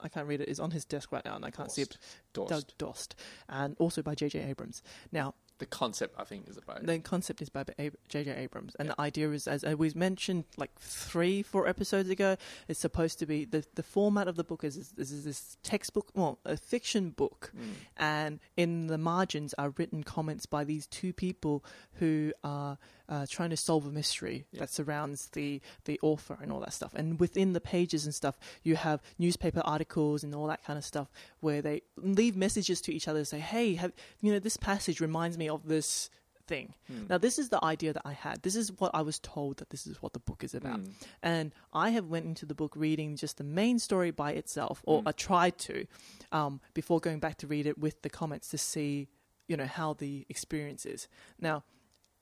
I 0.00 0.08
can't 0.08 0.26
read 0.26 0.40
it. 0.40 0.48
It's 0.48 0.60
on 0.60 0.70
his 0.72 0.84
desk 0.84 1.12
right 1.12 1.24
now, 1.24 1.36
and 1.36 1.44
I 1.44 1.50
can't 1.50 1.70
see 1.70 1.82
it. 1.82 1.96
Dorst. 2.34 2.48
Doug 2.48 2.64
Dorst, 2.78 3.08
and 3.48 3.76
also 3.78 4.02
by 4.02 4.14
J.J. 4.14 4.40
Abrams. 4.40 4.82
Now, 5.12 5.34
The 5.58 5.66
concept, 5.66 6.16
I 6.18 6.24
think, 6.24 6.48
is 6.48 6.56
about 6.56 6.84
the 6.84 6.98
concept 6.98 7.40
is 7.40 7.48
by 7.48 7.62
J.J. 8.08 8.28
Abrams, 8.34 8.74
and 8.76 8.88
Yeah. 8.88 8.94
the 8.96 9.00
idea 9.00 9.30
is, 9.30 9.46
as 9.46 9.62
we 9.64 9.92
mentioned 9.94 10.44
like 10.56 10.72
three, 10.80 11.42
four 11.44 11.68
episodes 11.68 12.10
ago, 12.10 12.36
it's 12.66 12.80
supposed 12.80 13.20
to 13.20 13.26
be 13.26 13.44
the 13.44 13.64
the 13.74 13.84
format 13.84 14.26
of 14.26 14.34
the 14.34 14.42
book 14.42 14.64
is 14.64 14.76
is, 14.76 14.92
is 14.98 15.24
this 15.24 15.56
textbook, 15.62 16.10
well, 16.14 16.40
a 16.44 16.56
fiction 16.56 17.10
book, 17.10 17.52
Mm. 17.56 17.74
and 17.96 18.40
in 18.56 18.88
the 18.88 18.98
margins 18.98 19.54
are 19.54 19.70
written 19.78 20.02
comments 20.02 20.44
by 20.44 20.64
these 20.64 20.88
two 20.88 21.12
people 21.12 21.64
who 22.00 22.32
are 22.42 22.76
uh, 23.08 23.26
trying 23.28 23.50
to 23.50 23.56
solve 23.56 23.86
a 23.86 23.90
mystery 23.90 24.46
Yeah. 24.52 24.60
that 24.60 24.70
surrounds 24.70 25.26
the 25.30 25.60
the 25.84 25.98
author 26.02 26.38
and 26.40 26.50
all 26.52 26.60
that 26.60 26.72
stuff. 26.72 26.92
And 26.94 27.20
within 27.20 27.52
the 27.52 27.60
pages 27.60 28.04
and 28.06 28.14
stuff, 28.14 28.38
you 28.62 28.76
have 28.76 29.02
newspaper 29.18 29.60
articles 29.64 30.24
and 30.24 30.34
all 30.34 30.46
that 30.46 30.64
kind 30.64 30.78
of 30.78 30.84
stuff 30.84 31.08
where 31.40 31.60
they 31.62 31.82
leave 31.96 32.36
messages 32.36 32.80
to 32.82 32.92
each 32.94 33.06
other, 33.08 33.24
say, 33.24 33.40
"Hey, 33.40 33.74
have, 33.74 33.92
you 34.20 34.32
know, 34.32 34.38
this 34.38 34.56
passage 34.56 35.00
reminds 35.00 35.36
me 35.38 35.48
of 35.48 35.66
this." 35.68 36.10
Thing. 36.46 36.74
Mm. 36.92 37.08
Now, 37.08 37.16
this 37.16 37.38
is 37.38 37.48
the 37.48 37.64
idea 37.64 37.94
that 37.94 38.02
I 38.04 38.12
had. 38.12 38.42
This 38.42 38.54
is 38.54 38.70
what 38.78 38.90
I 38.94 39.00
was 39.00 39.18
told 39.18 39.56
that 39.56 39.70
this 39.70 39.86
is 39.86 40.02
what 40.02 40.12
the 40.12 40.18
book 40.18 40.44
is 40.44 40.54
about 40.54 40.78
Mm. 40.80 40.92
and 41.22 41.52
I 41.72 41.88
have 41.96 42.08
went 42.08 42.26
into 42.26 42.44
the 42.44 42.54
book 42.54 42.76
reading 42.76 43.16
just 43.16 43.38
the 43.38 43.44
main 43.44 43.78
story 43.78 44.10
by 44.10 44.32
itself, 44.32 44.82
or 44.84 45.00
Mm. 45.02 45.08
I 45.08 45.12
tried 45.12 45.56
to, 45.60 45.86
um, 46.32 46.60
before 46.74 47.00
going 47.00 47.18
back 47.18 47.38
to 47.38 47.46
read 47.46 47.64
it 47.66 47.78
with 47.78 48.02
the 48.02 48.10
comments 48.10 48.48
to 48.50 48.58
see, 48.58 49.08
you 49.48 49.56
know, 49.56 49.64
how 49.66 49.94
the 49.94 50.26
experience 50.28 50.84
is. 50.84 51.08
Now, 51.40 51.64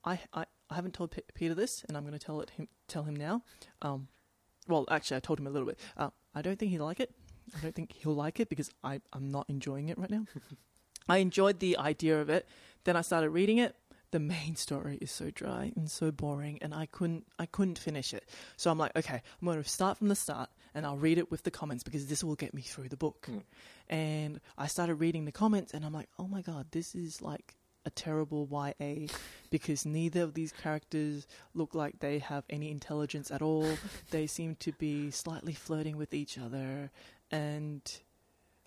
I 0.05 0.20
I, 0.33 0.47
I 0.72 0.74
haven't 0.74 0.94
told 0.94 1.10
P- 1.10 1.22
Peter 1.34 1.54
this, 1.54 1.84
and 1.86 1.96
I'm 1.96 2.04
going 2.04 2.18
to 2.18 2.24
tell 2.24 2.40
it 2.40 2.50
him 2.50 2.68
tell 2.88 3.02
him 3.04 3.14
now. 3.14 3.42
Um, 3.82 4.08
well, 4.68 4.86
actually, 4.90 5.18
I 5.18 5.20
told 5.20 5.38
him 5.38 5.46
a 5.46 5.50
little 5.50 5.66
bit. 5.66 5.78
Uh, 5.96 6.10
I 6.34 6.42
don't 6.42 6.58
think 6.58 6.70
he'll 6.70 6.84
like 6.84 7.00
it. 7.00 7.14
I 7.56 7.60
don't 7.60 7.74
think 7.74 7.92
he'll 7.92 8.14
like 8.14 8.40
it 8.40 8.48
because 8.48 8.70
I 8.82 9.00
I'm 9.12 9.30
not 9.30 9.46
enjoying 9.48 9.90
it 9.90 9.98
right 9.98 10.10
now. 10.10 10.24
I 11.08 11.18
enjoyed 11.18 11.60
the 11.60 11.76
idea 11.76 12.20
of 12.20 12.30
it. 12.30 12.48
Then 12.84 12.96
I 12.96 13.02
started 13.02 13.30
reading 13.30 13.58
it. 13.58 13.76
The 14.12 14.20
main 14.20 14.56
story 14.56 14.98
is 15.00 15.10
so 15.10 15.30
dry 15.30 15.72
and 15.74 15.90
so 15.90 16.10
boring, 16.10 16.58
and 16.62 16.74
I 16.74 16.86
couldn't 16.86 17.26
I 17.38 17.46
couldn't 17.46 17.78
finish 17.78 18.14
it. 18.14 18.24
So 18.56 18.70
I'm 18.70 18.78
like, 18.78 18.96
okay, 18.96 19.20
I'm 19.40 19.46
going 19.46 19.62
to 19.62 19.68
start 19.68 19.98
from 19.98 20.08
the 20.08 20.16
start, 20.16 20.48
and 20.74 20.86
I'll 20.86 20.96
read 20.96 21.18
it 21.18 21.30
with 21.30 21.42
the 21.42 21.50
comments 21.50 21.82
because 21.82 22.06
this 22.06 22.24
will 22.24 22.34
get 22.34 22.54
me 22.54 22.62
through 22.62 22.88
the 22.88 22.96
book. 22.96 23.28
Mm. 23.30 23.42
And 23.88 24.40
I 24.56 24.68
started 24.68 24.96
reading 24.96 25.26
the 25.26 25.32
comments, 25.32 25.74
and 25.74 25.84
I'm 25.84 25.92
like, 25.92 26.08
oh 26.18 26.28
my 26.28 26.40
god, 26.40 26.66
this 26.70 26.94
is 26.94 27.20
like 27.20 27.56
a 27.85 27.91
terrible 27.91 28.49
YA 28.51 29.07
because 29.51 29.85
neither 29.85 30.22
of 30.22 30.35
these 30.35 30.53
characters 30.53 31.26
look 31.55 31.74
like 31.74 31.99
they 31.99 32.18
have 32.18 32.45
any 32.49 32.70
intelligence 32.70 33.30
at 33.30 33.43
all. 33.43 33.66
they 34.11 34.26
seem 34.26 34.57
to 34.57 34.72
be 34.72 35.11
slightly 35.11 35.53
flirting 35.53 35.97
with 35.97 36.14
each 36.14 36.39
other, 36.39 36.91
and 37.30 38.01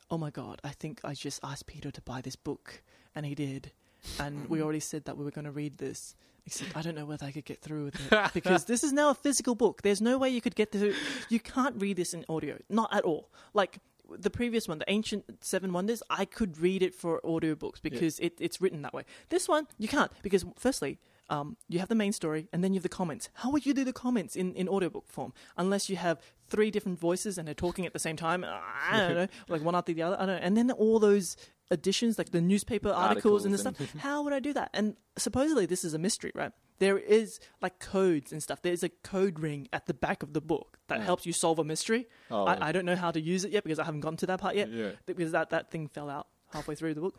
oh 0.09 0.17
my 0.17 0.29
god, 0.29 0.61
I 0.63 0.69
think 0.69 1.01
I 1.03 1.13
just 1.13 1.39
asked 1.43 1.67
Peter 1.67 1.91
to 1.91 2.01
buy 2.01 2.21
this 2.21 2.35
book, 2.35 2.81
and 3.13 3.25
he 3.25 3.35
did. 3.35 3.71
And 4.19 4.47
we 4.49 4.61
already 4.61 4.79
said 4.79 5.05
that 5.05 5.17
we 5.17 5.25
were 5.25 5.31
going 5.31 5.45
to 5.45 5.51
read 5.51 5.77
this. 5.77 6.15
Except 6.45 6.77
I 6.77 6.83
don't 6.83 6.93
know 6.93 7.07
whether 7.07 7.25
I 7.25 7.31
could 7.31 7.45
get 7.45 7.59
through 7.59 7.85
with 7.85 8.11
it 8.11 8.29
because 8.35 8.65
this 8.65 8.83
is 8.83 8.93
now 8.93 9.09
a 9.09 9.15
physical 9.15 9.55
book. 9.55 9.81
There's 9.81 10.01
no 10.01 10.19
way 10.19 10.29
you 10.29 10.41
could 10.41 10.55
get 10.55 10.71
through. 10.71 10.93
You 11.27 11.39
can't 11.39 11.81
read 11.81 11.97
this 11.97 12.13
in 12.13 12.23
audio, 12.29 12.59
not 12.69 12.93
at 12.93 13.03
all. 13.03 13.29
Like 13.55 13.79
the 14.17 14.29
previous 14.29 14.67
one, 14.67 14.79
the 14.79 14.89
Ancient 14.89 15.25
Seven 15.41 15.73
Wonders, 15.73 16.01
I 16.09 16.25
could 16.25 16.57
read 16.57 16.81
it 16.83 16.93
for 16.93 17.21
audiobooks 17.21 17.81
because 17.81 18.19
it, 18.19 18.33
it's 18.39 18.61
written 18.61 18.81
that 18.83 18.93
way. 18.93 19.03
This 19.29 19.47
one 19.47 19.67
you 19.77 19.87
can't 19.87 20.11
because 20.21 20.45
firstly, 20.57 20.99
um, 21.29 21.57
you 21.67 21.79
have 21.79 21.89
the 21.89 21.95
main 21.95 22.13
story 22.13 22.47
and 22.53 22.63
then 22.63 22.73
you 22.73 22.77
have 22.77 22.83
the 22.83 22.89
comments. 22.89 23.29
How 23.33 23.49
would 23.51 23.65
you 23.65 23.73
do 23.73 23.83
the 23.83 23.93
comments 23.93 24.35
in, 24.35 24.53
in 24.53 24.69
audiobook 24.69 25.07
form 25.07 25.33
unless 25.57 25.89
you 25.89 25.95
have 25.95 26.21
three 26.49 26.69
different 26.69 26.99
voices 26.99 27.37
and 27.37 27.47
they're 27.47 27.55
talking 27.55 27.85
at 27.85 27.93
the 27.93 27.99
same 27.99 28.15
time? 28.15 28.45
I 28.45 28.99
don't 28.99 29.15
know, 29.15 29.27
like 29.49 29.63
one 29.63 29.75
after 29.75 29.93
the 29.93 30.03
other. 30.03 30.15
I 30.19 30.25
don't 30.25 30.35
know. 30.35 30.41
And 30.41 30.55
then 30.55 30.71
all 30.71 30.99
those 30.99 31.35
additions, 31.71 32.17
like 32.17 32.31
the 32.31 32.41
newspaper 32.41 32.89
articles, 32.89 33.45
and 33.45 33.53
the 33.53 33.57
stuff. 33.57 33.75
How 33.97 34.23
would 34.23 34.33
I 34.33 34.39
do 34.39 34.53
that? 34.53 34.69
And 34.73 34.95
supposedly 35.17 35.65
this 35.65 35.83
is 35.83 35.93
a 35.93 35.99
mystery, 35.99 36.31
right? 36.35 36.51
There 36.79 36.97
is 36.97 37.39
like 37.61 37.79
codes 37.79 38.31
and 38.31 38.43
stuff. 38.43 38.61
There's 38.61 38.83
a 38.83 38.89
code 38.89 39.39
ring 39.39 39.67
at 39.71 39.85
the 39.85 39.93
back 39.93 40.23
of 40.23 40.33
the 40.33 40.41
book 40.41 40.77
that 40.87 40.99
Yeah. 40.99 41.05
helps 41.05 41.25
you 41.25 41.33
solve 41.33 41.57
a 41.59 41.63
mystery. 41.63 42.07
Oh. 42.29 42.45
I, 42.45 42.67
I 42.69 42.71
don't 42.71 42.85
know 42.85 42.95
how 42.97 43.11
to 43.11 43.19
use 43.21 43.45
it 43.45 43.51
yet 43.51 43.63
because 43.63 43.79
I 43.79 43.85
haven't 43.85 44.01
gotten 44.01 44.17
to 44.17 44.25
that 44.27 44.39
part 44.41 44.55
yet 44.55 44.69
Yeah. 44.69 44.91
because 45.05 45.31
that, 45.31 45.51
that 45.51 45.71
thing 45.71 45.87
fell 45.87 46.09
out 46.09 46.27
halfway 46.53 46.75
through 46.75 46.93
the 46.93 47.01
book. 47.01 47.17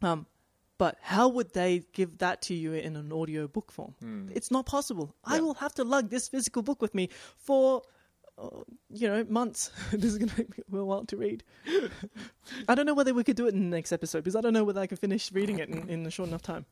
Um, 0.00 0.26
but 0.78 0.96
how 1.00 1.28
would 1.28 1.52
they 1.52 1.84
give 1.92 2.18
that 2.18 2.42
to 2.42 2.54
you 2.54 2.72
in 2.72 2.96
an 2.96 3.12
audio 3.12 3.46
book 3.46 3.70
form? 3.70 3.94
Hmm. 4.00 4.28
It's 4.34 4.50
not 4.50 4.66
possible. 4.66 5.14
I 5.24 5.40
will 5.40 5.54
have 5.54 5.74
to 5.74 5.84
lug 5.84 6.08
this 6.10 6.28
physical 6.28 6.62
book 6.62 6.80
with 6.82 6.94
me 6.94 7.08
for, 7.36 7.82
uh, 8.38 8.48
you 8.90 9.08
know, 9.08 9.24
months. 9.28 9.70
this 9.92 10.04
is 10.04 10.18
going 10.18 10.28
to 10.28 10.36
take 10.36 10.50
me 10.70 10.78
a 10.78 10.84
while 10.84 11.04
to 11.06 11.16
read. 11.16 11.44
I 12.68 12.74
don't 12.74 12.86
know 12.86 12.94
whether 12.94 13.14
we 13.14 13.24
could 13.24 13.36
do 13.36 13.46
it 13.46 13.54
in 13.54 13.70
the 13.70 13.76
next 13.76 13.92
episode 13.92 14.20
because 14.20 14.36
I 14.36 14.40
don't 14.40 14.52
know 14.52 14.64
whether 14.64 14.80
I 14.80 14.86
can 14.86 14.96
finish 14.96 15.32
reading 15.32 15.58
it 15.58 15.68
in, 15.68 15.88
in 15.88 16.06
a 16.06 16.10
short 16.10 16.28
enough 16.28 16.42
time. 16.42 16.66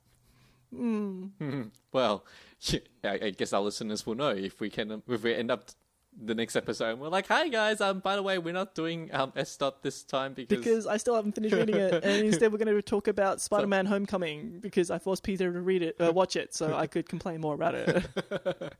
Mm. 0.74 1.70
Well, 1.92 2.24
I, 3.04 3.30
guess 3.30 3.52
our 3.52 3.60
listeners 3.60 4.06
will 4.06 4.14
know 4.14 4.28
if 4.28 4.60
we 4.60 4.70
can 4.70 5.02
if 5.08 5.24
we 5.24 5.34
end 5.34 5.50
up 5.50 5.70
the 6.16 6.36
next 6.36 6.54
episode 6.54 6.90
and 6.90 7.00
we're 7.00 7.08
like, 7.08 7.26
"Hi 7.26 7.48
guys, 7.48 7.80
um, 7.80 7.98
by 7.98 8.14
the 8.14 8.22
way, 8.22 8.38
we're 8.38 8.54
not 8.54 8.76
doing 8.76 9.12
um 9.12 9.32
S 9.34 9.56
dot 9.56 9.82
this 9.82 10.04
time 10.04 10.34
because, 10.34 10.58
Because 10.58 10.86
I 10.86 10.96
still 10.96 11.16
haven't 11.16 11.32
finished 11.32 11.56
reading 11.56 11.74
it, 11.74 12.04
and 12.04 12.26
instead 12.26 12.52
we're 12.52 12.58
going 12.58 12.72
to 12.72 12.80
talk 12.80 13.08
about 13.08 13.40
Spider-Man: 13.40 13.86
Homecoming 13.86 14.60
because 14.60 14.92
I 14.92 15.00
forced 15.00 15.24
Peter 15.24 15.52
to 15.52 15.60
read 15.60 15.82
it, 15.82 16.00
uh, 16.00 16.12
watch 16.12 16.36
it, 16.36 16.54
so 16.54 16.76
I 16.76 16.86
could 16.86 17.08
complain 17.08 17.40
more 17.40 17.54
about 17.54 17.74
it. 17.74 18.72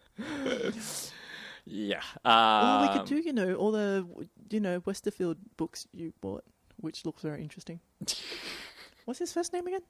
Yeah, 1.65 2.03
Or 2.25 2.31
um, 2.31 2.83
we 2.83 2.99
could 2.99 3.07
do, 3.09 3.17
you 3.17 3.33
know, 3.33 3.55
all 3.55 3.71
the, 3.73 4.07
you 4.51 4.61
know, 4.61 4.81
Westerfeld 4.81 5.37
books 5.57 5.87
you 5.93 6.13
bought, 6.21 6.45
which 6.79 7.05
looks 7.05 7.23
very 7.23 7.43
interesting. 7.43 7.81
What's 9.05 9.19
his 9.21 9.33
first 9.33 9.53
name 9.53 9.67
again? 9.67 9.83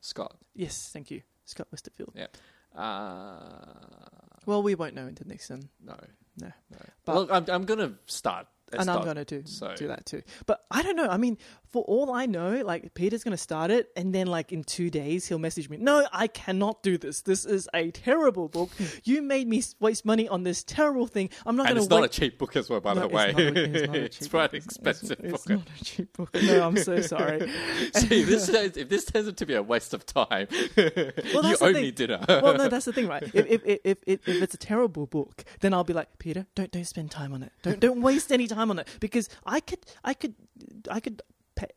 Scott. 0.00 0.36
Yes, 0.54 0.90
thank 0.92 1.10
you, 1.10 1.22
Scott 1.44 1.68
Westerfeld. 1.74 2.10
Yeah. 2.14 2.26
Uh, 2.74 4.40
Well, 4.46 4.62
we 4.62 4.74
won't 4.74 4.94
know 4.94 5.06
until 5.06 5.26
next 5.26 5.48
time, 5.48 5.68
no, 5.82 5.96
No. 6.40 6.52
no. 6.70 6.78
But- 7.04 7.14
Look, 7.14 7.30
I'm 7.30 7.44
I'm 7.48 7.64
gonna 7.64 7.94
start. 8.06 8.46
And 8.72 8.90
I'm 8.90 9.04
going 9.04 9.16
to 9.16 9.24
do 9.24 9.42
so- 9.44 9.74
do 9.76 9.88
that 9.88 10.06
too. 10.06 10.22
But 10.46 10.64
I 10.70 10.82
don't 10.82 10.96
know. 10.96 11.08
I 11.08 11.16
mean, 11.16 11.38
for 11.70 11.82
all 11.84 12.12
I 12.12 12.26
know, 12.26 12.62
like 12.64 12.94
Peter's 12.94 13.22
going 13.24 13.32
to 13.36 13.42
start 13.42 13.70
it, 13.70 13.90
and 13.96 14.14
then 14.14 14.26
like 14.26 14.52
in 14.52 14.64
two 14.64 14.90
days 14.90 15.26
he'll 15.26 15.38
message 15.38 15.68
me. 15.68 15.76
No, 15.76 16.06
I 16.12 16.26
cannot 16.28 16.82
do 16.82 16.96
this. 16.98 17.22
This 17.22 17.44
is 17.44 17.68
a 17.74 17.90
terrible 17.90 18.48
book. 18.48 18.70
Hmm. 18.78 18.84
you 19.04 19.22
made 19.22 19.48
me 19.48 19.62
waste 19.80 20.04
money 20.04 20.28
on 20.28 20.42
this 20.44 20.62
terrible 20.64 21.06
thing. 21.06 21.30
I'm 21.46 21.56
not 21.56 21.66
and 21.66 21.74
going 21.74 21.78
it's 21.78 21.88
to 21.88 21.94
not 21.94 22.04
a 22.04 22.08
cheap 22.08 22.38
book 22.38 22.56
as 22.56 22.68
well, 22.70 22.80
by 22.80 22.94
No, 22.94 23.02
the 23.02 23.08
way. 23.08 23.34
it's 23.36 23.86
not 23.86 23.96
a 23.96 24.00
It's 24.04 24.28
quite 24.28 24.50
book. 24.52 24.64
expensive 24.64 25.18
it's, 25.20 25.34
It's 25.34 25.46
book. 25.46 25.48
not 25.50 25.80
a 25.80 25.84
cheap 25.84 26.16
book. 26.16 26.34
No, 26.42 26.66
I'm 26.66 26.76
so 26.76 27.00
sorry. 27.00 27.48
See, 27.94 28.22
this 28.24 28.46
turns, 28.48 28.76
if 28.76 28.88
this 28.88 29.04
turns 29.04 29.28
out 29.28 29.36
to 29.36 29.46
be 29.46 29.54
a 29.54 29.62
waste 29.62 29.94
of 29.94 30.06
time, 30.06 30.46
you 30.50 30.64
the 30.90 31.58
owe 31.60 31.72
me 31.72 31.90
dinner. 31.90 32.24
well, 32.28 32.56
no, 32.56 32.68
that's 32.68 32.86
the 32.86 32.92
thing, 32.92 33.08
right? 33.08 33.22
If 33.34 33.46
if, 33.46 33.62
if 33.64 33.78
if 33.84 33.98
if 34.06 34.28
if 34.28 34.42
it's 34.42 34.54
a 34.54 34.58
terrible 34.58 35.06
book, 35.06 35.44
then 35.60 35.74
I'll 35.74 35.84
be 35.84 35.92
like, 35.92 36.18
Peter, 36.18 36.46
don't 36.54 36.70
don't 36.70 36.84
spend 36.86 37.10
time 37.10 37.32
on 37.32 37.42
it. 37.42 37.52
Don't 37.62 37.80
don't 37.80 38.00
waste 38.00 38.32
any 38.32 38.46
time 38.46 38.63
on 38.70 38.78
it 38.78 38.88
because 39.00 39.28
I 39.44 39.60
could 39.60 39.80
I 40.04 40.14
could 40.14 40.34
I 40.90 41.00
could 41.00 41.22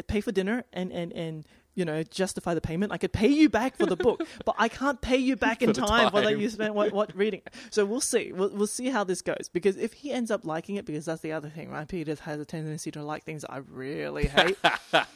pay, 0.07 0.21
for 0.21 0.31
dinner 0.31 0.63
and 0.73 0.91
and 0.91 1.13
and 1.13 1.45
you 1.75 1.85
know 1.85 2.01
justify 2.03 2.53
the 2.53 2.61
payment. 2.61 2.91
I 2.91 2.97
could 2.97 3.13
pay 3.13 3.27
you 3.27 3.49
back 3.49 3.77
for 3.77 3.85
the 3.85 3.95
book, 3.95 4.27
but 4.45 4.55
I 4.57 4.67
can't 4.67 4.99
pay 4.99 5.17
you 5.17 5.35
back 5.35 5.61
in 5.61 5.71
the 5.71 5.81
time 5.81 6.09
for 6.09 6.21
that 6.21 6.38
you 6.38 6.49
spent 6.49 6.73
what 6.73 6.91
what 6.91 7.15
reading. 7.15 7.41
So 7.69 7.85
we'll 7.85 8.01
see. 8.01 8.31
We'll 8.33 8.49
we'll 8.49 8.67
see 8.67 8.89
how 8.89 9.03
this 9.03 9.21
goes 9.21 9.49
because 9.53 9.77
if 9.77 9.93
he 9.93 10.11
ends 10.11 10.31
up 10.31 10.45
liking 10.45 10.75
it, 10.75 10.85
because 10.85 11.05
that's 11.05 11.21
the 11.21 11.31
other 11.31 11.49
thing, 11.49 11.69
right? 11.69 11.88
Peter 11.88 12.15
has 12.21 12.39
a 12.39 12.45
tendency 12.45 12.89
to 12.91 13.03
like 13.03 13.23
things 13.23 13.45
I 13.47 13.57
really 13.57 14.25
hate. 14.25 14.57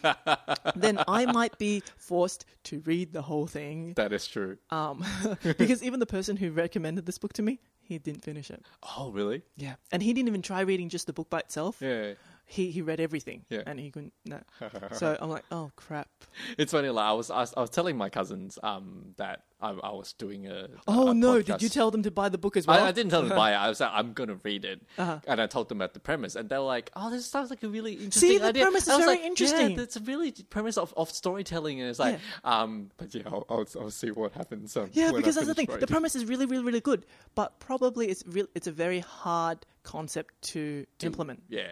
then 0.75 0.99
I 1.07 1.25
might 1.25 1.57
be 1.57 1.81
forced 1.97 2.45
to 2.65 2.81
read 2.85 3.11
the 3.11 3.23
whole 3.23 3.47
thing 3.47 3.93
that 3.95 4.13
is 4.13 4.27
true. 4.27 4.57
um, 4.69 5.03
because 5.43 5.83
even 5.83 5.99
the 5.99 6.05
person 6.05 6.37
who 6.37 6.51
recommended 6.51 7.07
this 7.07 7.17
book 7.17 7.33
to 7.33 7.41
me, 7.41 7.59
he 7.83 7.97
didn't 7.97 8.23
finish 8.23 8.49
it. 8.49 8.63
Oh, 8.97 9.11
really? 9.11 9.41
Yeah, 9.55 9.75
and 9.91 10.01
he 10.01 10.13
didn't 10.13 10.29
even 10.29 10.41
try 10.41 10.61
reading 10.61 10.89
just 10.89 11.07
the 11.07 11.13
book 11.13 11.29
by 11.29 11.39
itself. 11.39 11.77
Yeah. 11.81 12.13
He 12.51 12.69
he 12.69 12.81
read 12.81 12.99
everything. 12.99 13.45
Yeah. 13.47 13.63
and 13.65 13.79
he 13.79 13.91
couldn't. 13.91 14.11
No. 14.25 14.41
so 14.91 15.17
I'm 15.21 15.29
like, 15.29 15.45
oh 15.51 15.71
crap. 15.77 16.09
It's 16.57 16.73
funny. 16.73 16.89
Like 16.89 17.05
I 17.05 17.13
was, 17.13 17.31
I 17.31 17.47
was, 17.55 17.69
telling 17.69 17.95
my 17.95 18.09
cousins 18.09 18.59
um 18.61 19.13
that 19.15 19.43
I, 19.61 19.69
I 19.69 19.91
was 19.91 20.11
doing 20.11 20.47
a. 20.47 20.67
Oh 20.85 21.11
a 21.11 21.13
no! 21.13 21.35
podcast. 21.39 21.45
Did 21.45 21.61
you 21.61 21.69
tell 21.69 21.91
them 21.91 22.03
to 22.03 22.11
buy 22.11 22.27
the 22.27 22.37
book 22.37 22.57
as 22.57 22.67
well? 22.67 22.83
I, 22.83 22.89
I 22.89 22.91
didn't 22.91 23.11
tell 23.11 23.21
them 23.21 23.29
to 23.29 23.35
buy 23.37 23.51
it. 23.53 23.55
I 23.65 23.69
was 23.69 23.79
like, 23.79 23.91
I'm 23.93 24.11
gonna 24.11 24.37
read 24.43 24.65
it, 24.65 24.81
Uh-huh. 24.97 25.19
and 25.27 25.39
I 25.39 25.47
told 25.47 25.69
them 25.69 25.77
about 25.77 25.93
the 25.93 26.01
premise, 26.01 26.35
and 26.35 26.49
they're 26.49 26.59
like, 26.59 26.91
"Oh, 26.93 27.09
this 27.09 27.25
sounds 27.25 27.51
like 27.51 27.63
a 27.63 27.69
really 27.69 27.93
interesting 27.93 28.39
the 28.39 28.47
idea." 28.47 28.63
premise 28.63 28.83
is 28.83 28.89
I 28.89 28.97
was 28.97 29.05
very 29.05 29.17
like, 29.17 29.25
interesting. 29.25 29.71
Yeah, 29.77 29.83
it's 29.83 29.95
a 29.95 30.01
really 30.01 30.33
premise 30.49 30.77
of, 30.77 30.93
of 30.97 31.09
storytelling, 31.09 31.79
and 31.79 31.89
it's 31.89 31.99
like, 31.99 32.19
um, 32.43 32.91
but 32.97 33.15
yeah, 33.15 33.23
I'll, 33.27 33.45
I'll, 33.49 33.65
I'll 33.79 33.91
see 33.91 34.11
what 34.11 34.33
happens. 34.33 34.75
Um, 34.75 34.89
Yeah, 34.91 35.13
because 35.13 35.35
that's 35.35 35.47
the 35.47 35.53
thing. 35.55 35.67
The 35.67 35.87
premise 35.87 36.17
is 36.17 36.25
really, 36.25 36.47
really, 36.47 36.65
really 36.65 36.81
good, 36.81 37.05
but 37.33 37.59
probably 37.59 38.07
it's 38.09 38.25
real. 38.27 38.47
It's 38.55 38.67
a 38.67 38.73
very 38.73 38.99
hard 38.99 39.65
concept 39.83 40.33
to 40.41 40.85
implement. 41.01 41.43
Yeah, 41.47 41.69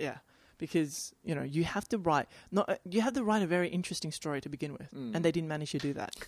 Yeah, 0.00 0.18
because 0.58 1.12
you 1.22 1.34
know 1.34 1.42
you 1.42 1.64
have 1.64 1.86
to 1.90 1.98
write. 1.98 2.26
Not 2.50 2.68
uh, 2.68 2.76
you 2.94 3.00
have 3.02 3.14
to 3.14 3.22
write 3.24 3.42
a 3.42 3.46
very 3.46 3.68
interesting 3.68 4.12
story 4.12 4.40
to 4.40 4.48
begin 4.48 4.72
with, 4.72 4.90
Mm. 4.92 5.14
and 5.14 5.24
they 5.24 5.32
didn't 5.32 5.48
manage 5.48 5.70
to 5.72 5.78
do 5.78 5.92
that. 5.94 6.14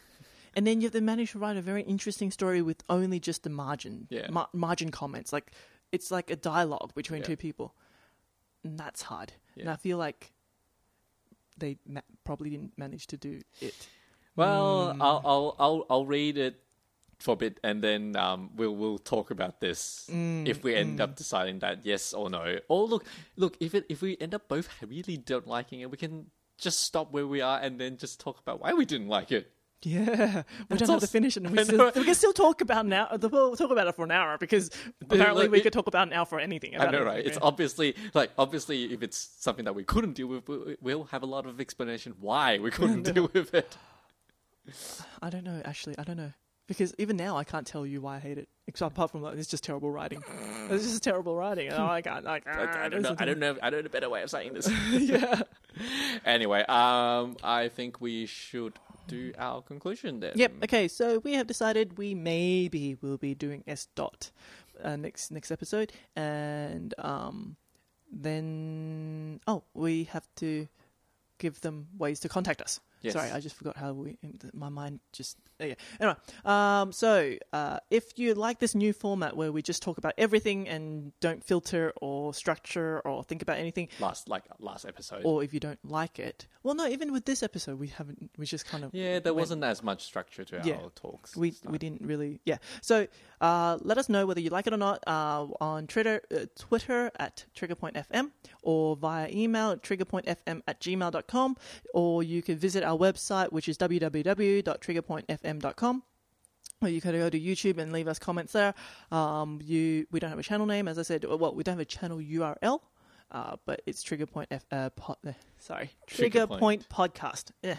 And 0.55 0.67
then 0.67 0.83
you 0.83 0.87
have 0.89 0.93
to 0.93 1.01
manage 1.01 1.31
to 1.33 1.39
write 1.39 1.57
a 1.57 1.63
very 1.63 1.83
interesting 1.83 2.31
story 2.31 2.61
with 2.61 2.83
only 2.91 3.19
just 3.19 3.43
the 3.43 3.49
margin, 3.51 4.07
Yeah. 4.11 4.29
ma- 4.31 4.49
margin 4.53 4.91
comments. 4.91 5.33
Like 5.33 5.51
it's 5.93 6.11
like 6.11 6.31
a 6.31 6.37
dialogue 6.37 6.93
between 6.95 7.21
Yeah. 7.23 7.29
two 7.29 7.37
people, 7.39 7.75
and 8.65 8.79
that's 8.79 9.03
hard. 9.03 9.33
And 9.57 9.71
I 9.71 9.77
feel 9.77 9.97
like 9.97 10.33
they 11.57 11.79
ma- 11.87 12.01
probably 12.25 12.51
didn't 12.51 12.77
manage 12.77 13.07
to 13.09 13.17
do 13.17 13.41
it. 13.61 13.89
Well, 14.37 14.95
Mm. 14.95 15.01
I'll, 15.01 15.23
I'll 15.25 15.57
I'll 15.59 15.87
I'll 15.91 16.07
read 16.07 16.37
it 16.37 16.55
for 17.23 17.33
a 17.33 17.37
bit, 17.37 17.59
and 17.63 17.83
then 17.83 18.17
um, 18.17 18.51
we'll 18.57 18.75
we'll 18.77 18.99
talk 18.99 19.31
about 19.31 19.61
this 19.61 20.09
Mm, 20.11 20.47
if 20.49 20.63
we 20.65 20.75
end 20.75 21.01
up 21.01 21.17
deciding 21.17 21.61
that 21.61 21.85
yes 21.87 22.13
or 22.13 22.29
no. 22.29 22.59
Or 22.69 22.87
look, 22.87 23.05
look 23.37 23.57
if 23.61 23.75
it 23.75 23.87
if 23.89 24.03
we 24.03 24.17
end 24.21 24.35
up 24.35 24.49
both 24.49 24.69
really 24.87 25.17
don't 25.17 25.47
liking 25.47 25.81
it, 25.81 25.91
we 25.91 25.97
can 25.97 26.27
just 26.59 26.81
stop 26.81 27.13
where 27.13 27.27
we 27.27 27.41
are 27.41 27.59
and 27.61 27.81
then 27.81 27.97
just 27.97 28.21
talk 28.21 28.39
about 28.41 28.61
why 28.61 28.73
we 28.73 28.85
didn't 28.85 29.09
like 29.09 29.33
it. 29.33 29.51
Yeah, 29.85 30.43
we 30.61 30.77
That's 30.77 30.83
don't 30.83 30.91
have 30.91 31.01
to 31.01 31.07
finish 31.09 31.37
it. 31.37 31.43
And 31.45 31.57
we, 31.57 31.65
still, 31.71 31.91
we 31.97 32.05
can 32.05 32.15
still 32.15 32.33
talk 32.33 32.61
about 32.61 32.87
now. 32.87 33.09
We'll 33.21 33.57
talk 33.57 33.73
about 33.73 33.89
it 33.89 33.97
for 33.97 34.05
an 34.05 34.13
hour 34.13 34.39
because 34.39 34.71
apparently 35.01 35.43
like, 35.45 35.51
we 35.51 35.59
it- 35.59 35.63
could 35.63 35.73
talk 35.73 35.89
about 35.89 36.07
an 36.07 36.13
hour 36.13 36.25
for 36.25 36.39
anything. 36.39 36.79
I 36.79 36.89
know, 36.91 37.01
it. 37.03 37.05
right? 37.05 37.27
It's 37.27 37.37
Yeah. 37.37 37.43
obviously 37.51 37.97
like 38.15 38.31
obviously 38.39 38.93
if 38.93 39.03
it's 39.03 39.31
something 39.41 39.65
that 39.65 39.75
we 39.75 39.83
couldn't 39.83 40.13
deal 40.13 40.29
with, 40.29 40.49
we- 40.49 40.77
we'll 40.81 41.05
have 41.05 41.23
a 41.25 41.27
lot 41.27 41.47
of 41.47 41.61
explanation 41.61 42.15
why 42.21 42.59
we 42.59 42.71
couldn't 42.71 43.03
deal 43.13 43.29
with 43.33 43.55
it. 43.55 43.77
I 45.21 45.31
don't 45.31 45.43
know. 45.45 45.61
Actually, 45.65 45.99
I 45.99 46.05
don't 46.05 46.17
know 46.17 46.33
because 46.67 46.95
even 46.99 47.17
now 47.17 47.37
I 47.37 47.45
can't 47.45 47.67
tell 47.67 47.85
you 47.85 48.01
why 48.01 48.17
I 48.17 48.19
hate 48.21 48.39
it. 48.39 48.49
Except 48.67 48.93
apart 48.93 49.11
from 49.11 49.23
like, 49.23 49.37
it's 49.37 49.49
just 49.49 49.65
terrible 49.65 49.91
writing. 49.91 50.23
It's 50.71 50.85
just 50.85 51.03
terrible 51.03 51.37
writing. 51.37 51.69
And 51.69 51.83
I 51.83 52.01
can't. 52.01 52.25
Like, 52.25 52.47
I, 52.47 52.87
I 52.87 52.89
don't 52.89 53.03
know. 53.03 53.17
I 53.19 53.25
don't 53.25 53.39
know. 53.39 53.57
I 53.63 53.71
don't 53.71 53.83
know 53.83 53.87
a 53.87 53.91
better 53.91 54.09
way 54.09 54.23
of 54.23 54.31
saying 54.31 54.55
this. 54.55 54.71
yeah. 54.93 55.43
anyway, 56.25 56.65
um, 56.69 57.37
I 57.43 57.69
think 57.69 58.01
we 58.01 58.27
should 58.27 58.79
do 59.09 59.33
our 59.37 59.63
conclusion 59.63 60.21
then. 60.21 60.33
Yep. 60.37 60.53
Okay. 60.65 60.89
So 60.89 61.19
we 61.19 61.35
have 61.35 61.47
decided 61.47 61.99
we 61.99 62.15
maybe 62.15 62.97
will 63.01 63.19
be 63.19 63.35
doing 63.35 63.65
S 63.67 63.89
dot 63.95 64.31
uh, 64.83 64.97
next 64.97 65.31
next 65.31 65.51
episode, 65.51 65.93
and 66.15 66.95
um, 66.99 67.57
then 68.11 69.41
oh, 69.47 69.65
we 69.75 70.05
have 70.05 70.27
to 70.37 70.69
give 71.39 71.61
them 71.61 71.89
ways 71.99 72.21
to 72.21 72.29
contact 72.29 72.63
us. 72.63 72.81
Yes. 73.01 73.15
Sorry, 73.15 73.31
I 73.31 73.41
just 73.41 73.57
forgot 73.57 73.77
how 73.77 73.93
we. 73.93 74.17
My 74.55 74.69
mind 74.69 75.01
just. 75.13 75.37
Yeah. 75.69 75.75
Anyway, 76.01 76.17
um, 76.45 76.93
so 76.93 77.35
uh, 77.53 77.79
if 77.91 78.19
you 78.19 78.35
like 78.35 78.59
this 78.59 78.75
new 78.75 78.93
format 78.93 79.37
where 79.37 79.53
we 79.53 79.63
just 79.63 79.83
talk 79.83 79.99
about 79.99 80.15
everything 80.19 80.69
and 80.69 81.13
don't 81.21 81.43
filter 81.45 81.93
or 82.01 82.35
structure 82.35 83.01
or 83.01 83.23
think 83.25 83.43
about 83.43 83.59
anything, 83.59 83.89
Last 84.01 84.29
like 84.29 84.45
last 84.59 84.85
episode. 84.87 85.23
or 85.25 85.43
if 85.43 85.53
you 85.55 85.61
don't 85.61 85.79
like 85.89 86.19
it, 86.19 86.47
well, 86.63 86.75
no, 86.75 86.87
even 86.87 87.13
with 87.13 87.25
this 87.25 87.43
episode, 87.43 87.79
we 87.79 87.89
haven't. 87.89 88.31
We 88.39 88.47
just 88.47 88.67
kind 88.67 88.85
of 88.85 88.95
yeah, 88.95 89.19
there 89.19 89.33
went- 89.35 89.43
wasn't 89.43 89.65
as 89.65 89.83
much 89.83 90.03
structure 90.05 90.45
to 90.45 90.61
Yeah. 90.65 90.77
our 90.77 90.91
talks. 90.91 91.37
we 91.37 91.55
we 91.65 91.79
didn't 91.79 92.03
really 92.03 92.41
yeah 92.45 92.59
so 92.81 93.07
uh, 93.41 93.79
let 93.83 93.99
us 93.99 94.09
know 94.09 94.27
whether 94.27 94.41
you 94.41 94.51
like 94.51 94.67
it 94.67 94.73
or 94.73 94.77
not 94.77 95.03
uh, 95.07 95.47
on 95.61 95.87
twitter 95.87 96.21
uh, 96.35 96.47
twitter 96.59 97.11
at 97.19 97.45
triggerpointfm 97.57 98.31
or 98.63 98.97
via 98.97 99.29
email 99.31 99.71
at 99.73 99.83
triggerpointfm 99.83 100.63
at 100.67 100.81
gmail.com 100.81 101.57
or 101.95 102.23
you 102.23 102.43
can 102.43 102.57
visit 102.57 102.83
our 102.85 102.97
website 102.97 103.51
which 103.53 103.69
is 103.69 103.77
www.triggerpointfm.com 105.61 106.03
or 106.83 106.89
you 106.89 107.01
can 107.01 107.13
go 107.13 107.31
to 107.31 107.41
YouTube 107.41 107.79
and 107.79 107.93
leave 107.93 108.09
us 108.09 108.19
comments 108.19 108.53
there. 108.53 108.75
Um, 109.11 109.61
you 109.63 110.07
we 110.11 110.21
don't 110.21 110.31
have 110.31 110.39
a 110.39 110.43
channel 110.43 110.67
name, 110.67 110.89
as 110.89 110.99
I 110.99 111.03
said. 111.03 111.25
Well, 111.25 111.55
we 111.55 111.63
don't 111.63 111.75
have 111.75 111.81
a 111.81 111.85
channel 111.85 112.19
URL, 112.19 112.81
uh, 113.31 113.57
but 113.65 113.83
it's 113.87 114.03
Trigger 114.03 114.27
Point. 114.27 114.49
F, 114.51 114.65
uh, 114.73 114.91
uh, 114.99 115.33
sorry, 115.59 115.91
Trigger 116.07 116.31
Trigger 116.31 116.47
Point. 116.49 116.89
Point 116.89 116.89
Podcast. 116.89 117.53
Yeah, 117.63 117.77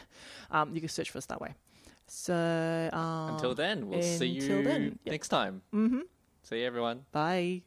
um, 0.52 0.74
you 0.74 0.80
can 0.80 0.90
search 0.90 1.12
for 1.12 1.18
us 1.18 1.26
that 1.28 1.42
way. 1.42 1.54
So 2.08 2.90
um, 2.94 3.36
Until 3.36 3.56
then, 3.56 3.88
we'll 3.88 4.02
see 4.02 4.28
you 4.28 4.64
then, 4.64 5.00
yep. 5.04 5.12
next 5.12 5.30
time. 5.30 5.62
Mm-hmm. 5.74 6.02
See 6.44 6.60
you, 6.60 6.68
everyone. 6.68 7.06
Bye. 7.12 7.64